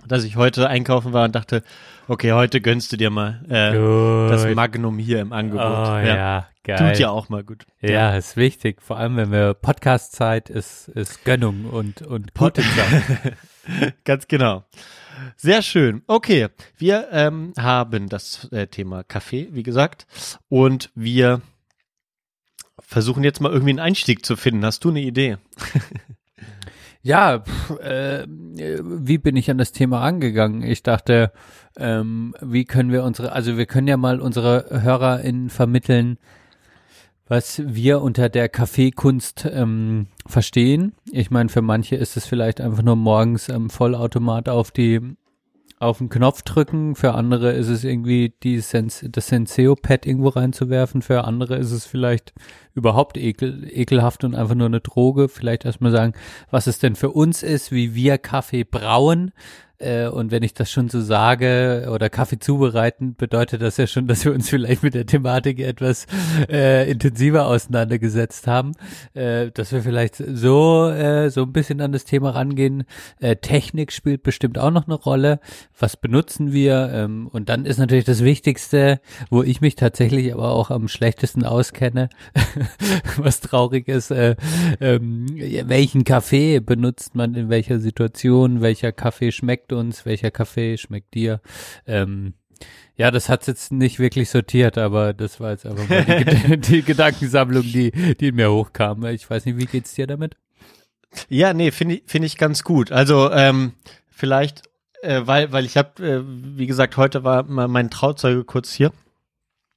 dass 0.06 0.24
ich 0.24 0.36
heute 0.36 0.68
einkaufen 0.68 1.12
war 1.12 1.24
und 1.24 1.34
dachte, 1.34 1.62
okay, 2.08 2.32
heute 2.32 2.60
gönnst 2.60 2.92
du 2.92 2.96
dir 2.96 3.10
mal 3.10 3.42
äh, 3.48 4.28
das. 4.30 4.54
Magnum 4.54 4.98
hier 4.98 5.20
im 5.20 5.32
Angebot. 5.32 5.64
Oh 5.64 5.98
ja, 5.98 6.48
geil. 6.64 6.76
Tut 6.76 6.98
ja 6.98 7.10
auch 7.10 7.28
mal 7.28 7.44
gut. 7.44 7.66
Ja, 7.80 8.16
ist 8.16 8.36
wichtig. 8.36 8.82
Vor 8.82 8.96
allem, 8.96 9.16
wenn 9.16 9.30
wir 9.30 9.54
Podcast-Zeit 9.54 10.50
ist, 10.50 10.88
ist 10.88 11.24
Gönnung 11.24 11.66
und, 11.66 12.02
und 12.02 12.32
Zeit. 12.34 13.36
Ganz 14.04 14.26
genau. 14.26 14.64
Sehr 15.36 15.62
schön. 15.62 16.02
Okay, 16.06 16.48
wir 16.78 17.08
ähm, 17.12 17.52
haben 17.58 18.08
das 18.08 18.50
äh, 18.52 18.66
Thema 18.66 19.04
Kaffee, 19.04 19.48
wie 19.52 19.62
gesagt, 19.62 20.06
und 20.48 20.90
wir 20.94 21.42
versuchen 22.90 23.22
jetzt 23.22 23.40
mal 23.40 23.52
irgendwie 23.52 23.70
einen 23.70 23.78
Einstieg 23.78 24.26
zu 24.26 24.36
finden. 24.36 24.64
Hast 24.64 24.84
du 24.84 24.90
eine 24.90 25.00
Idee? 25.00 25.36
Ja, 27.02 27.38
pff, 27.38 27.78
äh, 27.80 28.26
wie 28.28 29.16
bin 29.16 29.34
ich 29.34 29.50
an 29.50 29.56
das 29.56 29.72
Thema 29.72 30.02
angegangen? 30.02 30.62
Ich 30.62 30.82
dachte, 30.82 31.32
ähm, 31.78 32.34
wie 32.42 32.66
können 32.66 32.92
wir 32.92 33.04
unsere, 33.04 33.32
also 33.32 33.56
wir 33.56 33.64
können 33.64 33.88
ja 33.88 33.96
mal 33.96 34.20
unsere 34.20 34.66
HörerInnen 34.82 35.48
vermitteln, 35.48 36.18
was 37.26 37.62
wir 37.64 38.02
unter 38.02 38.28
der 38.28 38.50
Kaffeekunst 38.50 39.48
ähm, 39.50 40.08
verstehen. 40.26 40.92
Ich 41.10 41.30
meine, 41.30 41.48
für 41.48 41.62
manche 41.62 41.96
ist 41.96 42.18
es 42.18 42.26
vielleicht 42.26 42.60
einfach 42.60 42.82
nur 42.82 42.96
morgens 42.96 43.48
am 43.48 43.70
Vollautomat 43.70 44.50
auf 44.50 44.70
die 44.70 45.00
auf 45.80 45.96
den 45.96 46.10
Knopf 46.10 46.42
drücken, 46.42 46.94
für 46.94 47.14
andere 47.14 47.52
ist 47.52 47.68
es 47.68 47.84
irgendwie 47.84 48.34
die 48.42 48.60
Sens 48.60 49.02
das 49.08 49.28
Senseo-Pad 49.28 50.06
irgendwo 50.06 50.28
reinzuwerfen, 50.28 51.00
für 51.00 51.24
andere 51.24 51.56
ist 51.56 51.72
es 51.72 51.86
vielleicht 51.86 52.34
überhaupt 52.74 53.16
ekel, 53.16 53.66
ekelhaft 53.66 54.22
und 54.22 54.34
einfach 54.34 54.54
nur 54.54 54.66
eine 54.66 54.80
Droge. 54.80 55.30
Vielleicht 55.30 55.64
erstmal 55.64 55.90
sagen, 55.90 56.12
was 56.50 56.66
es 56.66 56.78
denn 56.78 56.96
für 56.96 57.10
uns 57.10 57.42
ist, 57.42 57.72
wie 57.72 57.94
wir 57.94 58.18
Kaffee 58.18 58.64
brauen. 58.64 59.32
Äh, 59.80 60.08
und 60.08 60.30
wenn 60.30 60.42
ich 60.42 60.54
das 60.54 60.70
schon 60.70 60.88
so 60.88 61.00
sage 61.00 61.88
oder 61.90 62.10
Kaffee 62.10 62.38
zubereiten, 62.38 63.16
bedeutet 63.16 63.62
das 63.62 63.78
ja 63.78 63.86
schon, 63.86 64.06
dass 64.06 64.24
wir 64.24 64.32
uns 64.32 64.48
vielleicht 64.50 64.82
mit 64.82 64.94
der 64.94 65.06
Thematik 65.06 65.58
etwas 65.58 66.06
äh, 66.50 66.90
intensiver 66.90 67.46
auseinandergesetzt 67.46 68.46
haben, 68.46 68.72
äh, 69.14 69.50
dass 69.50 69.72
wir 69.72 69.82
vielleicht 69.82 70.16
so 70.16 70.88
äh, 70.90 71.30
so 71.30 71.42
ein 71.42 71.52
bisschen 71.52 71.80
an 71.80 71.92
das 71.92 72.04
Thema 72.04 72.30
rangehen. 72.30 72.84
Äh, 73.20 73.36
Technik 73.36 73.92
spielt 73.92 74.22
bestimmt 74.22 74.58
auch 74.58 74.70
noch 74.70 74.86
eine 74.86 74.96
Rolle. 74.96 75.40
Was 75.78 75.96
benutzen 75.96 76.52
wir? 76.52 76.90
Ähm, 76.92 77.28
und 77.28 77.48
dann 77.48 77.64
ist 77.64 77.78
natürlich 77.78 78.04
das 78.04 78.22
Wichtigste, 78.22 79.00
wo 79.30 79.42
ich 79.42 79.62
mich 79.62 79.76
tatsächlich 79.76 80.32
aber 80.32 80.50
auch 80.50 80.70
am 80.70 80.88
schlechtesten 80.88 81.44
auskenne, 81.44 82.10
was 83.16 83.40
traurig 83.40 83.88
ist, 83.88 84.10
äh, 84.10 84.36
ähm, 84.80 85.26
welchen 85.64 86.04
Kaffee 86.04 86.60
benutzt 86.60 87.14
man 87.14 87.34
in 87.34 87.48
welcher 87.48 87.78
Situation, 87.78 88.60
welcher 88.60 88.92
Kaffee 88.92 89.32
schmeckt 89.32 89.69
uns, 89.72 90.06
welcher 90.06 90.30
Kaffee 90.30 90.76
schmeckt 90.76 91.14
dir. 91.14 91.40
Ähm, 91.86 92.34
ja, 92.96 93.10
das 93.10 93.28
hat's 93.28 93.46
jetzt 93.46 93.72
nicht 93.72 93.98
wirklich 93.98 94.28
sortiert, 94.28 94.76
aber 94.76 95.14
das 95.14 95.40
war 95.40 95.52
jetzt 95.52 95.64
einfach 95.64 95.88
mal 95.88 96.04
die, 96.04 96.56
die 96.60 96.82
Gedankensammlung, 96.82 97.62
die, 97.62 97.90
die 98.16 98.28
in 98.28 98.34
mir 98.34 98.50
hochkam. 98.50 99.04
Ich 99.06 99.28
weiß 99.28 99.46
nicht, 99.46 99.56
wie 99.56 99.66
geht's 99.66 99.94
dir 99.94 100.06
damit? 100.06 100.36
Ja, 101.28 101.54
nee, 101.54 101.70
finde 101.70 101.96
ich, 101.96 102.02
finde 102.06 102.26
ich 102.26 102.36
ganz 102.36 102.62
gut. 102.62 102.92
Also 102.92 103.30
ähm, 103.32 103.72
vielleicht, 104.10 104.62
äh, 105.02 105.22
weil, 105.24 105.50
weil 105.52 105.64
ich 105.64 105.76
habe, 105.76 106.06
äh, 106.06 106.22
wie 106.24 106.66
gesagt, 106.66 106.96
heute 106.96 107.24
war 107.24 107.44
mein 107.44 107.90
Trauzeuge 107.90 108.44
kurz 108.44 108.72
hier. 108.72 108.92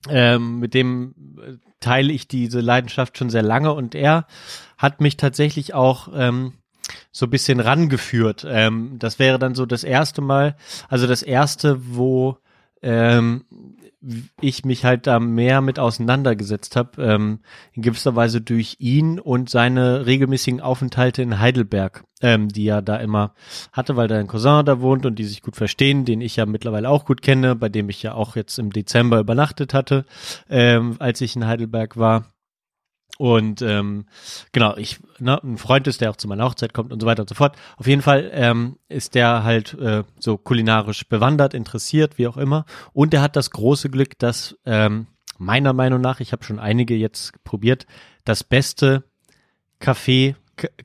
Ähm, 0.10 0.60
mit 0.60 0.74
dem 0.74 1.16
äh, 1.41 1.54
teile 1.80 2.12
ich 2.12 2.28
diese 2.28 2.60
Leidenschaft 2.60 3.18
schon 3.18 3.30
sehr 3.30 3.41
lange 3.41 3.74
und 3.74 3.96
er 3.96 4.28
hat 4.78 5.00
mich 5.00 5.16
tatsächlich 5.16 5.74
auch 5.74 6.10
ähm, 6.14 6.54
so 7.12 7.28
ein 7.28 7.30
bisschen 7.30 7.60
rangeführt. 7.60 8.46
Ähm, 8.48 8.98
das 9.00 9.20
wäre 9.20 9.40
dann 9.40 9.56
so 9.56 9.66
das 9.66 9.84
erste 9.84 10.22
Mal, 10.22 10.56
also 10.90 11.08
das 11.08 11.24
erste, 11.24 11.96
wo 11.96 12.38
ähm, 12.82 13.46
ich 14.42 14.66
mich 14.66 14.84
halt 14.84 15.08
da 15.08 15.20
mehr 15.20 15.62
mit 15.62 15.80
auseinandergesetzt 15.80 16.76
habe, 16.76 17.02
ähm, 17.02 17.40
in 17.72 17.84
gewisser 17.84 18.16
Weise 18.16 18.42
durch 18.42 18.76
ihn 18.80 19.20
und 19.20 19.50
seine 19.50 20.06
regelmäßigen 20.06 20.60
Aufenthalte 20.60 21.22
in 21.22 21.40
Heidelberg, 21.40 22.04
ähm, 22.22 22.50
die 22.50 22.68
er 22.68 22.82
da 22.82 22.98
immer 22.98 23.34
hatte, 23.72 23.96
weil 23.96 24.10
da 24.10 24.18
ein 24.18 24.28
Cousin 24.28 24.66
da 24.66 24.82
wohnt 24.82 25.06
und 25.06 25.18
die 25.20 25.24
sich 25.24 25.42
gut 25.42 25.56
verstehen, 25.56 26.04
den 26.04 26.20
ich 26.20 26.36
ja 26.36 26.46
mittlerweile 26.46 26.90
auch 26.90 27.06
gut 27.06 27.22
kenne, 27.22 27.56
bei 27.56 27.70
dem 27.70 27.90
ich 27.90 28.04
ja 28.04 28.14
auch 28.14 28.36
jetzt 28.36 28.60
im 28.60 28.72
Dezember 28.72 29.20
übernachtet 29.20 29.74
hatte, 29.74 30.06
ähm, 30.50 30.98
als 31.00 31.22
ich 31.22 31.36
in 31.36 31.48
Heidelberg 31.48 31.96
war. 31.96 32.33
Und 33.20 33.61
ähm, 33.61 34.05
genau, 34.51 34.76
ich, 34.76 34.99
ne, 35.20 35.39
ein 35.43 35.57
Freund 35.57 35.88
ist, 35.88 36.01
der 36.01 36.09
auch 36.09 36.16
zu 36.16 36.28
meiner 36.28 36.45
Hochzeit 36.45 36.74
kommt 36.74 36.91
und 36.91 36.99
so 36.99 37.05
weiter 37.05 37.22
und 37.22 37.30
so 37.30 37.36
fort. 37.36 37.55
Auf 37.78 37.86
jeden 37.86 38.01
Fall 38.01 38.32
ähm, 38.34 38.78
ist 38.89 39.14
der 39.14 39.43
halt 39.43 39.76
äh, 39.76 40.03
so 40.20 40.38
kulinarisch 40.38 41.07
bewandert, 41.07 41.53
interessiert, 41.53 42.18
wie 42.18 42.28
auch 42.28 42.38
immer. 42.38 42.66
Und 42.91 43.14
er 43.14 43.22
hat 43.22 43.36
das 43.36 43.51
große 43.51 43.89
Glück, 43.89 44.18
dass 44.18 44.57
ähm, 44.66 45.07
meiner 45.38 45.74
Meinung 45.74 46.01
nach, 46.01 46.20
ich 46.22 46.32
habe 46.32 46.43
schon 46.43 46.59
einige 46.59 46.95
jetzt 46.95 47.43
probiert, 47.43 47.86
das 48.26 48.43
beste 48.43 49.03
Kaffee, 49.80 50.36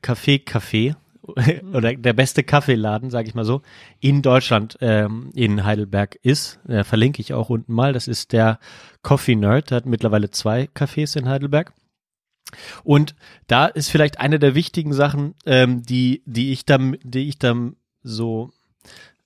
Kaffee, 0.01 0.39
Kaffee 0.39 0.95
oder 1.73 1.93
der 1.93 2.13
beste 2.13 2.43
Kaffeeladen, 2.43 3.09
sage 3.09 3.27
ich 3.27 3.35
mal 3.35 3.45
so, 3.45 3.61
in 3.99 4.21
Deutschland, 4.21 4.77
ähm, 4.81 5.31
in 5.33 5.63
Heidelberg 5.63 6.15
ist. 6.21 6.59
Äh, 6.67 6.83
verlinke 6.83 7.21
ich 7.21 7.33
auch 7.33 7.49
unten 7.49 7.73
mal. 7.73 7.93
Das 7.93 8.07
ist 8.07 8.33
der 8.33 8.59
Coffee 9.01 9.35
Nerd. 9.35 9.71
Der 9.71 9.77
hat 9.77 9.85
mittlerweile 9.85 10.29
zwei 10.29 10.69
Cafés 10.75 11.17
in 11.17 11.27
Heidelberg. 11.27 11.73
Und 12.83 13.15
da 13.47 13.65
ist 13.67 13.89
vielleicht 13.89 14.19
eine 14.19 14.39
der 14.39 14.55
wichtigen 14.55 14.93
Sachen, 14.93 15.35
ähm, 15.45 15.83
die, 15.83 16.23
die 16.25 16.51
ich 16.51 16.65
dann, 16.65 16.97
die 17.03 17.27
ich 17.29 17.39
dann 17.39 17.75
so 18.01 18.51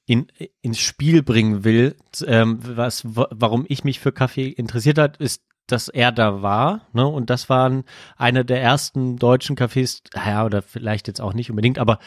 in, 0.05 0.28
ins 0.61 0.80
Spiel 0.80 1.24
bringen 1.24 1.63
will, 1.63 1.95
ähm, 2.26 2.59
was, 2.61 3.15
wa- 3.15 3.30
warum 3.32 3.65
ich 3.69 3.84
mich 3.84 3.99
für 3.99 4.11
Kaffee 4.11 4.49
interessiert 4.49 4.97
hat, 4.97 5.17
ist, 5.17 5.43
dass 5.67 5.88
er 5.88 6.11
da 6.11 6.41
war, 6.41 6.88
ne, 6.91 7.07
und 7.07 7.30
das 7.30 7.47
waren 7.49 7.86
eine 8.17 8.43
der 8.43 8.61
ersten 8.61 9.15
deutschen 9.15 9.55
Cafés, 9.55 10.01
ja, 10.13 10.43
oder 10.45 10.61
vielleicht 10.61 11.07
jetzt 11.07 11.21
auch 11.21 11.34
nicht 11.34 11.49
unbedingt, 11.49 11.80
aber 11.80 11.99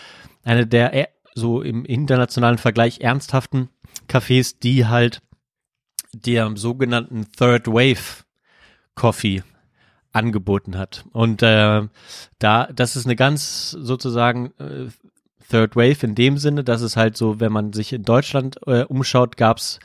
eine 0.45 0.67
der 0.67 0.93
e- 0.95 1.09
so 1.35 1.63
im 1.63 1.87
internationalen 1.87 2.59
Vergleich 2.59 3.01
ernsthaften 3.01 3.71
Cafés, 4.09 4.57
die 4.63 4.87
halt 4.87 5.23
der 6.13 6.53
sogenannten 6.57 7.33
Third 7.33 7.67
Wave 7.67 8.25
Coffee 8.95 9.43
angeboten 10.17 10.77
hat. 10.77 11.05
Und 11.13 11.43
äh, 11.43 11.83
da, 12.39 12.69
das 12.75 12.97
ist 12.97 13.07
eine 13.07 13.17
ganz 13.17 13.71
sozusagen 13.71 14.53
äh, 14.59 14.87
Third 15.49 15.77
Wave 15.77 16.05
in 16.05 16.15
dem 16.15 16.39
Sinne, 16.39 16.65
dass 16.65 16.81
es 16.81 16.97
halt 16.97 17.17
so, 17.17 17.39
wenn 17.39 17.53
man 17.53 17.73
sich 17.73 17.93
in 17.93 18.03
Deutschland 18.03 18.59
äh, 18.67 18.83
umschaut, 18.83 19.37
gab's 19.37 19.79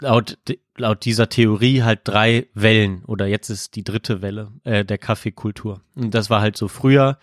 laut, 0.00 0.38
laut 0.76 1.04
dieser 1.04 1.28
Theorie 1.28 1.82
halt 1.82 2.00
drei 2.04 2.46
Wellen 2.54 3.04
oder 3.04 3.26
jetzt 3.26 3.50
ist 3.50 3.74
die 3.74 3.84
dritte 3.84 4.22
Welle 4.22 4.52
äh, 4.64 4.84
der 4.84 4.98
Kaffeekultur. 4.98 5.82
Und 5.94 6.14
das 6.14 6.30
war 6.30 6.40
halt 6.40 6.56
so 6.56 6.68
früher 6.68 7.18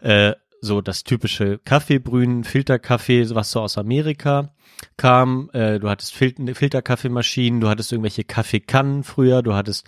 äh, 0.00 0.32
so 0.62 0.80
das 0.80 1.02
typische 1.02 1.58
Kaffeebrühen, 1.58 2.44
Filterkaffee, 2.44 3.28
was 3.34 3.50
so 3.50 3.60
aus 3.60 3.76
Amerika 3.76 4.54
kam. 4.96 5.50
Äh, 5.52 5.80
du 5.80 5.90
hattest 5.90 6.14
Fil 6.14 6.54
Filterkaffeemaschinen, 6.54 7.60
du 7.60 7.68
hattest 7.68 7.92
irgendwelche 7.92 8.24
Kaffeekannen 8.24 9.02
früher, 9.02 9.42
du 9.42 9.54
hattest 9.54 9.86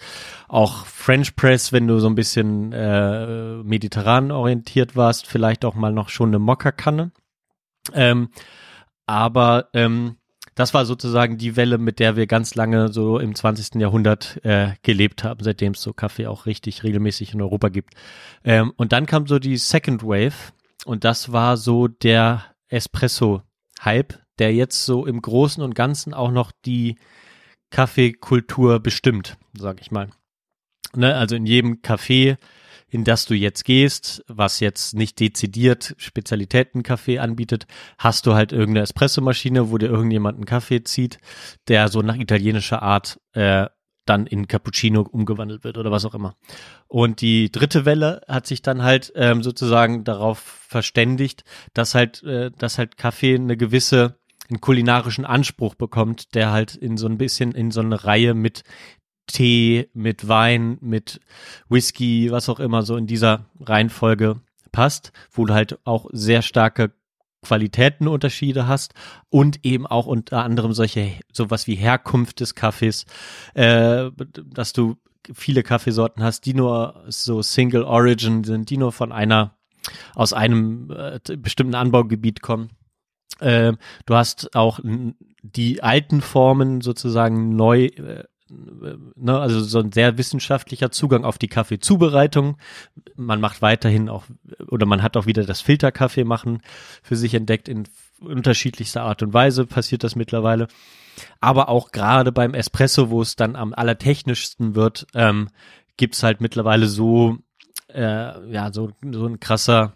auch 0.49 0.85
French 0.85 1.37
Press, 1.37 1.73
wenn 1.73 1.87
du 1.87 2.01
so 2.01 2.09
ein 2.09 2.17
bisschen 2.17 2.73
äh, 2.73 3.63
mediterran 3.63 4.33
orientiert 4.33 4.97
warst, 4.97 5.27
vielleicht 5.29 5.65
auch 5.65 5.77
mal 5.77 5.93
noch 5.93 6.09
schon 6.09 6.31
eine 6.31 6.41
Mokkakanne. 6.41 7.13
Ähm, 7.93 8.31
aber 9.07 9.69
ähm, 9.75 10.17
das 10.57 10.75
war 10.75 10.87
sozusagen 10.87 11.39
die 11.39 11.57
Welle, 11.57 11.79
mit 11.79 12.01
der 12.01 12.17
wir 12.17 12.27
ganz 12.27 12.55
lange 12.55 12.89
so 12.89 13.19
im 13.19 13.35
20. 13.35 13.81
Jahrhundert 13.81 14.41
äh, 14.45 14.73
gelebt 14.83 15.23
haben, 15.23 15.43
seitdem 15.43 15.73
es 15.73 15.83
so 15.83 15.93
Kaffee 15.93 16.27
auch 16.27 16.47
richtig 16.47 16.83
regelmäßig 16.83 17.35
in 17.35 17.43
Europa 17.43 17.69
gibt. 17.69 17.95
Ähm, 18.45 18.73
und 18.77 18.93
dann 18.93 19.07
kam 19.07 19.27
so 19.27 19.39
die 19.39 19.57
Second 19.57 20.03
Wave 20.03 20.53
und 20.85 21.05
das 21.05 21.33
war 21.33 21.57
so 21.57 21.89
der 21.89 22.45
Espresso-Hype, 22.69 24.19
der 24.39 24.55
jetzt 24.55 24.85
so 24.85 25.07
im 25.07 25.21
Großen 25.21 25.63
und 25.63 25.75
Ganzen 25.75 26.15
auch 26.15 26.31
noch 26.31 26.53
die 26.65 26.97
Kaffeekultur 27.71 28.81
bestimmt, 28.81 29.37
sag 29.53 29.81
ich 29.81 29.91
mal. 29.91 30.11
Ne, 30.95 31.15
also 31.15 31.35
in 31.35 31.47
jedem 31.47 31.81
Café, 31.83 32.37
in 32.89 33.03
das 33.03 33.27
du 33.27 33.35
jetzt 33.35 33.65
gehst, 33.65 34.23
was 34.29 34.61
jetzt 34.61 34.95
nicht 34.95 35.19
dezidiert 35.19 35.95
Spezialitätenkaffee 35.99 37.19
anbietet, 37.19 37.67
hast 37.99 38.27
du 38.27 38.35
halt 38.35 38.53
irgendeine 38.53 38.83
Espressomaschine, 38.83 39.71
wo 39.71 39.79
dir 39.79 39.89
irgendjemand 39.89 40.37
einen 40.37 40.45
Kaffee 40.45 40.85
zieht, 40.85 41.19
der 41.67 41.89
so 41.89 42.03
nach 42.03 42.17
italienischer 42.17 42.83
Art 42.83 43.21
äh, 43.33 43.67
dann 44.07 44.27
in 44.27 44.49
Cappuccino 44.49 45.03
umgewandelt 45.03 45.65
wird 45.65 45.79
oder 45.79 45.91
was 45.91 46.05
auch 46.05 46.15
immer. 46.15 46.37
Und 46.89 47.21
die 47.21 47.51
dritte 47.51 47.85
Welle 47.85 48.23
hat 48.29 48.47
sich 48.47 48.63
dann 48.63 48.83
halt 48.83 49.13
ähm, 49.17 49.43
sozusagen 49.43 50.05
darauf 50.05 50.39
verständigt, 50.39 51.45
dass 51.73 51.95
halt, 51.95 52.23
äh, 52.23 52.51
dass 52.57 52.79
halt 52.79 52.97
Kaffee 52.97 53.35
eine 53.35 53.57
gewisse 53.57 54.19
einen 54.51 54.61
kulinarischen 54.61 55.25
Anspruch 55.25 55.75
bekommt, 55.75 56.35
der 56.35 56.53
halt 56.53 56.75
in 56.75 56.97
so 56.97 57.07
ein 57.07 57.19
bisschen 57.19 57.53
in 57.53 57.71
so 57.71 57.81
eine 57.81 58.05
Reihe 58.05 58.35
mit 58.35 58.63
Tee, 59.27 59.89
mit 59.95 60.29
Wein, 60.29 60.77
mit 60.81 61.21
Whisky, 61.69 62.31
was 62.31 62.49
auch 62.49 62.61
immer 62.61 62.83
so 62.83 62.97
in 62.97 63.07
dieser 63.07 63.47
Reihenfolge 63.59 64.41
passt, 64.71 65.13
wo 65.33 65.49
halt 65.49 65.79
auch 65.85 66.07
sehr 66.13 66.43
starke 66.43 66.93
Qualitätenunterschiede 67.45 68.67
hast 68.67 68.95
und 69.31 69.65
eben 69.65 69.87
auch 69.87 70.07
unter 70.07 70.45
anderem 70.45 70.73
solche 70.73 71.13
sowas 71.33 71.67
wie 71.67 71.77
Herkunft 71.77 72.41
des 72.41 72.55
Kaffees, 72.55 73.07
äh, 73.55 74.11
dass 74.45 74.73
du 74.73 74.97
viele 75.33 75.63
Kaffeesorten 75.63 76.23
hast, 76.23 76.47
die 76.47 76.55
nur 76.55 77.05
so 77.09 77.43
Single 77.43 77.85
Origin 77.85 78.45
sind, 78.45 78.71
die 78.71 78.77
nur 78.77 78.93
von 78.93 79.13
einer 79.13 79.57
aus 80.15 80.33
einem 80.33 80.91
äh, 80.91 81.21
bestimmten 81.37 81.75
Anbaugebiet 81.75 82.43
kommen. 82.43 82.71
Äh, 83.41 83.75
du 84.07 84.15
hast 84.15 84.55
auch 84.55 84.81
die 85.43 85.83
alten 85.83 86.21
Formen 86.21 86.81
sozusagen 86.81 87.55
neu 87.57 87.87
äh, 87.87 88.25
ne, 89.17 89.39
also 89.39 89.61
so 89.61 89.81
ein 89.81 89.93
sehr 89.93 90.19
wissenschaftlicher 90.19 90.91
Zugang 90.91 91.25
auf 91.25 91.39
die 91.39 91.49
Kaffeezubereitung. 91.49 92.57
Man 93.17 93.41
macht 93.41 93.63
weiterhin 93.63 94.09
auch, 94.09 94.25
oder 94.69 94.87
man 94.87 95.03
hat 95.03 95.17
auch 95.17 95.27
wieder 95.27 95.45
das 95.45 95.61
Filterkaffee 95.61 96.25
machen 96.25 96.63
für 97.03 97.17
sich 97.17 97.35
entdeckt 97.35 97.69
in 97.69 97.85
unterschiedlichster 98.21 99.03
Art 99.03 99.23
und 99.23 99.35
Weise 99.35 99.67
passiert 99.67 100.05
das 100.05 100.17
mittlerweile. 100.17 100.69
Aber 101.41 101.69
auch 101.69 101.93
gerade 101.93 102.33
beim 102.33 102.55
Espresso, 102.55 103.11
wo 103.11 103.23
es 103.23 103.37
dann 103.37 103.57
am 103.57 103.73
allertechnischsten 103.75 104.75
wird, 104.75 105.07
ähm, 105.15 105.49
gibt's 105.97 106.23
halt 106.23 106.41
mittlerweile 106.41 106.87
so, 106.87 107.39
äh, 107.89 108.51
ja, 108.51 108.73
so, 108.73 108.91
so 109.13 109.27
ein 109.27 109.41
krasser 109.41 109.95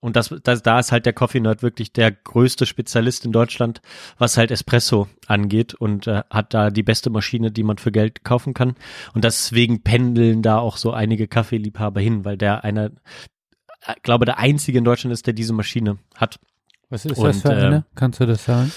und 0.00 0.14
das, 0.16 0.34
das, 0.44 0.62
da 0.62 0.78
ist 0.78 0.92
halt 0.92 1.06
der 1.06 1.12
Coffee 1.12 1.40
Nerd 1.40 1.62
wirklich 1.62 1.92
der 1.92 2.12
größte 2.12 2.66
Spezialist 2.66 3.24
in 3.24 3.32
Deutschland, 3.32 3.80
was 4.18 4.36
halt 4.36 4.50
Espresso 4.50 5.08
angeht 5.26 5.74
und 5.74 6.06
äh, 6.06 6.22
hat 6.30 6.54
da 6.54 6.70
die 6.70 6.82
beste 6.82 7.10
Maschine, 7.10 7.50
die 7.50 7.62
man 7.62 7.78
für 7.78 7.90
Geld 7.92 8.22
kaufen 8.22 8.54
kann. 8.54 8.76
Und 9.14 9.24
deswegen 9.24 9.82
pendeln 9.82 10.42
da 10.42 10.58
auch 10.58 10.76
so 10.76 10.92
einige 10.92 11.28
Kaffeeliebhaber 11.28 12.00
hin, 12.00 12.24
weil 12.24 12.36
der 12.36 12.62
einer, 12.62 12.86
äh, 13.86 13.94
glaube 14.02 14.26
der 14.26 14.38
einzige 14.38 14.78
in 14.78 14.84
Deutschland 14.84 15.12
ist, 15.12 15.26
der 15.26 15.34
diese 15.34 15.52
Maschine 15.54 15.98
hat. 16.14 16.38
Was 16.90 17.04
ist 17.04 17.18
Und, 17.18 17.26
das 17.26 17.42
für 17.42 17.50
eine? 17.50 17.76
äh, 17.76 17.82
Kannst 17.94 18.20
du 18.20 18.26
das 18.26 18.44
sagen? 18.44 18.72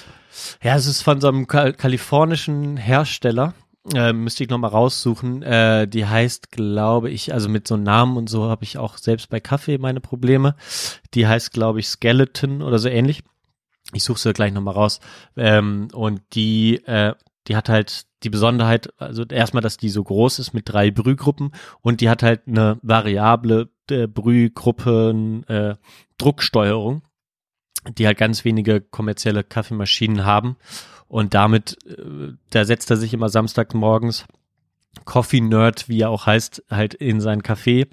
Ja, 0.64 0.76
es 0.76 0.86
ist 0.86 1.02
von 1.02 1.20
so 1.22 1.28
einem 1.28 1.48
kal 1.48 1.74
kalifornischen 1.74 2.78
Hersteller. 2.78 3.54
Äh, 3.94 4.14
müsste 4.14 4.44
ich 4.44 4.50
nochmal 4.50 4.70
raussuchen. 4.70 5.42
Äh, 5.42 5.88
die 5.88 6.06
heißt, 6.06 6.52
glaube 6.52 7.10
ich, 7.10 7.34
also 7.34 7.50
mit 7.50 7.68
so 7.68 7.76
einem 7.76 7.84
Namen 7.84 8.18
und 8.18 8.30
so 8.30 8.50
habe 8.50 8.64
ich 8.64 8.78
auch 8.78 8.98
selbst 8.98 9.30
bei 9.30 9.40
Kaffee 9.40 9.78
meine 9.78 10.00
Probleme. 10.00 10.56
Die 11.14 11.28
heißt, 11.28 11.52
glaube 11.54 11.80
ich, 11.80 11.88
Skeleton 11.88 12.62
oder 12.62 12.78
so 12.78 12.88
ähnlich. 12.90 13.24
Ich 13.94 14.04
suche 14.04 14.20
sie 14.20 14.34
gleich 14.34 14.54
nochmal 14.54 14.76
raus. 14.76 15.00
Ähm, 15.36 15.88
und 15.94 16.22
die, 16.34 16.86
äh, 16.86 17.16
die 17.48 17.56
hat 17.56 17.70
halt 17.70 18.06
die 18.24 18.30
Besonderheit, 18.30 18.90
also 18.98 19.24
erstmal, 19.24 19.62
dass 19.62 19.78
die 19.78 19.90
so 19.90 20.04
groß 20.04 20.40
ist 20.40 20.54
mit 20.54 20.70
drei 20.70 20.92
Brühgruppen 20.92 21.52
und 21.82 22.02
die 22.02 22.10
hat 22.10 22.22
halt 22.22 22.42
eine 22.48 22.78
variable 22.82 23.70
äh, 23.90 24.08
Brühgruppen 24.08 25.48
äh, 25.48 25.76
Drucksteuerung, 26.18 27.02
die 27.98 28.06
halt 28.06 28.18
ganz 28.18 28.46
wenige 28.46 28.82
kommerzielle 28.82 29.44
Kaffeemaschinen 29.44 30.26
haben. 30.26 30.58
Und 31.10 31.34
damit, 31.34 31.78
äh, 31.86 32.34
da 32.52 32.64
setzt 32.64 32.90
er 32.90 32.98
sich 32.98 33.14
immer 33.14 33.28
samstags 33.28 33.74
morgens 33.74 34.26
Coffee 35.04 35.42
Nerd, 35.42 35.90
wie 35.90 36.02
er 36.02 36.10
auch 36.10 36.26
heißt, 36.26 36.64
halt 36.70 36.94
in 36.94 37.20
sein 37.20 37.42
Café, 37.42 37.88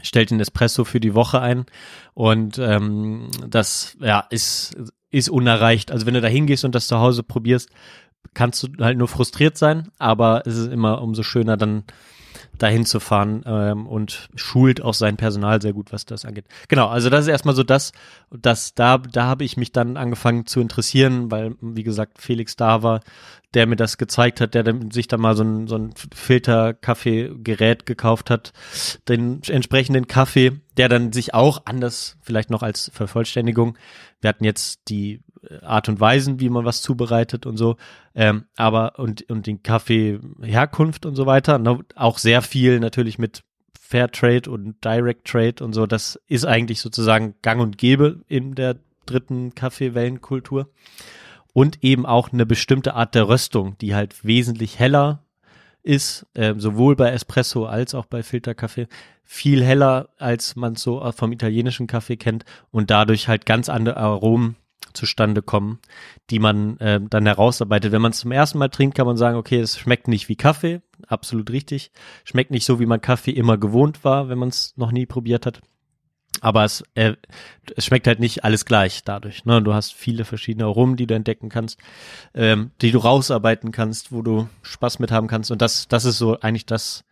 stellt 0.00 0.30
den 0.30 0.40
Espresso 0.40 0.84
für 0.84 1.00
die 1.00 1.14
Woche 1.14 1.40
ein 1.40 1.66
und 2.14 2.58
ähm, 2.58 3.28
das 3.46 3.96
ja 4.00 4.20
ist 4.30 4.76
ist 5.10 5.28
unerreicht. 5.28 5.90
Also 5.90 6.06
wenn 6.06 6.14
du 6.14 6.20
da 6.20 6.28
hingehst 6.28 6.64
und 6.64 6.74
das 6.74 6.86
zu 6.86 6.98
Hause 6.98 7.24
probierst, 7.24 7.68
kannst 8.32 8.62
du 8.62 8.68
halt 8.78 8.96
nur 8.96 9.08
frustriert 9.08 9.58
sein, 9.58 9.88
aber 9.98 10.42
es 10.46 10.56
ist 10.56 10.72
immer 10.72 11.02
umso 11.02 11.24
schöner 11.24 11.56
dann 11.56 11.84
dahin 12.60 12.84
zu 12.84 13.00
fahren 13.00 13.42
ähm, 13.46 13.86
und 13.86 14.28
schult 14.34 14.82
auch 14.82 14.94
sein 14.94 15.16
Personal 15.16 15.62
sehr 15.62 15.72
gut, 15.72 15.92
was 15.92 16.04
das 16.04 16.24
angeht. 16.24 16.44
Genau, 16.68 16.88
also 16.88 17.08
das 17.08 17.22
ist 17.22 17.28
erstmal 17.28 17.54
so 17.54 17.62
das, 17.62 17.92
das 18.30 18.74
da, 18.74 18.98
da 18.98 19.24
habe 19.24 19.44
ich 19.44 19.56
mich 19.56 19.72
dann 19.72 19.96
angefangen 19.96 20.46
zu 20.46 20.60
interessieren, 20.60 21.30
weil, 21.30 21.56
wie 21.60 21.82
gesagt, 21.82 22.20
Felix 22.20 22.56
da 22.56 22.82
war, 22.82 23.00
der 23.54 23.66
mir 23.66 23.76
das 23.76 23.96
gezeigt 23.98 24.40
hat, 24.40 24.54
der 24.54 24.64
sich 24.92 25.08
dann 25.08 25.20
mal 25.20 25.34
so 25.34 25.42
ein, 25.42 25.66
so 25.66 25.76
ein 25.76 25.92
Filter-Kaffee-Gerät 26.14 27.86
gekauft 27.86 28.30
hat, 28.30 28.52
den 29.08 29.40
entsprechenden 29.48 30.06
Kaffee, 30.06 30.60
der 30.76 30.88
dann 30.88 31.12
sich 31.12 31.34
auch 31.34 31.62
anders, 31.64 32.18
vielleicht 32.20 32.50
noch 32.50 32.62
als 32.62 32.90
Vervollständigung, 32.94 33.76
wir 34.20 34.28
hatten 34.28 34.44
jetzt 34.44 34.82
die 34.88 35.22
Art 35.62 35.88
und 35.88 36.00
Weisen, 36.00 36.40
wie 36.40 36.50
man 36.50 36.64
was 36.64 36.82
zubereitet 36.82 37.46
und 37.46 37.56
so, 37.56 37.76
ähm, 38.14 38.44
aber 38.56 38.98
und, 38.98 39.28
und 39.30 39.46
den 39.46 39.62
Kaffee 39.62 40.20
Herkunft 40.42 41.06
und 41.06 41.16
so 41.16 41.26
weiter, 41.26 41.58
ne, 41.58 41.78
auch 41.96 42.18
sehr 42.18 42.42
viel 42.42 42.80
natürlich 42.80 43.18
mit 43.18 43.42
Fair 43.78 44.10
Trade 44.10 44.50
und 44.50 44.84
Direct 44.84 45.26
Trade 45.26 45.64
und 45.64 45.72
so, 45.72 45.86
das 45.86 46.20
ist 46.28 46.44
eigentlich 46.44 46.80
sozusagen 46.80 47.34
gang 47.42 47.60
und 47.60 47.78
gäbe 47.78 48.20
in 48.28 48.54
der 48.54 48.76
dritten 49.06 49.54
Kaffeewellenkultur. 49.54 50.70
Und 51.52 51.82
eben 51.82 52.06
auch 52.06 52.32
eine 52.32 52.46
bestimmte 52.46 52.94
Art 52.94 53.16
der 53.16 53.28
Röstung, 53.28 53.76
die 53.78 53.96
halt 53.96 54.24
wesentlich 54.24 54.78
heller 54.78 55.24
ist, 55.82 56.26
äh, 56.34 56.54
sowohl 56.56 56.94
bei 56.94 57.10
Espresso 57.10 57.66
als 57.66 57.94
auch 57.94 58.06
bei 58.06 58.22
Filterkaffee, 58.22 58.86
viel 59.24 59.64
heller, 59.64 60.10
als 60.18 60.54
man 60.54 60.76
so 60.76 61.10
vom 61.12 61.32
italienischen 61.32 61.88
Kaffee 61.88 62.16
kennt 62.16 62.44
und 62.70 62.90
dadurch 62.90 63.26
halt 63.26 63.46
ganz 63.46 63.68
andere 63.68 63.96
Aromen 63.96 64.54
zustande 64.92 65.42
kommen, 65.42 65.78
die 66.30 66.38
man 66.38 66.78
äh, 66.78 67.00
dann 67.02 67.26
herausarbeitet. 67.26 67.92
Wenn 67.92 68.02
man 68.02 68.12
es 68.12 68.20
zum 68.20 68.32
ersten 68.32 68.58
Mal 68.58 68.68
trinkt, 68.68 68.96
kann 68.96 69.06
man 69.06 69.16
sagen, 69.16 69.36
okay, 69.36 69.58
es 69.58 69.78
schmeckt 69.78 70.08
nicht 70.08 70.28
wie 70.28 70.36
Kaffee, 70.36 70.80
absolut 71.06 71.50
richtig. 71.50 71.90
Schmeckt 72.24 72.50
nicht 72.50 72.64
so, 72.64 72.80
wie 72.80 72.86
man 72.86 73.00
Kaffee 73.00 73.32
immer 73.32 73.58
gewohnt 73.58 74.04
war, 74.04 74.28
wenn 74.28 74.38
man 74.38 74.48
es 74.48 74.74
noch 74.76 74.92
nie 74.92 75.06
probiert 75.06 75.46
hat. 75.46 75.60
Aber 76.40 76.64
es, 76.64 76.84
äh, 76.94 77.14
es 77.76 77.84
schmeckt 77.84 78.06
halt 78.06 78.20
nicht 78.20 78.44
alles 78.44 78.64
gleich 78.64 79.02
dadurch. 79.04 79.44
Ne? 79.44 79.62
Du 79.62 79.74
hast 79.74 79.92
viele 79.92 80.24
verschiedene 80.24 80.64
Aromen, 80.64 80.96
die 80.96 81.06
du 81.06 81.14
entdecken 81.14 81.48
kannst, 81.48 81.78
ähm, 82.34 82.70
die 82.80 82.92
du 82.92 82.98
rausarbeiten 82.98 83.72
kannst, 83.72 84.12
wo 84.12 84.22
du 84.22 84.48
Spaß 84.62 85.00
mit 85.00 85.10
haben 85.10 85.26
kannst. 85.26 85.50
Und 85.50 85.60
das, 85.60 85.88
das 85.88 86.04
ist 86.04 86.18
so 86.18 86.38
eigentlich 86.40 86.66
das 86.66 87.04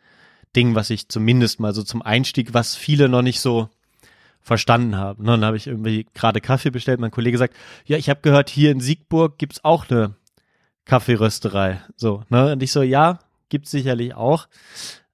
Ding, 0.56 0.74
was 0.74 0.90
ich 0.90 1.08
zumindest 1.08 1.60
mal 1.60 1.74
so 1.74 1.82
zum 1.82 2.00
Einstieg, 2.00 2.54
was 2.54 2.74
viele 2.74 3.08
noch 3.08 3.22
nicht 3.22 3.40
so 3.40 3.68
verstanden 4.48 4.96
haben. 4.96 5.22
Ne? 5.24 5.32
Dann 5.32 5.44
habe 5.44 5.56
ich 5.56 5.68
irgendwie 5.68 6.06
gerade 6.14 6.40
Kaffee 6.40 6.70
bestellt. 6.70 6.98
Mein 6.98 7.12
Kollege 7.12 7.38
sagt, 7.38 7.54
ja, 7.84 7.96
ich 7.96 8.08
habe 8.08 8.22
gehört, 8.22 8.50
hier 8.50 8.72
in 8.72 8.80
Siegburg 8.80 9.38
gibt's 9.38 9.62
auch 9.62 9.88
eine 9.88 10.14
Kaffeerösterei. 10.86 11.82
So, 11.96 12.24
ne? 12.30 12.52
Und 12.52 12.62
ich 12.62 12.72
so, 12.72 12.82
ja, 12.82 13.20
gibt's 13.50 13.70
sicherlich 13.70 14.14
auch. 14.14 14.48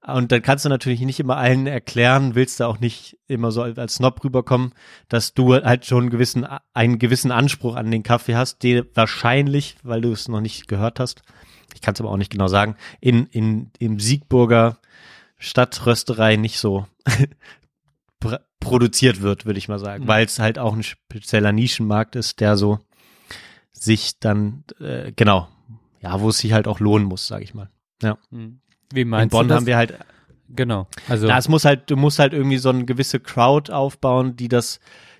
Und 0.07 0.31
dann 0.31 0.41
kannst 0.41 0.65
du 0.65 0.69
natürlich 0.69 1.01
nicht 1.01 1.19
immer 1.19 1.37
allen 1.37 1.67
erklären, 1.67 2.35
willst 2.35 2.59
du 2.59 2.65
auch 2.65 2.79
nicht 2.79 3.17
immer 3.27 3.51
so 3.51 3.63
als 3.63 3.95
Snob 3.95 4.23
rüberkommen, 4.23 4.73
dass 5.09 5.33
du 5.33 5.53
halt 5.55 5.85
schon 5.85 6.03
einen 6.03 6.09
gewissen, 6.11 6.47
einen 6.73 6.99
gewissen 6.99 7.31
Anspruch 7.31 7.75
an 7.75 7.91
den 7.91 8.03
Kaffee 8.03 8.35
hast, 8.35 8.63
der 8.63 8.85
wahrscheinlich, 8.93 9.77
weil 9.83 10.01
du 10.01 10.11
es 10.11 10.27
noch 10.27 10.41
nicht 10.41 10.67
gehört 10.67 10.99
hast, 10.99 11.23
ich 11.73 11.81
kann 11.81 11.95
es 11.95 12.01
aber 12.01 12.11
auch 12.11 12.17
nicht 12.17 12.31
genau 12.31 12.47
sagen, 12.47 12.75
in, 13.01 13.25
in, 13.25 13.71
im 13.79 13.99
Siegburger 13.99 14.77
Stadtrösterei 15.39 16.37
nicht 16.37 16.59
so 16.59 16.85
produziert 18.59 19.21
wird, 19.21 19.45
würde 19.45 19.57
ich 19.59 19.67
mal 19.67 19.79
sagen, 19.79 20.03
Mhm. 20.03 20.07
weil 20.07 20.25
es 20.25 20.39
halt 20.39 20.57
auch 20.59 20.73
ein 20.73 20.83
spezieller 20.83 21.51
Nischenmarkt 21.51 22.15
ist, 22.15 22.39
der 22.39 22.57
so 22.57 22.79
sich 23.71 24.19
dann, 24.19 24.63
äh, 24.79 25.11
genau, 25.15 25.47
ja, 26.01 26.19
wo 26.21 26.29
es 26.29 26.37
sich 26.39 26.53
halt 26.53 26.67
auch 26.67 26.79
lohnen 26.79 27.07
muss, 27.07 27.27
sage 27.27 27.43
ich 27.43 27.53
mal. 27.53 27.69
Hm. 28.01 28.59
Wie 28.93 29.01
In 29.01 29.09
meinst 29.09 29.31
Bonn 29.31 29.47
du 29.47 29.49
das? 29.49 29.57
haben 29.57 29.65
wir 29.65 29.77
halt 29.77 29.97
genau. 30.49 30.87
Also 31.09 31.27
Na, 31.27 31.37
es 31.37 31.47
muss 31.49 31.65
halt, 31.65 31.89
du 31.89 31.95
musst 31.97 32.19
halt 32.19 32.33
irgendwie 32.33 32.57
so 32.57 32.69
eine 32.69 32.85
gewisse 32.85 33.19
Crowd 33.19 33.71
aufbauen, 33.71 34.35
die 34.35 34.47
das, 34.47 34.79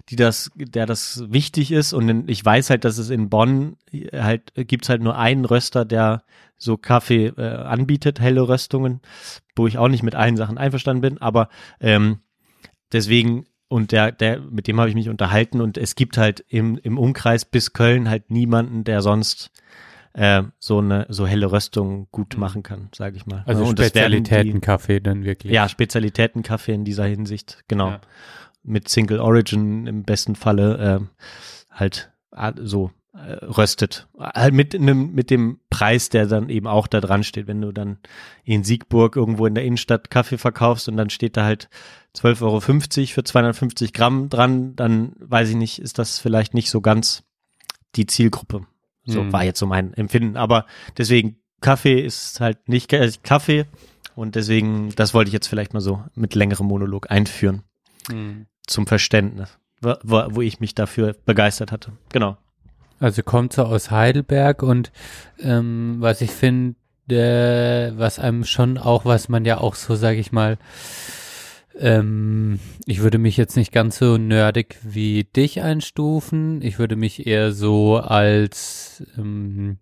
die 0.09 0.15
das, 0.15 0.51
der 0.55 0.85
das 0.85 1.23
wichtig 1.29 1.71
ist. 1.71 1.93
Und 1.93 2.07
in, 2.09 2.29
ich 2.29 2.43
weiß 2.45 2.69
halt, 2.69 2.83
dass 2.85 2.97
es 2.99 3.09
in 3.09 3.29
Bonn 3.29 3.77
halt 4.13 4.53
gibt's 4.55 4.89
halt 4.89 5.01
nur 5.01 5.17
einen 5.17 5.45
Röster, 5.45 5.83
der 5.83 6.23
so 6.57 6.77
Kaffee 6.77 7.27
äh, 7.37 7.55
anbietet, 7.55 8.19
helle 8.19 8.47
Röstungen, 8.47 9.01
wo 9.55 9.65
ich 9.67 9.77
auch 9.79 9.87
nicht 9.89 10.03
mit 10.03 10.15
allen 10.15 10.37
Sachen 10.37 10.57
einverstanden 10.57 11.01
bin, 11.01 11.17
aber 11.17 11.49
ähm, 11.79 12.19
deswegen 12.91 13.45
und 13.67 13.91
der, 13.91 14.11
der, 14.11 14.39
mit 14.39 14.67
dem 14.67 14.79
habe 14.79 14.89
ich 14.89 14.95
mich 14.95 15.09
unterhalten 15.09 15.59
und 15.61 15.77
es 15.77 15.95
gibt 15.95 16.17
halt 16.17 16.45
im, 16.49 16.77
im 16.77 16.97
Umkreis 16.97 17.45
bis 17.45 17.73
Köln 17.73 18.09
halt 18.09 18.29
niemanden, 18.29 18.83
der 18.83 19.01
sonst 19.01 19.51
äh, 20.13 20.43
so 20.59 20.79
eine 20.79 21.05
so 21.09 21.27
helle 21.27 21.51
Röstung 21.51 22.07
gut 22.11 22.37
machen 22.37 22.63
kann, 22.63 22.89
sage 22.95 23.17
ich 23.17 23.25
mal. 23.25 23.43
also 23.45 23.63
werden 23.63 23.75
die- 23.75 23.83
Spezialitätenkaffee 23.83 24.99
dann 24.99 25.23
wirklich. 25.25 25.51
ja, 25.51 25.67
Spezialitätenkaffee 25.67 26.73
in 26.73 26.85
dieser 26.85 27.05
Hinsicht, 27.05 27.63
genau. 27.67 27.89
Ja. 27.89 28.01
Mit 28.63 28.89
Single 28.89 29.19
Origin 29.19 29.85
im 29.87 30.03
besten 30.03 30.35
Falle 30.35 30.77
ähm, 30.79 31.09
halt 31.69 32.11
ah, 32.31 32.53
so 32.55 32.87
äh, 32.87 32.91
röstet. 33.17 34.07
Halt 34.19 34.53
mit 34.53 34.75
einem, 34.75 35.13
mit 35.13 35.29
dem 35.29 35.59
Preis, 35.69 36.09
der 36.09 36.25
dann 36.27 36.49
eben 36.49 36.67
auch 36.67 36.87
da 36.87 36.99
dran 37.01 37.23
steht. 37.23 37.47
Wenn 37.47 37.61
du 37.61 37.71
dann 37.71 37.97
in 38.43 38.63
Siegburg 38.63 39.15
irgendwo 39.15 39.45
in 39.45 39.55
der 39.55 39.63
Innenstadt 39.63 40.09
Kaffee 40.09 40.37
verkaufst 40.37 40.87
und 40.89 40.97
dann 40.97 41.09
steht 41.09 41.37
da 41.37 41.43
halt 41.45 41.69
12,50 42.15 42.41
Euro 42.43 43.07
für 43.13 43.23
250 43.23 43.93
Gramm 43.93 44.29
dran, 44.29 44.75
dann 44.75 45.13
weiß 45.19 45.49
ich 45.49 45.55
nicht, 45.55 45.79
ist 45.79 45.97
das 45.99 46.19
vielleicht 46.19 46.53
nicht 46.53 46.69
so 46.69 46.81
ganz 46.81 47.23
die 47.95 48.05
Zielgruppe. 48.05 48.65
So 49.05 49.21
Hm. 49.21 49.31
war 49.33 49.43
jetzt 49.43 49.59
so 49.59 49.65
mein 49.65 49.93
Empfinden. 49.93 50.35
Aber 50.35 50.65
deswegen, 50.97 51.37
Kaffee 51.61 51.99
ist 52.01 52.39
halt 52.41 52.67
nicht 52.67 52.91
äh, 52.93 53.09
Kaffee. 53.23 53.65
Und 54.15 54.35
deswegen, 54.35 54.93
das 54.95 55.13
wollte 55.13 55.29
ich 55.29 55.33
jetzt 55.33 55.47
vielleicht 55.47 55.73
mal 55.73 55.81
so 55.81 56.03
mit 56.15 56.35
längerem 56.35 56.67
Monolog 56.67 57.11
einführen 57.11 57.63
Hm. 58.09 58.45
zum 58.67 58.87
Verständnis, 58.87 59.57
wo 59.81 59.95
wo 60.29 60.41
ich 60.41 60.59
mich 60.59 60.73
dafür 60.75 61.15
begeistert 61.25 61.71
hatte. 61.71 61.91
Genau. 62.11 62.37
Also 62.99 63.23
kommt 63.23 63.53
so 63.53 63.63
aus 63.63 63.91
Heidelberg 63.91 64.63
und 64.63 64.91
ähm, 65.39 65.97
was 65.99 66.21
ich 66.21 66.31
finde, 66.31 66.75
was 67.97 68.19
einem 68.19 68.45
schon 68.45 68.77
auch, 68.77 69.05
was 69.05 69.29
man 69.29 69.45
ja 69.45 69.57
auch 69.59 69.75
so, 69.75 69.95
sage 69.95 70.19
ich 70.19 70.31
mal, 70.31 70.57
ähm, 71.77 72.59
ich 72.85 73.01
würde 73.01 73.17
mich 73.17 73.37
jetzt 73.37 73.57
nicht 73.57 73.71
ganz 73.71 73.97
so 73.97 74.17
nerdig 74.17 74.77
wie 74.83 75.25
dich 75.25 75.61
einstufen. 75.61 76.61
Ich 76.61 76.79
würde 76.79 76.95
mich 76.95 77.27
eher 77.27 77.51
so 77.51 77.97
als 77.97 79.03
ähm, 79.17 79.77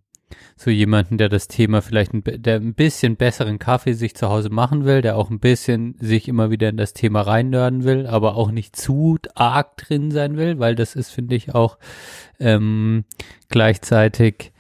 so 0.56 0.70
jemanden, 0.70 1.18
der 1.18 1.30
das 1.30 1.48
Thema 1.48 1.82
vielleicht, 1.82 2.14
ein, 2.14 2.24
der 2.24 2.56
ein 2.56 2.74
bisschen 2.74 3.16
besseren 3.16 3.60
Kaffee 3.60 3.94
sich 3.94 4.16
zu 4.16 4.30
Hause 4.30 4.50
machen 4.50 4.86
will, 4.86 5.02
der 5.02 5.18
auch 5.18 5.30
ein 5.30 5.40
bisschen 5.40 5.96
sich 6.00 6.28
immer 6.28 6.52
wieder 6.52 6.70
in 6.70 6.78
das 6.78 6.94
Thema 6.94 7.22
reinnörden 7.22 7.84
will, 7.84 8.08
aber 8.08 8.36
auch 8.36 8.52
nicht 8.52 8.76
zu 8.76 9.18
arg 9.36 9.78
drin 9.78 10.12
sein 10.12 10.38
will, 10.38 10.60
weil 10.60 10.76
das 10.76 10.96
ist, 10.96 11.12
finde 11.12 11.36
ich, 11.36 11.54
auch 11.54 11.78
ähm, 12.40 13.04
gleichzeitig 13.50 14.53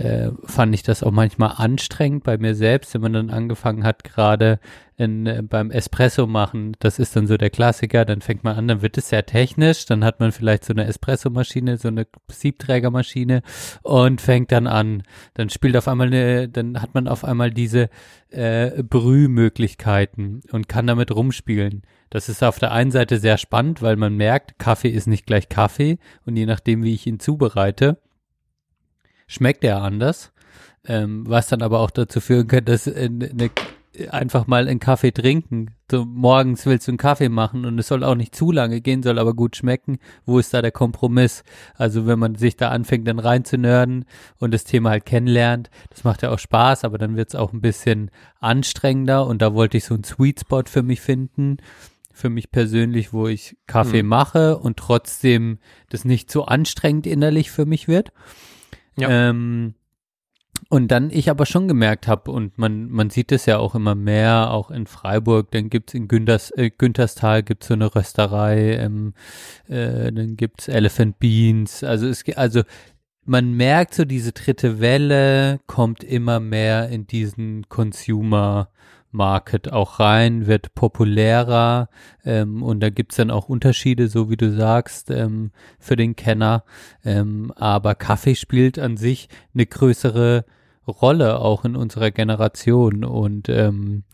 äh, 0.00 0.30
fand 0.44 0.74
ich 0.74 0.82
das 0.82 1.02
auch 1.02 1.10
manchmal 1.10 1.54
anstrengend 1.58 2.24
bei 2.24 2.38
mir 2.38 2.54
selbst, 2.54 2.94
wenn 2.94 3.02
man 3.02 3.12
dann 3.12 3.28
angefangen 3.30 3.84
hat, 3.84 4.02
gerade 4.02 4.58
in, 4.96 5.26
äh, 5.26 5.42
beim 5.42 5.70
Espresso 5.70 6.26
machen, 6.26 6.74
das 6.78 6.98
ist 6.98 7.16
dann 7.16 7.26
so 7.26 7.36
der 7.36 7.50
Klassiker, 7.50 8.06
dann 8.06 8.22
fängt 8.22 8.42
man 8.42 8.56
an, 8.56 8.66
dann 8.66 8.80
wird 8.80 8.96
es 8.96 9.10
sehr 9.10 9.26
technisch, 9.26 9.84
dann 9.84 10.02
hat 10.02 10.18
man 10.18 10.32
vielleicht 10.32 10.64
so 10.64 10.72
eine 10.72 10.86
Espresso-Maschine, 10.86 11.76
so 11.76 11.88
eine 11.88 12.06
Siebträgermaschine 12.28 13.42
und 13.82 14.22
fängt 14.22 14.52
dann 14.52 14.66
an, 14.66 15.02
dann 15.34 15.50
spielt 15.50 15.76
auf 15.76 15.86
einmal 15.86 16.06
eine, 16.06 16.48
dann 16.48 16.80
hat 16.80 16.94
man 16.94 17.06
auf 17.06 17.22
einmal 17.22 17.50
diese 17.50 17.90
äh, 18.30 18.82
Brühmöglichkeiten 18.82 20.40
und 20.50 20.66
kann 20.66 20.86
damit 20.86 21.14
rumspielen. 21.14 21.82
Das 22.08 22.30
ist 22.30 22.42
auf 22.42 22.58
der 22.58 22.72
einen 22.72 22.90
Seite 22.90 23.18
sehr 23.18 23.36
spannend, 23.36 23.82
weil 23.82 23.96
man 23.96 24.16
merkt, 24.16 24.58
Kaffee 24.58 24.88
ist 24.88 25.06
nicht 25.06 25.26
gleich 25.26 25.50
Kaffee 25.50 25.98
und 26.24 26.36
je 26.36 26.46
nachdem, 26.46 26.82
wie 26.84 26.94
ich 26.94 27.06
ihn 27.06 27.20
zubereite, 27.20 27.98
schmeckt 29.30 29.62
er 29.64 29.82
anders, 29.82 30.32
ähm, 30.84 31.24
was 31.26 31.46
dann 31.46 31.62
aber 31.62 31.80
auch 31.80 31.90
dazu 31.90 32.20
führen 32.20 32.48
kann, 32.48 32.64
dass 32.64 32.86
äh, 32.86 33.08
ne, 33.08 33.50
einfach 34.10 34.46
mal 34.46 34.66
einen 34.66 34.80
Kaffee 34.80 35.12
trinken. 35.12 35.74
So, 35.90 36.04
morgens 36.04 36.66
willst 36.66 36.88
du 36.88 36.92
einen 36.92 36.98
Kaffee 36.98 37.28
machen 37.28 37.64
und 37.64 37.78
es 37.78 37.88
soll 37.88 38.02
auch 38.02 38.14
nicht 38.16 38.34
zu 38.34 38.50
lange 38.50 38.80
gehen, 38.80 39.02
soll 39.02 39.18
aber 39.18 39.34
gut 39.34 39.56
schmecken. 39.56 39.98
Wo 40.24 40.38
ist 40.38 40.52
da 40.52 40.62
der 40.62 40.72
Kompromiss? 40.72 41.44
Also 41.76 42.06
wenn 42.06 42.18
man 42.18 42.34
sich 42.34 42.56
da 42.56 42.70
anfängt, 42.70 43.06
dann 43.06 43.18
reinzunörden 43.18 44.04
und 44.38 44.52
das 44.52 44.64
Thema 44.64 44.90
halt 44.90 45.06
kennenlernt, 45.06 45.70
das 45.90 46.02
macht 46.02 46.22
ja 46.22 46.30
auch 46.30 46.38
Spaß, 46.38 46.84
aber 46.84 46.98
dann 46.98 47.16
wird 47.16 47.28
es 47.28 47.34
auch 47.34 47.52
ein 47.52 47.60
bisschen 47.60 48.10
anstrengender 48.40 49.26
und 49.26 49.42
da 49.42 49.54
wollte 49.54 49.76
ich 49.76 49.84
so 49.84 49.94
einen 49.94 50.04
Sweet 50.04 50.40
Spot 50.40 50.64
für 50.66 50.82
mich 50.82 51.00
finden, 51.00 51.58
für 52.12 52.30
mich 52.30 52.50
persönlich, 52.50 53.12
wo 53.12 53.28
ich 53.28 53.56
Kaffee 53.66 54.02
mache 54.02 54.58
und 54.58 54.76
trotzdem 54.76 55.58
das 55.88 56.04
nicht 56.04 56.30
so 56.30 56.44
anstrengend 56.46 57.06
innerlich 57.06 57.50
für 57.50 57.66
mich 57.66 57.86
wird. 57.86 58.12
Ja. 58.96 59.28
Ähm, 59.28 59.74
und 60.68 60.88
dann 60.88 61.10
ich 61.10 61.30
aber 61.30 61.46
schon 61.46 61.68
gemerkt 61.68 62.06
habe, 62.06 62.30
und 62.30 62.58
man, 62.58 62.90
man 62.90 63.10
sieht 63.10 63.32
es 63.32 63.46
ja 63.46 63.58
auch 63.58 63.74
immer 63.74 63.94
mehr, 63.94 64.50
auch 64.50 64.70
in 64.70 64.86
Freiburg, 64.86 65.50
dann 65.50 65.70
gibt's 65.70 65.94
in 65.94 66.06
Günthers, 66.06 66.50
äh, 66.52 66.70
Güntherstal 66.70 67.42
gibt's 67.42 67.68
so 67.68 67.74
eine 67.74 67.94
Rösterei, 67.94 68.76
ähm, 68.76 69.14
äh, 69.68 70.12
dann 70.12 70.36
gibt's 70.36 70.68
Elephant 70.68 71.18
Beans, 71.18 71.82
also 71.82 72.06
es 72.06 72.24
also 72.36 72.62
man 73.24 73.52
merkt 73.52 73.94
so, 73.94 74.04
diese 74.04 74.32
dritte 74.32 74.80
Welle 74.80 75.60
kommt 75.66 76.02
immer 76.02 76.40
mehr 76.40 76.88
in 76.88 77.06
diesen 77.06 77.68
Consumer 77.68 78.70
Market 79.12 79.72
auch 79.72 79.98
rein, 80.00 80.46
wird 80.46 80.74
populärer 80.74 81.88
ähm, 82.24 82.62
und 82.62 82.80
da 82.80 82.90
gibt's 82.90 83.16
dann 83.16 83.30
auch 83.30 83.48
Unterschiede, 83.48 84.08
so 84.08 84.30
wie 84.30 84.36
du 84.36 84.52
sagst, 84.52 85.10
ähm, 85.10 85.50
für 85.78 85.96
den 85.96 86.16
Kenner. 86.16 86.64
Ähm, 87.04 87.52
aber 87.56 87.94
Kaffee 87.94 88.34
spielt 88.34 88.78
an 88.78 88.96
sich 88.96 89.28
eine 89.54 89.66
größere 89.66 90.44
Rolle 90.86 91.38
auch 91.38 91.64
in 91.64 91.76
unserer 91.76 92.10
Generation 92.10 93.04
und 93.04 93.48
ähm, 93.48 94.04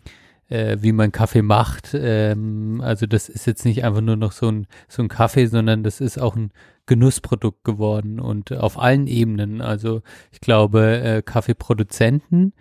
äh, 0.49 0.77
wie 0.81 0.93
man 0.93 1.13
Kaffee 1.13 1.43
macht. 1.43 1.91
Ähm, 1.95 2.81
also 2.83 3.07
das 3.07 3.29
ist 3.29 3.47
jetzt 3.47 3.65
nicht 3.65 3.85
einfach 3.85 4.01
nur 4.01 4.17
noch 4.17 4.33
so 4.33 4.49
ein, 4.49 4.67
so 4.89 5.03
ein 5.03 5.09
Kaffee, 5.09 5.47
sondern 5.47 5.83
das 5.83 6.01
ist 6.01 6.19
auch 6.19 6.37
ein 6.37 6.53
Genussprodukt 6.87 7.65
geworden 7.65 8.21
und 8.21 8.53
auf 8.53 8.79
allen 8.79 9.07
Ebenen. 9.09 9.61
Also 9.61 10.03
ich 10.31 10.41
glaube, 10.41 11.01
äh, 11.01 11.23
Kaffeeproduzenten 11.23 12.53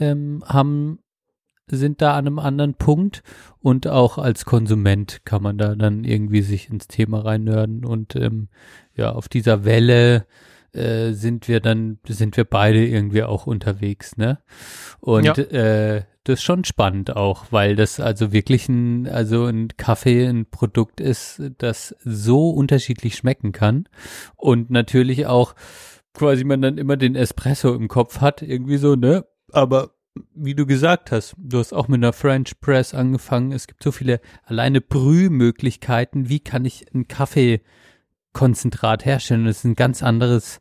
ähm, 0.00 0.42
haben 0.46 0.98
sind 1.70 2.00
da 2.02 2.16
an 2.16 2.26
einem 2.26 2.38
anderen 2.38 2.74
Punkt 2.74 3.22
und 3.60 3.86
auch 3.86 4.18
als 4.18 4.44
Konsument 4.44 5.20
kann 5.24 5.42
man 5.42 5.58
da 5.58 5.74
dann 5.74 6.04
irgendwie 6.04 6.42
sich 6.42 6.70
ins 6.70 6.88
Thema 6.88 7.24
reinnörden 7.24 7.84
und 7.84 8.16
ähm, 8.16 8.48
ja, 8.94 9.12
auf 9.12 9.28
dieser 9.28 9.64
Welle 9.64 10.26
äh, 10.72 11.12
sind 11.12 11.48
wir 11.48 11.60
dann, 11.60 11.98
sind 12.06 12.36
wir 12.36 12.44
beide 12.44 12.84
irgendwie 12.86 13.22
auch 13.22 13.46
unterwegs, 13.46 14.16
ne? 14.16 14.38
Und 15.00 15.24
Ja. 15.24 15.34
äh, 15.34 16.02
das 16.24 16.40
ist 16.40 16.42
schon 16.44 16.64
spannend 16.64 17.16
auch, 17.16 17.46
weil 17.50 17.74
das 17.74 18.00
also 18.00 18.32
wirklich 18.32 18.68
ein, 18.68 19.08
also 19.08 19.46
ein 19.46 19.68
Kaffee 19.78 20.26
ein 20.26 20.44
Produkt 20.50 21.00
ist, 21.00 21.40
das 21.56 21.96
so 22.04 22.50
unterschiedlich 22.50 23.14
schmecken 23.14 23.52
kann 23.52 23.88
und 24.36 24.68
natürlich 24.70 25.26
auch 25.26 25.54
quasi 26.12 26.44
man 26.44 26.60
dann 26.60 26.76
immer 26.76 26.96
den 26.98 27.14
Espresso 27.14 27.74
im 27.74 27.88
Kopf 27.88 28.20
hat, 28.20 28.42
irgendwie 28.42 28.76
so, 28.76 28.94
ne? 28.94 29.24
Aber 29.52 29.92
wie 30.34 30.54
du 30.54 30.66
gesagt 30.66 31.12
hast, 31.12 31.34
du 31.38 31.58
hast 31.58 31.72
auch 31.72 31.88
mit 31.88 31.98
einer 31.98 32.12
French 32.12 32.60
Press 32.60 32.94
angefangen. 32.94 33.52
Es 33.52 33.66
gibt 33.66 33.82
so 33.82 33.92
viele 33.92 34.20
alleine 34.44 34.80
Brühmöglichkeiten. 34.80 36.28
Wie 36.28 36.40
kann 36.40 36.64
ich 36.64 36.86
ein 36.94 37.08
Kaffeekonzentrat 37.08 39.04
herstellen? 39.04 39.46
Das 39.46 39.58
ist 39.58 39.64
ein 39.64 39.74
ganz 39.74 40.02
anderes, 40.02 40.60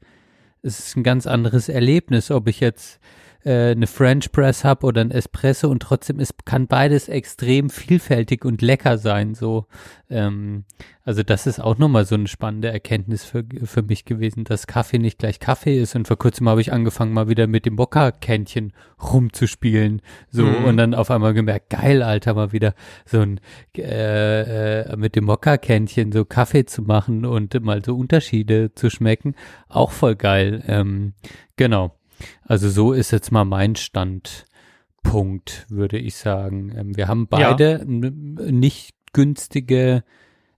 es 0.62 0.80
ist 0.80 0.96
ein 0.98 1.04
ganz 1.04 1.28
anderes 1.28 1.70
Erlebnis, 1.70 2.32
ob 2.32 2.48
ich 2.48 2.60
jetzt 2.60 3.00
äh, 3.48 3.72
eine 3.72 3.88
French 3.88 4.32
Press 4.32 4.64
habe 4.66 4.86
oder 4.86 5.02
ein 5.02 5.12
Espresso 5.12 5.70
und 5.70 5.82
trotzdem 5.82 6.20
ist, 6.20 6.46
kann 6.46 6.68
beides 6.68 7.08
extrem 7.08 7.70
vielfältig 7.70 8.44
und 8.44 8.62
lecker 8.62 8.98
sein. 8.98 9.34
So, 9.36 9.66
ähm, 10.10 10.66
also 11.04 11.24
das 11.24 11.48
ist 11.48 11.60
auch 11.62 11.78
nochmal 11.78 12.06
so 12.06 12.16
eine 12.16 12.28
spannende 12.28 12.70
Erkenntnis 12.70 13.24
für, 13.24 13.46
für 13.64 13.82
mich 13.82 14.04
gewesen, 14.06 14.44
dass 14.44 14.68
Kaffee 14.68 15.00
nicht 15.00 15.20
gleich 15.20 15.40
Kaffee 15.40 15.80
ist. 15.82 15.96
Und 15.96 16.08
vor 16.08 16.18
kurzem 16.18 16.50
habe 16.50 16.60
ich 16.62 16.74
angefangen, 16.74 17.14
mal 17.14 17.30
wieder 17.30 17.48
mit 17.48 17.66
dem 17.66 17.76
Mokka-Kännchen 17.76 18.74
rumzuspielen. 19.02 20.02
So, 20.30 20.44
Mhm. 20.44 20.66
und 20.66 20.78
dann 20.78 20.94
auf 20.94 21.10
einmal 21.10 21.34
gemerkt, 21.34 21.70
geil, 21.70 22.04
Alter, 22.04 22.34
mal 22.34 22.52
wieder 22.52 22.74
so 23.06 23.22
ein 23.22 23.40
äh, 23.78 24.82
äh, 24.82 24.98
mit 24.98 25.16
dem 25.16 25.26
Mokka-Kännchen 25.26 26.12
so 26.12 26.26
Kaffee 26.26 26.66
zu 26.66 26.82
machen 26.82 27.26
und 27.26 27.60
mal 27.64 27.84
so 27.84 27.96
Unterschiede 27.96 28.74
zu 28.74 28.90
schmecken. 28.90 29.36
Auch 29.70 29.92
voll 29.92 30.16
geil. 30.16 30.64
Ähm, 30.68 31.14
genau. 31.56 31.97
Also 32.44 32.70
so 32.70 32.94
ist 32.94 33.12
jetzt 33.12 33.32
mal 33.32 33.46
mein 33.46 33.76
Standpunkt, 33.76 35.66
würde 35.70 35.98
ich 35.98 36.16
sagen. 36.16 36.74
Ähm, 36.76 36.96
wir 36.98 37.08
haben 37.08 37.28
Ja. 37.32 37.52
beide 37.52 37.80
n- 37.82 38.36
nicht 38.60 38.96
günstige 39.14 40.04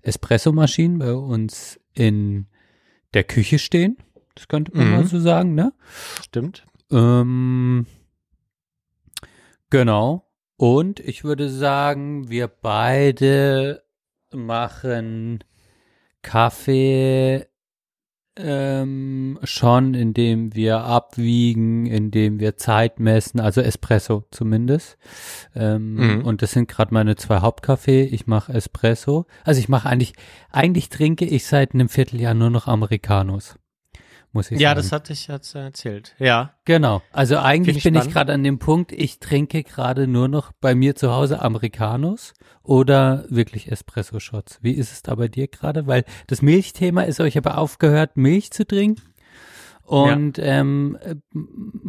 Espressomaschinen 0.01 0.99
bei 0.99 1.13
uns 1.13 1.79
in 1.93 2.47
der 3.13 3.23
Küche 3.23 3.59
stehen. 3.59 3.97
Das 4.35 4.47
könnte 4.47 4.75
man 4.75 4.85
Mhm. 4.87 4.91
mal 4.93 5.05
so 5.05 5.19
sagen, 5.19 5.53
ne? 5.55 5.73
Stimmt. 6.23 6.65
Ähm, 6.91 7.85
genau. 9.69 10.25
Und 10.57 10.99
ich 10.99 11.23
würde 11.23 11.49
sagen, 11.49 12.29
wir 12.29 12.47
beide 12.47 13.83
machen 14.33 15.43
Kaffee 16.21 17.45
ähm, 18.37 19.39
schon, 19.43 19.93
indem 19.93 20.55
wir 20.55 20.79
abwiegen, 20.79 21.85
indem 21.85 22.39
wir 22.39 22.55
Zeit 22.57 22.99
messen, 22.99 23.39
also 23.39 23.61
Espresso 23.61 24.23
zumindest. 24.31 24.97
Ähm, 25.55 25.95
Mhm. 25.95 26.25
Und 26.25 26.41
das 26.41 26.51
sind 26.51 26.67
gerade 26.69 26.93
meine 26.93 27.15
zwei 27.15 27.39
Hauptkaffee. 27.39 28.03
Ich 28.03 28.27
mache 28.27 28.53
Espresso. 28.53 29.25
Also 29.43 29.59
ich 29.59 29.69
mache 29.69 29.89
eigentlich, 29.89 30.13
eigentlich 30.51 30.89
trinke 30.89 31.25
ich 31.25 31.45
seit 31.45 31.73
einem 31.73 31.89
Vierteljahr 31.89 32.33
nur 32.33 32.49
noch 32.49 32.67
Americanos. 32.67 33.55
Muss 34.31 34.51
ich 34.51 34.59
Ja, 34.59 34.69
sagen. 34.69 34.77
das 34.81 34.91
hatte 34.91 35.13
ich 35.13 35.27
hat's 35.29 35.55
erzählt. 35.55 36.15
Ja. 36.19 36.53
Genau. 36.65 37.01
Also 37.11 37.37
eigentlich 37.39 37.77
ich 37.77 37.83
bin 37.83 37.95
ich 37.95 38.09
gerade 38.11 38.33
an 38.33 38.43
dem 38.43 38.59
Punkt, 38.59 38.91
ich 38.91 39.19
trinke 39.19 39.63
gerade 39.63 40.05
nur 40.07 40.27
noch 40.27 40.51
bei 40.61 40.75
mir 40.75 40.95
zu 40.95 41.11
Hause 41.11 41.41
Americanos 41.41 42.33
oder 42.61 43.25
wirklich 43.29 43.71
Espresso-Shots. 43.71 44.59
Wie 44.61 44.73
ist 44.73 44.91
es 44.91 45.01
da 45.01 45.15
bei 45.15 45.27
dir 45.27 45.47
gerade? 45.47 45.87
Weil 45.87 46.03
das 46.27 46.41
Milchthema 46.43 47.01
ist 47.01 47.19
euch 47.19 47.37
aber 47.37 47.57
aufgehört, 47.57 48.17
Milch 48.17 48.51
zu 48.51 48.67
trinken. 48.67 49.01
Und 49.83 50.37
ähm, 50.37 50.99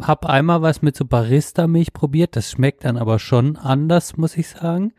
habe 0.01 0.27
einmal 0.27 0.63
was 0.63 0.81
mit 0.81 0.97
so 0.97 1.05
Barista-Milch 1.05 1.93
probiert. 1.93 2.35
Das 2.35 2.49
schmeckt 2.49 2.83
dann 2.83 2.97
aber 2.97 3.19
schon 3.19 3.57
anders, 3.57 4.17
muss 4.17 4.35
ich 4.37 4.47
sagen. 4.49 4.93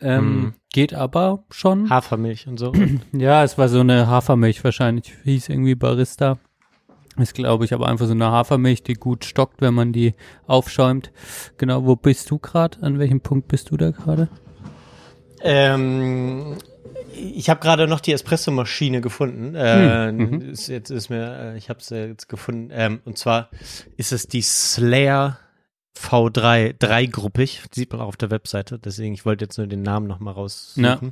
Ähm, 0.00 0.24
Mhm. 0.40 0.54
Geht 0.70 0.92
aber 0.92 1.44
schon. 1.50 1.88
Hafermilch 1.88 2.46
und 2.48 2.58
so. 2.58 2.72
Ja, 3.12 3.42
es 3.42 3.56
war 3.56 3.70
so 3.70 3.80
eine 3.80 4.06
Hafermilch 4.06 4.62
wahrscheinlich, 4.64 5.14
hieß 5.24 5.48
irgendwie 5.48 5.74
Barista. 5.74 6.38
Ist, 7.18 7.34
glaube 7.34 7.64
ich, 7.66 7.74
aber 7.74 7.88
einfach 7.88 8.06
so 8.06 8.12
eine 8.12 8.30
Hafermilch, 8.30 8.82
die 8.84 8.94
gut 8.94 9.24
stockt, 9.26 9.60
wenn 9.60 9.74
man 9.74 9.92
die 9.92 10.14
aufschäumt. 10.46 11.12
Genau, 11.58 11.84
wo 11.84 11.94
bist 11.94 12.30
du 12.30 12.38
gerade? 12.38 12.78
An 12.80 12.98
welchem 12.98 13.20
Punkt 13.20 13.48
bist 13.48 13.70
du 13.70 13.76
da 13.76 13.90
gerade? 13.90 14.28
ähm, 15.42 16.56
ich 17.14 17.50
habe 17.50 17.60
gerade 17.60 17.86
noch 17.86 18.00
die 18.00 18.12
Espressomaschine 18.12 19.00
gefunden. 19.00 19.54
Äh, 19.54 20.08
Hm, 20.08 20.16
mhm. 20.16 20.40
ist, 20.52 20.68
jetzt 20.68 20.90
ist 20.90 21.10
mir, 21.10 21.52
äh, 21.54 21.58
ich 21.58 21.68
habe 21.68 21.80
es 21.80 21.90
jetzt 21.90 22.28
gefunden. 22.28 22.70
Ähm, 22.72 23.00
und 23.04 23.18
zwar 23.18 23.50
ist 23.96 24.12
es 24.12 24.26
die 24.26 24.42
Slayer 24.42 25.38
V3, 25.98 26.74
dreigruppig. 26.78 27.62
Sieht 27.70 27.92
man 27.92 28.00
auch 28.00 28.06
auf 28.08 28.16
der 28.16 28.30
Webseite. 28.30 28.78
Deswegen, 28.78 29.12
ich 29.12 29.26
wollte 29.26 29.44
jetzt 29.44 29.58
nur 29.58 29.66
den 29.66 29.82
Namen 29.82 30.06
noch 30.06 30.20
mal 30.20 30.30
raussuchen. 30.30 31.10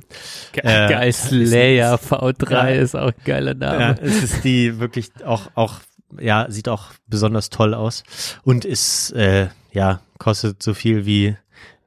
Ge 0.53 0.63
Äh, 0.63 0.89
Geil, 0.89 1.13
Slayer 1.13 1.95
V3 1.99 2.51
Ja. 2.51 2.67
ist 2.81 2.95
auch 2.95 3.09
ein 3.09 3.23
geiler 3.23 3.51
Ja, 3.61 3.77
Name. 3.79 3.97
es 4.01 4.23
ist 4.23 4.43
die 4.43 4.79
wirklich 4.79 5.11
auch, 5.23 5.51
auch, 5.53 5.75
ja, 6.19 6.49
sieht 6.49 6.69
auch 6.69 6.91
besonders 7.07 7.49
toll 7.49 7.73
aus 7.73 8.03
und 8.43 8.65
ist, 8.65 9.11
äh, 9.11 9.49
ja, 9.71 10.01
kostet 10.17 10.61
so 10.61 10.73
viel 10.73 11.05
wie 11.05 11.35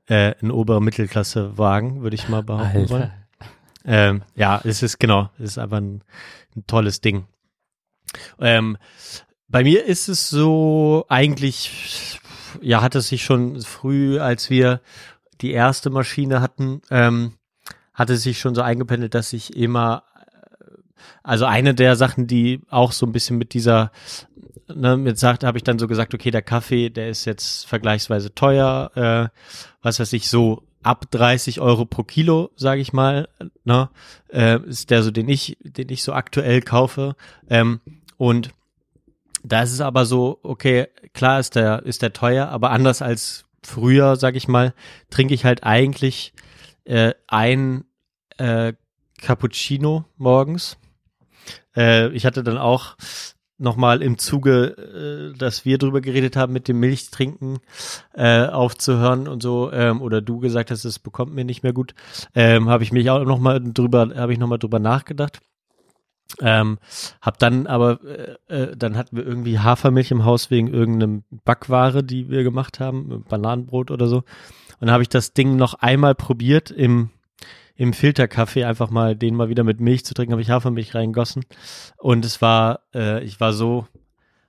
äh, 0.06 0.34
ein 0.42 0.50
obere 0.50 0.82
Mittelklasse-Wagen, 0.82 2.02
würde 2.02 2.16
ich 2.16 2.28
mal 2.28 2.42
behaupten 2.42 2.90
wollen. 2.90 3.02
Alter. 3.02 3.24
Ähm, 3.84 4.22
ja, 4.34 4.60
es 4.64 4.82
ist 4.82 4.98
genau, 4.98 5.30
es 5.38 5.50
ist 5.50 5.58
einfach 5.58 5.78
ein, 5.78 6.02
ein 6.56 6.66
tolles 6.66 7.00
Ding. 7.00 7.26
Ähm, 8.40 8.78
bei 9.48 9.62
mir 9.62 9.84
ist 9.84 10.08
es 10.08 10.30
so 10.30 11.04
eigentlich, 11.08 12.18
ja, 12.60 12.82
hat 12.82 12.94
es 12.94 13.08
sich 13.08 13.24
schon 13.24 13.60
früh, 13.60 14.18
als 14.18 14.50
wir 14.50 14.80
die 15.40 15.52
erste 15.52 15.90
Maschine 15.90 16.40
hatten, 16.40 16.80
ähm, 16.90 17.34
hat 17.92 18.10
es 18.10 18.22
sich 18.22 18.38
schon 18.38 18.54
so 18.54 18.62
eingependelt, 18.62 19.14
dass 19.14 19.32
ich 19.32 19.56
immer, 19.56 20.04
also 21.22 21.44
eine 21.44 21.74
der 21.74 21.96
Sachen, 21.96 22.26
die 22.26 22.60
auch 22.70 22.92
so 22.92 23.06
ein 23.06 23.12
bisschen 23.12 23.38
mit 23.38 23.54
dieser, 23.54 23.92
ne, 24.72 24.96
mit 24.96 25.18
sagt, 25.18 25.44
habe 25.44 25.58
ich 25.58 25.64
dann 25.64 25.78
so 25.78 25.88
gesagt, 25.88 26.14
okay, 26.14 26.30
der 26.30 26.42
Kaffee, 26.42 26.90
der 26.90 27.08
ist 27.08 27.24
jetzt 27.24 27.66
vergleichsweise 27.66 28.34
teuer, 28.34 28.90
äh, 28.94 29.38
was 29.82 30.00
weiß 30.00 30.12
ich, 30.12 30.28
so 30.28 30.62
ab 30.82 31.10
30 31.10 31.60
Euro 31.60 31.86
pro 31.86 32.02
Kilo, 32.02 32.50
sage 32.56 32.80
ich 32.80 32.92
mal, 32.92 33.28
ne, 33.64 33.88
äh, 34.28 34.60
ist 34.60 34.90
der 34.90 35.02
so, 35.02 35.10
den 35.10 35.28
ich, 35.28 35.56
den 35.62 35.88
ich 35.88 36.02
so 36.02 36.12
aktuell 36.12 36.60
kaufe. 36.60 37.16
Ähm, 37.48 37.80
und 38.16 38.50
da 39.42 39.62
ist 39.62 39.72
es 39.72 39.80
aber 39.80 40.06
so, 40.06 40.38
okay, 40.42 40.88
klar 41.12 41.40
ist 41.40 41.54
der, 41.54 41.84
ist 41.84 42.02
der 42.02 42.12
teuer, 42.12 42.48
aber 42.48 42.70
anders 42.70 43.02
als 43.02 43.44
früher, 43.62 44.16
sag 44.16 44.36
ich 44.36 44.48
mal, 44.48 44.74
trinke 45.10 45.34
ich 45.34 45.44
halt 45.44 45.64
eigentlich 45.64 46.32
äh, 46.84 47.12
ein 47.26 47.84
äh, 48.36 48.74
Cappuccino 49.20 50.04
morgens. 50.16 50.76
Äh, 51.76 52.08
ich 52.10 52.26
hatte 52.26 52.42
dann 52.42 52.58
auch 52.58 52.96
nochmal 53.58 54.02
im 54.02 54.18
Zuge, 54.18 55.32
äh, 55.32 55.38
dass 55.38 55.64
wir 55.64 55.78
drüber 55.78 56.00
geredet 56.00 56.36
haben, 56.36 56.52
mit 56.52 56.68
dem 56.68 56.80
Milchtrinken 56.80 57.58
äh, 58.14 58.46
aufzuhören 58.46 59.28
und 59.28 59.42
so, 59.42 59.72
ähm, 59.72 60.02
oder 60.02 60.20
du 60.20 60.38
gesagt 60.40 60.70
hast, 60.70 60.84
es 60.84 60.98
bekommt 60.98 61.34
mir 61.34 61.44
nicht 61.44 61.62
mehr 61.62 61.72
gut, 61.72 61.94
ähm, 62.34 62.68
habe 62.68 62.82
ich 62.82 62.92
mich 62.92 63.08
auch 63.10 63.24
nochmal 63.24 63.60
drüber, 63.62 64.10
habe 64.14 64.32
ich 64.32 64.38
nochmal 64.38 64.58
drüber 64.58 64.78
nachgedacht. 64.78 65.40
Ähm, 66.40 66.78
hab 67.20 67.38
dann 67.38 67.66
aber, 67.66 68.00
äh, 68.02 68.36
äh, 68.48 68.76
dann 68.76 68.96
hatten 68.96 69.16
wir 69.16 69.24
irgendwie 69.24 69.58
Hafermilch 69.58 70.10
im 70.10 70.24
Haus 70.24 70.50
wegen 70.50 70.68
irgendeinem 70.68 71.22
Backware, 71.44 72.02
die 72.02 72.28
wir 72.28 72.42
gemacht 72.42 72.80
haben, 72.80 73.24
Bananenbrot 73.28 73.90
oder 73.90 74.08
so. 74.08 74.24
Und 74.80 74.90
habe 74.90 75.02
ich 75.02 75.08
das 75.08 75.32
Ding 75.32 75.56
noch 75.56 75.74
einmal 75.74 76.14
probiert 76.14 76.70
im, 76.70 77.10
im 77.76 77.92
Filterkaffee, 77.92 78.64
einfach 78.64 78.90
mal 78.90 79.16
den 79.16 79.34
mal 79.34 79.48
wieder 79.48 79.64
mit 79.64 79.80
Milch 79.80 80.04
zu 80.04 80.14
trinken, 80.14 80.32
habe 80.32 80.42
ich 80.42 80.50
Hafermilch 80.50 80.94
reingossen. 80.94 81.44
Und 81.96 82.24
es 82.24 82.40
war, 82.40 82.80
äh, 82.94 83.22
ich 83.24 83.40
war 83.40 83.52
so, 83.52 83.86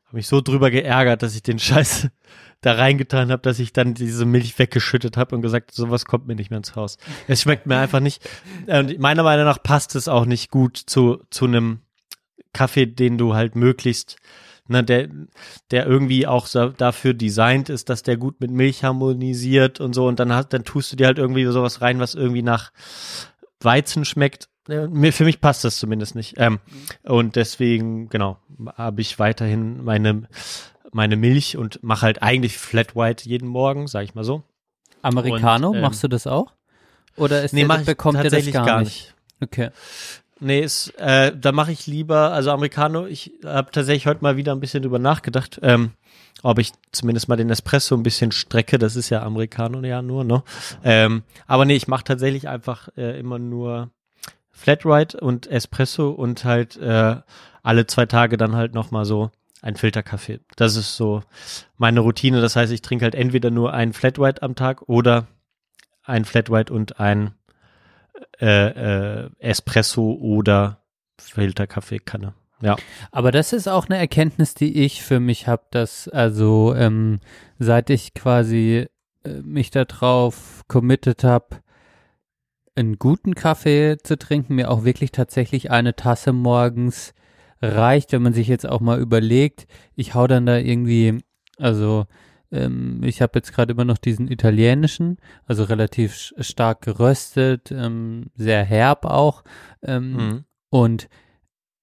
habe 0.06 0.18
mich 0.18 0.28
so 0.28 0.42
drüber 0.42 0.70
geärgert, 0.70 1.24
dass 1.24 1.36
ich 1.36 1.42
den 1.42 1.60
Scheiß 1.60 2.10
da 2.62 2.74
reingetan 2.74 3.32
habe, 3.32 3.42
dass 3.42 3.60
ich 3.60 3.74
dann 3.74 3.94
diese 3.94 4.26
Milch 4.26 4.58
weggeschüttet 4.58 5.18
habe 5.18 5.36
und 5.36 5.42
gesagt, 5.42 5.72
sowas 5.72 6.06
kommt 6.06 6.28
mir 6.28 6.36
nicht 6.36 6.50
mehr 6.52 6.58
ins 6.58 6.76
Haus. 6.76 6.98
Es 7.28 7.42
schmeckt 7.42 7.66
mir 7.66 7.78
einfach 7.78 8.00
nicht. 8.00 8.28
Und 8.68 9.00
meiner 9.00 9.24
Meinung 9.24 9.46
nach 9.46 9.62
passt 9.62 9.96
es 9.96 10.08
auch 10.08 10.26
nicht 10.26 10.52
gut 10.52 10.78
zu, 10.78 11.24
zu 11.30 11.46
einem 11.46 11.80
Kaffee, 12.54 12.86
den 12.86 13.18
du 13.18 13.36
halt 13.36 13.56
möglichst, 13.56 14.18
ne, 14.68 14.84
der, 14.84 15.10
der 15.72 15.86
irgendwie 15.86 16.28
auch 16.28 16.48
so 16.48 16.70
dafür 16.70 17.14
designt 17.14 17.70
ist, 17.70 17.90
dass 17.90 18.04
der 18.04 18.18
gut 18.18 18.40
mit 18.42 18.52
Milch 18.52 18.84
harmonisiert 18.84 19.80
und 19.80 19.94
so. 19.94 20.08
Und 20.08 20.20
dann 20.20 20.34
hast, 20.34 20.54
dann 20.54 20.64
tust 20.64 20.92
du 20.92 20.96
dir 20.96 21.08
halt 21.08 21.18
irgendwie 21.18 21.46
sowas 21.46 21.82
rein, 21.82 22.00
was 22.00 22.16
irgendwie 22.16 22.44
nach 22.44 22.72
Weizen 23.60 24.06
schmeckt. 24.06 24.50
Äh, 24.68 25.12
für 25.12 25.26
mich 25.26 25.42
passt 25.42 25.64
das 25.64 25.78
zumindest 25.78 26.16
nicht. 26.16 26.36
Ähm, 26.38 26.60
und 27.04 27.36
deswegen, 27.36 28.10
genau, 28.10 28.38
habe 28.76 29.02
ich 29.02 29.20
weiterhin 29.20 29.84
meine, 29.84 30.24
meine 30.92 31.16
Milch 31.16 31.58
und 31.58 31.84
mache 31.84 32.04
halt 32.04 32.22
eigentlich 32.22 32.58
Flat 32.58 32.96
White 32.96 33.28
jeden 33.28 33.48
Morgen, 33.48 33.88
sag 33.88 34.04
ich 34.04 34.16
mal 34.16 34.24
so. 34.24 34.44
Americano, 35.02 35.70
Und, 35.70 35.76
ähm, 35.76 35.82
machst 35.82 36.04
du 36.04 36.08
das 36.08 36.26
auch? 36.26 36.54
Oder 37.16 37.44
ist 37.44 37.54
Nee, 37.54 37.66
der, 37.66 37.80
ich 37.80 37.86
bekommt 37.86 38.18
ihr 38.18 38.24
das 38.24 38.32
tatsächlich 38.32 38.54
gar, 38.54 38.66
gar 38.66 38.80
nicht? 38.82 39.14
Okay. 39.42 39.70
Nee, 40.40 40.60
ist, 40.62 40.90
äh, 40.98 41.32
da 41.36 41.52
mache 41.54 41.72
ich 41.72 41.88
lieber, 41.88 42.32
also 42.34 42.52
Americano, 42.52 43.06
ich 43.06 43.32
habe 43.46 43.72
tatsächlich 43.72 44.06
heute 44.06 44.22
mal 44.22 44.36
wieder 44.36 44.52
ein 44.52 44.60
bisschen 44.60 44.84
drüber 44.84 45.00
nachgedacht, 45.00 45.60
ähm, 45.64 45.92
ob 46.44 46.60
ich 46.60 46.74
zumindest 46.92 47.30
mal 47.30 47.38
den 47.38 47.50
Espresso 47.50 47.96
ein 47.96 48.04
bisschen 48.04 48.34
strecke, 48.34 48.78
das 48.78 48.98
ist 48.98 49.10
ja 49.10 49.24
Americano 49.24 49.82
ja 49.82 50.02
nur, 50.02 50.26
ne? 50.26 50.44
Ähm, 50.84 51.24
aber 51.48 51.64
nee, 51.64 51.76
ich 51.76 51.88
mache 51.88 52.04
tatsächlich 52.04 52.50
einfach 52.50 52.90
äh, 52.98 53.18
immer 53.18 53.40
nur 53.40 53.92
Flat 54.52 54.86
White 54.86 55.20
und 55.20 55.48
Espresso 55.48 56.10
und 56.10 56.44
halt 56.44 56.78
äh, 56.78 57.16
alle 57.64 57.88
zwei 57.88 58.06
Tage 58.06 58.38
dann 58.38 58.56
halt 58.56 58.74
nochmal 58.74 59.06
so 59.06 59.32
ein 59.62 59.76
Filterkaffee. 59.76 60.40
Das 60.56 60.76
ist 60.76 60.96
so 60.96 61.24
meine 61.78 62.02
Routine. 62.02 62.40
Das 62.40 62.56
heißt, 62.56 62.72
ich 62.72 62.82
trinke 62.82 63.04
halt 63.04 63.16
entweder 63.16 63.52
nur 63.52 63.74
ein 63.74 63.94
Flat 63.94 64.20
White 64.20 64.44
am 64.44 64.56
Tag 64.56 64.84
oder 64.88 65.28
ein 66.04 66.24
Flat 66.24 66.50
White 66.50 66.72
und 66.72 67.00
ein 67.00 67.34
äh, 68.40 69.24
äh, 69.24 69.30
Espresso 69.40 70.14
oder 70.14 70.84
Filterkaffeekanne. 71.20 72.34
Ja. 72.62 72.78
Aber 73.12 73.32
das 73.32 73.54
ist 73.54 73.68
auch 73.68 73.88
eine 73.88 73.98
Erkenntnis, 73.98 74.54
die 74.54 74.84
ich 74.84 75.04
für 75.04 75.20
mich 75.20 75.48
habe, 75.48 75.64
dass 75.72 76.08
also 76.08 76.74
ähm, 76.76 77.20
seit 77.60 77.90
ich 77.90 78.14
quasi 78.14 78.88
äh, 79.24 79.30
mich 79.44 79.72
darauf 79.72 80.64
committed 80.68 81.24
habe, 81.24 81.58
einen 82.76 82.98
guten 83.00 83.36
Kaffee 83.36 83.98
zu 84.02 84.18
trinken, 84.18 84.56
mir 84.56 84.70
auch 84.70 84.84
wirklich 84.84 85.12
tatsächlich 85.12 85.72
eine 85.72 85.96
Tasse 85.96 86.34
morgens 86.34 87.14
reicht, 87.62 88.12
wenn 88.12 88.22
man 88.22 88.34
sich 88.34 88.48
jetzt 88.48 88.68
auch 88.68 88.82
mal 88.82 89.00
überlegt, 89.00 89.68
ich 89.96 90.14
hau 90.14 90.28
dann 90.28 90.46
da 90.46 90.58
irgendwie, 90.58 91.24
also 91.58 92.06
ähm, 92.56 93.02
ich 93.04 93.22
habe 93.22 93.34
jetzt 93.36 93.54
gerade 93.54 93.74
immer 93.74 93.86
noch 93.86 93.98
diesen 93.98 94.30
italienischen, 94.32 95.18
also 95.46 95.64
relativ 95.64 96.34
stark 96.40 96.82
geröstet, 96.82 97.72
ähm, 97.72 98.28
sehr 98.36 98.64
herb 98.64 99.06
auch 99.06 99.44
ähm, 99.84 100.12
Mhm. 100.14 100.44
und 100.70 101.08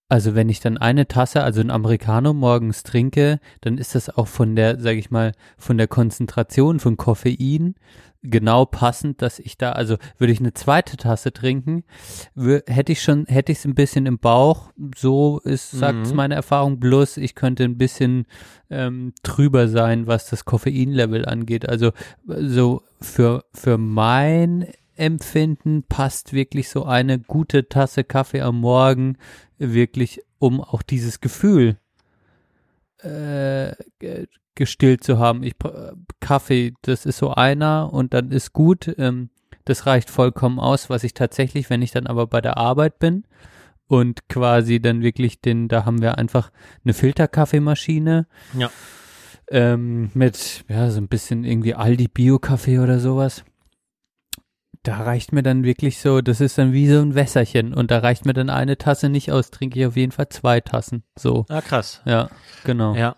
also 0.09 0.35
wenn 0.35 0.51
ich 0.51 0.61
dann 0.61 0.77
eine 0.77 1.09
Tasse, 1.09 1.43
also 1.43 1.63
ein 1.63 1.71
Americano 1.71 2.35
morgens 2.35 2.83
trinke, 2.83 3.41
dann 3.63 3.79
ist 3.79 3.95
das 3.95 4.11
auch 4.11 4.27
von 4.29 4.55
der, 4.57 4.79
sage 4.79 4.99
ich 4.99 5.11
mal, 5.11 5.33
von 5.57 5.79
der 5.79 5.89
Konzentration 5.89 6.81
von 6.81 6.99
Koffein 6.99 7.77
genau 8.23 8.65
passend, 8.65 9.21
dass 9.21 9.39
ich 9.39 9.59
da, 9.59 9.73
also 9.73 9.97
würde 10.19 10.33
ich 10.33 10.41
eine 10.41 10.55
zweite 10.55 10.97
Tasse 10.97 11.33
trinken, 11.33 11.85
hätte 12.37 12.93
ich 12.93 13.03
schon, 13.03 13.27
hätte 13.27 13.53
ich 13.53 13.59
es 13.59 13.65
ein 13.65 13.75
bisschen 13.75 14.07
im 14.07 14.19
Bauch. 14.19 14.71
So 14.97 15.41
ist, 15.41 15.73
sagt 15.73 16.09
Mhm. 16.09 16.17
meine 16.17 16.35
Erfahrung. 16.35 16.79
Bloß 16.79 17.17
ich 17.17 17.35
könnte 17.35 17.65
ein 17.65 17.79
bisschen 17.79 18.27
ähm, 18.71 19.13
trüber 19.23 19.69
sein, 19.69 20.07
was 20.07 20.31
das 20.31 20.45
Koffeinlevel 20.45 21.25
angeht. 21.27 21.69
Also 21.69 21.93
so 22.27 22.83
für 23.01 23.45
für 23.53 23.77
mein 23.79 24.69
Empfinden 24.95 25.83
passt 25.83 26.33
wirklich 26.33 26.69
so 26.69 26.85
eine 26.85 27.19
gute 27.19 27.69
Tasse 27.69 28.05
Kaffee 28.05 28.43
am 28.43 28.61
Morgen 28.61 29.17
wirklich, 29.59 30.21
um 30.39 30.61
auch 30.61 30.83
dieses 30.83 31.21
Gefühl 31.21 31.77
äh, 33.03 33.73
gestillt 34.55 35.03
zu 35.05 35.19
haben. 35.19 35.43
Ich 35.43 35.55
Kaffee, 36.21 36.75
das 36.83 37.07
ist 37.07 37.19
so 37.19 37.31
einer 37.35 37.93
und 37.93 38.15
dann 38.15 38.31
ist 38.31 38.53
gut. 38.53 38.93
Ähm, 38.99 39.31
das 39.65 39.87
reicht 39.87 40.11
vollkommen 40.11 40.59
aus, 40.59 40.91
was 40.91 41.05
ich 41.05 41.15
tatsächlich, 41.15 41.71
wenn 41.71 41.83
ich 41.83 41.93
dann 41.93 42.07
aber 42.07 42.27
bei 42.27 42.41
der 42.41 42.57
Arbeit 42.57 42.99
bin 42.99 43.25
und 43.87 44.29
quasi 44.29 44.81
dann 44.81 45.03
wirklich 45.03 45.41
den, 45.41 45.69
da 45.69 45.85
haben 45.85 46.03
wir 46.03 46.19
einfach 46.19 46.51
eine 46.85 46.95
Filterkaffeemaschine. 46.95 48.27
Ja. 48.59 48.71
Ähm, 49.51 50.11
mit, 50.15 50.65
ja, 50.69 50.91
so 50.91 50.99
ein 51.01 51.09
bisschen 51.09 51.45
irgendwie 51.45 51.75
Aldi 51.75 52.09
Bio-Kaffee 52.09 52.79
oder 52.79 52.99
sowas. 53.01 53.45
Da 54.85 54.97
reicht 54.97 55.33
mir 55.33 55.45
dann 55.45 55.63
wirklich 55.63 56.01
so, 56.01 56.23
das 56.23 56.41
ist 56.41 56.59
dann 56.59 56.73
wie 56.73 56.89
so 56.89 56.99
ein 57.01 57.15
Wässerchen 57.15 57.73
und 57.73 57.93
da 57.93 57.99
reicht 57.99 58.27
mir 58.27 58.33
dann 58.33 58.51
eine 58.51 58.79
Tasse 58.79 59.09
nicht 59.11 59.31
aus, 59.31 59.51
trinke 59.53 59.79
ich 59.79 59.87
auf 59.87 59.95
jeden 59.97 60.11
Fall 60.11 60.29
zwei 60.31 60.61
Tassen. 60.61 61.05
So, 61.17 61.45
Ah, 61.49 61.61
krass. 61.61 62.03
ja, 62.05 62.31
genau. 62.65 62.95
Ja. 62.97 63.15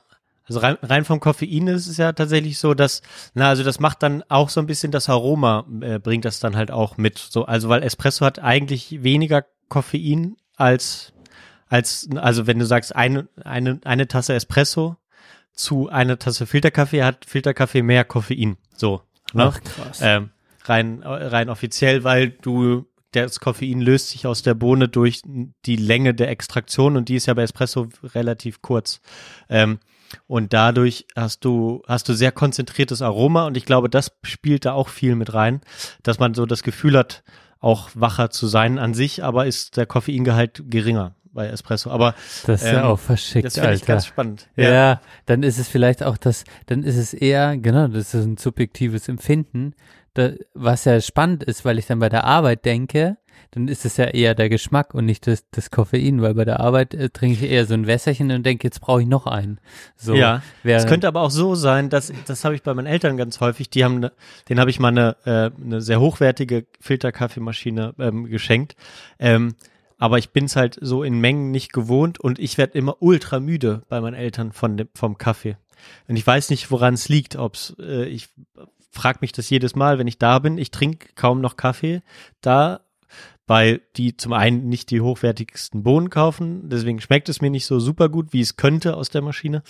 Also 0.46 0.60
rein, 0.60 0.76
rein 0.82 1.04
vom 1.04 1.20
Koffein 1.20 1.68
ist 1.68 1.86
es 1.86 1.96
ja 1.96 2.12
tatsächlich 2.12 2.58
so, 2.58 2.74
dass, 2.74 3.00
na, 3.32 3.48
also 3.48 3.62
das 3.62 3.80
macht 3.80 4.02
dann 4.02 4.22
auch 4.28 4.50
so 4.50 4.60
ein 4.60 4.66
bisschen 4.66 4.92
das 4.92 5.08
Aroma, 5.08 5.66
äh, 5.80 5.98
bringt 5.98 6.24
das 6.24 6.38
dann 6.38 6.56
halt 6.56 6.70
auch 6.70 6.98
mit. 6.98 7.18
So, 7.18 7.46
also 7.46 7.68
weil 7.68 7.82
Espresso 7.82 8.26
hat 8.26 8.38
eigentlich 8.38 9.02
weniger 9.02 9.44
Koffein 9.68 10.36
als, 10.56 11.12
als, 11.68 12.08
also 12.16 12.46
wenn 12.46 12.58
du 12.58 12.66
sagst, 12.66 12.94
eine, 12.94 13.28
eine, 13.42 13.80
eine 13.84 14.06
Tasse 14.06 14.34
Espresso 14.34 14.96
zu 15.54 15.88
einer 15.88 16.18
Tasse 16.18 16.46
Filterkaffee 16.46 17.02
hat 17.02 17.24
Filterkaffee 17.24 17.82
mehr 17.82 18.04
Koffein. 18.04 18.56
So. 18.76 19.02
Ne? 19.32 19.52
Ach, 19.52 19.60
krass. 19.62 20.00
Ähm, 20.02 20.30
rein, 20.64 21.02
rein 21.04 21.48
offiziell, 21.48 22.04
weil 22.04 22.30
du, 22.30 22.86
das 23.12 23.40
Koffein 23.40 23.80
löst 23.80 24.10
sich 24.10 24.26
aus 24.26 24.42
der 24.42 24.54
Bohne 24.54 24.88
durch 24.88 25.22
die 25.24 25.76
Länge 25.76 26.12
der 26.12 26.28
Extraktion 26.28 26.96
und 26.96 27.08
die 27.08 27.16
ist 27.16 27.26
ja 27.26 27.34
bei 27.34 27.42
Espresso 27.42 27.88
relativ 28.02 28.60
kurz. 28.60 29.00
Ähm, 29.48 29.78
und 30.26 30.52
dadurch 30.52 31.06
hast 31.16 31.44
du, 31.44 31.82
hast 31.86 32.08
du 32.08 32.14
sehr 32.14 32.32
konzentriertes 32.32 33.02
Aroma 33.02 33.46
und 33.46 33.56
ich 33.56 33.64
glaube, 33.64 33.88
das 33.88 34.12
spielt 34.22 34.64
da 34.64 34.72
auch 34.72 34.88
viel 34.88 35.14
mit 35.14 35.34
rein, 35.34 35.60
dass 36.02 36.18
man 36.18 36.34
so 36.34 36.46
das 36.46 36.62
Gefühl 36.62 36.96
hat, 36.96 37.22
auch 37.60 37.88
wacher 37.94 38.28
zu 38.28 38.46
sein 38.46 38.78
an 38.78 38.92
sich, 38.92 39.24
aber 39.24 39.46
ist 39.46 39.78
der 39.78 39.86
Koffeingehalt 39.86 40.64
geringer 40.68 41.14
bei 41.32 41.48
Espresso. 41.48 41.90
Aber 41.90 42.14
Das 42.46 42.62
ist 42.62 42.70
ja 42.70 42.80
ähm, 42.80 42.84
auch 42.84 42.98
verschickt, 42.98 43.46
das 43.46 43.54
finde 43.54 43.74
ich 43.74 43.84
ganz 43.84 44.06
spannend. 44.06 44.48
Ja. 44.56 45.00
dann 45.26 45.42
ist 45.42 45.58
es 45.58 45.68
vielleicht 45.68 46.02
auch 46.02 46.16
das, 46.16 46.44
dann 46.66 46.82
ist 46.82 46.96
es 46.96 47.14
eher, 47.14 47.56
genau, 47.56 47.88
das 47.88 48.14
ist 48.14 48.24
ein 48.24 48.36
subjektives 48.36 49.08
Empfinden, 49.08 49.74
da, 50.14 50.30
was 50.54 50.84
ja 50.84 51.00
spannend 51.00 51.42
ist, 51.42 51.64
weil 51.64 51.78
ich 51.78 51.86
dann 51.86 51.98
bei 51.98 52.08
der 52.08 52.24
Arbeit 52.24 52.64
denke, 52.64 53.16
dann 53.52 53.68
ist 53.68 53.84
es 53.84 53.96
ja 53.96 54.06
eher 54.06 54.34
der 54.34 54.48
Geschmack 54.48 54.94
und 54.94 55.06
nicht 55.06 55.26
das, 55.26 55.44
das 55.50 55.70
Koffein, 55.70 56.22
weil 56.22 56.34
bei 56.34 56.44
der 56.44 56.60
Arbeit 56.60 56.94
äh, 56.94 57.10
trinke 57.10 57.44
ich 57.44 57.50
eher 57.50 57.66
so 57.66 57.74
ein 57.74 57.86
Wässerchen 57.86 58.30
und 58.30 58.44
denke, 58.44 58.66
jetzt 58.66 58.80
brauche 58.80 59.02
ich 59.02 59.08
noch 59.08 59.26
einen. 59.26 59.60
So, 59.96 60.14
Ja, 60.62 60.76
es 60.76 60.86
könnte 60.86 61.08
aber 61.08 61.20
auch 61.20 61.30
so 61.30 61.54
sein, 61.54 61.90
dass 61.90 62.12
das 62.26 62.44
habe 62.44 62.54
ich 62.54 62.62
bei 62.62 62.74
meinen 62.74 62.86
Eltern 62.86 63.16
ganz 63.16 63.40
häufig. 63.40 63.70
Die 63.70 63.84
haben, 63.84 64.00
ne, 64.00 64.12
denen 64.48 64.60
habe 64.60 64.70
ich 64.70 64.80
mal 64.80 64.88
eine, 64.88 65.16
äh, 65.24 65.50
eine 65.62 65.80
sehr 65.80 66.00
hochwertige 66.00 66.66
Filterkaffeemaschine 66.80 67.94
ähm, 67.98 68.26
geschenkt. 68.26 68.76
Ähm, 69.18 69.54
aber 69.98 70.18
ich 70.18 70.30
bin's 70.30 70.56
halt 70.56 70.78
so 70.80 71.02
in 71.02 71.20
Mengen 71.20 71.50
nicht 71.50 71.72
gewohnt 71.72 72.18
und 72.20 72.38
ich 72.38 72.58
werde 72.58 72.76
immer 72.76 72.96
ultra 73.00 73.40
müde 73.40 73.82
bei 73.88 74.00
meinen 74.00 74.14
Eltern 74.14 74.52
von 74.52 74.76
dem, 74.76 74.88
vom 74.94 75.18
Kaffee. 75.18 75.56
Und 76.08 76.16
ich 76.16 76.26
weiß 76.26 76.50
nicht, 76.50 76.70
woran 76.70 76.94
es 76.94 77.08
liegt. 77.08 77.36
Ob's, 77.36 77.74
äh, 77.78 78.04
ich 78.06 78.28
frage 78.90 79.18
mich 79.20 79.32
das 79.32 79.50
jedes 79.50 79.74
Mal, 79.74 79.98
wenn 79.98 80.06
ich 80.06 80.18
da 80.18 80.38
bin. 80.38 80.58
Ich 80.58 80.70
trinke 80.70 81.08
kaum 81.14 81.40
noch 81.40 81.56
Kaffee 81.56 82.02
da, 82.40 82.80
weil 83.46 83.82
die 83.96 84.16
zum 84.16 84.32
einen 84.32 84.68
nicht 84.68 84.90
die 84.90 85.00
hochwertigsten 85.00 85.82
Bohnen 85.82 86.10
kaufen. 86.10 86.68
Deswegen 86.68 87.00
schmeckt 87.00 87.28
es 87.28 87.40
mir 87.40 87.50
nicht 87.50 87.66
so 87.66 87.78
super 87.78 88.08
gut, 88.08 88.32
wie 88.32 88.40
es 88.40 88.56
könnte 88.56 88.96
aus 88.96 89.10
der 89.10 89.22
Maschine. 89.22 89.62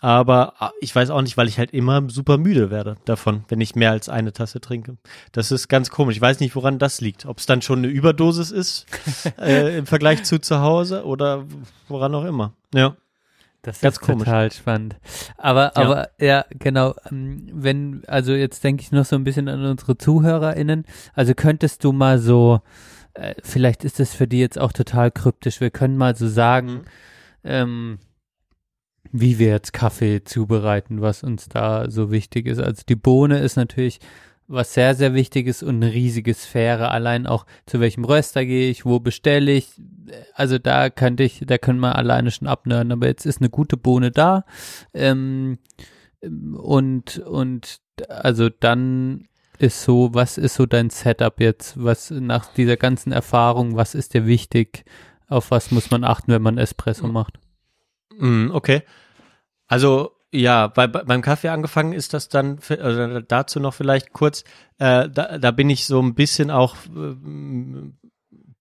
Aber 0.00 0.54
ah, 0.60 0.72
ich 0.80 0.92
weiß 0.92 1.10
auch 1.10 1.22
nicht, 1.22 1.36
weil 1.36 1.46
ich 1.46 1.58
halt 1.58 1.70
immer 1.70 2.02
super 2.10 2.36
müde 2.36 2.70
werde 2.72 2.96
davon, 3.04 3.44
wenn 3.46 3.60
ich 3.60 3.76
mehr 3.76 3.92
als 3.92 4.08
eine 4.08 4.32
Tasse 4.32 4.60
trinke. 4.60 4.96
Das 5.30 5.52
ist 5.52 5.68
ganz 5.68 5.90
komisch. 5.90 6.16
Ich 6.16 6.20
weiß 6.20 6.40
nicht, 6.40 6.56
woran 6.56 6.80
das 6.80 7.00
liegt. 7.00 7.24
Ob 7.24 7.38
es 7.38 7.46
dann 7.46 7.62
schon 7.62 7.78
eine 7.78 7.86
Überdosis 7.86 8.50
ist 8.50 8.86
äh, 9.38 9.78
im 9.78 9.86
Vergleich 9.86 10.24
zu 10.24 10.40
zu 10.40 10.58
Hause 10.60 11.04
oder 11.04 11.44
woran 11.86 12.14
auch 12.16 12.24
immer. 12.24 12.52
Ja. 12.74 12.96
Das 13.64 13.80
Ganz 13.80 13.94
ist 13.94 14.00
komisch. 14.00 14.24
total 14.24 14.50
spannend. 14.50 14.96
Aber, 15.38 15.70
Ja. 15.76 15.82
aber 15.82 16.08
ja, 16.18 16.44
genau. 16.50 16.96
ähm, 17.08 17.48
Wenn, 17.52 18.02
also 18.08 18.32
jetzt 18.32 18.64
denke 18.64 18.82
ich 18.82 18.90
noch 18.90 19.04
so 19.04 19.14
ein 19.14 19.22
bisschen 19.22 19.48
an 19.48 19.64
unsere 19.64 19.96
ZuhörerInnen. 19.96 20.84
Also 21.14 21.32
könntest 21.34 21.84
du 21.84 21.92
mal 21.92 22.18
so, 22.18 22.60
äh, 23.14 23.34
vielleicht 23.42 23.84
ist 23.84 24.00
das 24.00 24.14
für 24.14 24.26
die 24.26 24.40
jetzt 24.40 24.58
auch 24.58 24.72
total 24.72 25.10
kryptisch. 25.10 25.60
Wir 25.60 25.70
können 25.70 25.96
mal 25.96 26.16
so 26.16 26.28
sagen, 26.28 26.84
ähm, 27.44 27.98
wie 29.10 29.38
wir 29.38 29.48
jetzt 29.48 29.72
Kaffee 29.72 30.24
zubereiten, 30.24 31.00
was 31.00 31.22
uns 31.22 31.48
da 31.48 31.90
so 31.90 32.10
wichtig 32.10 32.46
ist. 32.46 32.58
Also 32.58 32.82
die 32.88 32.96
Bohne 32.96 33.40
ist 33.40 33.56
natürlich 33.56 34.00
was 34.48 34.74
sehr, 34.74 34.94
sehr 34.94 35.14
wichtiges 35.14 35.62
und 35.62 35.76
eine 35.76 35.92
riesige 35.92 36.34
Sphäre. 36.34 36.90
Allein 36.90 37.26
auch 37.26 37.46
zu 37.66 37.80
welchem 37.80 38.04
Röster 38.04 38.44
gehe 38.44 38.70
ich, 38.70 38.84
wo 38.84 39.00
bestelle 39.00 39.52
ich. 39.52 39.80
Also 40.34 40.58
da 40.58 40.90
könnte 40.90 41.22
ich, 41.22 41.44
da 41.46 41.58
können 41.58 41.80
wir 41.80 41.96
alleine 41.96 42.30
schon 42.30 42.48
abnörden. 42.48 42.92
Aber 42.92 43.06
jetzt 43.06 43.26
ist 43.26 43.40
eine 43.40 43.50
gute 43.50 43.76
Bohne 43.76 44.10
da. 44.10 44.44
Ähm, 44.94 45.58
und, 46.22 47.18
und 47.18 47.80
also 48.08 48.48
dann 48.48 49.28
ist 49.58 49.82
so, 49.82 50.10
was 50.12 50.38
ist 50.38 50.54
so 50.54 50.66
dein 50.66 50.90
Setup 50.90 51.40
jetzt? 51.40 51.82
Was 51.82 52.10
nach 52.10 52.52
dieser 52.52 52.76
ganzen 52.76 53.12
Erfahrung, 53.12 53.76
was 53.76 53.94
ist 53.94 54.14
dir 54.14 54.26
wichtig? 54.26 54.84
Auf 55.28 55.50
was 55.50 55.70
muss 55.70 55.90
man 55.90 56.04
achten, 56.04 56.32
wenn 56.32 56.42
man 56.42 56.58
Espresso 56.58 57.06
macht? 57.06 57.38
Mm, 58.18 58.50
okay. 58.50 58.82
Also 59.66 60.12
ja, 60.32 60.66
bei, 60.66 60.86
bei, 60.86 61.04
beim 61.04 61.20
Kaffee 61.22 61.48
angefangen 61.48 61.92
ist 61.92 62.14
das 62.14 62.28
dann, 62.28 62.58
also 62.68 63.20
dazu 63.20 63.60
noch 63.60 63.74
vielleicht 63.74 64.12
kurz, 64.12 64.44
äh, 64.78 65.08
da, 65.08 65.38
da 65.38 65.50
bin 65.50 65.68
ich 65.68 65.84
so 65.84 66.00
ein 66.00 66.14
bisschen 66.14 66.50
auch 66.50 66.76
ähm, 66.88 67.98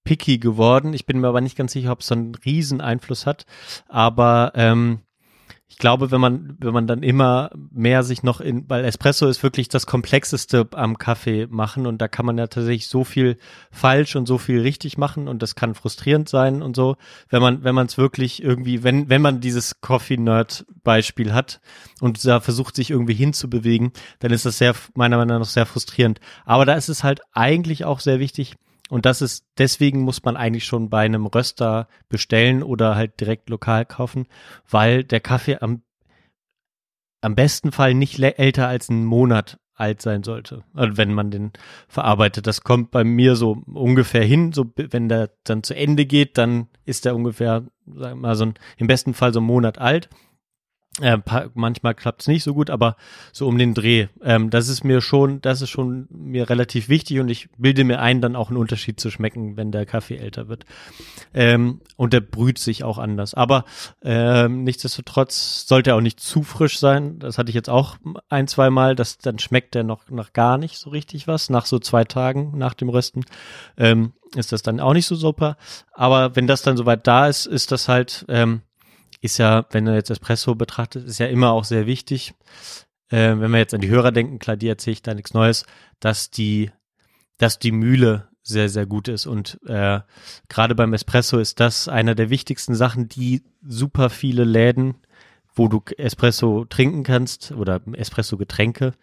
picky 0.04 0.38
geworden. 0.38 0.94
Ich 0.94 1.06
bin 1.06 1.20
mir 1.20 1.28
aber 1.28 1.42
nicht 1.42 1.58
ganz 1.58 1.72
sicher, 1.72 1.92
ob 1.92 2.02
es 2.02 2.08
so 2.08 2.16
einen 2.16 2.36
riesen 2.36 2.82
Einfluss 2.82 3.26
hat. 3.26 3.46
Aber 3.88 4.52
ähm, 4.56 5.00
ich 5.72 5.78
glaube, 5.78 6.12
wenn 6.12 6.20
man, 6.20 6.58
wenn 6.60 6.74
man 6.74 6.86
dann 6.86 7.02
immer 7.02 7.50
mehr 7.72 8.04
sich 8.04 8.24
noch 8.24 8.42
in, 8.42 8.70
weil 8.70 8.84
Espresso 8.84 9.28
ist 9.28 9.42
wirklich 9.42 9.70
das 9.70 9.86
Komplexeste 9.86 10.68
am 10.74 10.98
Kaffee 10.98 11.48
machen 11.50 11.88
und 11.88 12.02
da 12.02 12.10
kann 12.10 12.26
man 12.26 12.38
ja 12.38 12.48
tatsächlich 12.48 12.90
so 12.90 13.06
viel 13.06 13.38
falsch 13.72 14.18
und 14.18 14.28
so 14.28 14.38
viel 14.38 14.60
richtig 14.60 14.98
machen 14.98 15.30
und 15.30 15.42
das 15.42 15.56
kann 15.56 15.74
frustrierend 15.74 16.28
sein 16.28 16.62
und 16.62 16.76
so, 16.76 16.98
wenn 17.30 17.42
man, 17.42 17.64
wenn 17.64 17.74
man 17.74 17.88
es 17.88 17.98
wirklich 17.98 18.44
irgendwie, 18.44 18.84
wenn, 18.84 19.10
wenn 19.10 19.22
man 19.22 19.40
dieses 19.40 19.80
Coffee-Nerd-Beispiel 19.80 21.34
hat 21.34 21.62
und 22.02 22.24
da 22.26 22.42
versucht, 22.42 22.76
sich 22.76 22.90
irgendwie 22.90 23.14
hinzubewegen, 23.14 23.94
dann 24.20 24.34
ist 24.34 24.46
das 24.46 24.58
sehr, 24.58 24.76
meiner 24.94 25.16
Meinung 25.16 25.40
nach 25.40 25.46
sehr 25.46 25.66
frustrierend. 25.66 26.20
Aber 26.44 26.66
da 26.66 26.74
ist 26.74 26.90
es 26.90 27.06
halt 27.06 27.22
eigentlich 27.32 27.86
auch 27.86 28.02
sehr 28.02 28.20
wichtig, 28.20 28.58
und 28.92 29.06
das 29.06 29.22
ist, 29.22 29.46
deswegen 29.58 30.02
muss 30.02 30.22
man 30.26 30.36
eigentlich 30.36 30.66
schon 30.66 30.90
bei 30.90 31.06
einem 31.06 31.26
Röster 31.26 31.88
bestellen 32.10 32.62
oder 32.62 32.96
halt 32.96 33.22
direkt 33.22 33.50
lokal 33.50 33.86
kaufen, 33.86 34.28
weil 34.70 35.06
der 35.06 35.22
Kaffee 35.22 35.60
am, 35.62 35.82
am 37.22 37.34
besten 37.34 37.72
Fall 37.72 37.94
nicht 37.94 38.20
älter 38.20 38.68
als 38.68 38.90
einen 38.90 39.06
Monat 39.06 39.62
alt 39.76 40.02
sein 40.02 40.24
sollte, 40.24 40.66
also 40.74 40.98
wenn 40.98 41.14
man 41.14 41.32
den 41.32 41.54
verarbeitet. 41.88 42.48
Das 42.48 42.66
kommt 42.66 42.92
bei 42.92 43.06
mir 43.06 43.38
so 43.38 43.64
ungefähr 43.74 44.26
hin. 44.26 44.52
So, 44.52 44.66
wenn 44.76 45.08
der 45.08 45.32
dann 45.46 45.64
zu 45.64 45.74
Ende 45.74 46.06
geht, 46.06 46.38
dann 46.38 46.68
ist 46.84 47.06
der 47.06 47.16
ungefähr, 47.16 47.64
sagen 47.86 48.20
wir 48.20 48.28
mal, 48.28 48.36
so 48.36 48.48
ein, 48.48 48.56
im 48.76 48.88
besten 48.88 49.14
Fall 49.14 49.32
so 49.32 49.40
einen 49.40 49.48
Monat 49.48 49.78
alt. 49.80 50.10
Äh, 51.00 51.20
manchmal 51.54 51.96
klappt 51.96 52.22
es 52.22 52.28
nicht 52.28 52.44
so 52.44 52.54
gut, 52.54 52.70
aber 52.70 52.98
so 53.32 53.48
um 53.48 53.58
den 53.58 53.74
Dreh. 53.74 54.08
Ähm, 54.22 54.50
das 54.50 54.68
ist 54.68 54.84
mir 54.84 55.00
schon, 55.00 55.40
das 55.40 55.62
ist 55.62 55.70
schon 55.70 56.06
mir 56.10 56.50
relativ 56.50 56.90
wichtig 56.90 57.22
und 57.22 57.30
ich 57.30 57.48
bilde 57.58 57.86
mir 57.86 58.02
ein, 58.02 58.20
dann 58.20 58.36
auch 58.36 58.50
einen 58.50 58.58
Unterschied 58.58 59.00
zu 59.00 59.10
schmecken, 59.10 59.56
wenn 59.56 59.72
der 59.72 59.86
Kaffee 59.86 60.18
älter 60.18 60.50
wird. 60.50 60.66
Ähm, 61.34 61.80
und 61.96 62.12
der 62.12 62.20
brüht 62.20 62.60
sich 62.60 62.84
auch 62.84 62.98
anders. 62.98 63.34
Aber 63.34 63.64
ähm, 64.04 64.66
nichtsdestotrotz 64.66 65.66
sollte 65.66 65.92
er 65.92 65.96
auch 65.96 66.02
nicht 66.02 66.20
zu 66.20 66.44
frisch 66.44 66.78
sein. 66.78 67.20
Das 67.20 67.38
hatte 67.38 67.52
ich 67.52 67.56
jetzt 67.56 67.70
auch 67.70 67.96
ein, 68.28 68.50
zwei 68.50 68.70
Mal. 68.70 68.96
Das, 68.96 69.18
dann 69.18 69.40
schmeckt 69.40 69.76
der 69.76 69.84
noch 69.84 70.10
nach 70.10 70.34
gar 70.34 70.58
nicht 70.58 70.78
so 70.78 70.90
richtig 70.90 71.26
was. 71.26 71.50
Nach 71.50 71.66
so 71.66 71.80
zwei 71.80 72.04
Tagen 72.04 72.58
nach 72.58 72.74
dem 72.74 72.90
Rösten 72.90 73.24
ähm, 73.78 74.12
ist 74.36 74.52
das 74.52 74.62
dann 74.62 74.82
auch 74.82 74.94
nicht 74.94 75.06
so 75.06 75.16
super. 75.16 75.56
Aber 75.94 76.36
wenn 76.36 76.48
das 76.48 76.64
dann 76.64 76.76
soweit 76.76 77.08
da 77.08 77.28
ist, 77.28 77.46
ist 77.46 77.72
das 77.72 77.88
halt, 77.88 78.26
ähm, 78.28 78.62
ist 79.22 79.38
ja, 79.38 79.66
wenn 79.72 79.86
du 79.86 79.94
jetzt 79.94 80.10
Espresso 80.10 80.56
betrachtet, 80.56 81.06
ist 81.06 81.20
ja 81.20 81.28
immer 81.28 81.52
auch 81.52 81.64
sehr 81.64 81.86
wichtig. 81.86 82.34
Äh, 83.10 83.40
wenn 83.40 83.52
wir 83.52 83.60
jetzt 83.60 83.74
an 83.74 83.82
die 83.82 83.90
Hörer 83.90 84.12
denken, 84.12 84.40
klar, 84.40 84.58
die 84.58 84.68
erzähle 84.68 84.94
ich 84.94 85.02
da 85.02 85.14
nichts 85.14 85.34
Neues, 85.34 85.66
dass 86.00 86.32
die, 86.32 86.72
dass 87.38 87.60
die 87.60 87.72
Mühle 87.72 88.30
sehr, 88.44 88.70
sehr 88.70 88.88
gut 88.88 89.08
ist. 89.08 89.28
Und 89.28 89.60
äh, 89.68 90.00
gerade 90.50 90.76
beim 90.76 90.94
Espresso 90.94 91.38
ist 91.38 91.60
das 91.60 91.88
einer 91.88 92.16
der 92.16 92.30
wichtigsten 92.30 92.74
Sachen, 92.74 93.08
die 93.08 93.44
super 93.62 94.10
viele 94.10 94.44
Läden, 94.44 94.96
wo 95.54 95.68
du 95.68 95.84
Espresso 95.98 96.66
trinken 96.66 97.04
kannst 97.04 97.52
oder 97.52 97.82
Espresso-Getränke, 97.94 98.94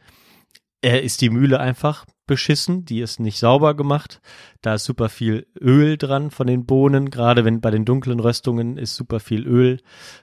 äh, 0.83 1.01
ist 1.01 1.21
die 1.21 1.31
Mühle 1.31 1.61
einfach 1.61 2.07
beschissen, 2.29 2.85
die 2.85 3.01
ist 3.01 3.19
nicht 3.19 3.39
sauber 3.41 3.75
gemacht. 3.75 4.21
Da 4.63 4.75
ist 4.75 4.85
super 4.85 5.09
viel 5.09 5.47
Öl 5.61 5.97
dran 5.97 6.31
von 6.31 6.47
den 6.47 6.65
Bohnen, 6.67 7.11
gerade 7.11 7.45
wenn 7.45 7.61
bei 7.61 7.73
den 7.73 7.85
dunklen 7.85 8.21
Röstungen 8.21 8.77
ist 8.79 8.95
super 8.95 9.19
viel 9.19 9.47
Öl 9.47 9.81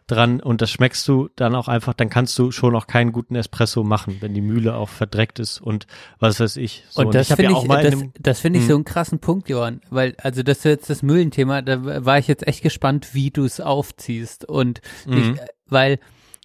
dran 0.07 0.39
und 0.39 0.61
das 0.61 0.71
schmeckst 0.71 1.05
du 1.09 1.29
dann 1.35 1.53
auch 1.55 1.67
einfach, 1.67 1.93
dann 1.93 2.09
kannst 2.09 2.39
du 2.39 2.51
schon 2.51 2.75
auch 2.75 2.87
keinen 2.87 3.11
guten 3.11 3.35
Espresso 3.35 3.83
machen, 3.83 4.17
wenn 4.21 4.33
die 4.33 4.41
Mühle 4.41 4.75
auch 4.75 4.89
verdreckt 4.89 5.39
ist 5.39 5.59
und 5.59 5.87
was 6.19 6.39
weiß 6.39 6.55
ich. 6.57 6.83
So, 6.89 7.01
und 7.01 7.13
das 7.15 7.27
finde 7.27 7.43
ja 7.43 7.49
ich, 7.51 7.55
auch 7.57 7.65
mal 7.65 7.83
in 7.85 8.11
das, 8.13 8.23
das 8.23 8.39
finde 8.39 8.59
ich 8.59 8.63
Hm. 8.65 8.69
so 8.69 8.75
einen 8.75 8.85
krassen 8.85 9.19
Punkt, 9.19 9.49
Johann, 9.49 9.81
weil, 9.89 10.15
also 10.21 10.43
das 10.43 10.59
ist 10.59 10.63
jetzt 10.65 10.89
das 10.89 11.03
Mühlenthema, 11.03 11.61
da 11.61 12.05
war 12.05 12.17
ich 12.17 12.27
jetzt 12.27 12.47
echt 12.47 12.61
gespannt, 12.61 13.13
wie 13.13 13.31
du 13.31 13.43
es 13.43 13.59
aufziehst 13.59 14.45
und 14.45 14.79
Mhm. 15.05 15.17
ich, 15.17 15.41
weil 15.67 15.99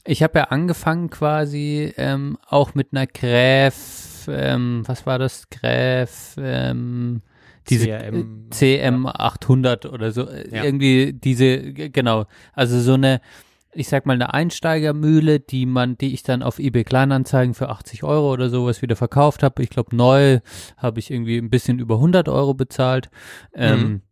ich 0.07 0.23
habe 0.23 0.39
ja 0.39 0.45
angefangen 0.47 1.11
quasi 1.11 1.93
ähm, 1.99 2.39
auch 2.49 2.75
mit 2.75 2.89
einer 2.93 3.07
Gräf, 3.07 3.75
ähm, 4.29 4.83
was 4.87 5.07
war 5.07 5.19
das, 5.19 5.49
Gräf, 5.51 6.37
ähm, 6.39 7.23
diese 7.69 7.87
CRM, 7.87 8.47
CM 8.51 9.07
800 9.07 9.87
oder 9.87 10.13
so, 10.13 10.29
äh, 10.29 10.55
Ja. 10.55 10.65
irgendwie 10.65 11.13
diese, 11.13 11.73
genau, 11.73 12.27
also 12.53 12.81
so 12.81 12.95
eine, 12.95 13.21
ich 13.73 13.89
sag 13.89 14.07
mal 14.07 14.15
eine 14.15 14.35
Einsteigermühle, 14.35 15.39
die 15.39 15.67
man, 15.67 15.97
die 15.97 16.13
ich 16.13 16.23
dann 16.25 16.43
auf 16.43 16.59
eBay 16.59 16.83
Kleinanzeigen 16.83 17.55
für 17.55 17.69
80 17.69 18.03
Euro 18.03 18.33
oder 18.33 18.51
sowas 18.51 18.83
wieder 18.83 18.97
verkauft 18.97 19.43
habe. 19.43 19.63
Ich 19.63 19.71
glaube 19.71 19.95
neu 19.95 20.41
habe 20.77 20.99
ich 20.99 21.11
irgendwie 21.11 21.39
ein 21.39 21.51
bisschen 21.51 21.79
über 21.79 21.97
100 21.97 22.29
Euro 22.29 22.55
bezahlt. 22.55 23.11
Ähm, 23.55 24.03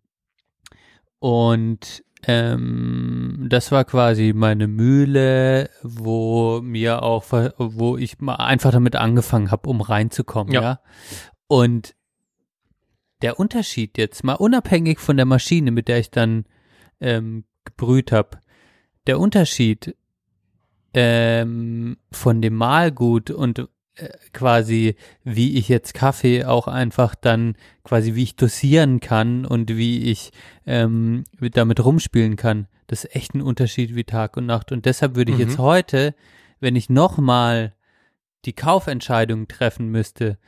und 1.19 2.05
ähm, 2.27 3.47
das 3.49 3.71
war 3.71 3.85
quasi 3.85 4.33
meine 4.35 4.67
Mühle, 4.67 5.71
wo 5.83 6.61
mir 6.61 7.03
auch, 7.03 7.25
wo 7.59 7.97
ich 7.97 8.19
mal 8.21 8.37
einfach 8.37 8.73
damit 8.73 8.97
angefangen 8.97 9.51
habe, 9.51 9.69
um 9.69 9.81
reinzukommen, 9.81 10.53
ja. 10.53 10.63
Ja. 10.63 10.81
Und 11.47 11.95
der 13.23 13.39
Unterschied 13.39 13.99
jetzt 13.99 14.25
mal 14.25 14.35
unabhängig 14.35 14.99
von 14.99 15.17
der 15.17 15.27
Maschine, 15.27 15.71
mit 15.71 15.89
der 15.89 15.99
ich 15.99 16.11
dann 16.11 16.45
ähm, 17.01 17.45
gebrüht 17.65 18.13
habe, 18.13 18.39
der 19.07 19.19
Unterschied 19.19 19.97
ähm, 20.95 21.99
von 22.11 22.43
dem 22.43 22.55
Mahlgut 22.55 23.31
und 23.31 23.69
quasi, 24.33 24.95
wie 25.25 25.57
ich 25.59 25.69
jetzt 25.69 25.95
Kaffee 25.95 26.45
auch 26.45 26.69
einfach 26.69 27.15
dann 27.15 27.57
quasi, 27.85 28.15
wie 28.15 28.23
ich 28.23 28.37
dosieren 28.37 29.01
kann 29.01 29.45
und 29.45 29.77
wie 29.77 30.05
ich 30.11 30.31
ähm, 30.67 31.25
mit- 31.39 31.57
damit 31.57 31.85
rumspielen 31.85 32.37
kann, 32.37 32.67
das 32.87 33.05
ist 33.05 33.15
echt 33.17 33.35
ein 33.35 33.43
Unterschied 33.43 33.95
wie 33.95 34.05
Tag 34.05 34.37
und 34.37 34.47
Nacht. 34.47 34.73
Und 34.73 34.85
deshalb 34.87 35.15
würde 35.17 35.33
ich 35.33 35.39
Mhm. 35.39 35.45
jetzt 35.45 35.59
heute, 35.59 36.15
wenn 36.61 36.77
ich 36.77 36.89
nochmal 36.89 37.75
die 38.45 38.53
Kaufentscheidung 38.55 39.49
treffen 39.49 39.89
müsste, 39.89 40.39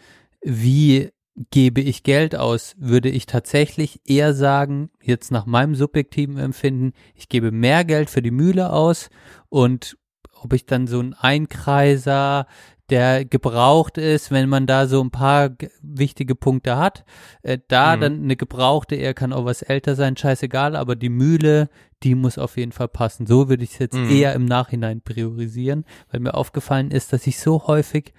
wie 0.43 1.11
gebe 1.51 1.81
ich 1.81 2.03
Geld 2.03 2.35
aus, 2.37 2.75
würde 2.79 3.09
ich 3.09 3.27
tatsächlich 3.27 4.01
eher 4.05 4.35
sagen, 4.35 4.91
jetzt 5.03 5.31
nach 5.31 5.47
meinem 5.47 5.75
subjektiven 5.75 6.39
Empfinden, 6.39 6.93
ich 7.15 7.29
gebe 7.29 7.51
mehr 7.51 7.85
Geld 7.85 8.11
für 8.11 8.21
die 8.23 8.31
Mühle 8.31 8.73
aus 8.73 9.11
und 9.49 9.97
ob 10.43 10.53
ich 10.55 10.67
dann 10.67 10.87
so 10.87 10.99
einen 10.99 11.15
Einkreiser, 11.15 12.47
der 12.91 13.25
gebraucht 13.25 13.97
ist, 13.99 14.31
wenn 14.31 14.49
man 14.49 14.67
da 14.67 14.87
so 14.87 15.01
ein 15.03 15.11
paar 15.11 15.51
wichtige 15.83 16.35
Punkte 16.35 16.77
hat, 16.77 17.05
äh, 17.43 17.59
da 17.69 17.97
Mhm. 17.97 18.01
dann 18.01 18.23
eine 18.25 18.37
gebrauchte, 18.37 18.97
er 18.97 19.15
kann 19.15 19.33
auch 19.33 19.45
was 19.45 19.63
älter 19.63 19.95
sein, 19.97 20.17
scheißegal, 20.17 20.77
aber 20.77 20.97
die 20.97 21.09
Mühle, 21.09 21.69
die 22.03 22.15
muss 22.15 22.39
auf 22.39 22.57
jeden 22.57 22.73
Fall 22.73 22.89
passen. 22.89 23.27
So 23.27 23.49
würde 23.49 23.65
ich 23.65 23.73
es 23.73 23.79
jetzt 23.79 23.97
Mhm. 23.97 24.11
eher 24.11 24.35
im 24.35 24.45
Nachhinein 24.45 25.01
priorisieren, 25.01 25.85
weil 26.11 26.21
mir 26.21 26.35
aufgefallen 26.35 26.91
ist, 26.91 27.13
dass 27.13 27.27
ich 27.27 27.39
so 27.39 27.67
häufig 27.67 28.13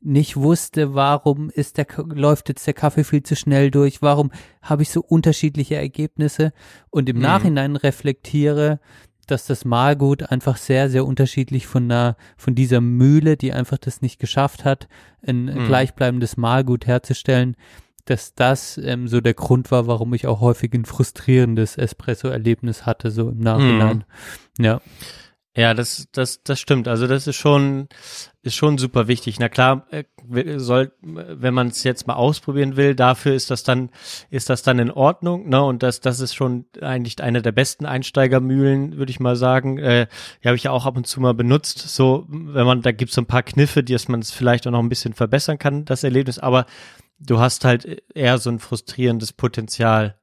nicht 0.00 0.36
wusste, 0.36 0.94
warum 0.94 1.50
ist 1.50 1.76
der, 1.76 1.86
läuft 2.14 2.48
jetzt 2.48 2.64
der 2.68 2.74
Kaffee 2.74 3.02
viel 3.02 3.24
zu 3.24 3.34
schnell 3.34 3.72
durch, 3.72 4.00
warum 4.00 4.30
habe 4.62 4.82
ich 4.82 4.90
so 4.90 5.00
unterschiedliche 5.00 5.74
Ergebnisse 5.74 6.52
und 6.90 7.08
im 7.08 7.16
Mhm. 7.16 7.22
Nachhinein 7.22 7.74
reflektiere, 7.74 8.78
dass 9.30 9.46
das 9.46 9.64
Mahlgut 9.64 10.30
einfach 10.30 10.56
sehr, 10.56 10.90
sehr 10.90 11.04
unterschiedlich 11.06 11.66
von 11.66 11.84
einer, 11.84 12.16
von 12.36 12.54
dieser 12.54 12.80
Mühle, 12.80 13.36
die 13.36 13.52
einfach 13.52 13.78
das 13.78 14.02
nicht 14.02 14.18
geschafft 14.18 14.64
hat, 14.64 14.88
ein 15.26 15.44
Mhm. 15.46 15.66
gleichbleibendes 15.66 16.36
Mahlgut 16.36 16.86
herzustellen, 16.86 17.56
dass 18.04 18.34
das 18.34 18.78
ähm, 18.82 19.06
so 19.06 19.20
der 19.20 19.34
Grund 19.34 19.70
war, 19.70 19.86
warum 19.86 20.14
ich 20.14 20.26
auch 20.26 20.40
häufig 20.40 20.72
ein 20.72 20.84
frustrierendes 20.86 21.76
Espresso-Erlebnis 21.76 22.86
hatte, 22.86 23.10
so 23.10 23.28
im 23.30 23.38
Nachhinein. 23.40 24.04
Ja. 24.58 24.80
Ja, 25.58 25.74
das, 25.74 26.06
das, 26.12 26.44
das 26.44 26.60
stimmt. 26.60 26.86
Also 26.86 27.08
das 27.08 27.26
ist 27.26 27.34
schon, 27.34 27.88
ist 28.42 28.54
schon 28.54 28.78
super 28.78 29.08
wichtig. 29.08 29.40
Na 29.40 29.48
klar, 29.48 29.88
äh, 29.90 30.04
soll, 30.56 30.92
wenn 31.02 31.52
man 31.52 31.66
es 31.66 31.82
jetzt 31.82 32.06
mal 32.06 32.14
ausprobieren 32.14 32.76
will, 32.76 32.94
dafür 32.94 33.34
ist 33.34 33.50
das 33.50 33.64
dann, 33.64 33.90
ist 34.30 34.50
das 34.50 34.62
dann 34.62 34.78
in 34.78 34.92
Ordnung. 34.92 35.48
Ne? 35.48 35.60
Und 35.60 35.82
das, 35.82 35.98
das 35.98 36.20
ist 36.20 36.36
schon 36.36 36.66
eigentlich 36.80 37.20
eine 37.20 37.42
der 37.42 37.50
besten 37.50 37.86
Einsteigermühlen, 37.86 38.98
würde 38.98 39.10
ich 39.10 39.18
mal 39.18 39.34
sagen. 39.34 39.78
Äh, 39.78 40.06
die 40.44 40.46
habe 40.46 40.54
ich 40.56 40.62
ja 40.62 40.70
auch 40.70 40.86
ab 40.86 40.96
und 40.96 41.08
zu 41.08 41.20
mal 41.20 41.34
benutzt. 41.34 41.80
So, 41.88 42.24
wenn 42.28 42.64
man, 42.64 42.82
da 42.82 42.92
gibt 42.92 43.08
es 43.08 43.16
so 43.16 43.22
ein 43.22 43.26
paar 43.26 43.42
Kniffe, 43.42 43.82
die 43.82 43.94
dass 43.94 44.06
man 44.06 44.20
es 44.20 44.30
vielleicht 44.30 44.64
auch 44.68 44.70
noch 44.70 44.78
ein 44.78 44.88
bisschen 44.88 45.14
verbessern 45.14 45.58
kann, 45.58 45.84
das 45.84 46.04
Erlebnis. 46.04 46.38
Aber 46.38 46.66
du 47.18 47.40
hast 47.40 47.64
halt 47.64 48.04
eher 48.14 48.38
so 48.38 48.48
ein 48.48 48.60
frustrierendes 48.60 49.32
Potenzial 49.32 50.14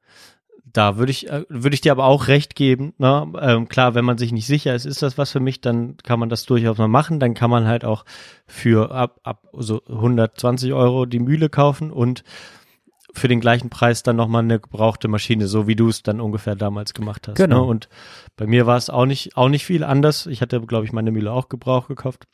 da 0.76 0.98
würde 0.98 1.10
ich, 1.10 1.28
äh, 1.28 1.44
würde 1.48 1.74
ich 1.74 1.80
dir 1.80 1.92
aber 1.92 2.04
auch 2.04 2.28
recht 2.28 2.54
geben. 2.54 2.92
Ne? 2.98 3.32
Ähm, 3.40 3.68
klar, 3.68 3.94
wenn 3.94 4.04
man 4.04 4.18
sich 4.18 4.32
nicht 4.32 4.46
sicher 4.46 4.74
ist, 4.74 4.84
ist 4.84 5.02
das 5.02 5.16
was 5.16 5.32
für 5.32 5.40
mich, 5.40 5.60
dann 5.60 5.96
kann 5.98 6.20
man 6.20 6.28
das 6.28 6.44
durchaus 6.44 6.78
mal 6.78 6.88
machen. 6.88 7.18
Dann 7.18 7.34
kann 7.34 7.50
man 7.50 7.66
halt 7.66 7.84
auch 7.84 8.04
für 8.46 8.90
ab, 8.90 9.20
ab 9.22 9.46
so 9.52 9.82
120 9.88 10.72
Euro 10.72 11.06
die 11.06 11.20
Mühle 11.20 11.48
kaufen 11.48 11.90
und 11.90 12.24
für 13.14 13.28
den 13.28 13.40
gleichen 13.40 13.70
Preis 13.70 14.02
dann 14.02 14.16
nochmal 14.16 14.42
eine 14.42 14.60
gebrauchte 14.60 15.08
Maschine, 15.08 15.46
so 15.46 15.66
wie 15.66 15.76
du 15.76 15.88
es 15.88 16.02
dann 16.02 16.20
ungefähr 16.20 16.54
damals 16.54 16.92
gemacht 16.92 17.26
hast. 17.28 17.36
Genau. 17.36 17.62
Ne? 17.62 17.70
Und 17.70 17.88
bei 18.36 18.46
mir 18.46 18.66
war 18.66 18.76
es 18.76 18.90
auch 18.90 19.06
nicht, 19.06 19.36
auch 19.36 19.48
nicht 19.48 19.64
viel 19.64 19.82
anders. 19.82 20.26
Ich 20.26 20.42
hatte, 20.42 20.60
glaube 20.60 20.84
ich, 20.84 20.92
meine 20.92 21.10
Mühle 21.10 21.32
auch 21.32 21.48
gebraucht 21.48 21.88
gekauft 21.88 22.26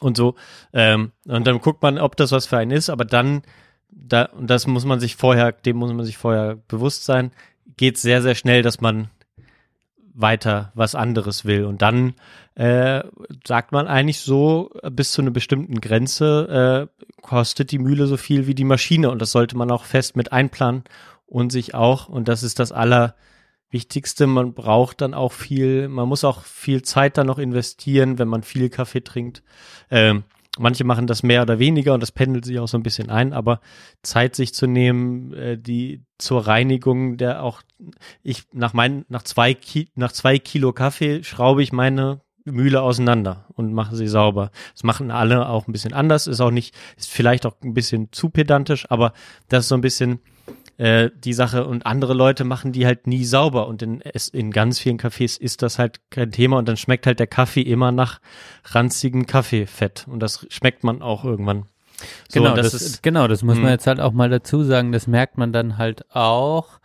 und 0.00 0.16
so. 0.16 0.34
Ähm, 0.74 1.12
und 1.26 1.46
dann 1.46 1.60
guckt 1.60 1.82
man, 1.82 1.98
ob 1.98 2.16
das 2.16 2.32
was 2.32 2.46
für 2.46 2.58
einen 2.58 2.72
ist, 2.72 2.90
aber 2.90 3.06
dann, 3.06 3.42
da, 3.88 4.24
und 4.24 4.50
das 4.50 4.66
muss 4.66 4.84
man 4.84 5.00
sich 5.00 5.16
vorher, 5.16 5.52
dem 5.52 5.78
muss 5.78 5.92
man 5.92 6.04
sich 6.04 6.18
vorher 6.18 6.56
bewusst 6.68 7.06
sein, 7.06 7.30
geht 7.76 7.98
sehr, 7.98 8.22
sehr 8.22 8.34
schnell, 8.34 8.62
dass 8.62 8.80
man 8.80 9.10
weiter 10.14 10.70
was 10.74 10.94
anderes 10.94 11.44
will. 11.44 11.64
Und 11.64 11.82
dann 11.82 12.14
äh, 12.54 13.02
sagt 13.46 13.72
man 13.72 13.86
eigentlich 13.86 14.20
so, 14.20 14.70
bis 14.90 15.12
zu 15.12 15.22
einer 15.22 15.32
bestimmten 15.32 15.80
Grenze 15.80 16.88
äh, 16.88 17.04
kostet 17.20 17.72
die 17.72 17.78
Mühle 17.78 18.06
so 18.06 18.16
viel 18.16 18.46
wie 18.46 18.54
die 18.54 18.64
Maschine. 18.64 19.10
Und 19.10 19.20
das 19.20 19.32
sollte 19.32 19.56
man 19.56 19.70
auch 19.70 19.84
fest 19.84 20.16
mit 20.16 20.32
einplanen 20.32 20.84
und 21.26 21.50
sich 21.50 21.74
auch, 21.74 22.08
und 22.08 22.28
das 22.28 22.44
ist 22.44 22.60
das 22.60 22.70
Allerwichtigste, 22.70 24.26
man 24.28 24.54
braucht 24.54 25.00
dann 25.00 25.14
auch 25.14 25.32
viel, 25.32 25.88
man 25.88 26.08
muss 26.08 26.22
auch 26.22 26.42
viel 26.42 26.82
Zeit 26.82 27.18
dann 27.18 27.26
noch 27.26 27.38
investieren, 27.38 28.18
wenn 28.18 28.28
man 28.28 28.44
viel 28.44 28.70
Kaffee 28.70 29.02
trinkt. 29.02 29.42
Ähm, 29.90 30.22
Manche 30.58 30.84
machen 30.84 31.08
das 31.08 31.22
mehr 31.22 31.42
oder 31.42 31.58
weniger 31.58 31.94
und 31.94 32.00
das 32.00 32.12
pendelt 32.12 32.44
sich 32.44 32.58
auch 32.60 32.68
so 32.68 32.78
ein 32.78 32.84
bisschen 32.84 33.10
ein, 33.10 33.32
aber 33.32 33.60
Zeit 34.02 34.36
sich 34.36 34.54
zu 34.54 34.66
nehmen, 34.66 35.32
äh, 35.34 35.58
die 35.58 36.02
zur 36.18 36.46
Reinigung 36.46 37.16
der 37.16 37.42
auch, 37.42 37.62
ich 38.22 38.44
nach 38.52 38.72
meinen, 38.72 39.04
nach 39.08 39.22
zwei, 39.22 39.54
Ki 39.54 39.88
nach 39.96 40.12
zwei 40.12 40.38
Kilo 40.38 40.72
Kaffee 40.72 41.24
schraube 41.24 41.62
ich 41.62 41.72
meine 41.72 42.20
Mühle 42.44 42.82
auseinander 42.82 43.46
und 43.54 43.72
machen 43.72 43.96
sie 43.96 44.06
sauber. 44.06 44.50
Das 44.74 44.84
machen 44.84 45.10
alle 45.10 45.48
auch 45.48 45.66
ein 45.66 45.72
bisschen 45.72 45.94
anders, 45.94 46.26
ist 46.26 46.40
auch 46.40 46.50
nicht, 46.50 46.74
ist 46.96 47.10
vielleicht 47.10 47.46
auch 47.46 47.56
ein 47.62 47.74
bisschen 47.74 48.12
zu 48.12 48.28
pedantisch, 48.28 48.86
aber 48.90 49.12
das 49.48 49.64
ist 49.64 49.68
so 49.68 49.74
ein 49.74 49.80
bisschen 49.80 50.20
äh, 50.76 51.10
die 51.16 51.32
Sache 51.32 51.66
und 51.66 51.86
andere 51.86 52.14
Leute 52.14 52.44
machen 52.44 52.72
die 52.72 52.86
halt 52.86 53.06
nie 53.06 53.24
sauber 53.24 53.68
und 53.68 53.82
in, 53.82 54.00
in 54.32 54.50
ganz 54.50 54.78
vielen 54.80 54.98
Cafés 54.98 55.38
ist 55.40 55.62
das 55.62 55.78
halt 55.78 56.00
kein 56.10 56.30
Thema 56.32 56.58
und 56.58 56.68
dann 56.68 56.76
schmeckt 56.76 57.06
halt 57.06 57.20
der 57.20 57.26
Kaffee 57.26 57.62
immer 57.62 57.92
nach 57.92 58.20
ranzigem 58.64 59.26
Kaffeefett 59.26 60.06
und 60.08 60.20
das 60.20 60.46
schmeckt 60.50 60.84
man 60.84 61.02
auch 61.02 61.24
irgendwann. 61.24 61.66
So, 62.28 62.40
genau, 62.40 62.50
und 62.50 62.58
das, 62.58 62.74
ist, 62.74 63.02
genau, 63.02 63.28
das 63.28 63.42
muss 63.42 63.54
man 63.56 63.66
Mhm. 63.66 63.70
jetzt 63.70 63.86
halt 63.86 64.00
auch 64.00 64.12
mal 64.12 64.28
dazu 64.28 64.64
sagen. 64.64 64.90
Das 64.90 65.06
merkt 65.06 65.38
man 65.38 65.52
dann 65.52 65.78
halt 65.78 66.10
auch, 66.14 66.80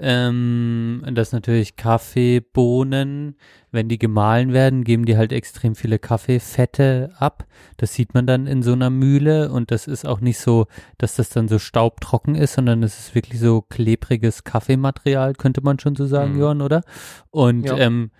ähm, 0.00 1.02
dass 1.12 1.32
natürlich 1.32 1.76
Kaffeebohnen, 1.76 3.36
wenn 3.70 3.88
die 3.88 3.98
gemahlen 3.98 4.52
werden, 4.52 4.82
geben 4.84 5.04
die 5.04 5.16
halt 5.16 5.32
extrem 5.32 5.74
viele 5.74 5.98
Kaffeefette 5.98 7.12
ab. 7.18 7.46
Das 7.76 7.94
sieht 7.94 8.14
man 8.14 8.26
dann 8.26 8.46
in 8.46 8.62
so 8.62 8.72
einer 8.72 8.90
Mühle 8.90 9.50
und 9.52 9.70
das 9.70 9.86
ist 9.86 10.06
auch 10.06 10.20
nicht 10.20 10.38
so, 10.38 10.66
dass 10.98 11.16
das 11.16 11.28
dann 11.28 11.48
so 11.48 11.58
staubtrocken 11.58 12.34
ist, 12.34 12.54
sondern 12.54 12.82
es 12.82 12.98
ist 12.98 13.14
wirklich 13.14 13.40
so 13.40 13.60
klebriges 13.62 14.44
Kaffeematerial, 14.44 15.34
könnte 15.34 15.60
man 15.62 15.78
schon 15.78 15.94
so 15.96 16.06
sagen, 16.06 16.32
Mhm. 16.34 16.40
Johann, 16.40 16.62
oder? 16.62 16.82
Und 17.30 17.66
Ja. 17.66 17.76
ähm, 17.76 18.10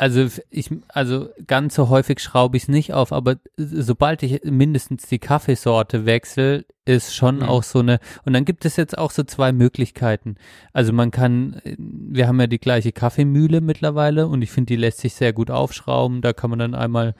also 0.00 0.26
ich, 0.48 0.70
also 0.88 1.28
ganz 1.46 1.74
so 1.74 1.90
häufig 1.90 2.20
schraube 2.20 2.56
ich 2.56 2.62
es 2.64 2.68
nicht 2.70 2.94
auf, 2.94 3.12
aber 3.12 3.36
sobald 3.58 4.22
ich 4.22 4.40
mindestens 4.44 5.06
die 5.06 5.18
Kaffeesorte 5.18 6.06
wechsle, 6.06 6.64
ist 6.86 7.14
schon 7.14 7.36
Mhm. 7.36 7.42
auch 7.42 7.62
so 7.62 7.80
eine, 7.80 7.98
und 8.24 8.32
dann 8.32 8.46
gibt 8.46 8.64
es 8.64 8.76
jetzt 8.76 8.96
auch 8.96 9.10
so 9.10 9.24
zwei 9.24 9.52
Möglichkeiten. 9.52 10.36
Also 10.72 10.94
man 10.94 11.10
kann, 11.10 11.60
wir 11.76 12.26
haben 12.26 12.40
ja 12.40 12.46
die 12.46 12.58
gleiche 12.58 12.92
Kaffeemühle 12.92 13.60
mittlerweile 13.60 14.26
und 14.26 14.40
ich 14.40 14.50
finde, 14.50 14.68
die 14.68 14.76
lässt 14.76 14.98
sich 15.00 15.12
sehr 15.14 15.34
gut 15.34 15.50
aufschrauben. 15.50 16.22
Da 16.22 16.32
kann 16.32 16.48
man 16.48 16.58
dann 16.60 16.74
einmal 16.74 17.14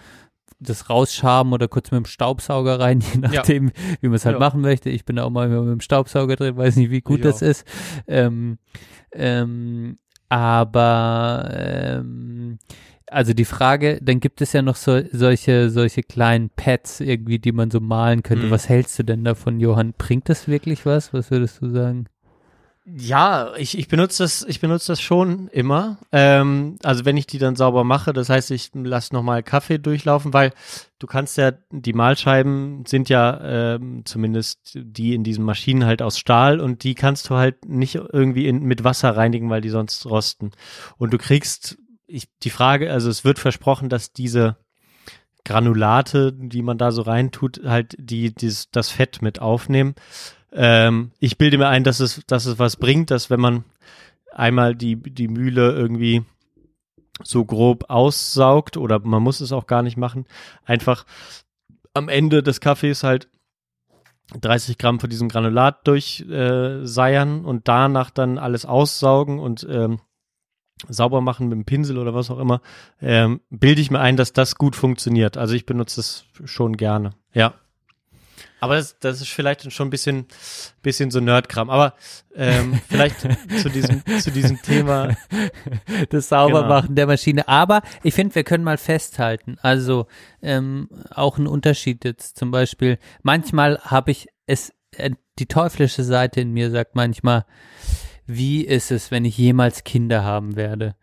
das 0.58 0.88
rausschaben 0.88 1.52
oder 1.52 1.68
kurz 1.68 1.90
mit 1.90 1.98
dem 1.98 2.06
Staubsauger 2.06 2.80
rein, 2.80 3.00
je 3.12 3.20
nachdem, 3.20 3.72
wie 4.00 4.08
man 4.08 4.16
es 4.16 4.24
halt 4.24 4.36
Ja. 4.36 4.40
machen 4.40 4.62
möchte. 4.62 4.88
Ich 4.88 5.04
bin 5.04 5.16
da 5.16 5.24
auch 5.24 5.30
mal 5.30 5.48
mit 5.48 5.58
dem 5.70 5.80
Staubsauger 5.82 6.36
drin, 6.36 6.56
weiß 6.56 6.76
nicht, 6.76 6.90
wie 6.90 7.02
gut 7.02 7.18
Ich 7.18 7.24
das 7.24 7.42
auch. 7.42 7.46
ist. 7.46 7.66
Ähm, 8.06 8.56
ähm, 9.12 9.96
aber 10.28 11.50
ähm, 11.52 12.39
also 13.06 13.34
die 13.34 13.44
Frage, 13.44 13.98
dann 14.02 14.20
gibt 14.20 14.40
es 14.40 14.52
ja 14.52 14.62
noch 14.62 14.76
so, 14.76 15.00
solche, 15.12 15.70
solche 15.70 16.02
kleinen 16.02 16.50
Pads 16.50 17.00
irgendwie, 17.00 17.38
die 17.38 17.52
man 17.52 17.70
so 17.70 17.80
malen 17.80 18.22
könnte. 18.22 18.46
Mhm. 18.46 18.50
Was 18.50 18.68
hältst 18.68 18.98
du 18.98 19.02
denn 19.02 19.24
davon, 19.24 19.60
Johann? 19.60 19.94
Bringt 19.96 20.28
das 20.28 20.48
wirklich 20.48 20.86
was? 20.86 21.12
Was 21.12 21.30
würdest 21.30 21.60
du 21.60 21.70
sagen? 21.70 22.06
Ja, 22.86 23.52
ich, 23.56 23.78
ich 23.78 23.88
benutze 23.88 24.22
das, 24.22 24.44
ich 24.48 24.58
benutze 24.60 24.88
das 24.88 25.00
schon 25.00 25.48
immer. 25.48 25.98
Ähm, 26.12 26.76
also 26.82 27.04
wenn 27.04 27.16
ich 27.16 27.26
die 27.26 27.38
dann 27.38 27.54
sauber 27.54 27.84
mache, 27.84 28.12
das 28.12 28.30
heißt, 28.30 28.50
ich 28.50 28.70
lasse 28.74 29.14
nochmal 29.14 29.42
Kaffee 29.42 29.78
durchlaufen, 29.78 30.32
weil 30.32 30.52
du 30.98 31.06
kannst 31.06 31.36
ja, 31.36 31.52
die 31.70 31.92
Mahlscheiben 31.92 32.84
sind 32.86 33.08
ja 33.08 33.74
ähm, 33.74 34.02
zumindest 34.06 34.72
die 34.74 35.14
in 35.14 35.24
diesen 35.24 35.44
Maschinen 35.44 35.84
halt 35.84 36.00
aus 36.00 36.18
Stahl 36.18 36.58
und 36.58 36.82
die 36.82 36.94
kannst 36.94 37.28
du 37.30 37.36
halt 37.36 37.66
nicht 37.66 37.96
irgendwie 37.96 38.48
in, 38.48 38.64
mit 38.64 38.82
Wasser 38.82 39.14
reinigen, 39.14 39.50
weil 39.50 39.60
die 39.60 39.68
sonst 39.68 40.06
rosten. 40.06 40.50
Und 40.96 41.12
du 41.12 41.18
kriegst, 41.18 41.78
ich, 42.10 42.28
die 42.42 42.50
Frage, 42.50 42.90
also 42.92 43.08
es 43.08 43.24
wird 43.24 43.38
versprochen, 43.38 43.88
dass 43.88 44.12
diese 44.12 44.56
Granulate, 45.44 46.32
die 46.32 46.62
man 46.62 46.78
da 46.78 46.92
so 46.92 47.02
reintut, 47.02 47.62
halt 47.64 47.96
die, 47.98 48.34
dieses, 48.34 48.70
das 48.70 48.90
Fett 48.90 49.22
mit 49.22 49.40
aufnehmen. 49.40 49.94
Ähm, 50.52 51.12
ich 51.18 51.38
bilde 51.38 51.58
mir 51.58 51.68
ein, 51.68 51.84
dass 51.84 52.00
es, 52.00 52.22
dass 52.26 52.46
es 52.46 52.58
was 52.58 52.76
bringt, 52.76 53.10
dass 53.10 53.30
wenn 53.30 53.40
man 53.40 53.64
einmal 54.32 54.74
die, 54.74 54.96
die 54.96 55.28
Mühle 55.28 55.72
irgendwie 55.72 56.24
so 57.22 57.44
grob 57.44 57.84
aussaugt 57.88 58.76
oder 58.76 58.98
man 59.00 59.22
muss 59.22 59.40
es 59.40 59.52
auch 59.52 59.66
gar 59.66 59.82
nicht 59.82 59.96
machen, 59.96 60.26
einfach 60.64 61.04
am 61.94 62.08
Ende 62.08 62.42
des 62.42 62.60
Kaffees 62.60 63.02
halt 63.02 63.28
30 64.40 64.78
Gramm 64.78 65.00
von 65.00 65.10
diesem 65.10 65.28
Granulat 65.28 65.86
durchseiern 65.86 67.42
äh, 67.42 67.46
und 67.46 67.66
danach 67.68 68.10
dann 68.10 68.38
alles 68.38 68.64
aussaugen 68.64 69.38
und 69.38 69.66
ähm, 69.68 70.00
sauber 70.88 71.20
machen 71.20 71.48
mit 71.48 71.56
dem 71.56 71.64
Pinsel 71.64 71.98
oder 71.98 72.14
was 72.14 72.30
auch 72.30 72.38
immer, 72.38 72.60
ähm, 73.00 73.40
bilde 73.50 73.80
ich 73.80 73.90
mir 73.90 74.00
ein, 74.00 74.16
dass 74.16 74.32
das 74.32 74.56
gut 74.56 74.76
funktioniert. 74.76 75.36
Also 75.36 75.54
ich 75.54 75.66
benutze 75.66 76.00
es 76.00 76.24
schon 76.44 76.76
gerne. 76.76 77.10
Ja. 77.32 77.54
Aber 78.62 78.76
das, 78.76 78.98
das 79.00 79.22
ist 79.22 79.30
vielleicht 79.30 79.72
schon 79.72 79.88
ein 79.88 79.90
bisschen, 79.90 80.26
bisschen 80.82 81.10
so 81.10 81.20
Nerdkram. 81.20 81.70
Aber 81.70 81.94
ähm, 82.34 82.78
vielleicht 82.88 83.20
zu 83.20 83.70
diesem, 83.70 84.02
zu 84.20 84.30
diesem 84.30 84.60
Thema. 84.60 85.16
das 86.10 86.28
Saubermachen 86.28 86.88
Genau. 86.88 86.94
der 86.96 87.06
Maschine. 87.06 87.48
Aber 87.48 87.80
ich 88.02 88.14
finde, 88.14 88.34
wir 88.34 88.44
können 88.44 88.64
mal 88.64 88.76
festhalten, 88.76 89.56
also 89.62 90.06
ähm, 90.42 90.88
auch 91.10 91.38
ein 91.38 91.46
Unterschied 91.46 92.04
jetzt 92.04 92.38
zum 92.38 92.50
Beispiel, 92.50 92.98
manchmal 93.22 93.78
habe 93.80 94.10
ich 94.10 94.28
es, 94.46 94.72
äh, 94.96 95.10
die 95.38 95.46
teuflische 95.46 96.04
Seite 96.04 96.42
in 96.42 96.52
mir 96.52 96.70
sagt 96.70 96.94
manchmal, 96.96 97.46
wie 98.36 98.64
ist 98.64 98.90
es, 98.90 99.10
wenn 99.10 99.24
ich 99.24 99.36
jemals 99.36 99.84
Kinder 99.84 100.22
haben 100.24 100.56
werde? 100.56 100.94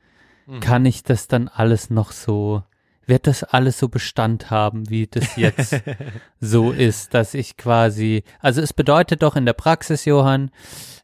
Kann 0.61 0.85
ich 0.85 1.03
das 1.03 1.27
dann 1.27 1.49
alles 1.49 1.89
noch 1.89 2.11
so, 2.11 2.63
wird 3.07 3.25
das 3.27 3.43
alles 3.43 3.79
so 3.79 3.87
Bestand 3.89 4.51
haben, 4.51 4.89
wie 4.89 5.07
das 5.07 5.35
jetzt 5.37 5.81
so 6.39 6.71
ist, 6.71 7.13
dass 7.13 7.33
ich 7.33 7.57
quasi, 7.57 8.23
also 8.39 8.61
es 8.61 8.73
bedeutet 8.73 9.23
doch 9.23 9.35
in 9.35 9.45
der 9.45 9.53
Praxis, 9.53 10.05
Johann, 10.05 10.51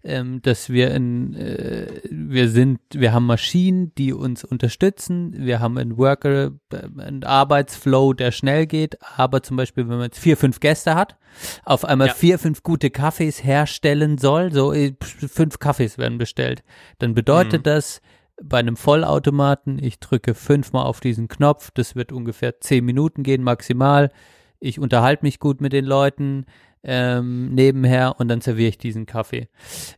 ähm, 0.04 0.42
dass 0.42 0.70
wir 0.70 0.92
in, 0.94 1.34
äh, 1.34 2.02
wir 2.12 2.50
sind, 2.50 2.82
wir 2.94 3.14
haben 3.14 3.26
Maschinen, 3.26 3.96
die 3.96 4.12
uns 4.12 4.44
unterstützen, 4.44 5.34
wir 5.38 5.62
haben 5.62 5.78
einen 5.78 5.98
Worker, 5.98 6.52
äh, 6.74 7.02
einen 7.02 7.24
Arbeitsflow, 7.24 8.14
der 8.14 8.32
schnell 8.32 8.68
geht, 8.68 8.98
aber 9.18 9.42
zum 9.44 9.56
Beispiel, 9.56 9.88
wenn 9.88 9.96
man 9.96 10.06
jetzt 10.06 10.20
vier, 10.20 10.36
fünf 10.36 10.60
Gäste 10.60 10.96
hat, 10.96 11.16
auf 11.64 11.86
einmal 11.86 12.10
Ja. 12.10 12.14
vier, 12.14 12.38
fünf 12.38 12.64
gute 12.64 12.90
Kaffees 12.90 13.44
herstellen 13.44 14.18
soll, 14.18 14.52
so 14.52 14.74
äh, 14.74 14.94
fünf 15.02 15.60
Kaffees 15.60 15.98
werden 15.98 16.18
bestellt, 16.18 16.64
dann 17.00 17.14
bedeutet 17.14 17.62
Mhm. 17.62 17.64
das, 17.64 18.02
bei 18.42 18.60
einem 18.60 18.78
Vollautomaten, 18.78 19.84
ich 19.84 20.00
drücke 20.00 20.34
fünfmal 20.34 20.86
auf 20.86 21.00
diesen 21.00 21.28
Knopf, 21.28 21.72
das 21.72 21.96
wird 21.96 22.12
ungefähr 22.12 22.60
zehn 22.60 22.84
Minuten 22.86 23.24
gehen 23.24 23.44
maximal. 23.44 24.12
Ich 24.60 24.80
unterhalte 24.80 25.26
mich 25.26 25.40
gut 25.40 25.62
mit 25.62 25.74
den 25.74 25.86
Leuten 25.86 26.46
ähm, 26.84 27.54
nebenher 27.54 28.20
und 28.20 28.28
dann 28.28 28.42
serviere 28.42 28.70
ich 28.70 28.78
diesen 28.78 29.06
Kaffee. 29.06 29.50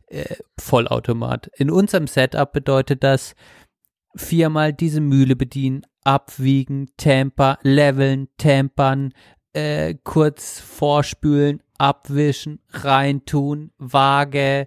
Äh, 0.06 0.36
Vollautomat. 0.58 1.50
In 1.56 1.70
unserem 1.70 2.06
Setup 2.06 2.52
bedeutet 2.52 3.02
das 3.02 3.34
viermal 4.14 4.72
diese 4.72 5.00
Mühle 5.00 5.36
bedienen, 5.36 5.82
abwiegen, 6.04 6.88
temper, 6.96 7.58
leveln, 7.62 8.28
tempern, 8.38 9.12
äh, 9.52 9.94
kurz 10.04 10.60
vorspülen, 10.60 11.62
abwischen, 11.78 12.60
reintun, 12.70 13.72
Waage, 13.78 14.66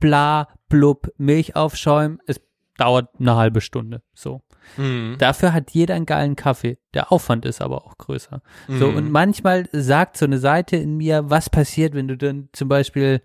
bla, 0.00 0.48
blub, 0.68 1.12
Milch 1.16 1.56
aufschäumen. 1.56 2.18
Es 2.26 2.40
dauert 2.78 3.08
eine 3.18 3.36
halbe 3.36 3.60
Stunde. 3.60 4.02
So. 4.14 4.42
Mhm. 4.76 5.16
Dafür 5.18 5.52
hat 5.52 5.70
jeder 5.72 5.94
einen 5.94 6.06
geilen 6.06 6.36
Kaffee. 6.36 6.78
Der 6.94 7.12
Aufwand 7.12 7.44
ist 7.44 7.60
aber 7.60 7.84
auch 7.86 7.98
größer. 7.98 8.40
So, 8.68 8.88
Mhm. 8.90 8.96
und 8.96 9.10
manchmal 9.12 9.68
sagt 9.72 10.16
so 10.16 10.24
eine 10.24 10.38
Seite 10.38 10.76
in 10.76 10.96
mir, 10.96 11.28
was 11.30 11.50
passiert, 11.50 11.94
wenn 11.94 12.08
du 12.08 12.16
dann 12.16 12.48
zum 12.52 12.68
Beispiel, 12.68 13.22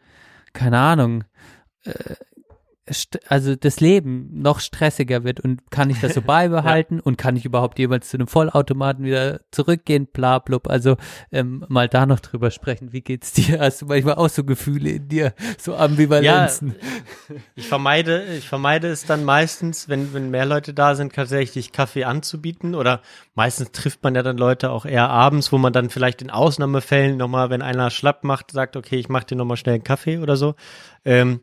keine 0.54 0.78
Ahnung, 0.80 1.24
äh, 1.86 1.94
also 3.28 3.56
das 3.56 3.80
Leben 3.80 4.30
noch 4.42 4.60
stressiger 4.60 5.24
wird 5.24 5.40
und 5.40 5.70
kann 5.72 5.90
ich 5.90 6.00
das 6.00 6.14
so 6.14 6.22
beibehalten 6.24 7.00
und 7.00 7.18
kann 7.18 7.36
ich 7.36 7.46
überhaupt 7.46 7.80
jemals 7.80 8.10
zu 8.10 8.18
einem 8.18 8.28
Vollautomaten 8.28 9.06
wieder 9.06 9.42
zurückgehen, 9.52 10.08
bla 10.08 10.40
blub. 10.40 10.68
Also 10.68 10.98
ähm, 11.32 11.66
mal 11.68 11.88
da 11.88 12.06
noch 12.06 12.20
drüber 12.20 12.52
sprechen. 12.52 12.92
Wie 12.92 13.02
geht's 13.02 13.34
dir? 13.34 13.60
Hast 13.60 13.82
du 13.82 13.86
manchmal 13.86 14.16
auch 14.16 14.30
so 14.30 14.44
Gefühle 14.44 14.92
in 14.92 15.08
dir, 15.08 15.34
so 15.58 15.76
Ambivalenzen? 15.76 16.76
Ich 17.56 17.68
vermeide, 17.68 18.24
ich 18.38 18.48
vermeide 18.48 18.88
es 18.88 19.06
dann 19.06 19.24
meistens, 19.24 19.90
wenn, 19.90 20.14
wenn 20.14 20.30
mehr 20.32 20.46
Leute 20.46 20.74
da 20.74 20.96
sind, 20.96 21.14
tatsächlich 21.14 21.72
Kaffee 21.72 22.06
anzubieten. 22.06 22.76
Oder 22.76 23.02
meistens 23.36 23.72
trifft 23.72 24.04
man 24.04 24.16
ja 24.16 24.24
dann 24.24 24.38
Leute 24.38 24.72
auch 24.72 24.86
eher 24.86 25.10
abends, 25.10 25.52
wo 25.52 25.58
man 25.58 25.74
dann 25.74 25.90
vielleicht 25.90 26.22
in 26.22 26.30
Ausnahmefällen 26.30 27.18
nochmal, 27.18 27.50
wenn 27.50 27.62
einer 27.62 27.90
schlapp 27.90 28.24
macht, 28.24 28.52
sagt, 28.52 28.76
okay, 28.76 28.98
ich 28.98 29.10
mach 29.10 29.24
dir 29.24 29.36
nochmal 29.36 29.58
schnell 29.58 29.76
einen 29.76 29.84
Kaffee 29.84 30.18
oder 30.18 30.36
so. 30.36 30.56
Ähm, 31.06 31.42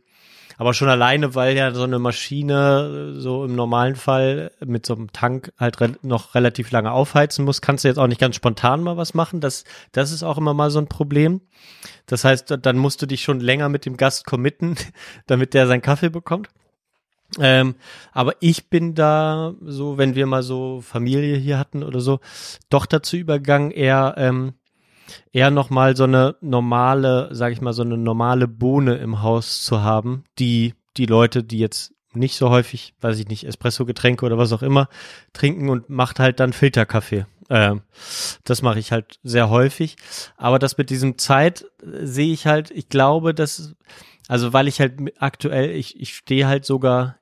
aber 0.59 0.75
schon 0.75 0.89
alleine, 0.89 1.35
weil 1.35 1.57
ja 1.57 1.73
so 1.75 1.83
eine 1.83 1.99
Maschine 1.99 3.15
äh, 3.17 3.21
so 3.21 3.45
im 3.45 3.55
normalen 3.55 3.97
Fall 3.97 4.51
mit 4.65 4.87
so 4.87 4.95
einem 4.95 5.13
Tank 5.13 5.53
halt 5.59 5.81
re 5.81 5.93
noch 6.03 6.35
relativ 6.35 6.71
lange 6.71 6.93
aufheizen 6.93 7.45
muss, 7.45 7.61
kannst 7.61 7.85
du 7.85 7.89
jetzt 7.89 7.99
auch 7.99 8.07
nicht 8.07 8.21
ganz 8.21 8.37
spontan 8.37 8.83
mal 8.83 8.97
was 8.97 9.15
machen. 9.15 9.41
Das, 9.41 9.65
das 9.93 10.13
ist 10.13 10.23
auch 10.23 10.39
immer 10.39 10.55
mal 10.55 10.71
so 10.71 10.79
ein 10.79 10.89
Problem. 10.89 11.41
Das 12.07 12.25
heißt, 12.25 12.51
da- 12.51 12.57
dann 12.57 12.77
musst 12.79 13.03
du 13.03 13.07
dich 13.07 13.23
schon 13.23 13.41
länger 13.41 13.69
mit 13.69 13.85
dem 13.87 13.97
Gast 13.97 14.27
committen, 14.27 14.77
damit 15.27 15.55
der 15.55 15.67
seinen 15.67 15.83
Kaffee 15.83 16.11
bekommt. 16.11 16.49
Ähm, 17.41 17.75
aber 18.13 18.35
ich 18.41 18.71
bin 18.71 18.95
da 18.95 19.55
so, 19.61 19.99
wenn 19.99 20.15
wir 20.15 20.27
mal 20.27 20.45
so 20.45 20.81
Familie 20.81 21.37
hier 21.37 21.59
hatten 21.59 21.83
oder 21.83 22.01
so, 22.01 22.21
doch 22.71 22.87
dazu 22.87 23.17
übergegangen, 23.17 23.73
eher 23.73 24.15
ähm, 24.17 24.55
eher 25.33 25.51
noch 25.51 25.71
mal 25.71 25.97
so 25.97 26.05
eine 26.05 26.37
normale, 26.41 27.29
sag 27.33 27.53
ich 27.53 27.61
mal, 27.61 27.73
so 27.73 27.83
eine 27.83 27.97
normale 27.97 28.49
Bohne 28.49 28.97
im 28.97 29.23
Haus 29.23 29.63
zu 29.63 29.83
haben, 29.83 30.25
die 30.39 30.75
die 30.97 31.07
Leute, 31.07 31.43
die 31.45 31.59
jetzt 31.59 31.93
nicht 32.13 32.37
so 32.37 32.51
häufig, 32.51 32.95
weiß 33.01 33.19
ich 33.19 33.29
nicht, 33.29 33.45
Espresso-Getränke 33.45 34.25
oder 34.25 34.39
was 34.39 34.53
auch 34.53 34.63
immer 34.63 34.89
trinken 35.33 35.69
und 35.69 35.91
macht 35.91 36.19
halt 36.19 36.41
dann 36.41 36.53
Filterkaffee. 36.53 37.27
Ähm, 37.51 37.83
das 38.45 38.63
mache 38.63 38.79
ich 38.79 38.93
halt 38.93 39.19
sehr 39.23 39.51
häufig. 39.51 39.97
Aber 40.37 40.59
das 40.59 40.79
mit 40.79 40.91
diesem 40.91 41.19
Zeit 41.19 41.67
äh, 41.83 42.07
sehe 42.07 42.33
ich 42.33 42.47
halt, 42.47 42.71
ich 42.71 42.89
glaube, 42.89 43.35
dass, 43.35 43.75
also 44.29 44.53
weil 44.53 44.69
ich 44.69 44.81
halt 44.81 44.95
aktuell, 45.19 45.71
ich, 45.71 46.01
ich 46.01 46.15
stehe 46.17 46.47
halt 46.47 46.65
sogar 46.65 47.17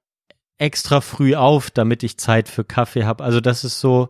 extra 0.56 1.00
früh 1.00 1.34
auf, 1.34 1.70
damit 1.70 2.02
ich 2.02 2.18
Zeit 2.18 2.48
für 2.48 2.64
Kaffee 2.64 3.04
habe. 3.04 3.24
Also 3.24 3.40
das 3.40 3.64
ist 3.64 3.80
so, 3.80 4.08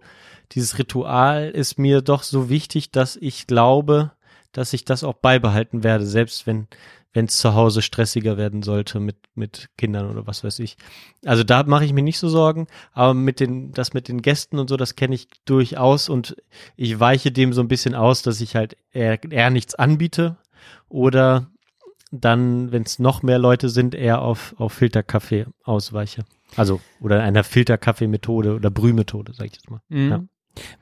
dieses 0.53 0.79
Ritual 0.79 1.51
ist 1.51 1.79
mir 1.79 2.03
doch 2.03 2.23
so 2.23 2.49
wichtig, 2.49 2.91
dass 2.91 3.17
ich 3.17 3.47
glaube, 3.47 4.13
dass 4.53 4.73
ich 4.73 4.85
das 4.85 5.05
auch 5.05 5.15
beibehalten 5.15 5.83
werde, 5.83 6.07
selbst 6.07 6.47
wenn 6.47 6.69
wenn 7.15 7.27
es 7.27 7.37
zu 7.37 7.55
Hause 7.55 7.81
stressiger 7.81 8.37
werden 8.37 8.63
sollte 8.63 8.99
mit 8.99 9.17
mit 9.37 9.71
Kindern 9.79 10.11
oder 10.11 10.27
was 10.27 10.43
weiß 10.43 10.59
ich. 10.59 10.77
Also 11.25 11.45
da 11.45 11.63
mache 11.63 11.85
ich 11.85 11.93
mir 11.93 12.03
nicht 12.03 12.19
so 12.19 12.29
Sorgen, 12.29 12.67
aber 12.93 13.15
mit 13.15 13.39
den 13.41 13.73
das 13.73 13.95
mit 13.95 14.09
den 14.09 14.21
Gästen 14.21 14.59
und 14.59 14.69
so, 14.69 14.77
das 14.77 14.97
kenne 14.97 15.15
ich 15.15 15.29
durchaus 15.45 16.09
und 16.09 16.37
ich 16.77 16.99
weiche 16.99 17.31
dem 17.31 17.53
so 17.53 17.61
ein 17.61 17.69
bisschen 17.69 17.95
aus, 17.95 18.23
dass 18.23 18.41
ich 18.41 18.57
halt 18.57 18.77
eher, 18.93 19.23
eher 19.31 19.51
nichts 19.51 19.77
anbiete 19.77 20.37
oder 20.89 21.51
dann, 22.11 22.71
wenn 22.73 22.83
es 22.83 22.99
noch 22.99 23.23
mehr 23.23 23.39
Leute 23.39 23.69
sind, 23.69 23.95
eher 23.95 24.21
auf 24.21 24.55
auf 24.59 24.73
Filterkaffee 24.73 25.47
ausweiche. 25.63 26.25
Also 26.57 26.81
oder 27.01 27.23
einer 27.23 27.45
Filterkaffee-Methode 27.45 28.57
oder 28.57 28.71
Brühmethode, 28.71 29.33
sag 29.35 29.47
ich 29.47 29.55
jetzt 29.55 29.71
mal. 29.71 29.81
Mhm. 29.89 30.11
Ja. 30.11 30.25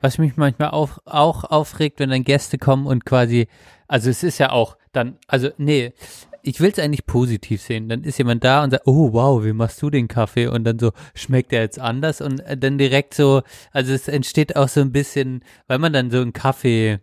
Was 0.01 0.17
mich 0.17 0.37
manchmal 0.37 0.71
auch, 0.71 0.99
auch 1.05 1.43
aufregt, 1.43 1.99
wenn 1.99 2.09
dann 2.09 2.23
Gäste 2.23 2.57
kommen 2.57 2.85
und 2.85 3.05
quasi, 3.05 3.47
also 3.87 4.09
es 4.09 4.23
ist 4.23 4.37
ja 4.37 4.51
auch 4.51 4.77
dann, 4.91 5.17
also 5.27 5.49
nee, 5.57 5.93
ich 6.43 6.59
will 6.59 6.71
es 6.71 6.79
eigentlich 6.79 7.05
positiv 7.05 7.61
sehen. 7.61 7.89
Dann 7.89 8.03
ist 8.03 8.17
jemand 8.17 8.43
da 8.43 8.63
und 8.63 8.71
sagt, 8.71 8.85
oh 8.85 9.13
wow, 9.13 9.43
wie 9.43 9.53
machst 9.53 9.81
du 9.81 9.89
den 9.89 10.09
Kaffee? 10.09 10.47
Und 10.47 10.65
dann 10.65 10.77
so, 10.77 10.91
schmeckt 11.15 11.51
der 11.53 11.61
jetzt 11.61 11.79
anders? 11.79 12.21
Und 12.21 12.41
äh, 12.41 12.57
dann 12.57 12.77
direkt 12.77 13.13
so, 13.13 13.41
also 13.71 13.93
es 13.93 14.07
entsteht 14.07 14.55
auch 14.55 14.67
so 14.67 14.81
ein 14.81 14.91
bisschen, 14.91 15.43
weil 15.67 15.79
man 15.79 15.93
dann 15.93 16.11
so 16.11 16.19
einen 16.19 16.33
Kaffee 16.33 16.99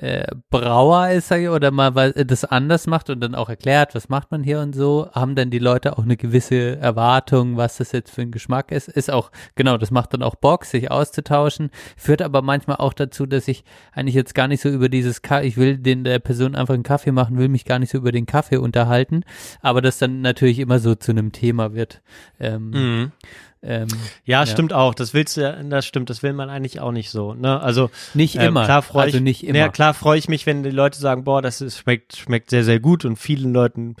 äh, 0.00 0.26
Brauer 0.48 1.10
ist, 1.10 1.30
oder 1.30 1.70
mal 1.70 2.12
das 2.12 2.44
anders 2.46 2.86
macht 2.86 3.10
und 3.10 3.20
dann 3.20 3.34
auch 3.34 3.50
erklärt, 3.50 3.94
was 3.94 4.08
macht 4.08 4.30
man 4.30 4.42
hier 4.42 4.60
und 4.60 4.74
so, 4.74 5.10
haben 5.12 5.34
dann 5.34 5.50
die 5.50 5.58
Leute 5.58 5.98
auch 5.98 6.04
eine 6.04 6.16
gewisse 6.16 6.78
Erwartung, 6.78 7.58
was 7.58 7.76
das 7.76 7.92
jetzt 7.92 8.10
für 8.10 8.22
ein 8.22 8.30
Geschmack 8.30 8.72
ist. 8.72 8.88
Ist 8.88 9.10
auch, 9.10 9.30
genau, 9.56 9.76
das 9.76 9.90
macht 9.90 10.14
dann 10.14 10.22
auch 10.22 10.36
Bock, 10.36 10.64
sich 10.64 10.90
auszutauschen, 10.90 11.70
führt 11.98 12.22
aber 12.22 12.40
manchmal 12.40 12.78
auch 12.78 12.94
dazu, 12.94 13.26
dass 13.26 13.46
ich 13.46 13.62
eigentlich 13.92 14.14
jetzt 14.14 14.34
gar 14.34 14.48
nicht 14.48 14.62
so 14.62 14.70
über 14.70 14.88
dieses, 14.88 15.20
Ka 15.20 15.42
ich 15.42 15.58
will 15.58 15.76
den 15.76 16.04
der 16.04 16.18
Person 16.18 16.54
einfach 16.54 16.74
einen 16.74 16.82
Kaffee 16.82 17.12
machen, 17.12 17.36
will 17.36 17.48
mich 17.48 17.66
gar 17.66 17.78
nicht 17.78 17.90
so 17.90 17.98
über 17.98 18.12
den 18.12 18.24
Kaffee 18.24 18.56
unterhalten, 18.56 19.22
aber 19.60 19.82
das 19.82 19.98
dann 19.98 20.22
natürlich 20.22 20.60
immer 20.60 20.78
so 20.78 20.94
zu 20.94 21.12
einem 21.12 21.32
Thema 21.32 21.74
wird. 21.74 22.00
Ähm, 22.38 22.70
Mhm. 22.70 23.12
Ähm, 23.62 23.88
Ja, 24.24 24.40
Ja. 24.40 24.46
stimmt 24.46 24.72
auch. 24.72 24.94
Das 24.94 25.12
willst 25.12 25.36
du 25.36 25.42
ja, 25.42 25.62
das 25.62 25.84
stimmt, 25.86 26.08
das 26.08 26.22
will 26.22 26.32
man 26.32 26.48
eigentlich 26.48 26.80
auch 26.80 26.92
nicht 26.92 27.10
so. 27.10 27.34
Ne? 27.34 27.60
Also 27.60 27.90
nicht 28.14 28.36
ähm, 28.36 28.42
immer, 28.42 28.64
klar 28.64 28.82
freue 28.82 29.04
also 29.04 29.18
ich, 29.18 29.22
nicht 29.22 29.44
immer. 29.44 29.58
Ja, 29.58 29.68
klar 29.68 29.92
freue 29.92 30.18
ich 30.18 30.28
mich, 30.28 30.46
wenn 30.46 30.62
die 30.62 30.70
Leute 30.70 30.98
sagen, 30.98 31.24
boah, 31.24 31.42
das 31.42 31.60
ist, 31.60 31.78
schmeckt, 31.78 32.16
schmeckt 32.16 32.50
sehr, 32.50 32.64
sehr 32.64 32.80
gut 32.80 33.04
und 33.04 33.16
vielen 33.16 33.52
Leuten, 33.52 33.96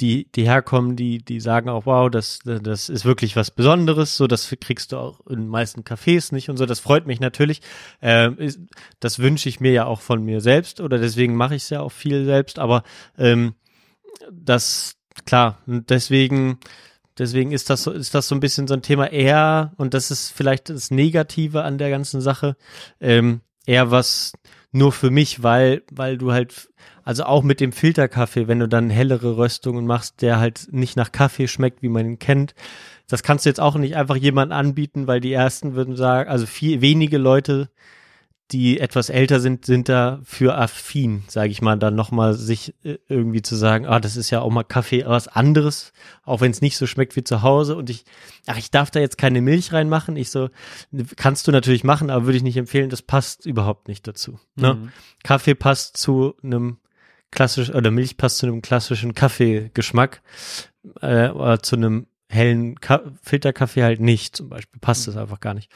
die, 0.00 0.26
die 0.34 0.44
herkommen, 0.44 0.96
die, 0.96 1.18
die 1.18 1.38
sagen 1.38 1.68
auch, 1.68 1.86
wow, 1.86 2.10
das, 2.10 2.40
das 2.44 2.88
ist 2.88 3.04
wirklich 3.04 3.36
was 3.36 3.52
Besonderes. 3.52 4.16
So, 4.16 4.26
das 4.26 4.52
kriegst 4.60 4.90
du 4.90 4.96
auch 4.96 5.20
in 5.28 5.36
den 5.36 5.48
meisten 5.48 5.82
Cafés 5.82 6.34
nicht 6.34 6.50
und 6.50 6.56
so. 6.56 6.66
Das 6.66 6.80
freut 6.80 7.06
mich 7.06 7.20
natürlich. 7.20 7.60
Ähm, 8.02 8.36
ist, 8.38 8.58
das 8.98 9.20
wünsche 9.20 9.48
ich 9.48 9.60
mir 9.60 9.70
ja 9.70 9.84
auch 9.84 10.00
von 10.00 10.24
mir 10.24 10.40
selbst 10.40 10.80
oder 10.80 10.98
deswegen 10.98 11.36
mache 11.36 11.54
ich 11.54 11.62
es 11.62 11.70
ja 11.70 11.80
auch 11.80 11.92
viel 11.92 12.24
selbst. 12.24 12.58
Aber 12.58 12.82
ähm, 13.16 13.54
das 14.32 14.96
klar, 15.24 15.58
und 15.66 15.90
deswegen 15.90 16.58
Deswegen 17.18 17.52
ist 17.52 17.70
das 17.70 17.84
so, 17.84 17.92
ist 17.92 18.14
das 18.14 18.28
so 18.28 18.34
ein 18.34 18.40
bisschen 18.40 18.66
so 18.66 18.74
ein 18.74 18.82
Thema 18.82 19.12
eher, 19.12 19.72
und 19.76 19.94
das 19.94 20.10
ist 20.10 20.30
vielleicht 20.30 20.68
das 20.68 20.90
Negative 20.90 21.62
an 21.62 21.78
der 21.78 21.90
ganzen 21.90 22.20
Sache, 22.20 22.56
ähm, 23.00 23.40
eher 23.66 23.90
was 23.90 24.32
nur 24.72 24.90
für 24.90 25.10
mich, 25.10 25.42
weil, 25.42 25.82
weil 25.92 26.18
du 26.18 26.32
halt, 26.32 26.70
also 27.04 27.24
auch 27.24 27.44
mit 27.44 27.60
dem 27.60 27.72
Filterkaffee, 27.72 28.48
wenn 28.48 28.58
du 28.58 28.68
dann 28.68 28.90
hellere 28.90 29.36
Röstungen 29.36 29.86
machst, 29.86 30.20
der 30.22 30.40
halt 30.40 30.68
nicht 30.72 30.96
nach 30.96 31.12
Kaffee 31.12 31.46
schmeckt, 31.46 31.82
wie 31.82 31.88
man 31.88 32.04
ihn 32.04 32.18
kennt, 32.18 32.54
das 33.06 33.22
kannst 33.22 33.44
du 33.44 33.50
jetzt 33.50 33.60
auch 33.60 33.76
nicht 33.76 33.96
einfach 33.96 34.16
jemandem 34.16 34.58
anbieten, 34.58 35.06
weil 35.06 35.20
die 35.20 35.32
ersten 35.32 35.74
würden 35.74 35.94
sagen, 35.96 36.28
also 36.28 36.46
viel, 36.46 36.80
wenige 36.80 37.18
Leute, 37.18 37.68
die 38.54 38.78
etwas 38.78 39.10
älter 39.10 39.40
sind, 39.40 39.66
sind 39.66 39.88
da 39.88 40.20
für 40.22 40.56
affin, 40.56 41.24
sage 41.26 41.50
ich 41.50 41.60
mal, 41.60 41.76
dann 41.76 41.96
nochmal 41.96 42.34
sich 42.34 42.72
äh, 42.84 42.98
irgendwie 43.08 43.42
zu 43.42 43.56
sagen, 43.56 43.84
ah, 43.84 43.98
das 43.98 44.16
ist 44.16 44.30
ja 44.30 44.42
auch 44.42 44.50
mal 44.50 44.62
Kaffee, 44.62 45.04
was 45.04 45.26
anderes, 45.26 45.92
auch 46.22 46.40
wenn 46.40 46.52
es 46.52 46.60
nicht 46.60 46.76
so 46.76 46.86
schmeckt 46.86 47.16
wie 47.16 47.24
zu 47.24 47.42
Hause 47.42 47.74
und 47.74 47.90
ich, 47.90 48.04
ach, 48.46 48.56
ich 48.56 48.70
darf 48.70 48.92
da 48.92 49.00
jetzt 49.00 49.18
keine 49.18 49.40
Milch 49.40 49.72
reinmachen. 49.72 50.14
Ich 50.14 50.30
so, 50.30 50.50
kannst 51.16 51.48
du 51.48 51.50
natürlich 51.50 51.82
machen, 51.82 52.10
aber 52.10 52.26
würde 52.26 52.36
ich 52.36 52.44
nicht 52.44 52.56
empfehlen, 52.56 52.90
das 52.90 53.02
passt 53.02 53.44
überhaupt 53.44 53.88
nicht 53.88 54.06
dazu. 54.06 54.38
Ne? 54.54 54.74
Mhm. 54.74 54.92
Kaffee 55.24 55.56
passt 55.56 55.96
zu 55.96 56.36
einem 56.44 56.76
klassischen, 57.32 57.74
oder 57.74 57.90
Milch 57.90 58.16
passt 58.16 58.38
zu 58.38 58.46
einem 58.46 58.62
klassischen 58.62 59.14
Kaffeegeschmack, 59.14 60.22
äh, 61.00 61.30
oder 61.30 61.60
zu 61.60 61.74
einem 61.74 62.06
hellen 62.28 62.78
Ka 62.78 63.02
Filterkaffee 63.20 63.82
halt 63.82 64.00
nicht, 64.00 64.36
zum 64.36 64.48
Beispiel. 64.48 64.78
Passt 64.80 65.08
das 65.08 65.16
einfach 65.16 65.40
gar 65.40 65.54
nicht. 65.54 65.72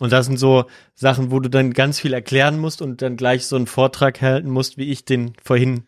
Und 0.00 0.12
das 0.12 0.26
sind 0.26 0.38
so 0.38 0.64
Sachen, 0.94 1.30
wo 1.30 1.38
du 1.38 1.48
dann 1.48 1.72
ganz 1.72 2.00
viel 2.00 2.14
erklären 2.14 2.58
musst 2.58 2.82
und 2.82 3.02
dann 3.02 3.16
gleich 3.16 3.46
so 3.46 3.54
einen 3.54 3.66
Vortrag 3.66 4.20
halten 4.20 4.50
musst, 4.50 4.78
wie 4.78 4.90
ich 4.90 5.04
den 5.04 5.34
vorhin 5.44 5.84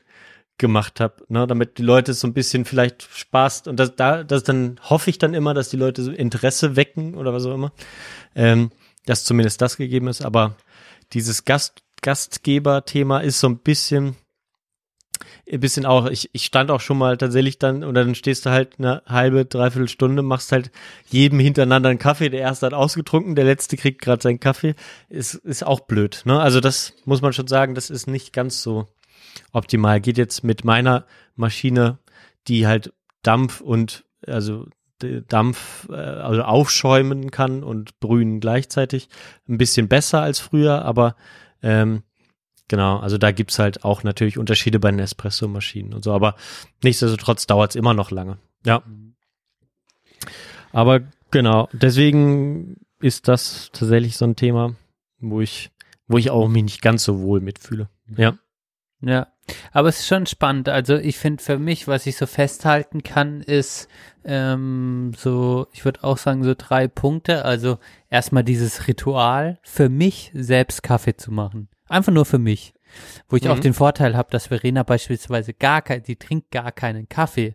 gemacht 0.58 1.00
habe, 1.00 1.24
ne, 1.28 1.46
damit 1.46 1.78
die 1.78 1.82
Leute 1.82 2.12
so 2.12 2.28
ein 2.28 2.34
bisschen 2.34 2.64
vielleicht 2.64 3.02
Spaß 3.02 3.66
und 3.66 3.80
das 3.80 3.96
da 3.96 4.22
das 4.22 4.44
dann 4.44 4.78
hoffe 4.82 5.10
ich 5.10 5.18
dann 5.18 5.34
immer, 5.34 5.54
dass 5.54 5.70
die 5.70 5.78
Leute 5.78 6.02
so 6.02 6.12
Interesse 6.12 6.76
wecken 6.76 7.14
oder 7.14 7.32
was 7.32 7.46
auch 7.46 7.54
immer, 7.54 7.72
ähm, 8.36 8.70
dass 9.06 9.24
zumindest 9.24 9.60
das 9.60 9.76
gegeben 9.76 10.08
ist. 10.08 10.24
Aber 10.24 10.54
dieses 11.14 11.44
Gast 11.44 11.82
Gastgeber-Thema 12.02 13.20
ist 13.20 13.40
so 13.40 13.48
ein 13.48 13.58
bisschen 13.58 14.16
ein 15.50 15.60
bisschen 15.60 15.86
auch, 15.86 16.06
ich, 16.06 16.30
ich 16.32 16.44
stand 16.44 16.70
auch 16.70 16.80
schon 16.80 16.98
mal 16.98 17.16
tatsächlich 17.16 17.58
dann, 17.58 17.82
und 17.84 17.94
dann 17.94 18.14
stehst 18.14 18.46
du 18.46 18.50
halt 18.50 18.78
eine 18.78 19.02
halbe, 19.06 19.44
dreiviertel 19.44 19.88
Stunde, 19.88 20.22
machst 20.22 20.52
halt 20.52 20.70
jedem 21.08 21.40
hintereinander 21.40 21.88
einen 21.88 21.98
Kaffee, 21.98 22.30
der 22.30 22.40
erste 22.40 22.66
hat 22.66 22.74
ausgetrunken, 22.74 23.34
der 23.34 23.44
letzte 23.44 23.76
kriegt 23.76 24.00
gerade 24.00 24.22
seinen 24.22 24.40
Kaffee, 24.40 24.74
ist, 25.08 25.34
ist 25.34 25.64
auch 25.64 25.80
blöd, 25.80 26.22
ne? 26.24 26.40
Also 26.40 26.60
das 26.60 26.94
muss 27.04 27.22
man 27.22 27.32
schon 27.32 27.48
sagen, 27.48 27.74
das 27.74 27.90
ist 27.90 28.06
nicht 28.06 28.32
ganz 28.32 28.62
so 28.62 28.86
optimal. 29.52 30.00
Geht 30.00 30.18
jetzt 30.18 30.44
mit 30.44 30.64
meiner 30.64 31.06
Maschine, 31.34 31.98
die 32.48 32.66
halt 32.66 32.92
Dampf 33.22 33.60
und, 33.60 34.04
also 34.26 34.66
Dampf, 35.28 35.88
äh, 35.90 35.94
also 35.94 36.42
aufschäumen 36.42 37.30
kann 37.30 37.64
und 37.64 37.98
brühen 37.98 38.40
gleichzeitig, 38.40 39.08
ein 39.48 39.58
bisschen 39.58 39.88
besser 39.88 40.22
als 40.22 40.38
früher, 40.38 40.84
aber 40.84 41.16
ähm, 41.62 42.04
Genau, 42.68 42.98
also 42.98 43.18
da 43.18 43.32
gibt's 43.32 43.58
halt 43.58 43.84
auch 43.84 44.02
natürlich 44.02 44.38
Unterschiede 44.38 44.78
bei 44.78 44.90
den 44.90 45.00
Espresso-Maschinen 45.00 45.92
und 45.92 46.04
so, 46.04 46.12
aber 46.12 46.36
nichtsdestotrotz 46.82 47.46
dauert's 47.46 47.74
immer 47.74 47.94
noch 47.94 48.10
lange. 48.10 48.38
Ja. 48.64 48.82
Aber 50.72 51.00
genau, 51.30 51.68
deswegen 51.72 52.76
ist 53.00 53.28
das 53.28 53.70
tatsächlich 53.72 54.16
so 54.16 54.24
ein 54.24 54.36
Thema, 54.36 54.74
wo 55.18 55.40
ich, 55.40 55.70
wo 56.06 56.16
ich 56.18 56.30
auch 56.30 56.48
mich 56.48 56.62
nicht 56.62 56.82
ganz 56.82 57.04
so 57.04 57.20
wohl 57.20 57.40
mitfühle. 57.40 57.88
Ja. 58.16 58.38
Ja, 59.04 59.26
aber 59.72 59.88
es 59.88 59.98
ist 59.98 60.06
schon 60.06 60.26
spannend. 60.26 60.68
Also 60.68 60.94
ich 60.94 61.18
finde 61.18 61.42
für 61.42 61.58
mich, 61.58 61.88
was 61.88 62.06
ich 62.06 62.16
so 62.16 62.26
festhalten 62.26 63.02
kann, 63.02 63.40
ist 63.40 63.88
ähm, 64.24 65.12
so, 65.16 65.66
ich 65.72 65.84
würde 65.84 66.04
auch 66.04 66.18
sagen, 66.18 66.44
so 66.44 66.54
drei 66.56 66.86
Punkte. 66.86 67.44
Also 67.44 67.78
erstmal 68.10 68.44
dieses 68.44 68.86
Ritual, 68.86 69.58
für 69.62 69.88
mich 69.88 70.30
selbst 70.34 70.84
Kaffee 70.84 71.16
zu 71.16 71.32
machen. 71.32 71.68
Einfach 71.92 72.12
nur 72.12 72.24
für 72.24 72.38
mich. 72.38 72.74
Wo 73.28 73.36
ich 73.36 73.48
auch 73.48 73.56
Mhm. 73.56 73.60
den 73.62 73.74
Vorteil 73.74 74.16
habe, 74.16 74.30
dass 74.30 74.46
Verena 74.48 74.82
beispielsweise 74.82 75.54
gar 75.54 75.80
kein, 75.82 76.02
die 76.02 76.16
trinkt 76.16 76.50
gar 76.50 76.72
keinen 76.72 77.08
Kaffee. 77.08 77.54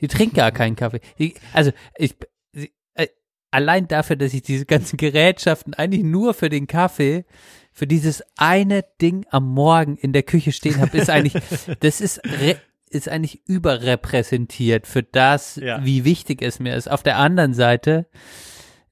Die 0.00 0.08
trinkt 0.08 0.34
gar 0.34 0.50
keinen 0.52 0.76
Kaffee. 0.76 1.00
Die, 1.18 1.34
also 1.52 1.70
ich, 1.96 2.14
sie, 2.52 2.72
äh, 2.94 3.08
allein 3.50 3.88
dafür, 3.88 4.16
dass 4.16 4.32
ich 4.34 4.42
diese 4.42 4.66
ganzen 4.66 4.96
Gerätschaften 4.96 5.74
eigentlich 5.74 6.02
nur 6.02 6.34
für 6.34 6.48
den 6.48 6.66
Kaffee, 6.66 7.24
für 7.72 7.86
dieses 7.86 8.22
eine 8.36 8.84
Ding 9.02 9.26
am 9.30 9.48
Morgen 9.52 9.96
in 9.96 10.12
der 10.12 10.22
Küche 10.22 10.52
stehen 10.52 10.80
habe, 10.80 10.96
ist 10.96 11.10
eigentlich, 11.10 11.34
das 11.80 12.00
ist, 12.00 12.20
re, 12.24 12.56
ist 12.88 13.08
eigentlich 13.08 13.42
überrepräsentiert 13.48 14.86
für 14.86 15.02
das, 15.02 15.56
Ja. 15.56 15.84
wie 15.84 16.04
wichtig 16.04 16.42
es 16.42 16.58
mir 16.60 16.74
ist. 16.76 16.90
Auf 16.90 17.02
der 17.02 17.18
anderen 17.18 17.54
Seite, 17.54 18.06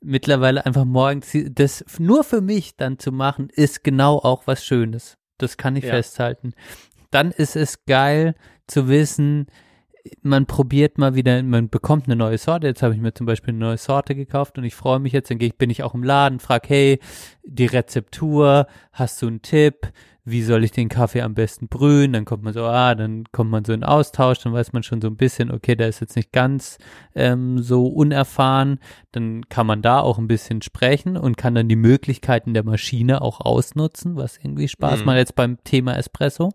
mittlerweile 0.02 0.64
einfach 0.66 0.84
morgens 0.84 1.36
das 1.50 1.84
nur 1.98 2.24
für 2.24 2.40
mich 2.40 2.76
dann 2.76 2.98
zu 2.98 3.12
machen, 3.12 3.48
ist 3.50 3.84
genau 3.84 4.16
auch 4.18 4.46
was 4.46 4.64
Schönes. 4.64 5.16
Das 5.38 5.56
kann 5.56 5.76
ich 5.76 5.84
Ja. 5.84 5.90
festhalten. 5.90 6.54
Dann 7.10 7.30
ist 7.30 7.56
es 7.56 7.84
geil 7.84 8.34
zu 8.66 8.88
wissen, 8.88 9.46
man 10.22 10.46
probiert 10.46 10.98
mal 10.98 11.14
wieder, 11.14 11.42
man 11.42 11.68
bekommt 11.68 12.06
eine 12.06 12.16
neue 12.16 12.38
Sorte. 12.38 12.66
Jetzt 12.66 12.82
habe 12.82 12.94
ich 12.94 13.00
mir 13.00 13.14
zum 13.14 13.26
Beispiel 13.26 13.50
eine 13.50 13.58
neue 13.64 13.78
Sorte 13.78 14.14
gekauft 14.14 14.58
und 14.58 14.64
ich 14.64 14.74
freue 14.74 14.98
mich 14.98 15.12
jetzt, 15.12 15.30
dann 15.30 15.38
bin 15.38 15.70
ich 15.70 15.82
auch 15.82 15.94
im 15.94 16.02
Laden, 16.02 16.40
frag, 16.40 16.68
hey, 16.68 16.98
die 17.44 17.66
Rezeptur, 17.66 18.66
hast 18.92 19.22
du 19.22 19.28
einen 19.28 19.42
Tipp? 19.42 19.92
Wie 20.24 20.42
soll 20.42 20.62
ich 20.62 20.70
den 20.70 20.88
Kaffee 20.88 21.22
am 21.22 21.34
besten 21.34 21.66
brühen, 21.68 22.12
dann 22.12 22.24
kommt 22.24 22.44
man 22.44 22.52
so, 22.52 22.64
ah, 22.64 22.94
dann 22.94 23.24
kommt 23.32 23.50
man 23.50 23.64
so 23.64 23.72
in 23.72 23.82
Austausch, 23.82 24.38
dann 24.38 24.52
weiß 24.52 24.72
man 24.72 24.84
schon 24.84 25.00
so 25.00 25.08
ein 25.08 25.16
bisschen, 25.16 25.50
okay, 25.50 25.74
der 25.74 25.88
ist 25.88 26.00
jetzt 26.00 26.14
nicht 26.14 26.30
ganz 26.32 26.78
ähm, 27.14 27.60
so 27.60 27.86
unerfahren, 27.88 28.78
dann 29.10 29.48
kann 29.48 29.66
man 29.66 29.82
da 29.82 29.98
auch 29.98 30.18
ein 30.18 30.28
bisschen 30.28 30.62
sprechen 30.62 31.16
und 31.16 31.36
kann 31.36 31.54
dann 31.56 31.68
die 31.68 31.76
Möglichkeiten 31.76 32.54
der 32.54 32.64
Maschine 32.64 33.20
auch 33.20 33.40
ausnutzen, 33.40 34.14
was 34.16 34.36
irgendwie 34.38 34.68
Spaß 34.68 35.00
Mhm. 35.00 35.06
macht 35.06 35.16
jetzt 35.16 35.34
beim 35.34 35.58
Thema 35.64 35.96
Espresso. 35.96 36.50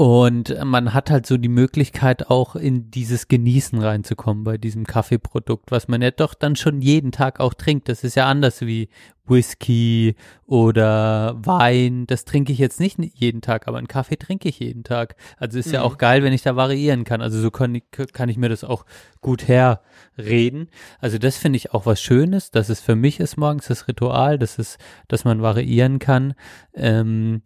Und 0.00 0.54
man 0.62 0.94
hat 0.94 1.10
halt 1.10 1.26
so 1.26 1.36
die 1.38 1.48
Möglichkeit 1.48 2.30
auch 2.30 2.54
in 2.54 2.88
dieses 2.88 3.26
Genießen 3.26 3.80
reinzukommen 3.82 4.44
bei 4.44 4.56
diesem 4.56 4.86
Kaffeeprodukt, 4.86 5.72
was 5.72 5.88
man 5.88 6.00
ja 6.02 6.12
doch 6.12 6.34
dann 6.34 6.54
schon 6.54 6.80
jeden 6.80 7.10
Tag 7.10 7.40
auch 7.40 7.52
trinkt. 7.52 7.88
Das 7.88 8.04
ist 8.04 8.14
ja 8.14 8.26
anders 8.26 8.60
wie 8.60 8.90
Whisky 9.26 10.14
oder 10.46 11.34
Wein. 11.44 12.06
Das 12.06 12.24
trinke 12.24 12.52
ich 12.52 12.60
jetzt 12.60 12.78
nicht 12.78 13.00
jeden 13.12 13.40
Tag, 13.40 13.66
aber 13.66 13.78
einen 13.78 13.88
Kaffee 13.88 14.14
trinke 14.16 14.48
ich 14.48 14.60
jeden 14.60 14.84
Tag. 14.84 15.16
Also 15.36 15.58
ist 15.58 15.72
ja 15.72 15.80
Mhm. 15.80 15.86
auch 15.86 15.98
geil, 15.98 16.22
wenn 16.22 16.32
ich 16.32 16.42
da 16.42 16.54
variieren 16.54 17.02
kann. 17.02 17.20
Also 17.20 17.40
so 17.40 17.50
kann 17.50 17.74
ich, 17.74 17.82
kann 18.12 18.28
ich 18.28 18.36
mir 18.36 18.48
das 18.48 18.62
auch 18.62 18.84
gut 19.20 19.48
herreden. 19.48 20.68
Also 21.00 21.18
das 21.18 21.36
finde 21.36 21.56
ich 21.56 21.74
auch 21.74 21.86
was 21.86 22.00
Schönes. 22.00 22.52
Das 22.52 22.70
ist 22.70 22.82
für 22.82 22.94
mich 22.94 23.18
ist 23.18 23.36
morgens 23.36 23.66
das 23.66 23.88
Ritual, 23.88 24.38
das 24.38 24.60
ist, 24.60 24.78
dass 25.08 25.24
man 25.24 25.42
variieren 25.42 25.98
kann. 25.98 26.34
Ähm, 26.72 27.42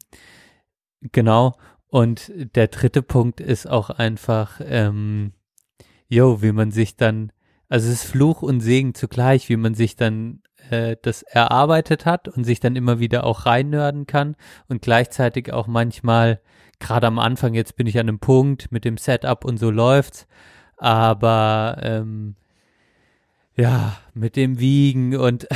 genau. 1.13 1.55
Und 1.93 2.33
der 2.57 2.69
dritte 2.69 3.03
Punkt 3.03 3.39
ist 3.39 3.69
auch 3.69 3.91
einfach, 3.91 4.63
ähm, 4.65 5.33
jo, 6.09 6.41
wie 6.41 6.53
man 6.53 6.71
sich 6.71 6.97
dann, 6.97 7.33
also 7.69 7.87
es 7.87 8.03
ist 8.03 8.11
Fluch 8.11 8.41
und 8.41 8.61
Segen 8.61 8.95
zugleich, 8.95 9.51
wie 9.51 9.59
man 9.59 9.75
sich 9.75 9.95
dann 9.95 10.41
äh, 10.71 10.97
das 11.03 11.23
erarbeitet 11.23 12.07
hat 12.07 12.29
und 12.29 12.45
sich 12.45 12.61
dann 12.61 12.77
immer 12.77 12.99
wieder 12.99 13.25
auch 13.25 13.45
reinnörden 13.45 14.07
kann 14.07 14.37
und 14.69 14.81
gleichzeitig 14.81 15.53
auch 15.53 15.67
manchmal, 15.67 16.41
gerade 16.81 17.09
am 17.09 17.19
Anfang, 17.19 17.53
jetzt 17.53 17.77
bin 17.77 17.87
ich 17.87 17.99
an 17.99 18.09
einem 18.09 18.21
Punkt 18.21 18.73
mit 18.73 18.87
dem 18.87 18.97
Setup 18.97 19.45
und 19.45 19.59
so 19.59 19.71
läuft's, 19.71 20.27
aber 20.79 21.77
ähm, 21.83 22.37
ja, 23.55 23.99
mit 24.15 24.37
dem 24.37 24.59
Wiegen 24.59 25.17
und 25.17 25.49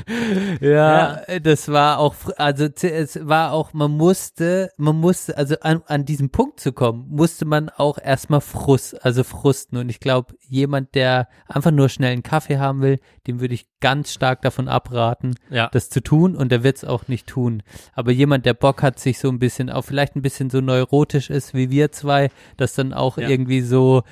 ja, 0.60 1.22
das 1.42 1.68
war 1.68 1.98
auch, 1.98 2.14
also 2.36 2.64
es 2.82 3.26
war 3.26 3.52
auch, 3.52 3.72
man 3.72 3.92
musste, 3.92 4.70
man 4.76 4.96
musste, 4.96 5.36
also 5.36 5.56
an, 5.60 5.82
an 5.86 6.04
diesen 6.04 6.30
Punkt 6.30 6.60
zu 6.60 6.72
kommen, 6.72 7.06
musste 7.08 7.44
man 7.44 7.68
auch 7.70 7.98
erstmal 7.98 8.40
Frust, 8.40 9.04
also 9.04 9.24
frusten. 9.24 9.78
Und 9.78 9.88
ich 9.88 10.00
glaube, 10.00 10.34
jemand, 10.48 10.94
der 10.94 11.28
einfach 11.46 11.70
nur 11.70 11.88
schnell 11.88 12.12
einen 12.12 12.22
Kaffee 12.22 12.58
haben 12.58 12.82
will, 12.82 12.98
dem 13.26 13.40
würde 13.40 13.54
ich 13.54 13.66
ganz 13.80 14.12
stark 14.12 14.42
davon 14.42 14.68
abraten, 14.68 15.34
Ja. 15.50 15.68
das 15.72 15.90
zu 15.90 16.02
tun 16.02 16.36
und 16.36 16.50
der 16.50 16.62
wird 16.62 16.76
es 16.78 16.84
auch 16.84 17.08
nicht 17.08 17.26
tun. 17.26 17.62
Aber 17.92 18.12
jemand, 18.12 18.46
der 18.46 18.54
Bock 18.54 18.82
hat, 18.82 18.98
sich 18.98 19.18
so 19.18 19.28
ein 19.28 19.38
bisschen, 19.38 19.70
auch 19.70 19.82
vielleicht 19.82 20.16
ein 20.16 20.22
bisschen 20.22 20.50
so 20.50 20.60
neurotisch 20.60 21.30
ist 21.30 21.54
wie 21.54 21.70
wir 21.70 21.92
zwei, 21.92 22.30
das 22.56 22.74
dann 22.74 22.92
auch 22.92 23.18
Ja. 23.18 23.28
irgendwie 23.28 23.60
so 23.60 24.02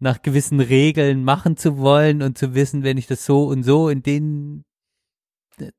nach 0.00 0.22
gewissen 0.22 0.60
Regeln 0.60 1.22
machen 1.24 1.56
zu 1.56 1.78
wollen 1.78 2.22
und 2.22 2.38
zu 2.38 2.54
wissen, 2.54 2.82
wenn 2.82 2.96
ich 2.98 3.06
das 3.06 3.24
so 3.24 3.39
und 3.44 3.62
so 3.62 3.88
in 3.88 4.02
den 4.02 4.64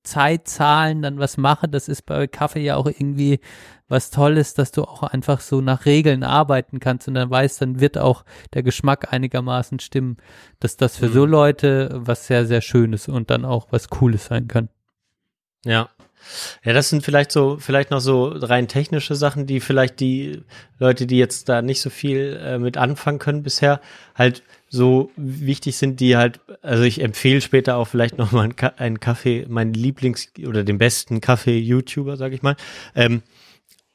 Zeitzahlen 0.04 1.02
dann 1.02 1.18
was 1.20 1.38
mache, 1.38 1.68
das 1.68 1.88
ist 1.88 2.06
bei 2.06 2.28
Kaffee 2.28 2.62
ja 2.62 2.76
auch 2.76 2.86
irgendwie 2.86 3.40
was 3.88 4.12
Tolles, 4.12 4.54
dass 4.54 4.72
du 4.72 4.84
auch 4.84 5.04
einfach 5.04 5.42
so 5.42 5.60
nach 5.60 5.86
Regeln 5.86 6.24
arbeiten 6.24 6.80
kannst 6.80 7.08
und 7.08 7.16
dann 7.16 7.30
weißt, 7.30 7.62
dann 7.62 7.80
wird 7.80 7.98
auch 7.98 8.24
der 8.54 8.64
Geschmack 8.64 9.12
einigermaßen 9.12 9.80
stimmen, 9.80 10.18
dass 10.60 10.78
das 10.78 10.98
für 10.98 11.08
Mhm. 11.08 11.14
so 11.14 11.26
Leute 11.26 11.90
was 11.94 12.28
sehr, 12.28 12.46
sehr 12.46 12.62
Schönes 12.62 13.08
und 13.08 13.30
dann 13.30 13.44
auch 13.44 13.68
was 13.72 13.90
Cooles 13.90 14.26
sein 14.26 14.48
kann. 14.48 14.70
Ja. 15.66 15.90
Ja, 16.64 16.74
das 16.74 16.90
sind 16.90 17.04
vielleicht 17.04 17.32
so, 17.32 17.58
vielleicht 17.58 17.90
noch 17.90 18.00
so 18.00 18.28
rein 18.28 18.68
technische 18.68 19.16
Sachen, 19.16 19.48
die 19.48 19.60
vielleicht 19.60 20.00
die 20.00 20.44
Leute, 20.78 21.08
die 21.08 21.18
jetzt 21.18 21.50
da 21.50 21.64
nicht 21.64 21.82
so 21.82 21.90
viel 21.90 22.40
äh, 22.42 22.60
mit 22.60 22.78
anfangen 22.78 23.18
können 23.18 23.42
bisher, 23.42 23.82
halt 24.14 24.44
so 24.74 25.12
wichtig 25.18 25.76
sind, 25.76 26.00
die 26.00 26.16
halt, 26.16 26.40
also 26.62 26.84
ich 26.84 27.02
empfehle 27.02 27.42
später 27.42 27.76
auch 27.76 27.90
vielleicht 27.90 28.18
noch 28.18 28.32
mal 28.32 28.44
einen, 28.44 28.56
Ka 28.56 28.68
einen 28.78 29.02
Kaffee, 29.02 29.46
meinen 29.50 29.74
Lieblings- 29.74 30.30
oder 30.48 30.64
den 30.64 30.78
besten 30.78 31.20
Kaffee-YouTuber, 31.20 32.16
sag 32.16 32.32
ich 32.32 32.42
mal. 32.42 32.56
Ähm, 32.96 33.22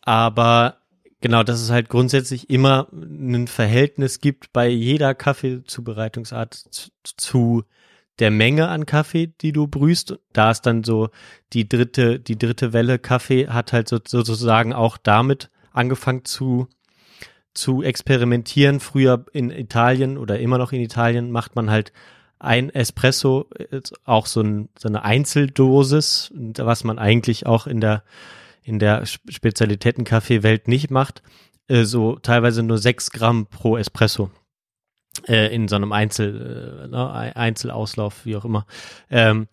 aber 0.03 0.77
genau, 1.23 1.43
dass 1.43 1.63
es 1.63 1.71
halt 1.71 1.89
grundsätzlich 1.89 2.51
immer 2.51 2.89
ein 2.93 3.49
Verhältnis 3.49 4.21
gibt 4.21 4.53
bei 4.53 4.69
jeder 4.69 5.15
Kaffeezubereitungsart 5.15 6.53
zu, 6.53 6.91
zu 7.03 7.65
der 8.19 8.31
Menge 8.31 8.69
an 8.69 8.85
Kaffee, 8.85 9.29
die 9.29 9.53
du 9.53 9.69
brühst. 9.69 10.19
Da 10.35 10.51
ist 10.51 10.67
dann 10.67 10.85
so 10.85 11.09
die 11.55 11.67
dritte, 11.67 12.21
die 12.21 12.37
dritte 12.37 12.75
Welle 12.75 12.99
Kaffee 12.99 13.49
hat 13.49 13.73
halt 13.73 13.89
so, 13.89 13.99
sozusagen 14.07 14.75
auch 14.75 14.99
damit 14.99 15.51
angefangen 15.73 16.27
zu 16.27 16.69
zu 17.57 17.83
experimentieren. 17.83 18.81
Früher 18.81 19.25
in 19.33 19.51
Italien 19.51 20.19
oder 20.19 20.39
immer 20.39 20.59
noch 20.59 20.73
in 20.73 20.81
Italien 20.81 21.31
macht 21.31 21.57
man 21.57 21.71
halt 21.71 21.93
ein 22.39 22.69
Espresso, 22.71 23.49
auch 24.05 24.27
so, 24.27 24.43
ein, 24.43 24.69
so 24.79 24.89
eine 24.89 25.03
Einzeldosis, 25.03 26.31
was 26.35 26.85
man 26.85 26.99
eigentlich 26.99 27.47
auch 27.47 27.67
in 27.67 27.81
der 27.81 28.03
in 28.63 28.81
der 28.81 29.07
Spezialitäten-Kaffee-Welt 29.07 30.67
nicht 30.67 30.91
macht, 30.91 31.23
äh, 31.69 31.85
so 31.85 32.17
teilweise 32.17 32.65
nur 32.65 32.79
sechs 32.79 33.13
Gramm 33.13 33.47
pro 33.47 33.77
Espresso 33.77 34.29
äh, 35.29 35.55
in 35.55 35.69
so 35.69 35.77
einem 35.77 35.93
Einzel, 35.93 36.83
äh, 36.85 36.89
ne, 36.89 37.11
Ein- 37.13 37.33
Einzelauslauf, 37.35 38.27
wie 38.27 38.35
auch 38.35 38.45
immer. 38.45 38.67
Ähm, 39.09 39.47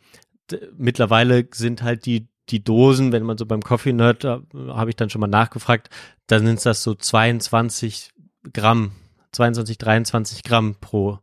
mittlerweile 0.75 1.47
sind 1.53 1.83
halt 1.83 2.07
die 2.07 2.27
die 2.49 2.63
Dosen, 2.63 3.11
wenn 3.11 3.23
man 3.23 3.37
so 3.37 3.45
beim 3.45 3.61
Coffee 3.61 3.93
Nerd, 3.93 4.23
da 4.23 4.41
habe 4.67 4.89
ich 4.89 4.95
dann 4.95 5.09
schon 5.09 5.21
mal 5.21 5.27
nachgefragt, 5.27 5.89
dann 6.27 6.45
sind 6.45 6.65
das 6.65 6.83
so 6.83 6.93
22 6.93 8.11
Gramm, 8.51 8.91
22, 9.31 9.77
23 9.77 10.43
Gramm 10.43 10.75
pro 10.79 11.19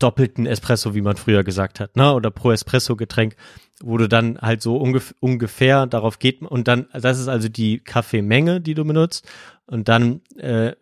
doppelten 0.00 0.46
Espresso, 0.46 0.94
wie 0.94 1.02
man 1.02 1.16
früher 1.16 1.44
gesagt 1.44 1.78
hat, 1.78 1.94
ne? 1.94 2.12
Oder 2.14 2.30
pro 2.30 2.50
Espresso-Getränk, 2.50 3.36
wo 3.82 3.98
du 3.98 4.08
dann 4.08 4.38
halt 4.40 4.62
so 4.62 4.76
ungef 4.76 5.14
ungefähr 5.20 5.86
darauf 5.86 6.18
geht 6.18 6.42
und 6.42 6.66
dann, 6.68 6.86
das 6.92 7.20
ist 7.20 7.28
also 7.28 7.48
die 7.48 7.78
Kaffeemenge, 7.80 8.60
die 8.60 8.74
du 8.74 8.84
benutzt. 8.84 9.28
Und 9.66 9.88
dann 9.88 10.22
äh, 10.36 10.72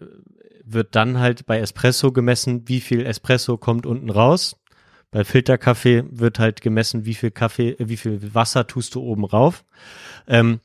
wird 0.65 0.95
dann 0.95 1.19
halt 1.19 1.47
bei 1.47 1.59
Espresso 1.59 2.13
gemessen, 2.13 2.69
wie 2.69 2.81
viel 2.81 3.05
Espresso 3.05 3.59
kommt 3.59 3.87
unten 3.87 4.11
raus. 4.11 4.58
Bei 5.11 5.25
Filterkaffee 5.25 6.05
wird 6.11 6.39
halt 6.39 6.61
gemessen, 6.61 7.05
wie 7.05 7.15
viel 7.15 7.31
Kaffee, 7.31 7.71
äh, 7.71 7.89
wie 7.89 7.97
viel 7.97 8.35
Wasser 8.35 8.67
tust 8.67 8.95
du 8.95 9.01
oben 9.01 9.25
rauf. 9.25 9.65
Ähm, 10.27 10.61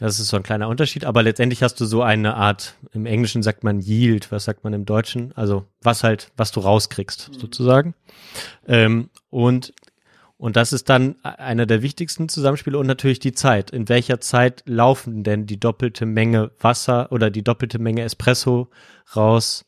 das 0.00 0.18
ist 0.18 0.28
so 0.28 0.36
ein 0.36 0.42
kleiner 0.42 0.68
Unterschied, 0.68 1.04
aber 1.04 1.22
letztendlich 1.22 1.62
hast 1.62 1.80
du 1.80 1.84
so 1.84 2.02
eine 2.02 2.34
Art, 2.34 2.74
im 2.92 3.06
Englischen 3.06 3.44
sagt 3.44 3.62
man 3.62 3.80
Yield, 3.80 4.32
was 4.32 4.44
sagt 4.44 4.64
man 4.64 4.72
im 4.72 4.84
Deutschen? 4.84 5.32
Also 5.36 5.66
was 5.82 6.02
halt, 6.02 6.32
was 6.36 6.50
du 6.50 6.60
rauskriegst, 6.60 7.30
sozusagen. 7.38 7.94
Ähm, 8.66 9.08
und, 9.30 9.72
und 10.36 10.56
das 10.56 10.72
ist 10.72 10.88
dann 10.88 11.14
einer 11.22 11.66
der 11.66 11.82
wichtigsten 11.82 12.28
Zusammenspiele 12.28 12.76
und 12.76 12.88
natürlich 12.88 13.20
die 13.20 13.34
Zeit. 13.34 13.70
In 13.70 13.88
welcher 13.88 14.20
Zeit 14.20 14.64
laufen 14.66 15.22
denn 15.22 15.46
die 15.46 15.60
doppelte 15.60 16.06
Menge 16.06 16.50
Wasser 16.58 17.12
oder 17.12 17.30
die 17.30 17.44
doppelte 17.44 17.78
Menge 17.78 18.02
Espresso 18.02 18.68
raus, 19.14 19.64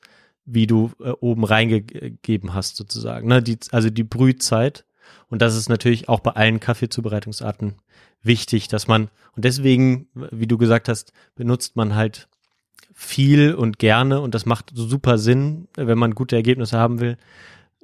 wie 0.47 0.67
du 0.67 0.93
äh, 1.01 1.11
oben 1.11 1.45
reingegeben 1.45 2.55
hast, 2.55 2.77
sozusagen. 2.77 3.29
Ne? 3.29 3.43
Die, 3.43 3.59
also 3.73 3.91
die 3.91 4.05
Brühzeit. 4.05 4.85
Und 5.29 5.43
das 5.43 5.57
ist 5.57 5.69
natürlich 5.69 6.09
auch 6.09 6.21
bei 6.21 6.31
allen 6.33 6.61
Kaffeezubereitungsarten 6.61 7.75
wichtig, 8.23 8.69
dass 8.69 8.87
man, 8.89 9.09
und 9.35 9.45
deswegen, 9.45 10.09
wie 10.15 10.47
du 10.47 10.57
gesagt 10.57 10.89
hast, 10.89 11.13
benutzt 11.35 11.77
man 11.77 11.95
halt 11.95 12.29
viel 12.95 13.55
und 13.55 13.79
gerne 13.79 14.21
und 14.21 14.35
das 14.35 14.47
macht 14.47 14.71
super 14.75 15.19
Sinn, 15.19 15.69
wenn 15.77 15.99
man 15.99 16.15
gute 16.15 16.37
Ergebnisse 16.37 16.79
haben 16.79 17.01
will, 17.01 17.19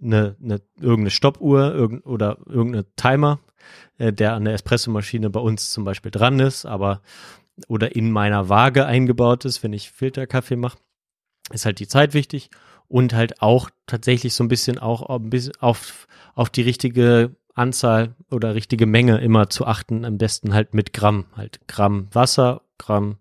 eine, 0.01 0.37
eine 0.43 0.61
irgendeine 0.81 1.11
Stoppuhr 1.11 1.73
irgend, 1.75 2.07
oder 2.07 2.39
irgendeine 2.47 2.87
Timer, 2.97 3.39
äh, 3.99 4.13
der 4.13 4.35
an 4.35 4.45
der 4.45 4.55
Espressomaschine 4.55 5.31
bei 5.31 5.41
uns 5.41 5.71
zum 5.71 5.85
Beispiel 5.85 6.11
dran 6.11 6.41
ist, 6.41 6.65
aber 6.65 7.03
oder 7.69 7.95
in 7.95 8.11
meiner 8.11 8.49
Waage 8.49 8.87
eingebaut 8.87 9.45
ist, 9.45 9.63
wenn 9.63 9.73
ich 9.73 9.91
Filterkaffee 9.91 10.57
mache, 10.57 10.79
ist 11.53 11.65
halt 11.67 11.79
die 11.79 11.89
Zeit 11.89 12.15
wichtig 12.15 12.51
und 12.89 13.15
halt 13.15 13.41
auch 13.43 13.71
tatsächlich 13.87 14.35
so 14.35 14.45
ein 14.45 14.49
bisschen 14.49 14.79
auch 14.79 15.09
ein 15.09 15.31
auf, 15.61 16.07
auf 16.35 16.51
die 16.51 16.63
richtige 16.63 17.35
Anzahl 17.55 18.15
oder 18.31 18.55
richtige 18.55 18.87
Menge 18.87 19.19
immer 19.19 19.51
zu 19.51 19.67
achten, 19.67 20.05
am 20.05 20.19
besten 20.19 20.55
halt 20.55 20.75
mit 20.75 20.93
Gramm, 20.93 21.27
halt 21.37 21.61
Gramm 21.69 22.09
Wasser, 22.13 22.63
Gramm 22.79 23.17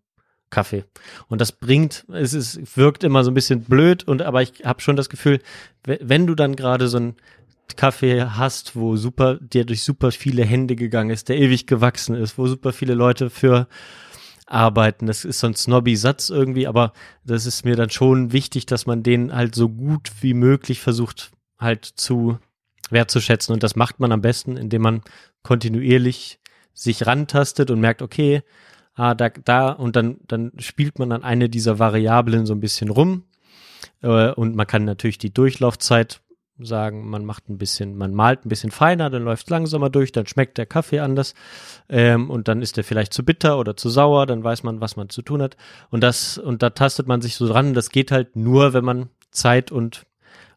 Kaffee. 0.49 0.83
Und 1.29 1.39
das 1.41 1.53
bringt, 1.53 2.05
es 2.11 2.33
ist, 2.33 2.77
wirkt 2.77 3.03
immer 3.03 3.23
so 3.23 3.31
ein 3.31 3.33
bisschen 3.33 3.63
blöd 3.63 4.03
und 4.05 4.21
aber 4.21 4.41
ich 4.41 4.63
habe 4.65 4.81
schon 4.81 4.95
das 4.97 5.09
Gefühl, 5.09 5.39
we- 5.85 5.99
wenn 6.01 6.27
du 6.27 6.35
dann 6.35 6.55
gerade 6.55 6.87
so 6.87 6.97
einen 6.97 7.15
Kaffee 7.77 8.21
hast, 8.21 8.75
wo 8.75 8.97
super, 8.97 9.35
der 9.35 9.63
durch 9.63 9.83
super 9.83 10.11
viele 10.11 10.43
Hände 10.43 10.75
gegangen 10.75 11.09
ist, 11.09 11.29
der 11.29 11.37
ewig 11.37 11.67
gewachsen 11.67 12.15
ist, 12.15 12.37
wo 12.37 12.47
super 12.47 12.73
viele 12.73 12.95
Leute 12.95 13.29
für 13.29 13.67
arbeiten. 14.51 15.07
Das 15.07 15.25
ist 15.25 15.39
so 15.39 15.47
ein 15.47 15.55
snobby 15.55 15.95
Satz 15.95 16.29
irgendwie, 16.29 16.67
aber 16.67 16.93
das 17.23 17.45
ist 17.45 17.65
mir 17.65 17.75
dann 17.75 17.89
schon 17.89 18.31
wichtig, 18.31 18.65
dass 18.65 18.85
man 18.85 19.03
den 19.03 19.33
halt 19.33 19.55
so 19.55 19.69
gut 19.69 20.11
wie 20.21 20.33
möglich 20.33 20.81
versucht 20.81 21.31
halt 21.59 21.85
zu 21.85 22.39
wertzuschätzen. 22.89 23.53
Und 23.53 23.63
das 23.63 23.75
macht 23.75 23.99
man 23.99 24.11
am 24.11 24.21
besten, 24.21 24.57
indem 24.57 24.81
man 24.81 25.01
kontinuierlich 25.43 26.39
sich 26.73 27.05
rantastet 27.05 27.71
und 27.71 27.79
merkt, 27.79 28.01
okay, 28.01 28.43
ah, 28.95 29.13
da, 29.13 29.29
da, 29.29 29.71
und 29.71 29.95
dann, 29.95 30.17
dann 30.27 30.51
spielt 30.59 30.99
man 30.99 31.11
an 31.11 31.23
eine 31.23 31.49
dieser 31.49 31.79
Variablen 31.79 32.45
so 32.45 32.53
ein 32.53 32.59
bisschen 32.59 32.89
rum. 32.89 33.23
Äh, 34.01 34.31
und 34.31 34.55
man 34.55 34.67
kann 34.67 34.85
natürlich 34.85 35.17
die 35.17 35.33
Durchlaufzeit 35.33 36.21
sagen, 36.65 37.09
man 37.09 37.25
macht 37.25 37.49
ein 37.49 37.57
bisschen, 37.57 37.97
man 37.97 38.13
malt 38.13 38.45
ein 38.45 38.49
bisschen 38.49 38.71
feiner, 38.71 39.09
dann 39.09 39.23
läuft 39.23 39.49
langsamer 39.49 39.89
durch, 39.89 40.11
dann 40.11 40.27
schmeckt 40.27 40.57
der 40.57 40.65
Kaffee 40.65 40.99
anders 40.99 41.33
ähm, 41.89 42.29
und 42.29 42.47
dann 42.47 42.61
ist 42.61 42.77
der 42.77 42.83
vielleicht 42.83 43.13
zu 43.13 43.23
bitter 43.23 43.57
oder 43.57 43.75
zu 43.77 43.89
sauer, 43.89 44.25
dann 44.25 44.43
weiß 44.43 44.63
man, 44.63 44.81
was 44.81 44.95
man 44.95 45.09
zu 45.09 45.21
tun 45.21 45.41
hat. 45.41 45.57
Und 45.89 46.01
das, 46.01 46.37
und 46.37 46.63
da 46.63 46.71
tastet 46.71 47.07
man 47.07 47.21
sich 47.21 47.35
so 47.35 47.47
dran. 47.47 47.73
Das 47.73 47.89
geht 47.89 48.11
halt 48.11 48.35
nur, 48.35 48.73
wenn 48.73 48.85
man 48.85 49.09
Zeit 49.31 49.71
und, 49.71 50.05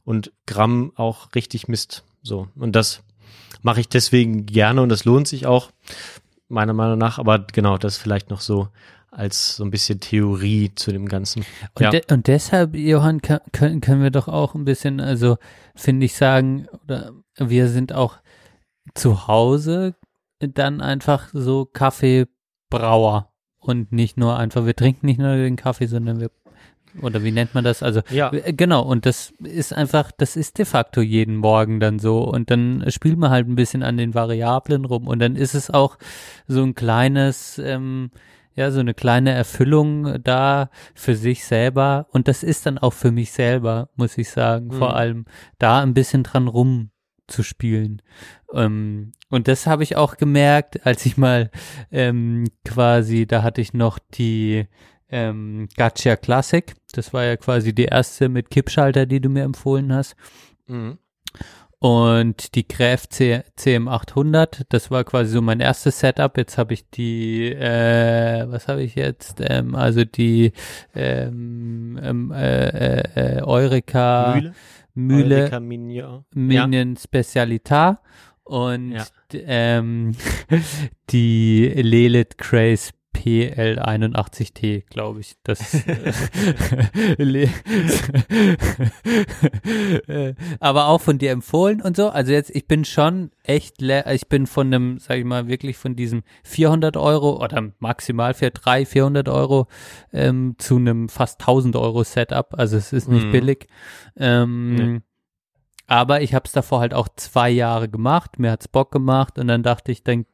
und 0.05 0.33
Gramm 0.47 0.93
auch 0.97 1.35
richtig 1.35 1.69
misst. 1.69 2.05
So. 2.23 2.49
Und 2.57 2.77
das 2.77 3.03
mache 3.63 3.81
ich 3.81 3.89
deswegen 3.89 4.47
gerne 4.47 4.83
und 4.83 4.89
das 4.89 5.05
lohnt 5.05 5.29
sich 5.29 5.47
auch, 5.47 5.71
meiner 6.49 6.75
Meinung 6.75 6.99
nach. 6.99 7.19
Aber 7.19 7.39
genau, 7.39 7.79
das 7.79 7.97
vielleicht 7.97 8.31
noch 8.31 8.41
so 8.41 8.69
als 9.15 9.57
so 9.57 9.65
ein 9.65 9.71
bisschen 9.71 10.01
Theorie 10.01 10.73
zu 10.75 10.93
dem 10.93 11.07
Ganzen. 11.07 11.45
Und, 11.75 11.83
ja. 11.83 11.91
de 11.91 12.03
und 12.11 12.27
deshalb, 12.27 12.75
Johann, 12.75 13.21
können, 13.21 13.81
können 13.81 14.03
wir 14.03 14.11
doch 14.11 14.29
auch 14.29 14.55
ein 14.55 14.65
bisschen, 14.65 15.01
also 15.01 15.39
finde 15.75 16.07
ich 16.07 16.15
sagen, 16.15 16.67
oder 16.85 17.13
wir 17.39 17.69
sind 17.69 17.93
auch 17.93 18.19
zu 18.95 19.27
Hause 19.27 19.95
dann 20.41 20.81
einfach 20.81 21.29
so 21.33 21.65
Kaffeebrauer 21.65 23.33
und 23.59 23.93
nicht 23.93 24.17
nur 24.17 24.37
einfach, 24.39 24.67
wir 24.67 24.77
trinken 24.77 25.07
nicht 25.07 25.19
nur 25.19 25.37
den 25.37 25.57
Kaffee, 25.57 25.87
sondern 25.87 26.21
wir, 26.21 26.31
oder 27.01 27.23
wie 27.25 27.33
nennt 27.33 27.55
man 27.55 27.65
das? 27.65 27.83
Also 27.83 28.03
Ja. 28.11 28.33
äh, 28.33 28.53
genau, 28.53 28.83
und 28.83 29.07
das 29.07 29.33
ist 29.43 29.73
einfach, 29.73 30.13
das 30.13 30.37
ist 30.37 30.59
de 30.59 30.65
facto 30.65 31.01
jeden 31.01 31.37
Morgen 31.37 31.81
dann 31.81 31.99
so 31.99 32.23
und 32.25 32.51
dann 32.51 32.85
spielt 32.89 33.19
man 33.19 33.31
halt 33.31 33.49
ein 33.49 33.57
bisschen 33.57 33.83
an 33.83 33.97
den 33.97 34.15
Variablen 34.15 34.85
rum 34.85 35.09
und 35.09 35.19
dann 35.19 35.37
ist 35.37 35.55
es 35.55 35.71
auch 35.71 35.99
so 36.47 36.63
ein 36.63 36.75
kleines, 36.75 37.59
ähm, 37.59 38.11
ja, 38.55 38.71
so 38.71 38.81
eine 38.81 38.95
kleine 38.95 39.33
Erfüllung 39.33 40.23
da 40.23 40.71
für 40.95 41.17
sich 41.17 41.45
selber. 41.45 42.07
Und 42.11 42.29
das 42.29 42.43
ist 42.43 42.67
dann 42.67 42.79
auch 42.79 42.93
für 42.93 43.11
mich 43.11 43.33
selber, 43.33 43.89
muss 43.97 44.17
ich 44.19 44.31
sagen, 44.31 44.71
vor 44.73 44.91
Mhm. 44.91 44.95
allem 44.95 45.25
da 45.59 45.81
ein 45.83 45.95
bisschen 45.95 46.23
dran 46.23 46.49
rumzuspielen. 46.49 48.03
Ähm, 48.53 49.13
und 49.31 49.49
das 49.49 49.67
habe 49.67 49.83
ich 49.83 49.97
auch 49.97 50.17
gemerkt, 50.17 50.87
als 50.87 51.05
ich 51.07 51.17
mal 51.17 51.51
ähm, 51.91 52.45
quasi, 52.65 53.27
da 53.27 53.43
hatte 53.43 53.61
ich 53.61 53.73
noch 53.75 53.99
die 53.99 54.67
ähm, 55.09 55.69
Gacha 55.77 56.17
Classic. 56.17 56.75
Das 56.93 57.13
war 57.13 57.25
ja 57.25 57.37
quasi 57.37 57.75
die 57.75 57.85
erste 57.87 58.29
mit 58.29 58.51
Kippschalter, 58.51 59.07
die 59.07 59.21
du 59.21 59.29
mir 59.29 59.43
empfohlen 59.43 59.93
hast. 59.93 60.15
Mhm. 60.67 60.99
Und 61.85 62.55
die 62.55 62.67
Gräf 62.67 63.11
C 63.11 63.43
CM800, 63.59 64.63
das 64.71 64.91
war 64.91 65.05
quasi 65.05 65.33
so 65.33 65.43
mein 65.43 65.61
erstes 65.61 66.01
Setup. 66.01 66.35
Jetzt 66.39 66.57
habe 66.57 66.73
ich 66.73 66.89
die, 66.89 67.53
äh, 67.53 68.47
was 68.49 68.69
habe 68.69 68.83
ich 68.83 68.95
jetzt? 68.95 69.43
Ähm, 69.47 69.75
also 69.75 70.07
die 70.07 70.53
ähm, 70.95 72.01
ähm, 72.03 72.33
äh, 72.33 72.69
äh, 72.69 73.37
äh, 73.37 73.43
Eureka 73.43 74.33
Mühle. 74.35 74.55
Mühle 74.95 75.37
Eureka 75.41 75.61
Minion. 75.61 76.25
Minion 76.33 76.97
Specialita 76.97 78.01
und 78.45 78.93
Ja. 78.93 79.05
ähm, 79.35 80.17
die 81.11 81.69
Lilith 81.69 82.39
Grace 82.39 82.93
PL81T, 83.15 84.85
glaube 84.91 85.21
ich. 85.21 85.37
Das 85.45 85.75
Äh, 87.19 87.19
aber 90.61 90.89
auch 90.89 91.01
von 91.01 91.19
dir 91.19 91.31
empfohlen 91.31 91.81
und 91.81 91.97
so. 91.97 92.09
Also 92.11 92.33
jetzt, 92.33 92.51
ich 92.55 92.67
bin 92.67 92.85
schon 92.85 93.31
echt, 93.43 93.83
ich 93.83 94.29
bin 94.29 94.47
von 94.47 94.67
einem, 94.73 94.99
sag 94.99 95.19
ich 95.19 95.25
mal, 95.25 95.49
wirklich 95.49 95.77
von 95.77 95.97
diesem 95.97 96.23
400 96.45 96.97
Euro 96.97 97.43
oder 97.43 97.71
maximal 97.79 98.35
für 98.35 98.51
300, 98.51 98.89
400 98.89 99.29
Euro 99.29 99.67
ähm, 100.13 100.55
zu 100.59 100.77
einem 100.77 101.09
fast 101.09 101.41
1000 101.41 101.77
Euro 101.77 102.05
Setup. 102.05 102.55
Also 102.59 102.77
es 102.77 102.93
ist 102.93 103.09
nicht 103.09 103.27
Mhm. 103.27 103.33
billig. 103.33 103.67
Ähm, 104.17 104.75
Nee. 104.75 105.01
aber 105.87 106.23
ich 106.23 106.35
habe 106.35 106.45
es 106.47 106.53
davor 106.53 106.81
halt 106.81 106.95
auch 106.95 107.09
zwei 107.17 107.51
Jahre 107.51 107.89
gemacht, 107.89 108.39
mir 108.39 108.51
hat's 108.51 108.69
Bock 108.69 108.91
gemacht 108.91 109.39
und 109.39 109.49
dann 109.49 109.63
dachte 109.63 109.93
ich, 109.93 110.03
dann 110.03 110.27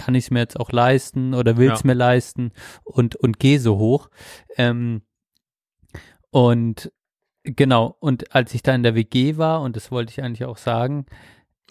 kann 0.00 0.14
ich 0.14 0.24
es 0.24 0.30
mir 0.30 0.40
jetzt 0.40 0.58
auch 0.58 0.72
leisten 0.72 1.34
oder 1.34 1.56
will 1.56 1.70
es 1.70 1.80
Ja. 1.80 1.86
mir 1.88 1.94
leisten 1.94 2.52
und, 2.84 3.16
und 3.16 3.38
gehe 3.38 3.60
so 3.60 3.78
hoch. 3.78 4.08
Ähm, 4.56 5.02
und 6.30 6.92
genau, 7.44 7.96
und 8.00 8.34
als 8.34 8.54
ich 8.54 8.62
da 8.62 8.74
in 8.74 8.82
der 8.82 8.94
WG 8.94 9.36
war, 9.36 9.62
und 9.62 9.76
das 9.76 9.90
wollte 9.90 10.10
ich 10.12 10.22
eigentlich 10.22 10.44
auch 10.44 10.58
sagen, 10.58 11.06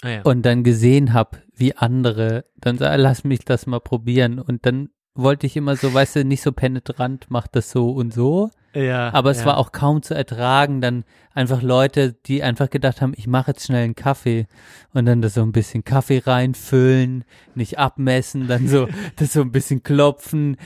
Ah, 0.02 0.10
ja. 0.10 0.22
und 0.24 0.44
dann 0.44 0.64
gesehen 0.64 1.14
habe, 1.14 1.40
wie 1.54 1.76
andere, 1.76 2.46
dann 2.56 2.78
sag, 2.78 2.98
lass 2.98 3.24
mich 3.26 3.40
das 3.46 3.66
mal 3.68 3.80
probieren. 3.82 4.40
Und 4.40 4.66
dann 4.66 4.90
wollte 5.14 5.46
ich 5.46 5.58
immer 5.58 5.76
so, 5.76 5.94
weißt 5.94 6.18
du, 6.18 6.26
nicht 6.26 6.42
so 6.42 6.52
penetrant, 6.54 7.26
mach 7.30 7.48
das 7.48 7.72
so 7.72 7.92
und 7.92 8.14
so. 8.14 8.50
Ja, 8.74 9.12
Aber 9.14 9.32
es 9.32 9.40
ja. 9.40 9.46
war 9.46 9.58
auch 9.58 9.72
kaum 9.72 10.02
zu 10.04 10.14
ertragen, 10.14 10.82
dann 10.82 11.04
einfach 11.34 11.62
Leute, 11.62 12.14
die 12.14 12.44
einfach 12.44 12.70
gedacht 12.70 13.02
haben, 13.02 13.14
ich 13.16 13.26
mache 13.28 13.52
jetzt 13.52 13.66
schnell 13.66 13.84
einen 13.84 13.96
Kaffee 13.96 14.46
und 14.94 15.06
dann 15.06 15.22
das 15.22 15.34
so 15.36 15.42
ein 15.42 15.52
bisschen 15.52 15.84
Kaffee 15.84 16.22
reinfüllen, 16.26 17.24
nicht 17.56 17.80
abmessen, 17.80 18.48
dann 18.48 18.68
so 18.68 18.88
das 19.16 19.34
so 19.34 19.42
ein 19.42 19.52
bisschen 19.52 19.82
klopfen, 19.84 20.58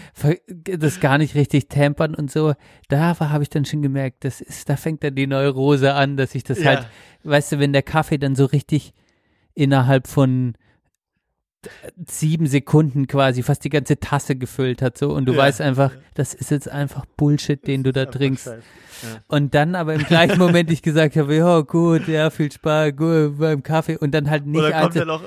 das 0.64 1.00
gar 1.00 1.18
nicht 1.18 1.36
richtig 1.36 1.70
tempern 1.70 2.16
und 2.16 2.32
so. 2.32 2.54
Da 2.90 3.18
habe 3.20 3.44
ich 3.44 3.50
dann 3.50 3.66
schon 3.66 3.82
gemerkt, 3.82 4.26
das 4.26 4.42
ist, 4.42 4.68
da 4.68 4.76
fängt 4.76 5.04
dann 5.04 5.16
die 5.16 5.28
Neurose 5.28 5.94
an, 5.94 6.18
dass 6.18 6.36
ich 6.36 6.44
das 6.44 6.60
Ja. 6.60 6.72
halt, 6.72 6.88
weißt 7.24 7.54
du, 7.54 7.60
wenn 7.60 7.74
der 7.74 7.84
Kaffee 7.84 8.18
dann 8.18 8.36
so 8.36 8.46
richtig 8.46 8.94
innerhalb 9.54 10.08
von 10.08 10.56
sieben 12.08 12.48
Sekunden 12.48 13.08
quasi 13.08 13.44
fast 13.44 13.64
die 13.64 13.70
ganze 13.70 14.00
Tasse 14.00 14.36
gefüllt 14.36 14.82
hat 14.82 14.98
so 14.98 15.12
und 15.14 15.26
du 15.26 15.34
Ja. 15.34 15.40
weißt 15.40 15.62
einfach, 15.62 15.92
das 16.14 16.34
ist 16.34 16.52
jetzt 16.52 16.70
einfach 16.70 17.06
Bullshit, 17.18 17.66
den 17.68 17.84
du 17.84 17.92
da 17.92 18.06
trinkst. 18.06 18.46
scheiße. 18.46 18.62
Und 19.28 19.54
dann 19.54 19.76
aber 19.76 19.94
im 19.96 20.04
gleichen 20.04 20.40
Moment 20.40 20.72
ich 20.72 20.82
gesagt 20.82 21.16
habe, 21.18 21.36
ja 21.36 21.60
gut, 21.62 22.08
ja 22.08 22.30
viel 22.30 22.52
Spaß, 22.52 22.96
gut 22.96 23.38
beim 23.38 23.62
Kaffee 23.64 23.98
und 23.98 24.12
dann 24.14 24.30
halt 24.30 24.46
nicht 24.46 24.60
Oder 24.62 24.72
kommt 24.82 24.96
er 24.96 25.04
noch, 25.06 25.22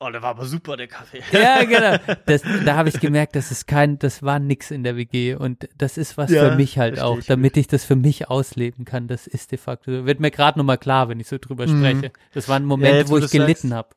oh, 0.00 0.10
der 0.10 0.20
war 0.20 0.30
aber 0.30 0.46
super, 0.46 0.76
der 0.76 0.88
Kaffee. 0.88 1.22
ja, 1.30 1.62
genau. 1.68 1.96
Das, 2.26 2.42
da 2.64 2.74
habe 2.74 2.88
ich 2.88 2.98
gemerkt, 2.98 3.36
das 3.36 3.52
ist 3.52 3.66
kein, 3.68 4.00
das 4.00 4.22
war 4.24 4.40
nix 4.40 4.72
in 4.72 4.82
der 4.82 4.96
WG 4.96 5.34
und 5.36 5.68
das 5.78 5.96
ist 5.96 6.16
was 6.18 6.30
Ja, 6.32 6.50
für 6.50 6.56
mich 6.56 6.76
halt 6.78 6.98
auch, 7.00 7.18
ich 7.18 7.26
damit 7.26 7.56
ich 7.56 7.68
das 7.68 7.84
für 7.84 7.94
mich 7.96 8.28
ausleben 8.28 8.84
kann. 8.84 9.06
Das 9.06 9.26
ist 9.28 9.52
de 9.52 9.58
facto, 9.58 10.06
wird 10.06 10.18
mir 10.18 10.32
gerade 10.32 10.58
nochmal 10.58 10.78
klar, 10.78 11.08
wenn 11.08 11.20
ich 11.20 11.28
so 11.28 11.38
drüber 11.38 11.68
spreche. 11.68 12.10
Das 12.32 12.48
waren 12.48 12.64
Momente, 12.64 12.96
jetzt, 12.98 13.10
wo 13.10 13.18
ich 13.18 13.30
gelitten 13.30 13.74
habe. 13.74 13.90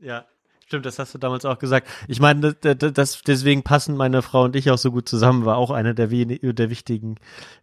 Ja, 0.00 0.24
stimmt, 0.72 0.86
das 0.86 0.98
hast 0.98 1.12
du 1.12 1.18
damals 1.18 1.44
auch 1.44 1.58
gesagt. 1.58 1.86
Ich 2.08 2.18
meine, 2.18 2.54
das, 2.54 2.92
das, 2.94 3.22
deswegen 3.22 3.62
passen 3.62 3.94
meine 3.94 4.22
Frau 4.22 4.44
und 4.44 4.56
ich 4.56 4.70
auch 4.70 4.78
so 4.78 4.90
gut 4.90 5.06
zusammen, 5.06 5.44
war 5.44 5.58
auch 5.58 5.70
einer 5.70 5.92
der, 5.92 6.08
der 6.08 6.70
wichtigen 6.70 7.16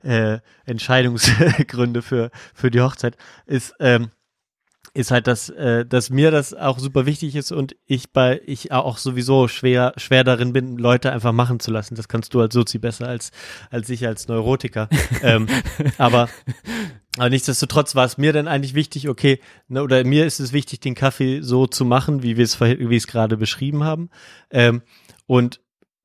äh, 0.04 0.38
Entscheidungsgründe 0.66 2.04
für, 2.04 2.30
für 2.54 2.70
die 2.70 2.82
Hochzeit, 2.82 3.18
ist, 3.48 3.74
ähm, 3.80 4.10
ist 4.94 5.12
halt, 5.12 5.28
dass, 5.28 5.50
äh, 5.50 5.86
dass 5.86 6.10
mir 6.10 6.32
das 6.32 6.54
auch 6.54 6.80
super 6.80 7.06
wichtig 7.06 7.36
ist 7.36 7.52
und 7.52 7.76
ich 7.86 8.12
bei 8.12 8.42
ich 8.46 8.72
auch 8.72 8.98
sowieso 8.98 9.48
schwer 9.48 9.94
schwer 9.98 10.24
darin 10.24 10.54
bin, 10.54 10.78
Leute 10.78 11.12
einfach 11.12 11.32
machen 11.32 11.60
zu 11.60 11.72
lassen. 11.72 11.96
Das 11.96 12.08
kannst 12.08 12.34
du 12.34 12.42
als 12.42 12.54
Sozi 12.54 12.80
besser 12.80 13.08
als 13.08 13.32
als 13.70 13.90
ich 13.90 14.08
als 14.08 14.28
Neurotiker. 14.28 14.90
ähm, 15.22 15.48
aber 15.98 16.30
aber 17.18 17.30
nichtsdestotrotz 17.30 17.96
war 17.96 18.06
es 18.06 18.18
mir 18.18 18.34
dann 18.34 18.48
eigentlich 18.48 18.74
wichtig, 18.74 19.10
okay, 19.10 19.40
ne, 19.68 19.84
oder 19.84 20.04
mir 20.04 20.26
ist 20.26 20.40
es 20.40 20.54
wichtig, 20.54 20.80
den 20.80 20.96
Kaffee 20.96 21.42
so 21.42 21.68
zu 21.68 21.86
machen, 21.86 22.24
wie 22.24 22.38
wir 22.38 22.44
es 22.44 22.60
wie 22.60 22.90
wir 22.90 22.98
es 22.98 23.08
gerade 23.08 23.38
beschrieben 23.38 23.84
haben. 23.84 24.10
Ähm, 24.50 24.82
und 25.28 25.62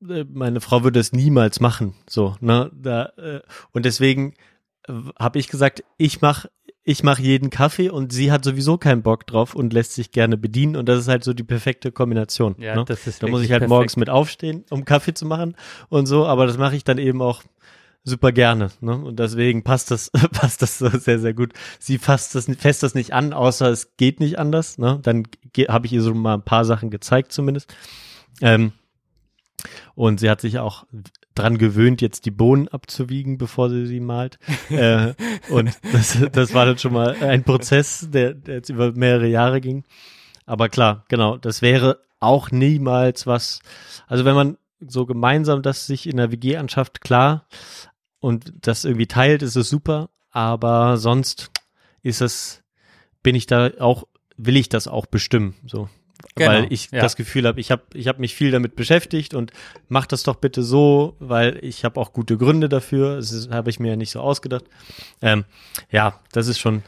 äh, 0.07 0.25
meine 0.31 0.61
Frau 0.61 0.83
würde 0.83 0.99
es 0.99 1.11
niemals 1.11 1.59
machen, 1.59 1.95
so, 2.07 2.35
ne, 2.39 2.71
da, 2.73 3.13
äh, 3.17 3.41
und 3.71 3.85
deswegen 3.85 4.35
äh, 4.87 4.93
habe 5.17 5.39
ich 5.39 5.47
gesagt, 5.47 5.83
ich 5.97 6.21
mach 6.21 6.45
ich 6.87 7.03
mache 7.03 7.23
jeden 7.23 7.49
Kaffee 7.49 7.89
und 7.89 8.13
sie 8.13 8.31
hat 8.31 8.45
sowieso 8.45 8.77
keinen 8.77 9.01
Bock 9.01 9.25
drauf 9.25 9.55
und 9.55 9.73
lässt 9.73 9.93
sich 9.93 10.11
gerne 10.11 10.37
bedienen 10.37 10.75
und 10.75 10.87
das 10.87 10.99
ist 10.99 11.07
halt 11.07 11.23
so 11.23 11.33
die 11.33 11.43
perfekte 11.43 11.91
Kombination. 11.91 12.55
Ja, 12.59 12.75
ne? 12.75 12.85
das 12.85 13.07
ist 13.07 13.23
Da 13.23 13.27
muss 13.27 13.41
ich 13.41 13.49
halt 13.49 13.61
perfekt. 13.61 13.69
morgens 13.69 13.97
mit 13.97 14.09
aufstehen, 14.09 14.63
um 14.69 14.85
Kaffee 14.85 15.15
zu 15.15 15.25
machen 15.25 15.55
und 15.89 16.05
so, 16.05 16.27
aber 16.27 16.45
das 16.45 16.59
mache 16.59 16.75
ich 16.75 16.83
dann 16.83 16.99
eben 16.99 17.23
auch 17.23 17.41
super 18.03 18.31
gerne. 18.31 18.69
Ne? 18.81 18.95
Und 18.95 19.17
deswegen 19.19 19.63
passt 19.63 19.89
das, 19.89 20.11
passt 20.31 20.61
das 20.61 20.77
so 20.77 20.87
sehr, 20.89 21.17
sehr 21.17 21.33
gut. 21.33 21.53
Sie 21.79 21.97
fasst 21.97 22.35
das, 22.35 22.45
fässt 22.59 22.83
das 22.83 22.93
nicht 22.93 23.13
an, 23.13 23.33
außer 23.33 23.67
es 23.67 23.97
geht 23.97 24.19
nicht 24.19 24.37
anders. 24.37 24.77
Ne? 24.77 24.99
Dann 25.01 25.23
habe 25.67 25.87
ich 25.87 25.93
ihr 25.93 26.03
so 26.03 26.13
mal 26.13 26.35
ein 26.35 26.45
paar 26.45 26.65
Sachen 26.65 26.91
gezeigt 26.91 27.31
zumindest. 27.31 27.75
Ähm, 28.41 28.73
und 29.95 30.19
sie 30.19 30.29
hat 30.29 30.39
sich 30.39 30.59
auch 30.59 30.85
dran 31.35 31.57
gewöhnt, 31.57 32.01
jetzt 32.01 32.25
die 32.25 32.31
Bohnen 32.31 32.67
abzuwiegen, 32.67 33.37
bevor 33.37 33.69
sie 33.69 33.85
sie 33.85 33.99
malt. 33.99 34.39
äh, 34.69 35.13
und 35.49 35.71
das, 35.91 36.17
das 36.31 36.53
war 36.53 36.65
dann 36.65 36.77
schon 36.77 36.93
mal 36.93 37.15
ein 37.21 37.43
Prozess, 37.43 38.07
der, 38.09 38.33
der 38.33 38.55
jetzt 38.55 38.69
über 38.69 38.91
mehrere 38.93 39.27
Jahre 39.27 39.61
ging. 39.61 39.83
Aber 40.45 40.69
klar, 40.69 41.05
genau, 41.09 41.37
das 41.37 41.61
wäre 41.61 41.99
auch 42.19 42.51
niemals 42.51 43.27
was. 43.27 43.59
Also 44.07 44.25
wenn 44.25 44.35
man 44.35 44.57
so 44.79 45.05
gemeinsam 45.05 45.61
das 45.61 45.87
sich 45.87 46.07
in 46.07 46.17
der 46.17 46.31
WG 46.31 46.57
anschafft, 46.57 47.01
klar, 47.01 47.47
und 48.19 48.53
das 48.61 48.85
irgendwie 48.85 49.07
teilt, 49.07 49.43
ist 49.43 49.55
es 49.55 49.69
super. 49.69 50.09
Aber 50.31 50.97
sonst 50.97 51.51
ist 52.01 52.21
es, 52.21 52.63
bin 53.23 53.35
ich 53.35 53.45
da 53.45 53.71
auch, 53.79 54.05
will 54.37 54.57
ich 54.57 54.69
das 54.69 54.87
auch 54.87 55.05
bestimmen, 55.05 55.55
so 55.65 55.89
Genau, 56.35 56.51
weil 56.51 56.73
ich 56.73 56.91
ja. 56.91 57.01
das 57.01 57.15
Gefühl 57.15 57.47
habe, 57.47 57.59
ich 57.59 57.71
habe 57.71 57.83
ich 57.93 58.07
hab 58.07 58.19
mich 58.19 58.35
viel 58.35 58.51
damit 58.51 58.75
beschäftigt 58.75 59.33
und 59.33 59.51
mach 59.87 60.05
das 60.05 60.23
doch 60.23 60.35
bitte 60.35 60.63
so, 60.63 61.15
weil 61.19 61.59
ich 61.61 61.85
habe 61.85 61.99
auch 61.99 62.13
gute 62.13 62.37
Gründe 62.37 62.67
dafür. 62.67 63.17
Das 63.17 63.49
habe 63.51 63.69
ich 63.69 63.79
mir 63.79 63.89
ja 63.89 63.95
nicht 63.95 64.11
so 64.11 64.19
ausgedacht. 64.19 64.65
Ähm, 65.21 65.45
ja, 65.91 66.19
das 66.31 66.47
ist 66.47 66.59
schon 66.59 66.83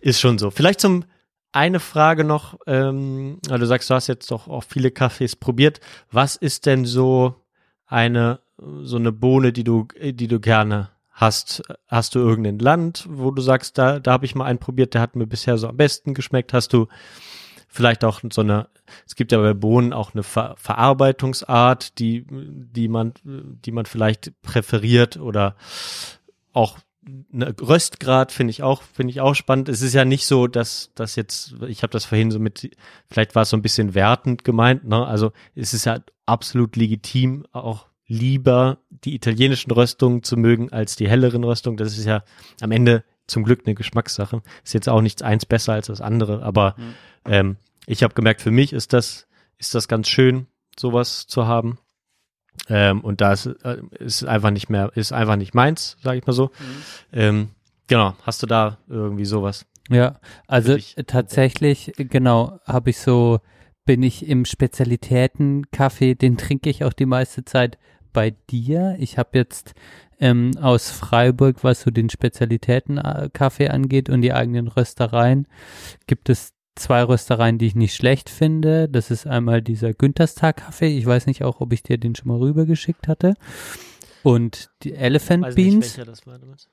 ist 0.00 0.20
schon 0.20 0.38
so. 0.38 0.50
Vielleicht 0.50 0.80
zum 0.80 1.04
eine 1.52 1.80
Frage 1.80 2.24
noch, 2.24 2.58
ähm, 2.66 3.38
weil 3.48 3.58
du 3.58 3.66
sagst, 3.66 3.88
du 3.88 3.94
hast 3.94 4.06
jetzt 4.06 4.30
doch 4.30 4.48
auch 4.48 4.64
viele 4.64 4.90
Kaffees 4.90 5.36
probiert. 5.36 5.80
Was 6.10 6.36
ist 6.36 6.66
denn 6.66 6.84
so 6.84 7.36
eine 7.86 8.40
so 8.82 8.96
eine 8.96 9.12
Bohne, 9.12 9.52
die 9.52 9.64
du 9.64 9.86
die 10.02 10.28
du 10.28 10.40
gerne 10.40 10.90
hast? 11.10 11.62
Hast 11.86 12.14
du 12.14 12.18
irgendein 12.18 12.58
Land, 12.58 13.06
wo 13.08 13.30
du 13.30 13.42
sagst, 13.42 13.78
da 13.78 14.00
da 14.00 14.12
habe 14.12 14.26
ich 14.26 14.34
mal 14.34 14.44
einen 14.44 14.58
probiert, 14.58 14.94
der 14.94 15.00
hat 15.00 15.14
mir 15.14 15.26
bisher 15.26 15.56
so 15.56 15.68
am 15.68 15.76
besten 15.76 16.14
geschmeckt? 16.14 16.52
Hast 16.52 16.72
du 16.72 16.88
vielleicht 17.68 18.04
auch 18.04 18.20
so 18.32 18.40
eine, 18.40 18.68
es 19.06 19.14
gibt 19.14 19.32
ja 19.32 19.38
bei 19.38 19.54
Bohnen 19.54 19.92
auch 19.92 20.14
eine 20.14 20.22
Ver 20.22 20.54
Verarbeitungsart, 20.56 21.98
die, 21.98 22.26
die 22.28 22.88
man, 22.88 23.12
die 23.24 23.72
man 23.72 23.86
vielleicht 23.86 24.32
präferiert 24.42 25.18
oder 25.18 25.54
auch 26.52 26.78
eine 27.32 27.54
Röstgrad 27.60 28.32
finde 28.32 28.50
ich 28.50 28.62
auch, 28.62 28.82
finde 28.82 29.12
ich 29.12 29.20
auch 29.20 29.34
spannend. 29.34 29.68
Es 29.68 29.82
ist 29.82 29.94
ja 29.94 30.04
nicht 30.04 30.26
so, 30.26 30.46
dass 30.46 30.90
das 30.94 31.16
jetzt, 31.16 31.54
ich 31.66 31.82
habe 31.82 31.90
das 31.90 32.04
vorhin 32.04 32.30
so 32.30 32.38
mit, 32.38 32.76
vielleicht 33.08 33.34
war 33.34 33.42
es 33.42 33.50
so 33.50 33.56
ein 33.56 33.62
bisschen 33.62 33.94
wertend 33.94 34.44
gemeint, 34.44 34.84
ne? 34.84 35.06
Also 35.06 35.32
es 35.54 35.72
ist 35.72 35.86
ja 35.86 36.00
absolut 36.26 36.76
legitim, 36.76 37.46
auch 37.52 37.86
lieber 38.06 38.78
die 38.90 39.14
italienischen 39.14 39.70
Röstungen 39.70 40.22
zu 40.22 40.36
mögen 40.36 40.72
als 40.72 40.96
die 40.96 41.08
helleren 41.08 41.44
Röstungen. 41.44 41.76
Das 41.76 41.96
ist 41.96 42.04
ja 42.04 42.24
am 42.60 42.72
Ende 42.72 43.04
zum 43.28 43.44
Glück 43.44 43.62
eine 43.64 43.74
Geschmackssache. 43.74 44.42
Ist 44.64 44.74
jetzt 44.74 44.88
auch 44.88 45.00
nichts 45.00 45.22
eins 45.22 45.46
besser 45.46 45.74
als 45.74 45.86
das 45.86 46.00
andere, 46.00 46.42
aber 46.42 46.74
ähm, 47.24 47.56
ich 47.86 48.02
habe 48.02 48.14
gemerkt, 48.14 48.40
für 48.40 48.50
mich 48.50 48.72
ist 48.72 48.92
das, 48.92 49.28
ist 49.58 49.74
das 49.74 49.86
ganz 49.88 50.08
schön, 50.08 50.46
sowas 50.78 51.26
zu 51.26 51.46
haben. 51.46 51.78
Ähm, 52.68 53.00
und 53.00 53.20
da 53.20 53.32
ist, 53.32 53.46
äh, 53.46 53.78
ist 53.98 54.24
einfach 54.24 54.50
nicht 54.50 54.68
mehr, 54.68 54.90
ist 54.94 55.12
einfach 55.12 55.36
nicht 55.36 55.54
meins, 55.54 55.96
sage 56.02 56.18
ich 56.18 56.26
mal 56.26 56.32
so. 56.32 56.50
Ähm, 57.12 57.50
genau, 57.86 58.14
hast 58.22 58.42
du 58.42 58.46
da 58.46 58.78
irgendwie 58.88 59.24
sowas? 59.24 59.64
Ja, 59.88 60.20
also 60.46 60.76
tatsächlich, 61.06 61.92
genau, 61.96 62.58
habe 62.66 62.90
ich 62.90 62.98
so, 62.98 63.40
bin 63.86 64.02
ich 64.02 64.28
im 64.28 64.44
Spezialitäten-Kaffee, 64.44 66.14
den 66.14 66.36
trinke 66.36 66.68
ich 66.68 66.84
auch 66.84 66.92
die 66.92 67.06
meiste 67.06 67.44
Zeit 67.44 67.78
bei 68.12 68.34
dir. 68.50 68.96
Ich 68.98 69.16
habe 69.16 69.38
jetzt 69.38 69.74
ähm, 70.20 70.52
aus 70.60 70.90
Freiburg, 70.90 71.64
was 71.64 71.82
so 71.82 71.90
den 71.90 72.10
Spezialitäten-Kaffee 72.10 73.68
angeht 73.68 74.08
und 74.08 74.22
die 74.22 74.32
eigenen 74.32 74.68
Röstereien, 74.68 75.46
gibt 76.06 76.28
es 76.28 76.52
zwei 76.74 77.02
Röstereien, 77.02 77.58
die 77.58 77.66
ich 77.66 77.74
nicht 77.74 77.94
schlecht 77.94 78.30
finde. 78.30 78.88
Das 78.88 79.10
ist 79.10 79.26
einmal 79.26 79.62
dieser 79.62 79.92
Günterstag-Kaffee. 79.92 80.96
Ich 80.96 81.06
weiß 81.06 81.26
nicht 81.26 81.44
auch, 81.44 81.60
ob 81.60 81.72
ich 81.72 81.82
dir 81.82 81.98
den 81.98 82.14
schon 82.14 82.28
mal 82.28 82.38
rübergeschickt 82.38 83.08
hatte. 83.08 83.34
Und 84.22 84.70
die 84.82 84.94
Elephant 84.94 85.44
Weiß 85.44 85.54
Beans. 85.54 85.74
nicht, 85.74 85.98
welcher 85.98 86.10
das 86.10 86.26
war 86.26 86.38
damals. 86.38 86.68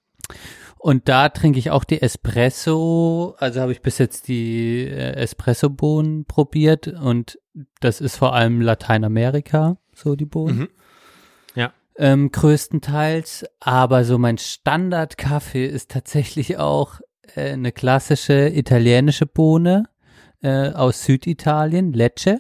Und 0.78 1.08
da 1.08 1.30
trinke 1.30 1.60
ich 1.60 1.72
auch 1.72 1.84
die 1.84 2.02
Espresso, 2.02 3.36
also 3.40 3.62
habe 3.62 3.72
ich 3.72 3.82
bis 3.82 3.98
jetzt 3.98 4.28
die 4.28 4.84
äh, 4.84 5.14
Espresso-Bohnen 5.16 6.26
probiert 6.26 6.88
und 6.88 7.40
das 7.80 8.02
ist 8.02 8.18
vor 8.18 8.34
allem 8.34 8.62
Lateinamerika, 8.62 9.78
so 9.94 10.16
die 10.16 10.26
Bohnen. 10.26 10.58
Mhm. 10.58 10.70
Ja. 11.98 12.06
Ähm, 12.14 12.32
größtenteils, 12.32 13.46
aber 13.60 14.04
so 14.04 14.18
mein 14.18 14.38
Standard-Kaffee 14.38 15.66
ist 15.66 15.92
tatsächlich 15.92 16.58
auch 16.58 17.00
äh, 17.36 17.52
eine 17.54 17.72
klassische 17.72 18.50
italienische 18.50 19.26
Bohne 19.26 19.86
äh, 20.42 20.72
aus 20.72 21.04
Süditalien, 21.06 21.94
Lecce. 21.94 22.40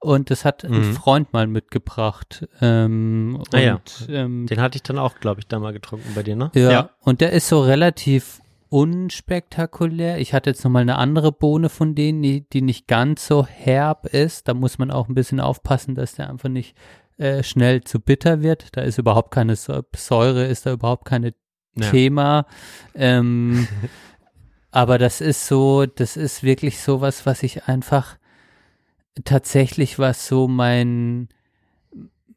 Und 0.00 0.30
das 0.30 0.44
hat 0.44 0.64
ein 0.64 0.72
Mhm. 0.72 0.92
Freund 0.94 1.32
mal 1.32 1.46
mitgebracht. 1.48 2.46
Ähm, 2.60 3.42
Ah 3.52 3.58
ja. 3.58 3.80
ähm, 4.08 4.46
Den 4.46 4.60
hatte 4.60 4.76
ich 4.76 4.82
dann 4.84 4.98
auch, 4.98 5.16
glaube 5.20 5.40
ich, 5.40 5.48
da 5.48 5.58
mal 5.58 5.72
getrunken 5.72 6.12
bei 6.14 6.22
dir, 6.22 6.36
ne? 6.36 6.50
ja, 6.54 6.90
und 7.00 7.20
der 7.20 7.32
ist 7.32 7.48
so 7.48 7.60
relativ 7.62 8.40
unspektakulär. 8.70 10.18
Ich 10.18 10.34
hatte 10.34 10.50
jetzt 10.50 10.62
noch 10.64 10.70
mal 10.70 10.80
eine 10.80 10.98
andere 10.98 11.32
Bohne 11.32 11.68
von 11.68 11.94
denen, 11.94 12.22
die, 12.22 12.48
die 12.48 12.62
nicht 12.62 12.86
ganz 12.86 13.26
so 13.26 13.46
herb 13.46 14.06
ist. 14.06 14.46
Da 14.48 14.54
muss 14.54 14.78
man 14.78 14.90
auch 14.90 15.08
ein 15.08 15.14
bisschen 15.14 15.40
aufpassen, 15.40 15.94
dass 15.94 16.14
der 16.14 16.30
einfach 16.30 16.48
nicht 16.48 16.76
äh, 17.18 17.42
schnell 17.42 17.82
zu 17.84 18.00
bitter 18.00 18.42
wird. 18.42 18.76
Da 18.76 18.82
ist 18.82 18.98
überhaupt 18.98 19.30
keine 19.32 19.54
Säu- 19.54 19.84
Säure, 19.96 20.44
ist 20.46 20.66
da 20.66 20.72
überhaupt 20.72 21.04
keine 21.04 21.34
Ja. 21.76 21.90
Thema. 21.90 22.46
Ähm, 22.94 23.68
aber 24.70 24.98
das 24.98 25.20
ist 25.20 25.46
so, 25.46 25.86
das 25.86 26.16
ist 26.16 26.42
wirklich 26.42 26.80
sowas, 26.80 27.26
was 27.26 27.42
ich 27.42 27.64
einfach 27.64 28.16
tatsächlich, 29.24 29.98
was 29.98 30.26
so 30.26 30.48
mein 30.48 31.28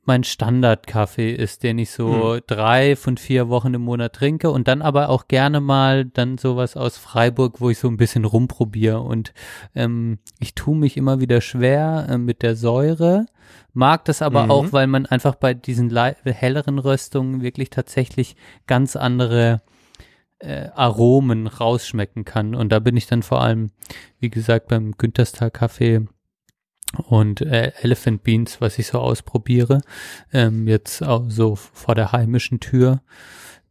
mein 0.04 0.24
Standardkaffee 0.24 1.32
ist, 1.32 1.62
den 1.62 1.78
ich 1.78 1.92
so 1.92 2.40
drei 2.48 2.96
von 2.96 3.18
vier 3.18 3.50
Wochen 3.50 3.74
im 3.74 3.82
Monat 3.82 4.14
trinke 4.14 4.50
und 4.50 4.68
dann 4.68 4.82
aber 4.82 5.10
auch 5.10 5.28
gerne 5.28 5.62
mal 5.62 6.06
dann 6.06 6.40
sowas 6.40 6.76
aus 6.76 6.98
Freiburg, 6.98 7.62
wo 7.62 7.70
ich 7.70 7.78
so 7.78 7.88
ein 7.88 7.98
bisschen 7.98 8.26
rumprobiere. 8.26 9.00
Und 9.02 9.34
ähm, 9.76 10.18
ich 10.40 10.56
tue 10.56 10.76
mich 10.76 10.98
immer 10.98 11.20
wieder 11.20 11.40
schwer 11.40 12.08
äh, 12.10 12.18
mit 12.18 12.42
der 12.42 12.56
Säure, 12.56 13.28
mag 13.74 14.04
das 14.06 14.24
aber 14.24 14.46
Mhm. 14.46 14.52
auch, 14.52 14.74
weil 14.74 14.88
man 14.88 15.06
einfach 15.06 15.36
bei 15.36 15.54
diesen 15.54 15.96
helleren 15.96 16.80
Röstungen 16.80 17.42
wirklich 17.42 17.70
tatsächlich 17.70 18.36
ganz 18.66 18.96
andere 18.96 19.62
äh, 20.40 20.70
Aromen 20.74 21.46
rausschmecken 21.46 22.26
kann. 22.26 22.56
Und 22.56 22.72
da 22.72 22.80
bin 22.80 22.98
ich 22.98 23.06
dann 23.06 23.22
vor 23.22 23.42
allem, 23.42 23.70
wie 24.20 24.32
gesagt, 24.32 24.68
beim 24.68 24.94
Günterstag 24.98 25.54
Kaffee 25.54 26.08
und 26.98 27.42
äh, 27.42 27.72
Elephant 27.82 28.24
Beans, 28.24 28.60
was 28.62 28.80
ich 28.80 28.88
so 28.88 29.00
ausprobiere, 29.00 29.82
ähm, 30.34 30.68
jetzt 30.68 31.04
auch 31.04 31.26
so 31.30 31.56
vor 31.56 31.96
der 31.96 32.12
heimischen 32.12 32.60
Tür. 32.60 33.02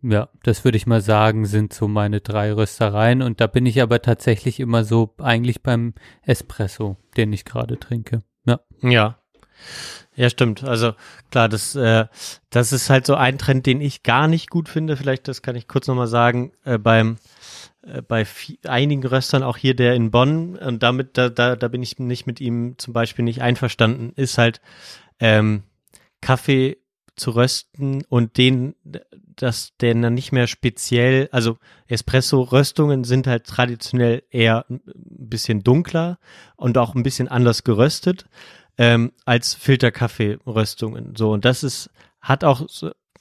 Ja, 0.02 0.30
das 0.42 0.64
würde 0.64 0.78
ich 0.78 0.86
mal 0.86 1.02
sagen, 1.02 1.44
sind 1.44 1.74
so 1.74 1.86
meine 1.86 2.20
drei 2.22 2.54
Röstereien 2.54 3.20
und 3.20 3.40
da 3.40 3.46
bin 3.46 3.66
ich 3.66 3.82
aber 3.82 4.00
tatsächlich 4.00 4.58
immer 4.58 4.84
so 4.84 5.14
eigentlich 5.18 5.62
beim 5.62 5.92
Espresso, 6.22 6.96
den 7.18 7.32
ich 7.34 7.44
gerade 7.44 7.78
trinke. 7.78 8.22
Ja. 8.46 8.60
Ja. 8.82 9.18
Ja, 10.16 10.28
stimmt. 10.28 10.64
Also 10.64 10.92
klar, 11.30 11.48
das, 11.48 11.74
äh, 11.74 12.06
das 12.50 12.72
ist 12.72 12.90
halt 12.90 13.06
so 13.06 13.14
ein 13.14 13.38
Trend, 13.38 13.66
den 13.66 13.80
ich 13.80 14.02
gar 14.02 14.26
nicht 14.26 14.50
gut 14.50 14.68
finde. 14.68 14.96
Vielleicht, 14.96 15.28
das 15.28 15.42
kann 15.42 15.56
ich 15.56 15.68
kurz 15.68 15.86
nochmal 15.86 16.08
sagen, 16.08 16.52
äh, 16.64 16.78
beim 16.78 17.16
bei 18.06 18.22
vi- 18.22 18.58
einigen 18.68 19.04
Röstern, 19.06 19.42
auch 19.42 19.56
hier 19.56 19.74
der 19.74 19.94
in 19.94 20.10
Bonn, 20.10 20.56
und 20.56 20.82
damit, 20.82 21.16
da, 21.16 21.28
da, 21.28 21.56
da 21.56 21.68
bin 21.68 21.82
ich 21.82 21.98
nicht 21.98 22.26
mit 22.26 22.40
ihm 22.40 22.74
zum 22.78 22.92
Beispiel 22.92 23.24
nicht 23.24 23.42
einverstanden, 23.42 24.12
ist 24.16 24.38
halt 24.38 24.60
ähm, 25.18 25.62
Kaffee 26.20 26.76
zu 27.16 27.32
rösten 27.32 28.02
und 28.08 28.36
den, 28.38 28.74
dass 29.36 29.76
der 29.78 29.94
dann 29.94 30.14
nicht 30.14 30.32
mehr 30.32 30.46
speziell, 30.46 31.28
also 31.32 31.58
Espresso-Röstungen 31.86 33.04
sind 33.04 33.26
halt 33.26 33.46
traditionell 33.46 34.22
eher 34.30 34.64
ein 34.70 34.80
bisschen 34.84 35.62
dunkler 35.62 36.18
und 36.56 36.78
auch 36.78 36.94
ein 36.94 37.02
bisschen 37.02 37.28
anders 37.28 37.64
geröstet 37.64 38.26
ähm, 38.78 39.12
als 39.24 39.54
Filterkaffee-Röstungen. 39.54 41.14
So, 41.16 41.32
und 41.32 41.44
das 41.44 41.62
ist, 41.62 41.90
hat 42.20 42.44
auch 42.44 42.66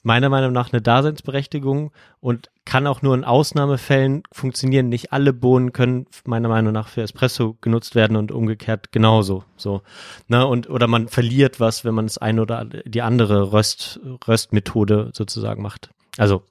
meiner 0.02 0.30
Meinung 0.30 0.52
nach 0.52 0.72
eine 0.72 0.80
Daseinsberechtigung 0.80 1.92
und 2.20 2.50
kann 2.70 2.86
auch 2.86 3.02
nur 3.02 3.16
in 3.16 3.24
Ausnahmefällen 3.24 4.22
funktionieren. 4.30 4.88
Nicht 4.88 5.12
alle 5.12 5.32
Bohnen 5.32 5.72
können 5.72 6.06
meiner 6.24 6.48
Meinung 6.48 6.72
nach 6.72 6.86
für 6.86 7.02
Espresso 7.02 7.56
genutzt 7.60 7.96
werden 7.96 8.16
und 8.16 8.30
umgekehrt 8.30 8.92
genauso. 8.92 9.42
So, 9.56 9.82
ne, 10.28 10.46
und 10.46 10.70
oder 10.70 10.86
man 10.86 11.08
verliert 11.08 11.58
was, 11.58 11.84
wenn 11.84 11.94
man 11.94 12.06
das 12.06 12.18
eine 12.18 12.42
oder 12.42 12.64
die 12.64 13.02
andere 13.02 13.52
Röst, 13.52 13.98
Röstmethode 14.28 15.10
sozusagen 15.12 15.62
macht. 15.62 15.90
Also 16.16 16.44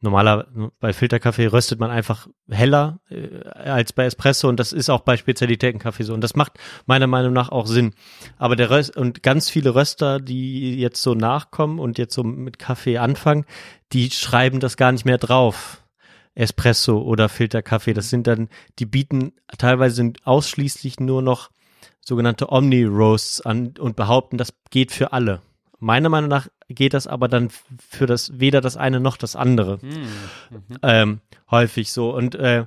normaler 0.00 0.46
bei 0.78 0.92
Filterkaffee 0.92 1.46
röstet 1.46 1.80
man 1.80 1.90
einfach 1.90 2.28
heller 2.48 3.00
äh, 3.10 3.42
als 3.48 3.92
bei 3.92 4.04
Espresso 4.04 4.48
und 4.48 4.60
das 4.60 4.72
ist 4.72 4.90
auch 4.90 5.00
bei 5.00 5.16
Spezialitätenkaffee 5.16 6.04
so 6.04 6.14
und 6.14 6.20
das 6.20 6.36
macht 6.36 6.52
meiner 6.86 7.06
Meinung 7.06 7.32
nach 7.32 7.50
auch 7.50 7.66
Sinn. 7.66 7.94
Aber 8.36 8.56
der 8.56 8.70
Röst 8.70 8.96
und 8.96 9.22
ganz 9.22 9.50
viele 9.50 9.74
Röster, 9.74 10.20
die 10.20 10.78
jetzt 10.78 11.02
so 11.02 11.14
nachkommen 11.14 11.78
und 11.78 11.98
jetzt 11.98 12.14
so 12.14 12.22
mit 12.22 12.58
Kaffee 12.58 12.98
anfangen, 12.98 13.44
die 13.92 14.10
schreiben 14.10 14.60
das 14.60 14.76
gar 14.76 14.92
nicht 14.92 15.04
mehr 15.04 15.18
drauf. 15.18 15.84
Espresso 16.34 16.98
oder 17.00 17.28
Filterkaffee, 17.28 17.94
das 17.94 18.10
sind 18.10 18.28
dann, 18.28 18.48
die 18.78 18.86
bieten 18.86 19.32
teilweise 19.58 20.12
ausschließlich 20.22 21.00
nur 21.00 21.20
noch 21.20 21.50
sogenannte 22.00 22.52
Omni-Roasts 22.52 23.40
an 23.40 23.74
und 23.76 23.96
behaupten, 23.96 24.38
das 24.38 24.54
geht 24.70 24.92
für 24.92 25.12
alle. 25.12 25.42
Meiner 25.80 26.08
Meinung 26.08 26.28
nach 26.28 26.48
geht 26.68 26.92
das 26.92 27.06
aber 27.06 27.28
dann 27.28 27.50
für 27.78 28.06
das 28.06 28.38
weder 28.40 28.60
das 28.60 28.76
eine 28.76 29.00
noch 29.00 29.16
das 29.16 29.36
andere. 29.36 29.78
Ähm, 30.82 31.20
häufig 31.50 31.92
so. 31.92 32.14
Und 32.14 32.34
äh, 32.34 32.66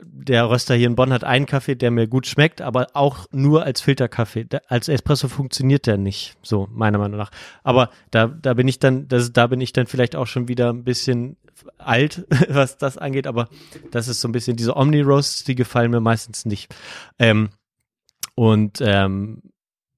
der 0.00 0.48
Röster 0.48 0.74
hier 0.74 0.86
in 0.86 0.94
Bonn 0.94 1.12
hat 1.12 1.24
einen 1.24 1.46
Kaffee, 1.46 1.74
der 1.74 1.90
mir 1.90 2.06
gut 2.06 2.26
schmeckt, 2.26 2.60
aber 2.62 2.88
auch 2.94 3.26
nur 3.32 3.64
als 3.64 3.80
Filterkaffee. 3.80 4.44
Da, 4.44 4.60
als 4.68 4.88
Espresso 4.88 5.28
funktioniert 5.28 5.86
der 5.86 5.96
nicht, 5.96 6.36
so 6.42 6.68
meiner 6.70 6.98
Meinung 6.98 7.18
nach. 7.18 7.30
Aber 7.64 7.90
da, 8.12 8.28
da 8.28 8.54
bin 8.54 8.68
ich 8.68 8.78
dann, 8.78 9.08
das, 9.08 9.32
da 9.32 9.48
bin 9.48 9.60
ich 9.60 9.72
dann 9.72 9.86
vielleicht 9.86 10.14
auch 10.14 10.26
schon 10.26 10.46
wieder 10.48 10.72
ein 10.72 10.84
bisschen 10.84 11.36
alt, 11.78 12.24
was 12.48 12.78
das 12.78 12.98
angeht, 12.98 13.26
aber 13.26 13.48
das 13.90 14.08
ist 14.08 14.20
so 14.20 14.28
ein 14.28 14.32
bisschen 14.32 14.56
diese 14.56 14.76
Omni-Roasts, 14.76 15.44
die 15.44 15.54
gefallen 15.56 15.90
mir 15.90 16.00
meistens 16.00 16.44
nicht. 16.46 16.74
Ähm, 17.18 17.50
Und, 18.36 18.80
ähm, 18.80 19.42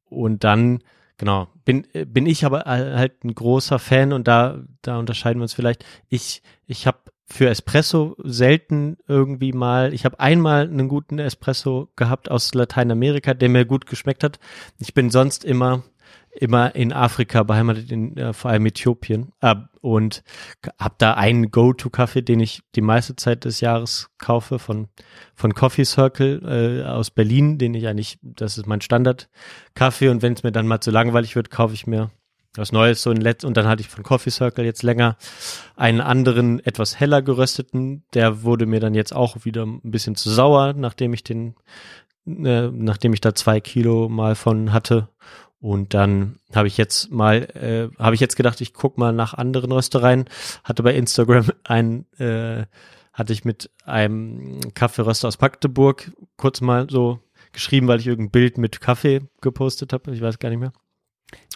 und 0.09 0.45
dann, 0.45 0.83
genau, 1.17 1.49
bin, 1.67 1.87
äh, 1.93 2.07
bin 2.07 2.25
ich 2.25 2.47
aber 2.47 2.61
halt 2.61 3.23
ein 3.25 3.35
großer 3.35 3.79
Fan 3.79 4.15
und 4.15 4.27
da, 4.27 4.63
da 4.81 4.99
unterscheiden 4.99 5.41
wir 5.41 5.43
uns 5.43 5.53
vielleicht. 5.53 5.85
Ich, 6.09 6.43
ich 6.67 6.87
habe 6.87 6.99
für 7.27 7.51
Espresso 7.51 8.17
selten 8.23 8.97
irgendwie 9.09 9.53
mal, 9.53 9.93
ich 9.93 10.05
habe 10.05 10.21
einmal 10.21 10.63
einen 10.63 10.89
guten 10.89 11.19
Espresso 11.19 11.91
gehabt 11.97 12.31
aus 12.31 12.55
Lateinamerika, 12.55 13.35
der 13.35 13.49
mir 13.49 13.67
gut 13.67 13.87
geschmeckt 13.87 14.25
hat. 14.25 14.39
Ich 14.79 14.95
bin 14.95 15.11
sonst 15.11 15.45
immer 15.45 15.83
immer 16.37 16.75
in 16.75 16.93
Afrika 16.93 17.43
beheimatet, 17.43 17.91
in 17.91 18.17
äh, 18.17 18.33
vor 18.33 18.51
allem 18.51 18.67
Äthiopien. 18.67 19.33
Äh, 19.41 19.57
und 19.81 20.25
habe 20.81 20.97
da 20.99 21.15
einen 21.15 21.51
Go-To-Kaffee, 21.51 22.23
den 22.23 22.41
ich 22.41 22.63
die 22.75 22.81
meiste 22.81 23.15
Zeit 23.15 23.45
des 23.45 23.61
Jahres 23.61 24.11
kaufe 24.19 24.59
von 24.59 24.89
von 25.35 25.55
Coffee 25.55 25.85
Circle 25.85 26.83
äh, 26.83 26.89
aus 26.89 27.11
Berlin, 27.11 27.59
den 27.59 27.75
ich 27.75 27.87
eigentlich, 27.87 28.19
das 28.23 28.59
ist 28.59 28.67
mein 28.67 28.81
Standard-Kaffee. 28.81 30.09
Und 30.09 30.23
wenn 30.23 30.33
es 30.33 30.43
mir 30.43 30.53
dann 30.53 30.67
mal 30.67 30.81
zu 30.81 30.91
langweilig 30.91 31.37
wird, 31.37 31.51
kaufe 31.51 31.75
ich 31.75 31.87
mir 31.87 32.11
was 32.57 32.73
Neues. 32.73 33.03
So 33.03 33.11
ein 33.11 33.21
Letz 33.21 33.45
und 33.45 33.57
dann 33.57 33.67
hatte 33.67 33.83
ich 33.83 33.89
von 33.89 34.03
Coffee 34.03 34.31
Circle 34.31 34.65
jetzt 34.65 34.83
länger 34.83 35.17
einen 35.77 36.01
anderen 36.01 36.61
etwas 36.65 36.99
heller 36.99 37.23
gerösteten, 37.23 38.05
der 38.15 38.43
wurde 38.43 38.67
mir 38.67 38.81
dann 38.81 38.95
jetzt 38.95 39.15
auch 39.15 39.45
wieder 39.45 39.65
ein 39.65 39.81
bisschen 39.83 40.17
zu 40.17 40.31
sauer, 40.31 40.73
nachdem 40.73 41.13
ich 41.13 41.23
den 41.23 41.55
äh, 42.27 42.69
nachdem 42.73 43.13
ich 43.13 43.21
da 43.21 43.35
zwei 43.35 43.61
Kilo 43.61 44.09
mal 44.09 44.35
von 44.35 44.73
hatte 44.73 45.09
und 45.67 45.95
dann 45.95 46.39
habe 46.55 46.69
ich 46.69 46.77
jetzt 46.77 47.11
mal, 47.11 47.43
äh, 47.57 47.89
habe 48.01 48.15
ich 48.15 48.21
jetzt 48.21 48.37
gedacht, 48.37 48.61
ich 48.61 48.73
guck 48.73 48.99
mal 48.99 49.13
nach 49.13 49.35
anderen 49.35 49.73
Röstereien. 49.73 50.27
Hatte 50.63 50.85
bei 50.85 50.95
Instagram 50.95 51.51
ein, 51.65 52.07
äh, 52.21 52.67
hatte 53.13 53.33
ich 53.33 53.45
mit 53.45 53.69
einem 53.85 54.61
Kaffeeröster 54.75 55.27
aus 55.27 55.41
Magdeburg 55.41 56.13
kurz 56.37 56.61
mal 56.61 56.87
so 56.89 57.19
geschrieben, 57.53 57.89
weil 57.89 57.99
ich 57.99 58.07
irgendein 58.07 58.31
Bild 58.31 58.59
mit 58.59 58.81
Kaffee 58.81 59.23
gepostet 59.41 59.93
habe. 59.93 60.13
Ich 60.13 60.21
weiß 60.21 60.39
gar 60.39 60.51
nicht 60.51 60.61
mehr. 60.61 60.73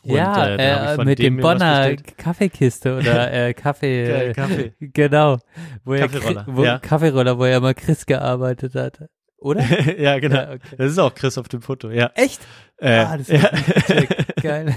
Und, 0.03 0.17
ja, 0.17 0.45
äh, 0.45 0.95
äh, 0.95 1.05
mit 1.05 1.21
dem 1.21 1.37
Bonner 1.37 1.95
Kaffeekiste 1.95 2.99
oder 2.99 3.33
äh, 3.49 3.55
Kaffee, 3.55 4.33
Kaffee. 4.35 4.75
genau, 4.81 5.39
wo 5.85 5.95
Kaffeeroller, 5.95 6.47
er, 6.49 6.57
wo, 6.57 6.65
ja. 6.65 6.79
Kaffeeroller, 6.81 7.39
wo 7.39 7.45
er 7.45 7.61
mal 7.61 7.75
Chris 7.75 8.07
gearbeitet 8.07 8.75
hat. 8.75 9.09
Oder? 9.41 9.63
ja, 9.99 10.19
genau. 10.19 10.37
Ja, 10.37 10.53
okay. 10.53 10.77
Das 10.77 10.93
ist 10.93 10.99
auch 10.99 11.15
Chris 11.15 11.39
auf 11.39 11.49
dem 11.49 11.63
Foto, 11.63 11.91
ja. 11.91 12.11
Echt? 12.15 12.41
Äh, 12.77 12.99
ah, 12.99 13.17
das 13.17 13.29
ist 13.29 13.43
ja. 13.43 13.51
geil. 14.43 14.77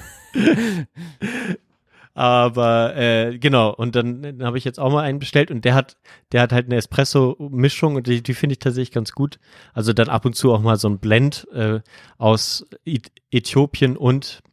Aber 2.16 2.96
äh, 2.96 3.38
genau, 3.40 3.74
und 3.74 3.96
dann, 3.96 4.22
dann 4.22 4.44
habe 4.44 4.58
ich 4.58 4.66
jetzt 4.66 4.80
auch 4.80 4.92
mal 4.92 5.02
einen 5.04 5.20
bestellt 5.20 5.50
und 5.50 5.66
der 5.66 5.74
hat, 5.74 5.98
der 6.32 6.42
hat 6.42 6.52
halt 6.52 6.68
eine 6.68 6.76
Espresso-Mischung 6.76 7.96
und 7.96 8.06
die, 8.08 8.22
die 8.22 8.34
finde 8.36 8.54
ich 8.54 8.60
tatsächlich 8.60 8.92
ganz 8.92 9.14
gut. 9.14 9.40
Also 9.74 9.94
dann 9.94 10.10
ab 10.10 10.26
und 10.26 10.36
zu 10.36 10.54
auch 10.54 10.62
mal 10.62 10.78
so 10.78 10.88
ein 10.88 11.00
Blend 11.00 11.48
äh, 11.54 11.80
aus 12.18 12.68
Äthiopien 13.32 13.98
und 13.98 14.44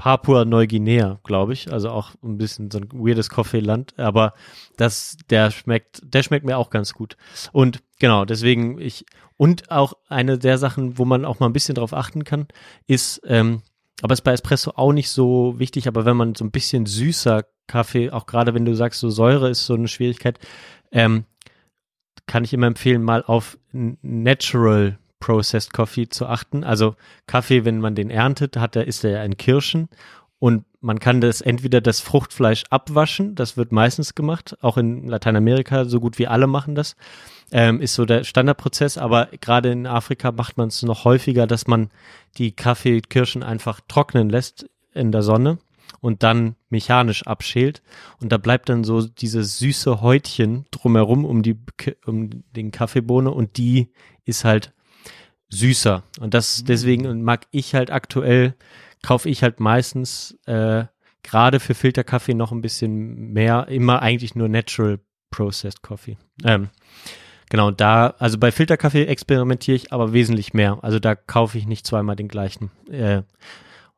Papua 0.00 0.46
Neuguinea, 0.46 1.20
glaube 1.24 1.52
ich. 1.52 1.70
Also 1.70 1.90
auch 1.90 2.12
ein 2.22 2.38
bisschen 2.38 2.70
so 2.70 2.78
ein 2.78 2.88
weirdes 2.90 3.28
Kaffeeland. 3.28 3.92
Aber 3.98 4.32
das, 4.78 5.18
der 5.28 5.50
schmeckt, 5.50 6.00
der 6.02 6.22
schmeckt 6.22 6.46
mir 6.46 6.56
auch 6.56 6.70
ganz 6.70 6.94
gut. 6.94 7.18
Und 7.52 7.82
genau, 7.98 8.24
deswegen 8.24 8.80
ich, 8.80 9.04
und 9.36 9.70
auch 9.70 9.92
eine 10.08 10.38
der 10.38 10.56
Sachen, 10.56 10.96
wo 10.96 11.04
man 11.04 11.26
auch 11.26 11.38
mal 11.38 11.50
ein 11.50 11.52
bisschen 11.52 11.74
drauf 11.74 11.92
achten 11.92 12.24
kann, 12.24 12.48
ist, 12.86 13.20
ähm, 13.26 13.60
aber 14.00 14.14
ist 14.14 14.22
bei 14.22 14.32
Espresso 14.32 14.72
auch 14.74 14.94
nicht 14.94 15.10
so 15.10 15.58
wichtig, 15.58 15.86
aber 15.86 16.06
wenn 16.06 16.16
man 16.16 16.34
so 16.34 16.46
ein 16.46 16.50
bisschen 16.50 16.86
süßer 16.86 17.44
Kaffee, 17.66 18.08
auch 18.08 18.24
gerade 18.24 18.54
wenn 18.54 18.64
du 18.64 18.74
sagst, 18.74 19.00
so 19.00 19.10
Säure 19.10 19.50
ist 19.50 19.66
so 19.66 19.74
eine 19.74 19.88
Schwierigkeit, 19.88 20.38
ähm, 20.92 21.26
kann 22.24 22.44
ich 22.44 22.54
immer 22.54 22.68
empfehlen, 22.68 23.02
mal 23.02 23.22
auf 23.22 23.58
Natural 23.72 24.98
Processed 25.20 25.72
Coffee 25.72 26.08
zu 26.08 26.26
achten. 26.26 26.64
Also 26.64 26.96
Kaffee, 27.26 27.64
wenn 27.64 27.78
man 27.78 27.94
den 27.94 28.10
erntet, 28.10 28.56
hat 28.56 28.74
er, 28.74 28.86
ist 28.86 29.04
er 29.04 29.10
ja 29.10 29.22
in 29.22 29.36
Kirschen. 29.36 29.88
Und 30.38 30.64
man 30.80 30.98
kann 30.98 31.20
das 31.20 31.42
entweder 31.42 31.82
das 31.82 32.00
Fruchtfleisch 32.00 32.64
abwaschen, 32.70 33.34
das 33.34 33.58
wird 33.58 33.72
meistens 33.72 34.14
gemacht, 34.14 34.56
auch 34.62 34.78
in 34.78 35.06
Lateinamerika, 35.06 35.84
so 35.84 36.00
gut 36.00 36.18
wie 36.18 36.26
alle 36.26 36.46
machen 36.46 36.74
das, 36.74 36.96
ähm, 37.52 37.82
ist 37.82 37.94
so 37.94 38.06
der 38.06 38.24
Standardprozess, 38.24 38.96
aber 38.96 39.28
gerade 39.42 39.70
in 39.70 39.86
Afrika 39.86 40.32
macht 40.32 40.56
man 40.56 40.68
es 40.68 40.82
noch 40.82 41.04
häufiger, 41.04 41.46
dass 41.46 41.66
man 41.66 41.90
die 42.38 42.52
Kaffeekirschen 42.52 43.42
einfach 43.42 43.80
trocknen 43.86 44.30
lässt 44.30 44.70
in 44.94 45.12
der 45.12 45.22
Sonne 45.22 45.58
und 46.00 46.22
dann 46.22 46.56
mechanisch 46.70 47.26
abschält. 47.26 47.82
Und 48.20 48.32
da 48.32 48.38
bleibt 48.38 48.70
dann 48.70 48.84
so 48.84 49.02
dieses 49.02 49.58
süße 49.58 50.00
Häutchen 50.00 50.64
drumherum 50.70 51.26
um 51.26 51.42
die 51.42 51.58
um 52.06 52.30
den 52.56 52.70
Kaffeebohne 52.70 53.30
und 53.30 53.58
die 53.58 53.90
ist 54.24 54.44
halt 54.44 54.72
süßer 55.50 56.02
und 56.20 56.34
das 56.34 56.64
deswegen 56.64 57.22
mag 57.22 57.46
ich 57.50 57.74
halt 57.74 57.90
aktuell 57.90 58.54
kaufe 59.02 59.28
ich 59.28 59.42
halt 59.42 59.60
meistens 59.60 60.38
äh, 60.46 60.84
gerade 61.22 61.60
für 61.60 61.74
Filterkaffee 61.74 62.34
noch 62.34 62.52
ein 62.52 62.62
bisschen 62.62 63.32
mehr, 63.32 63.68
immer 63.68 64.02
eigentlich 64.02 64.34
nur 64.34 64.48
Natural 64.48 65.00
Processed 65.30 65.82
Coffee. 65.82 66.16
Ähm, 66.44 66.70
genau, 67.48 67.70
da, 67.70 68.14
also 68.18 68.38
bei 68.38 68.52
Filterkaffee 68.52 69.04
experimentiere 69.04 69.76
ich 69.76 69.92
aber 69.92 70.12
wesentlich 70.12 70.54
mehr. 70.54 70.78
Also 70.82 70.98
da 70.98 71.14
kaufe 71.14 71.58
ich 71.58 71.66
nicht 71.66 71.86
zweimal 71.86 72.16
den 72.16 72.28
gleichen. 72.28 72.70
Äh, 72.90 73.22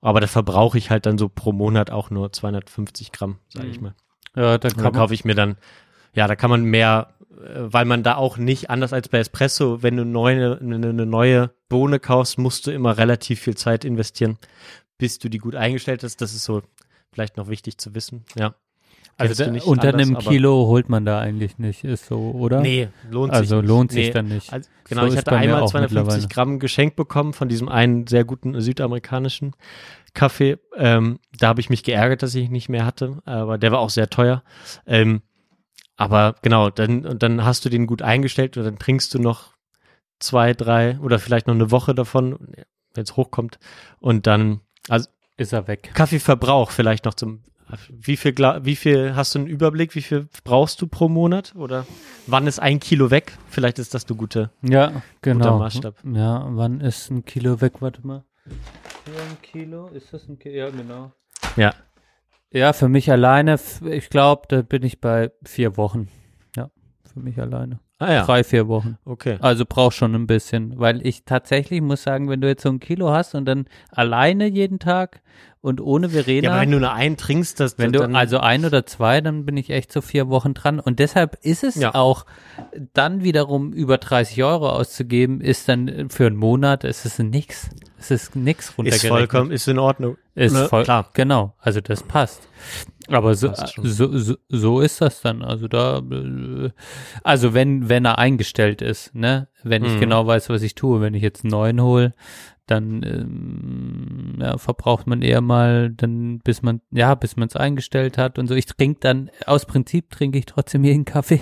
aber 0.01 0.21
da 0.21 0.27
verbrauche 0.27 0.79
ich 0.79 0.91
halt 0.91 1.07
dann 1.07 1.17
so 1.17 1.29
pro 1.29 1.53
Monat 1.53 1.91
auch 1.91 2.11
nur 2.11 2.33
250 2.33 3.13
Gramm, 3.13 3.39
sage 3.49 3.69
ich 3.69 3.81
mal. 3.81 3.95
Ja, 4.35 4.55
Und 4.55 4.65
da 4.65 4.83
man, 4.83 4.93
kaufe 4.93 5.15
ich 5.15 5.25
mir 5.25 5.35
dann, 5.35 5.57
ja, 6.15 6.27
da 6.27 6.35
kann 6.35 6.51
man 6.51 6.65
mehr, 6.65 7.15
weil 7.37 7.85
man 7.85 8.03
da 8.03 8.17
auch 8.17 8.37
nicht, 8.37 8.71
anders 8.71 8.93
als 8.93 9.09
bei 9.09 9.19
Espresso, 9.19 9.83
wenn 9.83 9.97
du 9.97 10.05
neue, 10.05 10.59
eine, 10.61 10.75
eine 10.75 11.07
neue 11.07 11.51
Bohne 11.69 11.99
kaufst, 11.99 12.39
musst 12.39 12.67
du 12.67 12.71
immer 12.71 12.99
relativ 12.99 13.41
viel 13.41 13.57
Zeit 13.57 13.85
investieren, 13.85 14.39
bis 14.99 15.19
du 15.19 15.29
die 15.29 15.39
gut 15.39 15.55
eingestellt 15.55 16.03
hast. 16.03 16.21
Das 16.21 16.35
ist 16.35 16.45
so 16.45 16.63
vielleicht 17.13 17.37
noch 17.37 17.49
wichtig 17.49 17.79
zu 17.79 17.95
wissen, 17.95 18.25
ja. 18.37 18.55
Also 19.19 19.45
da, 19.45 19.51
unter 19.65 19.89
anders, 19.91 20.09
einem 20.09 20.19
Kilo 20.19 20.67
holt 20.67 20.89
man 20.89 21.05
da 21.05 21.21
eigentlich 21.21 21.59
nicht, 21.59 21.85
ist 21.85 22.07
so, 22.07 22.31
oder? 22.31 22.61
Nee, 22.61 22.89
lohnt 23.11 23.33
sich 23.33 23.41
Also 23.41 23.57
nicht. 23.57 23.69
lohnt 23.69 23.93
sich 23.93 24.07
nee. 24.07 24.13
dann 24.13 24.29
nicht. 24.29 24.53
Also, 24.53 24.69
genau, 24.89 25.03
So 25.03 25.09
ich 25.09 25.17
hatte 25.19 25.33
einmal 25.33 25.61
auch 25.61 25.71
250 25.71 25.97
mittlerweile. 25.97 26.29
Gramm 26.29 26.59
geschenkt 26.59 26.97
bekommen 26.97 27.33
von 27.35 27.49
diesem 27.49 27.69
einen 27.69 28.07
sehr 28.07 28.25
guten 28.25 28.59
südamerikanischen 28.61 29.55
Kaffee. 30.15 30.59
Ähm, 30.77 31.19
da 31.39 31.49
habe 31.49 31.61
ich 31.61 31.69
mich 31.69 31.83
geärgert, 31.85 32.23
dass 32.23 32.35
ich 32.35 32.47
ihn 32.47 32.53
nicht 32.53 32.71
mehr 32.71 32.87
hatte, 32.87 33.19
aber 33.25 33.59
der 33.59 33.71
war 33.71 33.81
auch 33.81 33.91
sehr 33.91 34.09
teuer. 34.09 34.43
Ähm, 34.87 35.21
aber 36.03 36.35
genau, 36.43 36.71
dann, 36.71 37.19
dann 37.19 37.45
hast 37.45 37.65
du 37.65 37.69
den 37.69 37.87
gut 37.87 38.03
eingestellt 38.03 38.57
und 38.57 38.65
dann 38.65 38.79
trinkst 38.79 39.15
du 39.15 39.19
noch 39.19 39.53
zwei, 40.19 40.53
drei 40.53 40.99
oder 41.01 41.19
vielleicht 41.19 41.47
noch 41.47 41.55
eine 41.55 41.71
Woche 41.71 41.95
davon, 41.95 42.39
wenn 42.95 43.05
es 43.05 43.17
hochkommt. 43.17 43.59
Und 44.01 44.27
dann, 44.27 44.61
also 44.89 45.09
Ist 45.37 45.53
er 45.53 45.67
weg. 45.69 45.93
Kaffeeverbrauch 45.95 46.71
vielleicht 46.71 47.05
noch 47.05 47.15
zum. 47.15 47.43
Wie 47.89 48.19
viel, 48.19 48.37
wie 48.37 48.77
viel 48.77 49.17
hast 49.17 49.35
du 49.35 49.39
einen 49.39 49.49
Überblick? 49.49 49.95
Wie 49.95 50.03
viel 50.03 50.29
brauchst 50.45 50.83
du 50.83 50.87
pro 50.87 51.09
Monat? 51.09 51.55
Oder 51.57 51.87
wann 52.27 52.47
ist 52.47 52.59
ein 52.59 52.81
Kilo 52.81 53.11
weg? 53.11 53.39
Vielleicht 53.49 53.79
ist 53.79 53.95
das 53.95 54.05
du 54.05 54.15
gute. 54.15 54.51
Ja, 54.61 55.03
genau. 55.23 55.59
Maßstab. 55.59 55.95
Ja, 56.05 56.47
wann 56.51 56.81
ist 56.81 57.11
ein 57.11 57.25
Kilo 57.25 57.63
weg? 57.63 57.81
Warte 57.81 58.07
mal. 58.07 58.25
Hier 58.45 59.23
ein 59.23 59.41
Kilo? 59.41 59.89
Ist 59.89 60.13
das 60.13 60.29
ein 60.29 60.39
Kilo? 60.39 60.55
Ja, 60.55 60.71
genau. 60.71 61.13
Ja. 61.57 61.73
Ja, 62.53 62.73
für 62.73 62.89
mich 62.89 63.11
alleine, 63.11 63.59
ich 63.91 64.11
glaube, 64.11 64.43
da 64.49 64.63
bin 64.63 64.83
ich 64.83 65.01
bei 65.01 65.33
vier 65.45 65.77
Wochen. 65.77 66.09
Ja, 66.57 66.71
für 67.13 67.21
mich 67.21 67.41
alleine. 67.41 67.81
Ah 67.99 68.13
ja. 68.13 68.25
Drei, 68.25 68.43
vier 68.43 68.67
Wochen. 68.69 68.99
Okay. 69.05 69.39
Also 69.41 69.65
brauch 69.67 69.93
schon 69.93 70.15
ein 70.15 70.27
bisschen, 70.27 70.79
weil 70.79 71.07
ich 71.07 71.25
tatsächlich 71.25 71.81
muss 71.81 72.03
sagen, 72.03 72.29
wenn 72.29 72.41
du 72.41 72.49
jetzt 72.49 72.65
so 72.65 72.69
ein 72.69 72.81
Kilo 72.81 73.13
hast 73.13 73.35
und 73.35 73.45
dann 73.45 73.67
alleine 73.91 74.49
jeden 74.49 74.81
Tag 74.81 75.23
und 75.63 75.81
ohne 75.81 76.11
Verena, 76.11 76.43
Ja, 76.49 76.53
aber 76.53 76.61
wenn 76.63 76.71
du 76.73 76.81
nur 76.81 76.93
einen 76.93 77.17
trinkst, 77.17 77.59
das 77.61 77.79
wenn 77.79 77.93
du 77.93 78.01
dann, 78.01 78.15
also 78.17 78.39
ein 78.41 78.65
oder 78.67 78.85
zwei, 78.85 79.21
dann 79.21 79.47
bin 79.47 79.57
ich 79.57 79.71
echt 79.71 79.91
so 79.93 80.01
vier 80.03 80.29
Wochen 80.29 80.53
dran. 80.55 80.79
Und 80.81 80.99
deshalb 80.99 81.39
ist 81.43 81.63
es 81.65 81.77
Ja. 81.77 81.95
auch 81.95 82.27
dann 82.93 83.23
wiederum 83.25 83.73
über 83.73 83.97
30 83.99 84.43
Euro 84.43 84.69
auszugeben, 84.69 85.41
ist 85.41 85.69
dann 85.69 86.11
für 86.11 86.27
einen 86.27 86.37
Monat, 86.37 86.85
es 86.85 87.05
ist 87.07 87.19
nix. 87.21 87.71
Es 87.99 88.11
ist 88.11 88.35
nix 88.35 88.71
ist 88.71 88.79
runtergerechnet. 88.79 89.11
vollkommen, 89.13 89.51
ist 89.53 89.69
in 89.69 89.79
Ordnung. 89.79 90.17
Ist 90.35 90.53
Ne? 90.55 90.67
voll, 90.69 90.83
Klar. 90.83 91.09
Genau, 91.15 91.55
also 91.59 91.81
das 91.81 92.03
passt. 92.03 92.49
Aber 93.09 93.35
so, 93.35 93.53
so, 93.83 94.17
so, 94.19 94.37
so 94.49 94.81
ist 94.81 95.01
das 95.01 95.21
dann. 95.21 95.43
Also 95.43 95.69
da, 95.69 96.01
also 97.23 97.55
wenn, 97.55 97.89
wenn 97.89 98.05
er 98.05 98.19
eingestellt 98.19 98.81
ist, 98.83 99.15
ne, 99.15 99.49
wenn 99.63 99.85
ich 99.85 99.95
Mhm. 99.95 100.01
genau 100.01 100.27
weiß, 100.27 100.49
was 100.49 100.63
ich 100.63 100.75
tue, 100.75 101.01
wenn 101.01 101.15
ich 101.15 101.23
jetzt 101.23 101.45
einen 101.45 101.51
neuen 101.51 101.81
hole, 101.83 102.15
dann 102.67 103.03
ähm, 103.03 104.39
ja, 104.41 104.57
verbraucht 104.57 105.07
man 105.07 105.23
eher 105.23 105.41
mal, 105.41 105.91
dann 105.91 106.39
bis 106.39 106.63
man, 106.63 106.81
ja, 106.91 107.15
bis 107.15 107.37
man 107.37 107.49
es 107.49 107.57
eingestellt 107.57 108.19
hat 108.19 108.39
und 108.39 108.47
so. 108.47 108.55
Ich 108.55 108.67
trinke 108.67 109.01
dann, 109.01 109.31
aus 109.47 109.67
Prinzip 109.67 110.11
trinke 110.11 110.39
ich 110.39 110.47
trotzdem 110.47 110.85
jeden 110.85 111.05
Kaffee. 111.05 111.41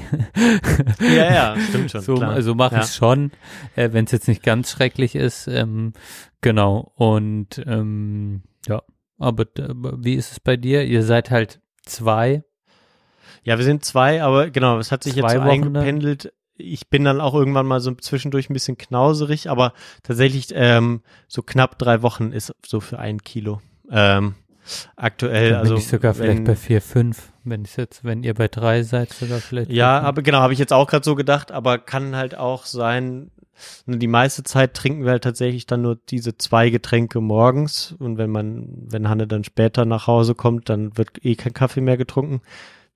Ja, 1.01 1.33
ja, 1.33 1.57
stimmt 1.69 1.91
schon. 1.91 2.01
So, 2.11 2.15
klar. 2.15 2.33
also 2.33 2.55
mache 2.55 2.77
ja. 2.77 2.83
ich 2.83 2.93
schon, 2.93 3.31
äh, 3.77 3.91
wenn 3.93 4.07
es 4.07 4.13
jetzt 4.13 4.27
nicht 4.27 4.43
ganz 4.43 4.71
schrecklich 4.71 5.15
ist. 5.15 5.47
Ähm, 5.49 5.93
genau. 6.41 6.93
Und 6.97 7.63
ähm, 7.67 8.43
ja, 8.67 8.83
aber, 9.19 9.47
wie 9.99 10.15
ist 10.15 10.33
es 10.33 10.41
bei 10.41 10.57
dir? 10.57 10.85
Ihr 10.85 11.03
seid 11.03 11.31
halt 11.31 11.61
zwei. 11.85 12.43
Ja, 13.43 13.59
wir 13.59 13.65
sind 13.65 13.85
zwei, 13.85 14.23
aber 14.23 14.51
genau, 14.51 14.79
es 14.79 14.91
hat 14.93 15.05
sich 15.05 15.15
jetzt 15.15 15.31
Zwei 15.31 15.39
so 15.39 15.45
Wochen 15.45 15.75
dann? 15.75 16.17
Ich 16.61 16.89
bin 16.89 17.05
dann 17.05 17.21
auch 17.21 17.35
irgendwann 17.35 17.67
mal 17.67 17.81
so 17.81 17.93
zwischendurch 17.95 18.51
ein 18.51 18.55
bisschen 18.55 18.79
knauserig, 18.79 19.49
aber 19.51 19.73
tatsächlich 20.03 20.49
ähm, 20.53 21.03
so 21.29 21.43
knapp 21.43 21.79
drei 21.79 22.03
Wochen 22.03 22.33
ist 22.33 22.53
so 22.65 22.81
für 22.81 22.99
ein 22.99 23.23
Kilo. 23.23 23.61
Ähm, 23.91 24.35
aktuell, 24.97 25.51
Dann 25.51 25.63
bin 25.63 25.73
also 25.73 25.77
ich 25.77 25.89
sogar 25.89 26.15
vielleicht 26.15 26.39
wenn- 26.39 26.45
bei 26.45 26.57
vier, 26.57 26.81
fünf, 26.83 27.33
wenn 27.45 27.65
ich 27.65 27.77
jetzt, 27.77 28.05
wenn 28.05 28.23
ihr 28.23 28.35
bei 28.35 28.49
drei 28.49 28.83
seid, 28.83 29.11
sogar 29.13 29.39
vielleicht. 29.39 29.71
Ja, 29.71 29.93
bei 29.95 29.99
fünf. 30.01 30.09
aber 30.09 30.23
genau, 30.23 30.39
habe 30.41 30.53
ich 30.53 30.59
jetzt 30.59 30.73
auch 30.73 30.87
gerade 30.87 31.05
so 31.05 31.15
gedacht, 31.15 31.51
aber 31.53 31.79
kann 31.79 32.15
halt 32.17 32.37
auch 32.37 32.67
sein, 32.67 33.31
ne, 33.87 33.99
die 33.99 34.07
meiste 34.07 34.43
Zeit 34.43 34.75
trinken 34.75 35.05
wir 35.05 35.13
halt 35.13 35.25
tatsächlich 35.25 35.67
dann 35.67 35.83
nur 35.83 35.97
diese 35.97 36.37
zwei 36.39 36.71
Getränke 36.71 37.21
morgens 37.21 37.95
und 37.99 38.19
wenn 38.19 38.31
man, 38.31 38.69
wenn 38.91 39.09
Hanne 39.09 39.27
dann 39.27 39.45
später 39.45 39.85
nach 39.85 40.07
Hause 40.07 40.35
kommt, 40.35 40.69
dann 40.69 40.97
wird 40.97 41.25
eh 41.25 41.35
kein 41.35 41.55
Kaffee 41.55 41.81
mehr 41.81 41.97
getrunken. 41.97 42.41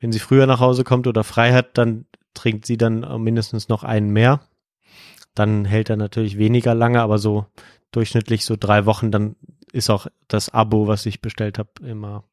Wenn 0.00 0.12
sie 0.12 0.18
früher 0.18 0.46
nach 0.46 0.60
Hause 0.60 0.84
kommt 0.84 1.06
oder 1.06 1.24
frei 1.24 1.52
hat, 1.54 1.78
dann 1.78 2.04
trinkt 2.34 2.66
sie 2.66 2.76
dann 2.76 3.02
äh, 3.02 3.18
mindestens 3.18 3.68
noch 3.68 3.82
einen 3.84 4.10
mehr. 4.10 4.40
Dann 5.34 5.64
hält 5.64 5.90
er 5.90 5.96
natürlich 5.96 6.38
weniger 6.38 6.74
lange, 6.74 7.00
aber 7.00 7.18
so 7.18 7.46
durchschnittlich 7.92 8.44
so 8.44 8.56
drei 8.58 8.86
Wochen, 8.86 9.10
dann 9.10 9.36
ist 9.72 9.90
auch 9.90 10.06
das 10.28 10.50
Abo, 10.50 10.86
was 10.86 11.06
ich 11.06 11.20
bestellt 11.20 11.58
habe, 11.58 11.70
immer 11.84 12.24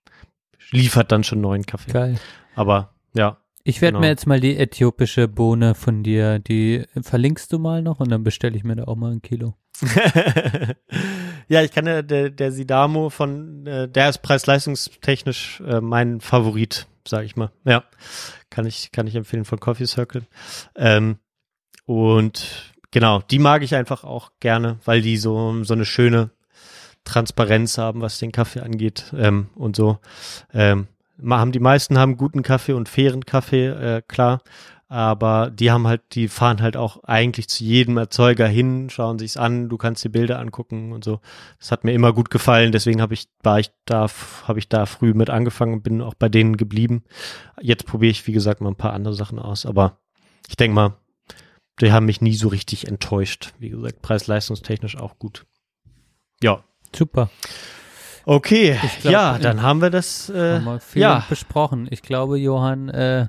liefert 0.71 1.11
dann 1.11 1.23
schon 1.23 1.41
neuen 1.41 1.65
Kaffee. 1.65 1.91
Geil. 1.91 2.19
Aber 2.55 2.93
ja, 3.13 3.37
Ich 3.63 3.81
werde 3.81 3.93
Genau. 3.93 4.01
mir 4.01 4.07
jetzt 4.09 4.25
mal 4.27 4.39
die 4.39 4.57
äthiopische 4.57 5.27
Bohne 5.27 5.75
von 5.75 6.01
dir, 6.03 6.39
die 6.39 6.83
verlinkst 7.01 7.51
du 7.53 7.59
mal 7.59 7.81
noch 7.81 7.99
und 7.99 8.09
dann 8.09 8.23
bestelle 8.23 8.55
ich 8.57 8.63
mir 8.63 8.75
da 8.75 8.85
auch 8.85 8.95
mal 8.95 9.11
ein 9.11 9.21
Kilo. 9.21 9.55
ja, 11.47 11.61
ich 11.61 11.71
kann 11.71 11.85
ja, 11.87 12.01
der, 12.01 12.29
der 12.29 12.51
Sidamo 12.51 13.09
von, 13.09 13.65
äh, 13.65 13.87
der 13.87 14.09
ist 14.09 14.19
preis-leistungstechnisch 14.19 15.61
äh, 15.65 15.81
mein 15.81 16.21
Favorit, 16.21 16.87
sag 17.07 17.25
ich 17.25 17.35
mal. 17.35 17.51
Ja, 17.65 17.83
kann 18.49 18.65
ich, 18.65 18.91
kann 18.91 19.07
ich 19.07 19.15
empfehlen 19.15 19.45
von 19.45 19.59
Coffee 19.59 19.87
Circle. 19.87 20.23
Ähm, 20.75 21.17
und 21.85 22.73
genau, 22.91 23.21
die 23.21 23.39
mag 23.39 23.63
ich 23.63 23.75
einfach 23.75 24.03
auch 24.03 24.31
gerne, 24.39 24.79
weil 24.85 25.01
die 25.01 25.17
so, 25.17 25.63
so 25.63 25.73
eine 25.73 25.85
schöne 25.85 26.31
Transparenz 27.03 27.77
haben, 27.77 28.01
was 28.01 28.19
den 28.19 28.31
Kaffee 28.31 28.61
angeht 28.61 29.11
ähm, 29.17 29.49
und 29.55 29.75
so. 29.75 29.99
Ähm, 30.53 30.87
haben 31.29 31.51
die 31.51 31.59
meisten 31.59 31.97
haben 31.97 32.17
guten 32.17 32.43
Kaffee 32.43 32.73
und 32.73 32.89
fairen 32.89 33.25
Kaffee, 33.25 33.67
äh, 33.67 34.01
klar. 34.07 34.41
Aber 34.91 35.49
die 35.49 35.71
haben 35.71 35.87
halt, 35.87 36.01
die 36.11 36.27
fahren 36.27 36.61
halt 36.61 36.75
auch 36.75 37.01
eigentlich 37.05 37.47
zu 37.47 37.63
jedem 37.63 37.95
Erzeuger 37.95 38.45
hin, 38.45 38.89
schauen 38.89 39.19
sich's 39.19 39.37
an, 39.37 39.69
du 39.69 39.77
kannst 39.77 40.03
die 40.03 40.09
Bilder 40.09 40.37
angucken 40.37 40.91
und 40.91 41.05
so. 41.05 41.21
Das 41.59 41.71
hat 41.71 41.85
mir 41.85 41.93
immer 41.93 42.11
gut 42.11 42.29
gefallen, 42.29 42.73
deswegen 42.73 43.01
habe 43.01 43.13
ich, 43.13 43.29
war 43.41 43.57
ich 43.57 43.71
da, 43.85 44.07
habe 44.49 44.59
ich 44.59 44.67
da 44.67 44.85
früh 44.85 45.13
mit 45.13 45.29
angefangen 45.29 45.75
und 45.75 45.83
bin 45.83 46.01
auch 46.01 46.13
bei 46.13 46.27
denen 46.27 46.57
geblieben. 46.57 47.05
Jetzt 47.61 47.85
probiere 47.85 48.11
ich, 48.11 48.27
wie 48.27 48.33
gesagt, 48.33 48.59
mal 48.59 48.67
ein 48.67 48.75
paar 48.75 48.91
andere 48.91 49.13
Sachen 49.13 49.39
aus, 49.39 49.65
aber 49.65 49.97
ich 50.49 50.57
denke 50.57 50.75
mal, 50.75 50.97
die 51.79 51.93
haben 51.93 52.05
mich 52.05 52.19
nie 52.19 52.35
so 52.35 52.49
richtig 52.49 52.89
enttäuscht. 52.89 53.53
Wie 53.59 53.69
gesagt, 53.69 54.01
preis-leistungstechnisch 54.01 54.97
auch 54.97 55.17
gut. 55.17 55.45
Ja. 56.43 56.65
Super. 56.93 57.29
Okay, 58.25 58.77
glaub, 59.01 59.13
ja, 59.13 59.31
ja. 59.31 59.39
dann 59.39 59.61
haben 59.61 59.81
wir 59.81 59.89
das. 59.89 60.29
Äh, 60.29 60.55
Haben 60.55 60.65
wir 60.65 60.79
viel 60.81 61.01
ja, 61.01 61.25
besprochen. 61.29 61.87
Ich 61.89 62.01
glaube, 62.01 62.37
Johann, 62.37 62.89
äh, 62.89 63.27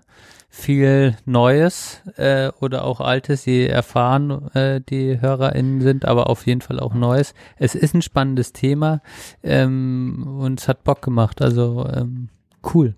viel 0.55 1.17
Neues 1.25 2.03
äh, 2.19 2.51
oder 2.61 2.85
auch 2.85 3.01
Altes, 3.01 3.47
je 3.47 3.67
erfahren 3.67 4.51
äh, 4.55 4.83
die 4.83 5.19
HörerInnen 5.19 5.81
sind, 5.81 6.05
aber 6.05 6.29
auf 6.29 6.47
jeden 6.47 6.61
Fall 6.61 6.79
auch 6.79 6.93
Neues. 6.93 7.33
Es 7.57 7.75
ist 7.75 7.95
ein 7.95 8.03
spannendes 8.03 8.53
Thema 8.53 9.01
ähm, 9.43 10.37
und 10.39 10.61
es 10.61 10.69
hat 10.69 10.85
Bock 10.85 11.01
gemacht. 11.01 11.41
Also 11.41 11.89
ähm, 11.91 12.29
cool. 12.75 12.95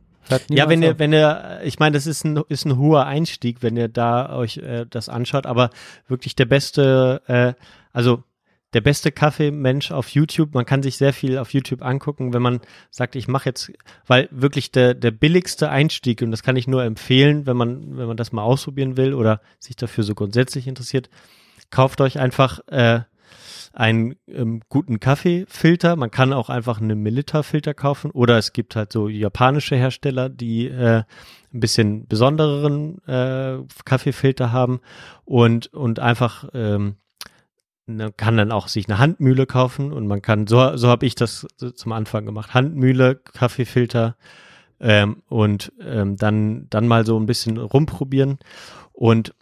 Ja, 0.49 0.69
wenn 0.69 0.83
ihr, 0.83 0.93
auf. 0.93 0.99
wenn 0.99 1.13
ihr, 1.13 1.61
ich 1.63 1.79
meine, 1.79 1.95
das 1.95 2.09
ist 2.09 2.25
ein, 2.25 2.43
ist 2.49 2.65
ein 2.65 2.77
hoher 2.77 3.07
Einstieg, 3.07 3.63
wenn 3.63 3.77
ihr 3.77 3.89
da 3.89 4.35
euch 4.35 4.57
äh, 4.57 4.85
das 4.91 5.09
anschaut, 5.09 5.47
aber 5.47 5.71
wirklich 6.09 6.35
der 6.35 6.47
beste, 6.47 7.23
äh, 7.29 7.55
also 7.93 8.25
der 8.75 8.81
beste 8.81 9.13
Kaffeemensch 9.13 9.93
auf 9.93 10.09
YouTube. 10.09 10.53
Man 10.55 10.67
kann 10.67 10.83
sich 10.83 10.97
sehr 10.97 11.13
viel 11.13 11.39
auf 11.39 11.55
YouTube 11.55 11.83
angucken, 11.83 12.35
wenn 12.35 12.43
man 12.43 12.61
sagt, 12.91 13.17
ich 13.17 13.29
mache 13.29 13.49
jetzt, 13.49 13.73
weil 14.07 14.29
wirklich 14.31 14.73
der 14.73 14.95
der 14.95 15.13
billigste 15.13 15.71
Einstieg 15.71 16.21
und 16.23 16.31
das 16.31 16.43
kann 16.43 16.57
ich 16.57 16.67
nur 16.67 16.85
empfehlen, 16.85 17.47
wenn 17.47 17.57
man 17.57 17.97
wenn 17.97 18.07
man 18.07 18.17
das 18.17 18.33
mal 18.33 18.43
ausprobieren 18.43 18.97
will 18.97 19.15
oder 19.15 19.41
sich 19.59 19.77
dafür 19.77 20.05
so 20.05 20.15
grundsätzlich 20.15 20.67
interessiert, 20.67 21.09
kauft 21.71 22.01
euch 22.01 22.19
einfach 22.19 22.61
äh, 22.67 23.01
einen 23.73 24.15
ähm, 24.29 24.63
guten 24.69 25.01
Kaffeefilter. 25.01 25.97
Man 25.97 26.11
kann 26.11 26.33
auch 26.33 26.49
einfach 26.49 26.81
einen 26.81 27.01
Melitta-Filter 27.03 27.75
kaufen 27.75 28.11
oder 28.11 28.39
es 28.39 28.53
gibt 28.53 28.77
halt 28.77 28.93
so 28.93 29.09
japanische 29.09 29.77
Hersteller, 29.77 30.29
die 30.29 30.69
äh, 30.69 31.03
ein 31.53 31.61
bisschen 31.61 32.07
besondereren 32.07 32.99
äh, 33.07 33.59
Kaffeefilter 33.85 34.53
haben 34.53 34.81
und 35.25 35.73
und 35.73 36.01
einfach 36.01 36.49
ähm, 36.55 36.97
man 37.87 38.17
kann 38.17 38.37
dann 38.37 38.53
auch 38.53 38.69
sich 38.69 38.89
eine 38.89 38.99
Handmühle 38.99 39.47
kaufen 39.47 39.93
und 39.93 40.07
man 40.07 40.23
kann, 40.23 40.47
so, 40.47 40.77
so 40.77 40.89
habe 40.89 41.07
ich 41.07 41.15
das 41.15 41.47
zum 41.75 41.93
Anfang 41.93 42.25
gemacht, 42.27 42.55
Handmühle, 42.55 43.17
Kaffeefilter 43.17 44.17
ähm, 44.81 45.23
und 45.29 45.73
ähm, 45.81 46.17
dann, 46.17 46.67
dann 46.71 46.89
mal 46.89 47.05
so 47.05 47.19
ein 47.19 47.27
bisschen 47.27 47.59
rumprobieren. 47.59 48.39
Und 48.93 49.35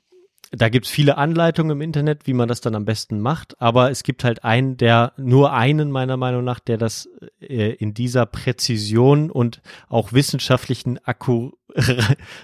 da 0.55 0.69
gibt's 0.69 0.91
viele 0.91 1.17
Anleitungen 1.17 1.79
im 1.79 1.81
Internet, 1.81 2.27
wie 2.27 2.35
man 2.35 2.47
das 2.47 2.61
dann 2.61 2.75
am 2.75 2.85
besten 2.85 3.21
macht, 3.21 3.59
aber 3.61 3.91
es 3.91 4.03
gibt 4.03 4.23
halt 4.23 4.45
einen, 4.45 4.77
der, 4.77 5.13
nur 5.17 5.53
einen 5.53 5.91
meiner 5.91 6.19
Meinung 6.19 6.45
nach, 6.45 6.61
der 6.61 6.77
das 6.77 7.09
äh, 7.41 7.73
in 7.73 7.95
dieser 7.95 8.27
Präzision 8.27 9.31
und 9.31 9.63
auch 9.89 10.13
wissenschaftlichen 10.13 10.99
Akku, 11.07 11.53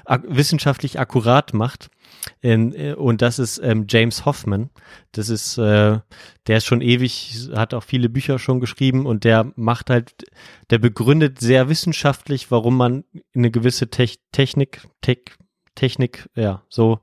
ak 0.06 0.24
wissenschaftlich 0.26 0.98
akkurat 0.98 1.52
macht. 1.52 1.90
Ähm, 2.42 2.72
äh, 2.74 2.94
und 2.94 3.22
das 3.22 3.38
ist 3.38 3.58
ähm, 3.62 3.86
James 3.88 4.24
Hoffman. 4.24 4.70
Das 5.12 5.28
ist, 5.28 5.58
äh, 5.58 5.98
der 6.46 6.56
ist 6.56 6.66
schon 6.66 6.80
ewig, 6.80 7.50
hat 7.54 7.74
auch 7.74 7.84
viele 7.84 8.08
Bücher 8.08 8.38
schon 8.38 8.60
geschrieben 8.60 9.06
und 9.06 9.24
der 9.24 9.52
macht 9.56 9.90
halt, 9.90 10.24
der 10.70 10.78
begründet 10.78 11.40
sehr 11.40 11.68
wissenschaftlich, 11.68 12.50
warum 12.50 12.76
man 12.76 13.04
eine 13.34 13.50
gewisse 13.50 13.88
Tech 13.88 14.18
Technik, 14.32 14.86
Tech, 15.00 15.36
Technik, 15.74 16.28
ja, 16.34 16.62
so 16.68 17.00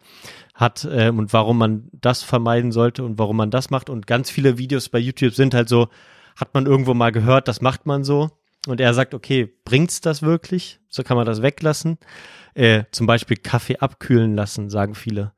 hat 0.53 0.87
ähm, 0.89 1.19
und 1.19 1.33
warum 1.33 1.57
man 1.57 1.89
das 1.93 2.23
vermeiden 2.23 2.71
sollte 2.71 3.03
und 3.03 3.19
warum 3.19 3.37
man 3.37 3.51
das 3.51 3.69
macht. 3.69 3.89
Und 3.89 4.07
ganz 4.07 4.29
viele 4.29 4.57
Videos 4.57 4.89
bei 4.89 4.99
YouTube 4.99 5.33
sind 5.33 5.53
halt 5.53 5.69
so, 5.69 5.89
hat 6.35 6.53
man 6.53 6.65
irgendwo 6.65 6.93
mal 6.93 7.11
gehört, 7.11 7.47
das 7.47 7.61
macht 7.61 7.85
man 7.85 8.03
so. 8.03 8.31
Und 8.67 8.81
er 8.81 8.93
sagt, 8.93 9.13
okay, 9.13 9.53
bringt's 9.63 10.01
das 10.01 10.21
wirklich? 10.21 10.79
So 10.89 11.03
kann 11.03 11.17
man 11.17 11.25
das 11.25 11.41
weglassen. 11.41 11.97
Äh, 12.55 12.85
zum 12.91 13.05
Beispiel 13.05 13.37
Kaffee 13.37 13.77
abkühlen 13.77 14.35
lassen, 14.35 14.69
sagen 14.69 14.95
viele. 14.95 15.33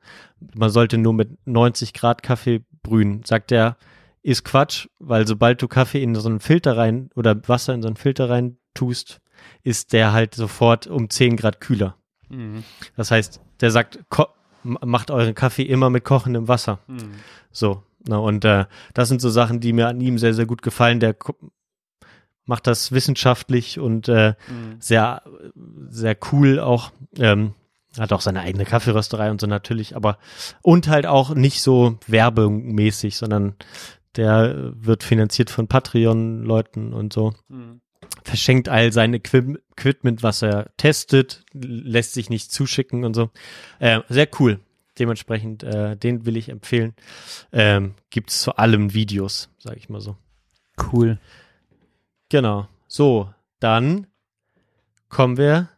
Man 0.54 0.70
sollte 0.70 0.98
nur 0.98 1.12
mit 1.12 1.46
90 1.46 1.92
Grad 1.92 2.22
Kaffee 2.22 2.64
brühen. 2.82 3.22
Sagt 3.24 3.52
er, 3.52 3.76
ist 4.22 4.44
Quatsch, 4.44 4.88
weil 4.98 5.26
sobald 5.26 5.60
du 5.60 5.68
Kaffee 5.68 6.02
in 6.02 6.14
so 6.14 6.28
einen 6.28 6.40
Filter 6.40 6.76
rein 6.76 7.10
oder 7.16 7.36
Wasser 7.48 7.74
in 7.74 7.82
so 7.82 7.88
einen 7.88 7.96
Filter 7.96 8.30
rein 8.30 8.56
tust, 8.74 9.20
ist 9.62 9.92
der 9.92 10.12
halt 10.12 10.34
sofort 10.34 10.86
um 10.86 11.10
10 11.10 11.36
Grad 11.36 11.60
kühler. 11.60 11.96
Das 12.96 13.10
heißt, 13.10 13.40
der 13.60 13.70
sagt, 13.72 13.98
macht 14.62 15.10
euren 15.10 15.34
Kaffee 15.34 15.62
immer 15.62 15.90
mit 15.90 16.04
kochendem 16.04 16.46
Wasser. 16.48 16.78
So. 17.50 17.82
Na, 18.06 18.18
und 18.18 18.44
äh, 18.44 18.66
das 18.94 19.08
sind 19.08 19.20
so 19.20 19.28
Sachen, 19.28 19.58
die 19.60 19.72
mir 19.72 19.88
an 19.88 20.00
ihm 20.00 20.18
sehr, 20.18 20.32
sehr 20.32 20.46
gut 20.46 20.62
gefallen. 20.62 21.00
Der 21.00 21.16
macht 22.48 22.66
das 22.66 22.92
wissenschaftlich 22.92 23.78
und 23.78 24.08
äh, 24.08 24.34
sehr, 24.80 25.22
sehr 25.88 26.16
cool 26.32 26.58
auch. 26.58 26.90
Ähm, 27.18 27.54
hat 27.98 28.12
auch 28.12 28.20
seine 28.20 28.40
eigene 28.40 28.64
Kaffeerösterei 28.64 29.30
und 29.30 29.40
so 29.40 29.46
natürlich, 29.46 29.96
aber 29.96 30.18
und 30.62 30.88
halt 30.88 31.06
auch 31.06 31.34
nicht 31.34 31.62
so 31.62 31.98
werbemäßig, 32.06 33.16
sondern 33.16 33.54
der 34.16 34.72
wird 34.74 35.02
finanziert 35.02 35.50
von 35.50 35.68
Patreon-Leuten 35.68 36.92
und 36.92 37.12
so. 37.12 37.34
Verschenkt 38.24 38.68
all 38.68 38.92
sein 38.92 39.14
Equip 39.14 39.58
Equipment, 39.72 40.22
was 40.22 40.42
er 40.42 40.70
testet, 40.76 41.44
lässt 41.52 42.14
sich 42.14 42.30
nicht 42.30 42.52
zuschicken 42.52 43.04
und 43.04 43.14
so. 43.14 43.30
Äh, 43.78 44.00
sehr 44.08 44.28
cool. 44.38 44.60
Dementsprechend, 44.98 45.62
äh, 45.62 45.96
den 45.96 46.26
will 46.26 46.36
ich 46.36 46.48
empfehlen. 46.48 46.94
Ähm, 47.52 47.94
Gibt 48.10 48.30
es 48.30 48.42
zu 48.42 48.56
allem 48.56 48.92
Videos, 48.92 49.48
sage 49.58 49.76
ich 49.76 49.88
mal 49.88 50.00
so. 50.00 50.16
Cool. 50.92 51.18
Genau. 52.28 52.66
So, 52.86 53.32
dann 53.60 54.06
kommen 55.08 55.36
wir 55.36 55.68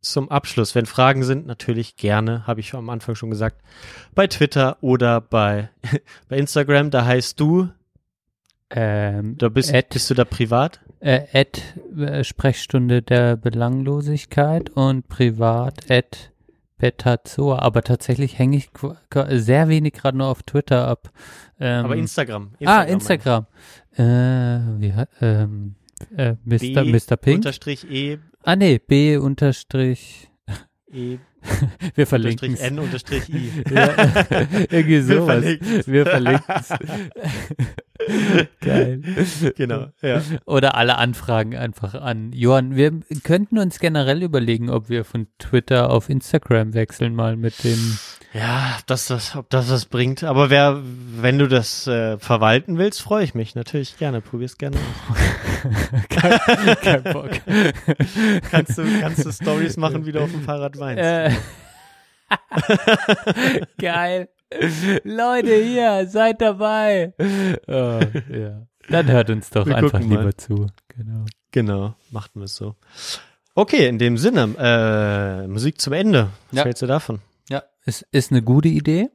zum 0.00 0.30
Abschluss. 0.30 0.74
Wenn 0.74 0.86
Fragen 0.86 1.24
sind, 1.24 1.46
natürlich 1.46 1.96
gerne, 1.96 2.46
habe 2.46 2.60
ich 2.60 2.74
am 2.74 2.88
Anfang 2.90 3.14
schon 3.14 3.30
gesagt, 3.30 3.60
bei 4.14 4.26
Twitter 4.26 4.78
oder 4.80 5.20
bei, 5.20 5.70
bei 6.28 6.36
Instagram. 6.38 6.90
Da 6.90 7.04
heißt 7.04 7.38
du, 7.40 7.68
Ähm, 8.70 9.36
da 9.38 9.48
bist, 9.48 9.74
at, 9.74 9.90
bist 9.90 10.08
du 10.10 10.14
da 10.14 10.24
privat? 10.24 10.80
äh, 11.00 11.22
at 11.32 11.60
äh, 11.98 12.24
Sprechstunde 12.24 13.02
der 13.02 13.36
Belanglosigkeit 13.36 14.70
und 14.70 15.08
privat 15.08 15.90
at 15.90 16.30
Betazoa. 16.80 17.60
Aber 17.60 17.82
tatsächlich 17.82 18.38
hänge 18.38 18.56
ich 18.56 18.70
sehr 19.28 19.68
wenig 19.68 19.92
gerade 19.92 20.18
nur 20.18 20.26
auf 20.26 20.42
Twitter 20.42 20.88
ab. 20.88 21.10
Ähm, 21.60 21.84
Aber 21.84 21.96
Instagram. 21.96 22.52
ah, 22.64 22.78
meine 22.78 22.90
Instagram. 22.90 23.46
Äh, 23.96 24.02
wie, 24.02 24.94
ähm, 25.20 25.74
äh. 26.16 26.34
Mr. 26.44 26.84
B 26.84 26.92
Mr. 26.92 27.16
Pink? 27.16 27.36
Unterstrich 27.36 27.88
E. 27.90 28.18
Ah, 28.42 28.56
nee, 28.56 28.78
B 28.78 29.16
unterstrich. 29.18 30.30
E 30.92 31.18
Wir 31.94 32.06
verlinken 32.06 32.50
unterstrich 32.50 32.70
N 32.70 32.78
unterstrich 32.78 33.28
I. 33.28 33.50
Ja, 33.74 33.94
irgendwie 34.70 35.00
sowas. 35.00 35.44
Wir 35.86 36.06
verlinken 36.06 36.54
Geil. 38.60 39.02
Genau, 39.56 39.88
ja. 40.02 40.22
Oder 40.46 40.74
alle 40.74 40.96
Anfragen 40.96 41.56
einfach 41.56 41.94
an 41.94 42.32
Johann. 42.32 42.74
Wir 42.74 42.92
könnten 43.22 43.58
uns 43.58 43.78
generell 43.78 44.22
überlegen, 44.22 44.70
ob 44.70 44.88
wir 44.88 45.04
von 45.04 45.26
Twitter 45.38 45.90
auf 45.90 46.08
Instagram 46.08 46.72
wechseln, 46.74 47.14
mal 47.14 47.36
mit 47.36 47.62
dem. 47.62 47.98
Ja, 48.32 48.76
ob 48.78 48.86
das, 48.86 49.06
das, 49.06 49.36
ob 49.36 49.50
das 49.50 49.70
was 49.70 49.86
bringt. 49.86 50.24
Aber 50.24 50.50
wer, 50.50 50.80
wenn 50.82 51.38
du 51.38 51.48
das 51.48 51.86
äh, 51.88 52.16
verwalten 52.18 52.78
willst, 52.78 53.02
freue 53.02 53.24
ich 53.24 53.34
mich 53.34 53.54
natürlich 53.54 53.98
gerne. 53.98 54.20
Probier's 54.20 54.56
gerne 54.56 54.76
aus. 54.76 55.18
Kein 56.08 57.02
Bock. 57.02 57.30
kannst 58.50 58.78
du, 58.78 58.84
kannst 59.00 59.26
du 59.26 59.32
Stories 59.32 59.76
machen, 59.76 60.06
wie 60.06 60.12
du 60.12 60.22
auf 60.22 60.30
dem 60.30 60.42
Fahrrad 60.42 60.78
weinst. 60.78 61.02
Äh. 61.02 61.29
Geil. 63.78 64.28
Leute, 65.04 65.54
hier, 65.62 66.06
seid 66.08 66.40
dabei. 66.40 67.14
Oh, 67.68 68.00
ja. 68.32 68.66
Dann 68.88 69.06
hört 69.08 69.30
uns 69.30 69.50
doch 69.50 69.66
Wir 69.66 69.76
einfach 69.76 69.92
gucken 70.00 70.08
mal. 70.08 70.18
lieber 70.20 70.36
zu. 70.36 70.66
Genau. 70.88 71.24
Genau, 71.52 71.94
machten 72.10 72.40
wir 72.40 72.44
es 72.46 72.56
so. 72.56 72.74
Okay, 73.54 73.86
in 73.88 73.98
dem 73.98 74.16
Sinne, 74.16 74.54
äh, 74.58 75.46
Musik 75.46 75.80
zum 75.80 75.92
Ende. 75.92 76.30
Was 76.50 76.58
Ja. 76.58 76.64
hältst 76.64 76.82
du 76.82 76.86
davon? 76.86 77.20
Ja, 77.48 77.62
es 77.84 78.02
ist 78.12 78.30
eine 78.32 78.42
gute 78.42 78.68
Idee. 78.68 79.10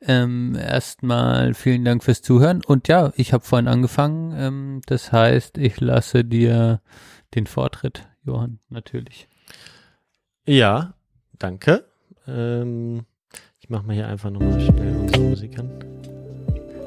Ähm, 0.00 0.56
erstmal 0.56 1.54
vielen 1.54 1.84
Dank 1.84 2.04
fürs 2.04 2.22
Zuhören. 2.22 2.62
Und 2.64 2.88
ja, 2.88 3.12
ich 3.16 3.32
habe 3.32 3.44
vorhin 3.44 3.68
angefangen. 3.68 4.32
Ähm, 4.36 4.80
das 4.86 5.12
heißt, 5.12 5.58
ich 5.58 5.80
lasse 5.80 6.24
dir 6.24 6.80
den 7.34 7.46
Vortritt, 7.46 8.06
Johann, 8.24 8.60
natürlich. 8.68 9.28
Ja, 10.46 10.94
danke. 11.38 11.84
Ähm, 12.26 13.04
ich 13.60 13.68
mache 13.70 13.86
mal 13.86 13.94
hier 13.94 14.08
einfach 14.08 14.30
nochmal 14.30 14.60
schnell 14.60 14.96
unsere 14.96 15.22
Musik 15.22 15.58
an. 15.58 15.70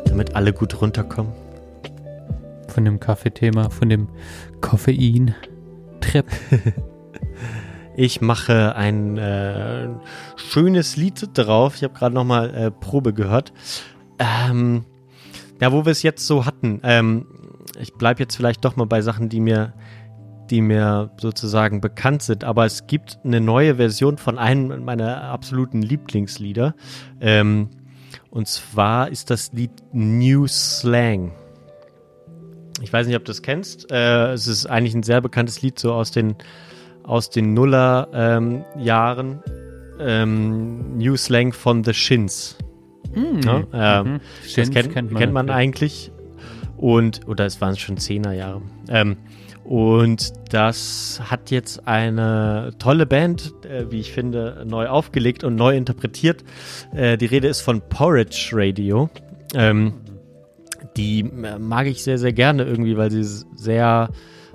Damit 0.05 0.35
alle 0.35 0.53
gut 0.53 0.81
runterkommen. 0.81 1.31
Von 2.67 2.85
dem 2.85 2.99
Kaffeethema, 2.99 3.69
von 3.69 3.89
dem 3.89 4.07
Koffein-Trip. 4.61 6.25
Ich 7.95 8.21
mache 8.21 8.75
ein 8.75 9.17
äh, 9.17 9.89
schönes 10.37 10.95
Lied 10.95 11.29
drauf. 11.33 11.75
Ich 11.75 11.83
habe 11.83 11.93
gerade 11.93 12.15
nochmal 12.15 12.53
äh, 12.53 12.71
Probe 12.71 13.13
gehört. 13.13 13.51
Ähm, 14.17 14.85
ja, 15.59 15.71
wo 15.71 15.85
wir 15.85 15.91
es 15.91 16.01
jetzt 16.01 16.25
so 16.25 16.45
hatten. 16.45 16.79
Ähm, 16.83 17.27
ich 17.79 17.93
bleibe 17.93 18.21
jetzt 18.21 18.35
vielleicht 18.35 18.63
doch 18.63 18.75
mal 18.75 18.85
bei 18.85 19.01
Sachen, 19.01 19.29
die 19.29 19.39
mir, 19.39 19.73
die 20.51 20.61
mir 20.61 21.09
sozusagen 21.17 21.81
bekannt 21.81 22.21
sind. 22.21 22.43
Aber 22.43 22.65
es 22.65 22.85
gibt 22.87 23.19
eine 23.23 23.41
neue 23.41 23.77
Version 23.77 24.17
von 24.17 24.37
einem 24.37 24.83
meiner 24.85 25.23
absoluten 25.23 25.81
Lieblingslieder. 25.81 26.75
Ähm, 27.19 27.69
und 28.29 28.47
zwar 28.47 29.09
ist 29.09 29.29
das 29.29 29.51
Lied 29.53 29.71
New 29.93 30.47
Slang. 30.47 31.31
Ich 32.81 32.91
weiß 32.91 33.07
nicht, 33.07 33.15
ob 33.15 33.23
du 33.25 33.29
das 33.31 33.41
kennst. 33.41 33.91
Äh, 33.91 34.33
es 34.33 34.47
ist 34.47 34.65
eigentlich 34.65 34.93
ein 34.95 35.03
sehr 35.03 35.21
bekanntes 35.21 35.61
Lied, 35.61 35.79
so 35.79 35.93
aus 35.93 36.11
den 36.11 36.35
aus 37.03 37.29
den 37.31 37.53
Nuller 37.53 38.07
ähm, 38.13 38.63
Jahren. 38.77 39.41
Ähm, 39.99 40.97
New 40.97 41.15
Slang 41.17 41.51
von 41.53 41.83
The 41.83 41.93
Shins. 41.93 42.57
Ja, 43.15 43.63
ähm, 44.03 44.13
Mhm. 44.13 44.19
das 44.43 44.51
Shins 44.51 44.69
kennt, 44.71 44.93
kennt 45.15 45.33
man, 45.33 45.47
ja. 45.47 45.53
eigentlich. 45.55 46.11
Und, 46.77 47.27
oder 47.27 47.45
es 47.45 47.59
waren 47.61 47.75
schon 47.75 47.97
Zehner 47.97 48.33
Jahre. 48.33 48.61
Ähm, 48.89 49.17
und 49.63 50.33
das 50.49 51.21
hat 51.23 51.51
jetzt 51.51 51.87
eine 51.87 52.71
tolle 52.79 53.05
Band, 53.05 53.53
äh, 53.65 53.91
wie 53.91 53.99
ich 53.99 54.11
finde, 54.11 54.65
neu 54.67 54.87
aufgelegt 54.87 55.43
und 55.43 55.55
neu 55.55 55.75
interpretiert. 55.75 56.43
Äh, 56.93 57.17
die 57.17 57.27
Rede 57.27 57.47
ist 57.47 57.61
von 57.61 57.81
Porridge 57.81 58.49
Radio. 58.53 59.09
Ähm, 59.53 59.93
die 60.97 61.21
äh, 61.21 61.59
mag 61.59 61.87
ich 61.87 62.03
sehr, 62.03 62.17
sehr 62.17 62.33
gerne 62.33 62.63
irgendwie, 62.63 62.97
weil 62.97 63.11
sie 63.11 63.23
sehr, 63.23 64.09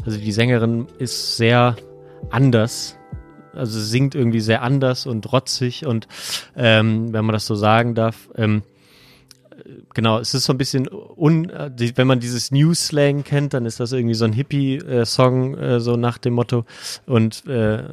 also 0.04 0.18
die 0.18 0.32
Sängerin 0.32 0.86
ist 0.98 1.36
sehr 1.36 1.76
anders. 2.30 2.98
Also 3.54 3.80
singt 3.80 4.14
irgendwie 4.14 4.40
sehr 4.40 4.62
anders 4.62 5.06
und 5.06 5.32
rotzig 5.32 5.86
und 5.86 6.08
ähm, 6.56 7.12
wenn 7.14 7.24
man 7.24 7.32
das 7.32 7.46
so 7.46 7.54
sagen 7.54 7.94
darf, 7.94 8.28
ähm, 8.36 8.62
genau, 9.94 10.18
es 10.18 10.34
ist 10.34 10.44
so 10.44 10.52
ein 10.52 10.58
bisschen 10.58 10.88
un, 10.88 11.50
wenn 11.50 12.06
man 12.06 12.20
dieses 12.20 12.50
New 12.50 12.74
Slang 12.74 13.24
kennt, 13.24 13.54
dann 13.54 13.66
ist 13.66 13.80
das 13.80 13.92
irgendwie 13.92 14.14
so 14.14 14.24
ein 14.24 14.32
Hippie-Song, 14.32 15.56
äh, 15.56 15.80
so 15.80 15.96
nach 15.96 16.18
dem 16.18 16.34
Motto. 16.34 16.64
Und 17.06 17.46
äh, 17.46 17.84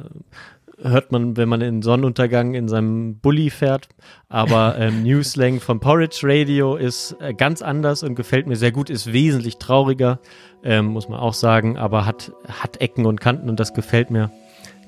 hört 0.80 1.12
man, 1.12 1.36
wenn 1.36 1.48
man 1.48 1.60
in 1.60 1.82
Sonnenuntergang 1.82 2.54
in 2.54 2.68
seinem 2.68 3.18
Bulli 3.18 3.50
fährt. 3.50 3.88
Aber 4.28 4.76
ähm, 4.78 5.02
New 5.04 5.22
Slang 5.22 5.60
von 5.60 5.80
Porridge 5.80 6.20
Radio 6.22 6.76
ist 6.76 7.16
äh, 7.20 7.34
ganz 7.34 7.62
anders 7.62 8.02
und 8.02 8.14
gefällt 8.14 8.46
mir 8.46 8.56
sehr 8.56 8.72
gut, 8.72 8.90
ist 8.90 9.12
wesentlich 9.12 9.58
trauriger, 9.58 10.20
ähm, 10.62 10.86
muss 10.86 11.08
man 11.08 11.20
auch 11.20 11.34
sagen, 11.34 11.76
aber 11.76 12.06
hat, 12.06 12.32
hat 12.48 12.80
Ecken 12.80 13.06
und 13.06 13.20
Kanten 13.20 13.48
und 13.48 13.60
das 13.60 13.74
gefällt 13.74 14.10
mir 14.10 14.30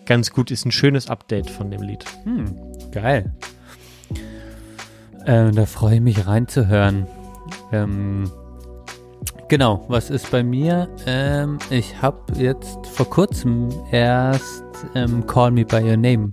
ganz 0.06 0.30
gut. 0.30 0.50
Ist 0.50 0.64
ein 0.66 0.72
schönes 0.72 1.08
Update 1.08 1.50
von 1.50 1.70
dem 1.70 1.82
Lied. 1.82 2.04
Hm, 2.24 2.56
geil. 2.92 3.32
Ähm, 5.26 5.54
da 5.54 5.66
freue 5.66 5.96
ich 5.96 6.00
mich 6.00 6.26
reinzuhören. 6.26 7.06
Ähm, 7.72 8.30
genau, 9.48 9.84
was 9.88 10.10
ist 10.10 10.30
bei 10.30 10.42
mir? 10.42 10.88
Ähm, 11.06 11.58
ich 11.70 12.00
habe 12.00 12.20
jetzt 12.38 12.86
vor 12.86 13.06
kurzem 13.10 13.68
erst 13.90 14.62
ähm, 14.94 15.26
Call 15.26 15.50
Me 15.50 15.64
By 15.64 15.82
Your 15.82 15.96
Name 15.96 16.30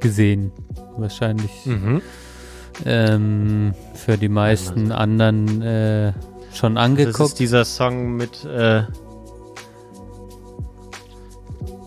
gesehen. 0.00 0.52
Wahrscheinlich 0.96 1.66
Mhm. 1.66 2.00
ähm, 2.84 3.74
für 3.94 4.16
die 4.16 4.28
meisten 4.28 4.92
anderen 4.92 5.62
äh, 5.62 6.12
schon 6.52 6.74
Das 6.76 6.84
angeguckt. 6.84 7.20
ist 7.30 7.38
dieser 7.40 7.64
Song 7.64 8.16
mit, 8.16 8.44
äh, 8.44 8.82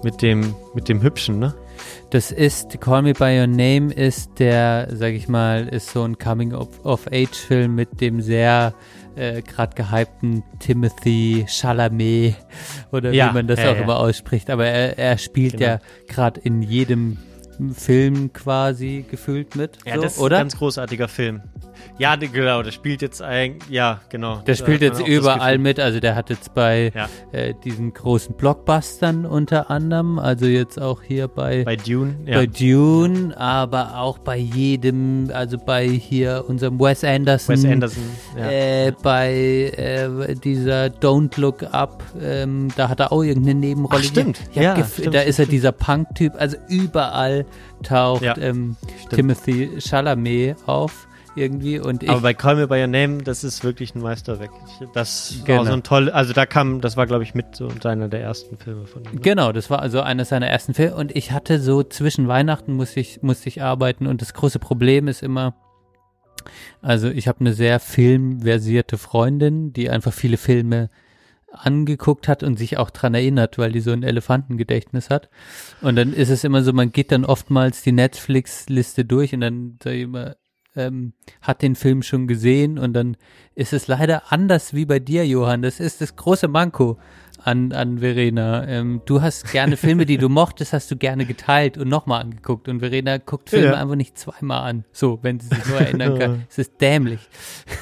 mit 0.03 0.21
dem, 0.21 0.53
mit 0.73 0.89
dem 0.89 1.01
Hübschen, 1.01 1.39
ne? 1.39 1.53
Das 2.11 2.31
ist, 2.31 2.79
Call 2.79 3.01
Me 3.01 3.13
By 3.13 3.39
Your 3.39 3.47
Name 3.47 3.91
ist 3.91 4.39
der, 4.39 4.87
sag 4.93 5.13
ich 5.13 5.27
mal, 5.27 5.67
ist 5.67 5.89
so 5.89 6.03
ein 6.03 6.17
Coming-of-Age-Film 6.17 7.75
mit 7.75 7.99
dem 7.99 8.21
sehr 8.21 8.73
äh, 9.15 9.41
gerade 9.41 9.75
gehypten 9.75 10.43
Timothy 10.59 11.45
Chalamet 11.47 12.35
oder 12.91 13.11
Ja, 13.11 13.29
wie 13.29 13.33
man 13.33 13.47
das 13.47 13.59
ja, 13.59 13.71
auch 13.71 13.75
ja. 13.75 13.81
immer 13.81 13.97
ausspricht. 13.99 14.49
Aber 14.49 14.65
er, 14.65 14.97
er 14.97 15.17
spielt 15.17 15.53
Genau. 15.57 15.65
ja 15.65 15.79
gerade 16.07 16.39
in 16.41 16.61
jedem 16.61 17.17
Film 17.73 18.31
quasi 18.33 19.05
gefühlt 19.09 19.55
mit, 19.55 19.79
so, 19.83 20.01
das 20.01 20.13
ist 20.13 20.19
oder? 20.19 20.37
ein 20.37 20.41
ganz 20.43 20.57
großartiger 20.57 21.07
Film. 21.07 21.41
Ja, 21.97 22.15
genau, 22.17 22.61
der 22.61 22.71
spielt 22.71 23.01
jetzt 23.01 23.21
eigentlich, 23.21 23.69
ja, 23.69 24.01
genau. 24.09 24.37
Der 24.45 24.55
spielt 24.55 24.81
jetzt 24.81 24.99
überall 25.07 25.57
mit, 25.57 25.79
also 25.79 25.99
der 26.01 26.15
hat 26.15 26.29
jetzt 26.29 26.53
bei 26.53 26.91
Ja. 26.93 27.07
äh, 27.31 27.53
diesen 27.63 27.93
großen 27.93 28.35
Blockbustern 28.35 29.25
unter 29.25 29.69
anderem, 29.71 30.19
also 30.19 30.45
jetzt 30.45 30.81
auch 30.81 31.01
hier 31.01 31.29
bei 31.29 31.63
Bei 31.63 31.77
Dune, 31.77 32.15
ja. 32.25 32.39
bei 32.39 32.47
Dune, 32.47 33.37
aber 33.37 33.97
auch 33.97 34.17
bei 34.17 34.35
jedem, 34.37 35.29
also 35.33 35.57
bei 35.57 35.87
hier 35.87 36.43
unserem 36.47 36.79
Wes 36.79 37.03
Anderson, 37.05 37.55
Wes 37.55 37.65
Anderson, 37.65 38.03
ja. 38.37 38.51
äh, 38.51 38.93
bei 39.01 39.33
äh, 39.77 40.35
dieser 40.35 40.87
Don't 40.87 41.39
Look 41.39 41.63
Up, 41.71 42.03
ähm, 42.21 42.67
da 42.75 42.89
hat 42.89 42.99
er 42.99 43.13
auch 43.13 43.23
irgendeine 43.23 43.59
Nebenrolle. 43.59 44.01
Ach, 44.03 44.05
stimmt. 44.05 44.39
Ja, 44.53 44.75
stimmt, 44.85 45.15
da 45.15 45.21
ist 45.21 45.39
er 45.39 45.45
dieser 45.45 45.71
Punk-Typ, 45.71 46.33
also 46.37 46.57
überall 46.67 47.45
taucht 47.83 48.23
ähm. 48.39 48.75
Timothy 49.09 49.79
Chalamet 49.79 50.57
auf 50.65 51.07
irgendwie 51.35 51.79
und 51.79 52.03
ich 52.03 52.09
Aber 52.09 52.21
bei 52.21 52.33
Call 52.33 52.55
Me 52.55 52.67
By 52.67 52.81
Your 52.81 52.87
Name, 52.87 53.23
das 53.23 53.43
ist 53.43 53.63
wirklich 53.63 53.93
ein 53.95 54.01
Meisterwerk. 54.01 54.51
Das 54.93 55.41
Genau. 55.45 55.59
war 55.59 55.65
so 55.65 55.73
ein 55.73 55.83
toll, 55.83 56.09
also 56.09 56.33
da 56.33 56.45
kam, 56.45 56.81
das 56.81 56.95
war 56.97 57.05
glaube 57.07 57.23
ich 57.23 57.33
mit 57.35 57.55
so 57.55 57.69
einer 57.83 58.07
der 58.07 58.21
ersten 58.21 58.57
Filme 58.57 58.85
von 58.87 59.03
ihm. 59.03 59.11
ne? 59.15 59.19
Genau, 59.21 59.51
das 59.51 59.69
war 59.69 59.79
also 59.79 60.01
einer 60.01 60.25
seiner 60.25 60.47
ersten 60.47 60.73
Filme 60.73 60.95
und 60.95 61.15
ich 61.15 61.31
hatte 61.31 61.59
so 61.59 61.83
zwischen 61.83 62.27
Weihnachten 62.27 62.73
musste 62.73 62.99
ich, 62.99 63.21
musste 63.21 63.49
ich 63.49 63.61
arbeiten 63.61 64.07
und 64.07 64.21
das 64.21 64.33
große 64.33 64.59
Problem 64.59 65.07
ist 65.07 65.21
immer, 65.23 65.55
also 66.81 67.09
ich 67.09 67.27
habe 67.27 67.39
eine 67.41 67.53
sehr 67.53 67.79
filmversierte 67.79 68.97
Freundin, 68.97 69.73
die 69.73 69.89
einfach 69.89 70.13
viele 70.13 70.37
Filme 70.37 70.89
angeguckt 71.51 72.27
hat 72.27 72.43
und 72.43 72.57
sich 72.57 72.77
auch 72.77 72.89
dran 72.89 73.13
erinnert, 73.13 73.57
weil 73.57 73.71
die 73.71 73.79
so 73.79 73.91
ein 73.91 74.03
Elefantengedächtnis 74.03 75.09
hat. 75.09 75.29
Und 75.81 75.95
dann 75.95 76.11
ist 76.13 76.29
es 76.29 76.43
immer 76.43 76.63
so, 76.63 76.73
man 76.73 76.91
geht 76.91 77.13
dann 77.13 77.23
oftmals 77.23 77.81
die 77.81 77.93
Netflix-Liste 77.93 79.05
durch 79.05 79.33
und 79.33 79.39
dann 79.41 79.79
sag 79.81 79.93
ich 79.93 80.01
immer, 80.01 80.35
ähm, 80.75 81.13
hat 81.41 81.61
den 81.61 81.75
Film 81.75 82.01
schon 82.03 82.27
gesehen 82.27 82.77
und 82.79 82.93
dann 82.93 83.17
ist 83.55 83.73
es 83.73 83.87
leider 83.87 84.31
anders 84.31 84.73
wie 84.73 84.85
bei 84.85 84.99
dir, 84.99 85.25
Johann. 85.25 85.61
Das 85.61 85.79
ist 85.79 86.01
das 86.01 86.15
große 86.15 86.47
Manko 86.47 86.97
an, 87.43 87.71
an 87.73 87.99
Verena. 87.99 88.67
Ähm, 88.67 89.01
du 89.05 89.21
hast 89.21 89.51
gerne 89.51 89.77
Filme, 89.77 90.05
die 90.07 90.17
du 90.17 90.29
mochtest, 90.29 90.73
hast 90.73 90.89
du 90.89 90.97
gerne 90.97 91.25
geteilt 91.25 91.77
und 91.77 91.87
nochmal 91.87 92.21
angeguckt. 92.21 92.67
Und 92.67 92.79
Verena 92.79 93.17
guckt 93.19 93.51
Filme 93.51 93.67
Ja. 93.67 93.73
einfach 93.75 93.95
nicht 93.95 94.17
zweimal 94.17 94.67
an. 94.67 94.83
So, 94.91 95.19
wenn 95.21 95.39
sie 95.39 95.49
sich 95.49 95.65
nur 95.67 95.79
erinnern 95.79 96.17
kann. 96.19 96.43
Es 96.49 96.57
ist 96.57 96.81
dämlich. 96.81 97.19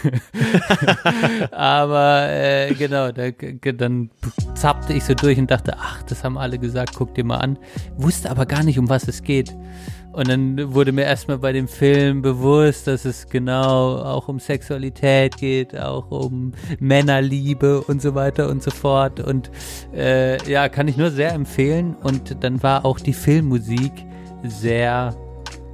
Aber 1.52 2.28
äh, 2.30 2.74
genau, 2.74 3.11
da, 3.11 3.32
dann 3.32 4.10
zappte 4.56 4.94
ich 4.94 5.03
so 5.03 5.14
durch 5.14 5.38
und 5.38 5.49
dachte, 5.49 5.76
ach, 5.78 6.03
das 6.03 6.24
haben 6.24 6.38
alle 6.38 6.60
gesagt, 6.60 6.94
guck 6.95 7.14
dir 7.15 7.24
mal 7.24 7.38
an. 7.38 7.57
Wusste 7.98 8.30
aber 8.30 8.45
gar 8.45 8.64
nicht, 8.64 8.80
um 8.80 8.90
was 8.90 9.07
es 9.07 9.24
geht. 9.24 9.56
Und 10.14 10.27
dann 10.30 10.73
wurde 10.73 10.91
mir 10.91 11.03
erstmal 11.03 11.40
bei 11.40 11.52
dem 11.52 11.68
Film 11.68 12.22
bewusst, 12.22 12.88
dass 12.88 13.03
es 13.03 13.27
genau 13.27 13.98
auch 13.98 14.27
um 14.27 14.40
Sexualität 14.40 15.38
geht, 15.38 15.77
auch 15.77 16.11
um 16.11 16.53
Männerliebe 16.80 17.81
und 17.81 18.02
so 18.02 18.14
weiter 18.15 18.49
und 18.49 18.61
so 18.64 18.72
fort. 18.72 19.19
Und 19.19 19.49
äh, 19.94 20.38
ja, 20.49 20.69
kann 20.69 20.88
ich 20.88 20.98
nur 20.98 21.10
sehr 21.11 21.34
empfehlen. 21.34 21.95
Und 22.02 22.44
dann 22.44 22.61
war 22.64 22.85
auch 22.85 22.99
die 22.99 23.14
Filmmusik 23.14 23.91
sehr 24.44 25.15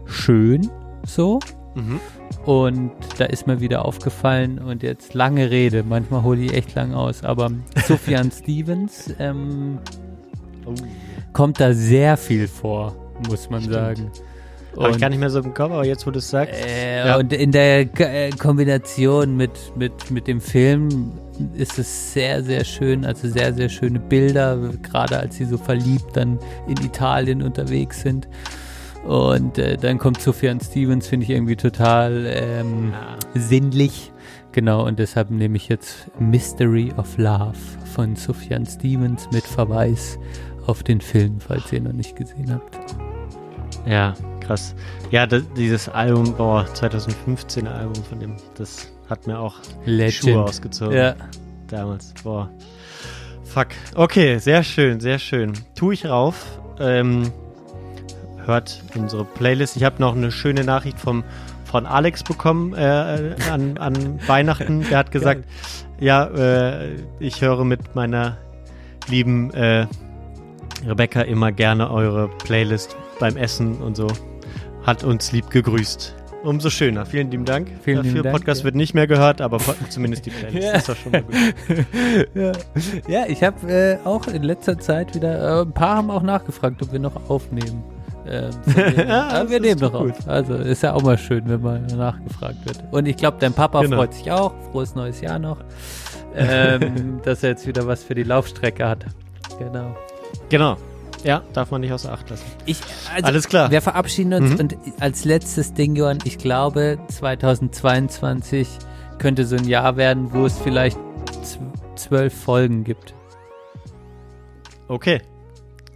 schön 0.06 0.70
so. 1.06 1.40
Mhm. 1.76 2.00
Und 2.46 2.92
da 3.18 3.26
ist 3.26 3.46
mir 3.46 3.60
wieder 3.60 3.84
aufgefallen 3.86 4.60
und 4.60 4.82
jetzt 4.82 5.14
lange 5.14 5.52
Rede, 5.52 5.84
manchmal 5.84 6.24
hole 6.24 6.40
ich 6.42 6.54
echt 6.54 6.74
lang 6.76 6.94
aus, 6.94 7.24
aber 7.24 7.52
Sufjan 7.88 8.32
Stevens 8.32 9.14
ähm, 9.20 9.80
Oh. 10.66 10.74
kommt 11.34 11.60
da 11.60 11.74
sehr 11.74 12.18
viel 12.18 12.48
vor, 12.48 12.96
muss 13.30 13.50
man 13.50 13.62
Stimmt. 13.62 13.74
sagen. 13.74 14.12
Habe 14.78 14.90
ich 14.90 14.94
Und- 14.96 15.02
gar 15.02 15.10
nicht 15.10 15.20
mehr 15.20 15.30
so 15.30 15.40
im 15.40 15.54
Kopf, 15.54 15.72
aber 15.72 15.86
jetzt, 15.86 16.06
wo 16.08 16.12
du 16.12 16.20
es 16.20 16.30
sagst. 16.30 16.54
äh, 16.54 17.08
Ja. 17.08 17.18
Und 17.18 17.34
in 17.34 17.52
der 17.52 17.86
K 17.88 18.04
äh, 18.06 18.30
Kombination 18.32 19.36
mit, 19.36 19.52
mit, 19.76 20.12
mit 20.12 20.28
dem 20.28 20.40
Film 20.42 21.12
ist 21.56 21.80
es 21.80 22.14
sehr, 22.14 22.44
sehr 22.44 22.64
schön, 22.66 23.06
also 23.06 23.28
sehr, 23.28 23.54
sehr 23.54 23.70
schöne 23.70 24.00
Bilder, 24.00 24.58
gerade 24.84 25.18
als 25.20 25.36
sie 25.38 25.46
so 25.46 25.58
verliebt 25.58 26.16
dann 26.16 26.38
in 26.68 26.78
Italien 26.86 27.42
unterwegs 27.42 28.02
sind. 28.02 28.28
Und 29.08 29.58
äh, 29.58 29.78
dann 29.78 29.98
kommt 29.98 30.22
Sufjan 30.22 30.60
Stevens, 30.60 31.08
finde 31.08 31.24
ich 31.24 31.30
irgendwie 31.30 31.56
total 31.56 32.26
ähm, 32.28 32.94
sinnlich. 33.34 34.12
Genau, 34.52 34.86
und 34.86 35.00
deshalb 35.00 35.30
nehme 35.32 35.56
ich 35.58 35.70
jetzt 35.70 36.10
Mystery 36.20 36.92
of 36.98 37.18
Love 37.18 37.56
von 37.96 38.16
Sufjan 38.16 38.66
Stevens 38.66 39.30
mit 39.32 39.44
Verweis 39.46 40.20
auf 40.68 40.84
den 40.84 41.02
Film, 41.02 41.40
falls 41.40 41.72
ihr 41.72 41.78
ihn 41.80 41.86
noch 41.86 41.94
nicht 41.94 42.16
gesehen 42.16 42.52
habt. 42.54 42.78
Ja, 43.88 44.14
krass. 44.50 44.74
Ja, 45.12 45.28
das, 45.28 45.44
dieses 45.56 45.90
Album, 45.90 46.34
boah, 46.36 46.66
2015 46.74 47.68
Album 47.68 48.04
von 48.04 48.20
dem, 48.20 48.36
das 48.56 48.92
hat 49.08 49.28
mir 49.28 49.38
auch 49.38 49.58
die 49.86 50.12
Schuhe 50.12 50.44
ausgezogen. 50.44 50.98
Ja. 50.98 51.16
Damals, 51.68 52.16
boah. 52.24 52.50
Fuck. 53.44 53.68
Okay, 53.94 54.40
sehr 54.40 54.64
schön, 54.64 55.00
sehr 55.00 55.20
schön. 55.20 55.54
Tu 55.76 55.92
ich 55.92 56.08
rauf. 56.08 56.60
Ähm, 56.80 57.32
hört 58.44 58.82
unsere 58.96 59.24
Playlist. 59.24 59.76
Ich 59.76 59.84
habe 59.84 59.98
noch 60.00 60.16
eine 60.16 60.32
schöne 60.32 60.64
Nachricht 60.64 61.00
vom 61.00 61.24
von 61.66 61.86
Alex 61.86 62.24
bekommen 62.24 62.74
äh, 62.74 63.36
an, 63.52 63.78
an 63.78 64.20
Weihnachten. 64.28 64.82
Der 64.90 64.98
hat 64.98 65.12
gesagt, 65.12 65.44
ja, 66.00 66.26
äh, 66.26 66.96
ich 67.20 67.42
höre 67.42 67.64
mit 67.64 67.94
meiner 67.94 68.38
lieben 69.08 69.54
äh, 69.54 69.86
Rebecca 70.88 71.22
immer 71.22 71.52
gerne 71.52 71.92
eure 71.92 72.28
Playlist 72.44 72.98
beim 73.20 73.38
Essen 73.38 73.76
und 73.82 73.96
so. 73.96 74.08
Hat 74.90 75.04
uns 75.04 75.32
lieb 75.32 75.52
gegrüßt. 75.52 76.16
Umso 76.44 76.72
schöner. 76.72 77.06
Vielen 77.06 77.30
lieben 77.30 77.46
Dank. 77.46 77.70
Vielen 77.84 77.98
Dafür 77.98 78.12
lieben 78.12 78.24
Dank, 78.24 78.36
Podcast 78.36 78.62
ja. 78.62 78.66
wird 78.66 78.74
nicht 78.74 78.96
mehr 78.96 79.06
gehört, 79.06 79.40
aber 79.40 79.60
zumindest 79.88 80.26
die 80.26 80.32
Playlist 80.32 80.64
Ja. 80.68 80.72
ist 80.78 80.90
doch 80.90 80.96
schon 80.96 81.12
mal 81.12 81.22
gut. 81.22 81.36
ja. 82.34 82.52
ja, 83.08 83.26
ich 83.28 83.44
habe 83.44 83.72
äh, 83.72 83.98
auch 84.04 84.26
in 84.26 84.42
letzter 84.42 84.80
Zeit 84.80 85.14
wieder, 85.14 85.60
äh, 85.60 85.62
ein 85.62 85.74
paar 85.74 85.98
haben 85.98 86.10
auch 86.10 86.24
nachgefragt, 86.24 86.82
ob 86.82 86.92
wir 86.92 86.98
noch 86.98 87.30
aufnehmen. 87.30 87.84
Ähm, 88.28 88.50
aber 89.08 89.48
wir 89.52 89.60
nehmen 89.60 89.80
doch 89.80 89.92
gut. 89.94 90.14
auf. 90.14 90.28
Also 90.28 90.56
ist 90.56 90.82
ja 90.82 90.94
auch 90.94 91.04
mal 91.04 91.20
schön, 91.20 91.44
wenn 91.48 91.62
mal 91.62 91.82
nachgefragt 91.82 92.66
wird. 92.66 92.84
Und 92.90 93.06
ich 93.06 93.16
glaube, 93.16 93.38
dein 93.40 93.54
Papa 93.54 93.84
Genau. 93.84 93.98
freut 93.98 94.16
sich 94.16 94.32
auch. 94.32 94.56
Frohes 94.72 94.96
neues 94.96 95.22
Jahr 95.22 95.38
noch. 95.38 95.58
Ähm, 96.36 97.20
dass 97.24 97.44
er 97.44 97.50
jetzt 97.52 97.68
wieder 97.68 97.86
was 97.86 98.04
für 98.04 98.16
die 98.16 98.24
Laufstrecke 98.24 98.88
hat. 98.90 99.06
Genau. 99.60 99.96
Genau. 100.50 100.78
Ja, 101.24 101.44
darf 101.54 101.72
man 101.72 101.82
nicht 101.82 101.92
außer 101.92 102.12
Acht 102.12 102.30
lassen. 102.30 102.46
Ich, 102.66 102.80
also, 103.14 103.26
Alles 103.28 103.48
klar. 103.50 103.72
Wir 103.72 103.82
verabschieden 103.82 104.34
uns 104.34 104.52
Mhm. 104.54 104.60
und 104.60 104.78
als 105.00 105.26
letztes 105.26 105.74
Ding, 105.74 105.96
Johann, 105.96 106.20
ich 106.24 106.38
glaube, 106.38 106.98
2022 107.10 108.68
könnte 109.18 109.46
so 109.46 109.56
ein 109.58 109.68
Jahr 109.68 109.98
werden, 109.98 110.32
wo 110.34 110.46
es 110.46 110.58
vielleicht 110.58 110.98
zwölf 111.96 112.34
Folgen 112.34 112.84
gibt. 112.86 113.14
Okay. 114.88 115.22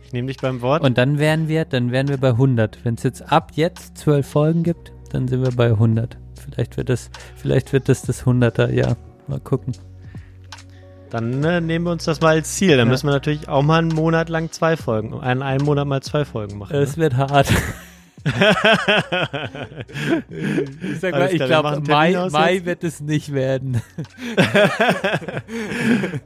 Ich 0.03 0.11
nehme 0.13 0.27
dich 0.27 0.37
beim 0.37 0.61
Wort. 0.61 0.83
Und 0.83 0.97
dann 0.97 1.17
wären 1.17 1.47
wir, 1.47 1.65
dann 1.65 1.91
wären 1.91 2.07
wir 2.09 2.17
bei 2.17 2.29
100. 2.31 2.83
Wenn 2.83 2.95
es 2.95 3.03
jetzt 3.03 3.31
ab 3.31 3.51
jetzt 3.55 3.97
zwölf 3.97 4.27
Folgen 4.27 4.63
gibt, 4.63 4.91
dann 5.11 5.27
sind 5.27 5.41
wir 5.43 5.51
bei 5.51 5.69
100. 5.71 6.17
Vielleicht 6.39 6.77
wird 6.77 6.89
das, 6.89 7.09
vielleicht 7.35 7.71
wird 7.73 7.87
das 7.89 8.01
das 8.03 8.25
100er 8.25 8.69
Jahr. 8.71 8.97
Mal 9.27 9.39
gucken. 9.39 9.73
Dann 11.13 11.43
äh, 11.43 11.61
nehmen 11.61 11.85
wir 11.85 11.91
uns 11.91 12.05
das 12.05 12.19
mal 12.21 12.29
als 12.29 12.55
Ziel. 12.55 12.69
Dann 12.75 12.87
Ja. 12.87 12.91
müssen 12.91 13.05
wir 13.07 13.11
natürlich 13.11 13.47
auch 13.47 13.61
mal 13.61 13.77
einen 13.77 13.89
Monat 13.89 14.29
lang 14.29 14.51
zwei 14.51 14.75
Folgen, 14.75 15.13
einen, 15.21 15.43
einen 15.43 15.63
Monat 15.63 15.85
mal 15.87 16.01
zwei 16.01 16.25
Folgen 16.25 16.57
machen. 16.57 16.75
Es 16.75 16.97
wird 16.97 17.15
hart. 17.17 17.47
ich 18.25 18.31
sag 20.99 21.11
mal, 21.11 21.29
ich 21.33 21.43
glaube, 21.43 21.81
Mai, 21.87 22.27
Mai 22.31 22.61
wird 22.63 22.83
es 22.83 23.01
nicht 23.01 23.33
werden. 23.33 23.81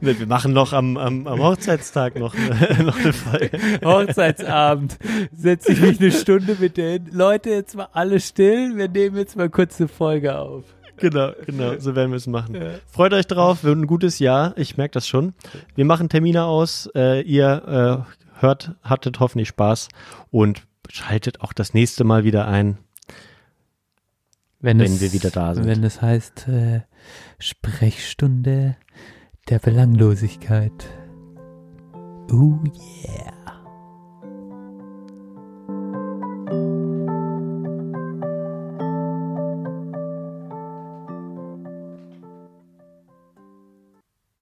wir 0.18 0.26
machen 0.26 0.52
noch 0.52 0.72
am, 0.72 0.96
am, 0.96 1.26
am 1.26 1.40
Hochzeitstag 1.42 2.18
noch, 2.18 2.34
eine- 2.34 2.84
noch 2.84 2.98
eine 2.98 3.12
Folge. 3.12 3.50
Hochzeitsabend 3.84 4.96
setze 5.36 5.72
ich 5.72 5.80
mich 5.80 6.00
eine 6.00 6.12
Stunde 6.12 6.56
mit 6.60 6.76
denen. 6.76 7.08
Leute, 7.12 7.50
jetzt 7.50 7.76
mal 7.76 7.88
alle 7.92 8.20
still. 8.20 8.76
Wir 8.76 8.88
nehmen 8.88 9.16
jetzt 9.16 9.36
mal 9.36 9.50
kurz 9.50 9.80
eine 9.80 9.88
Folge 9.88 10.38
auf. 10.38 10.64
Genau, 10.98 11.32
genau, 11.46 11.74
so 11.78 11.94
werden 11.94 12.10
wir 12.10 12.16
es 12.16 12.26
machen. 12.26 12.56
Freut 12.90 13.12
euch 13.12 13.26
drauf, 13.26 13.64
wird 13.64 13.76
ein 13.76 13.86
gutes 13.86 14.18
Jahr. 14.18 14.52
Ich 14.56 14.76
merke 14.76 14.92
das 14.92 15.06
schon. 15.06 15.34
Wir 15.74 15.84
machen 15.84 16.08
Termine 16.08 16.44
aus. 16.44 16.88
Äh, 16.94 17.22
ihr 17.22 18.06
äh, 18.06 18.40
hört, 18.40 18.72
hattet 18.82 19.20
hoffentlich 19.20 19.48
Spaß 19.48 19.88
und 20.30 20.62
schaltet 20.90 21.40
auch 21.40 21.52
das 21.52 21.74
nächste 21.74 22.04
Mal 22.04 22.24
wieder 22.24 22.48
ein. 22.48 22.78
Wenn, 24.60 24.78
Wenn 24.80 24.92
es, 24.92 25.00
wir 25.00 25.12
wieder 25.12 25.30
da 25.30 25.54
sind. 25.54 25.66
Wenn 25.66 25.84
es 25.84 26.02
heißt 26.02 26.48
äh, 26.48 26.80
Sprechstunde 27.38 28.76
der 29.48 29.60
Belanglosigkeit. 29.60 30.86
Oh 32.30 32.58
yeah. 33.06 33.37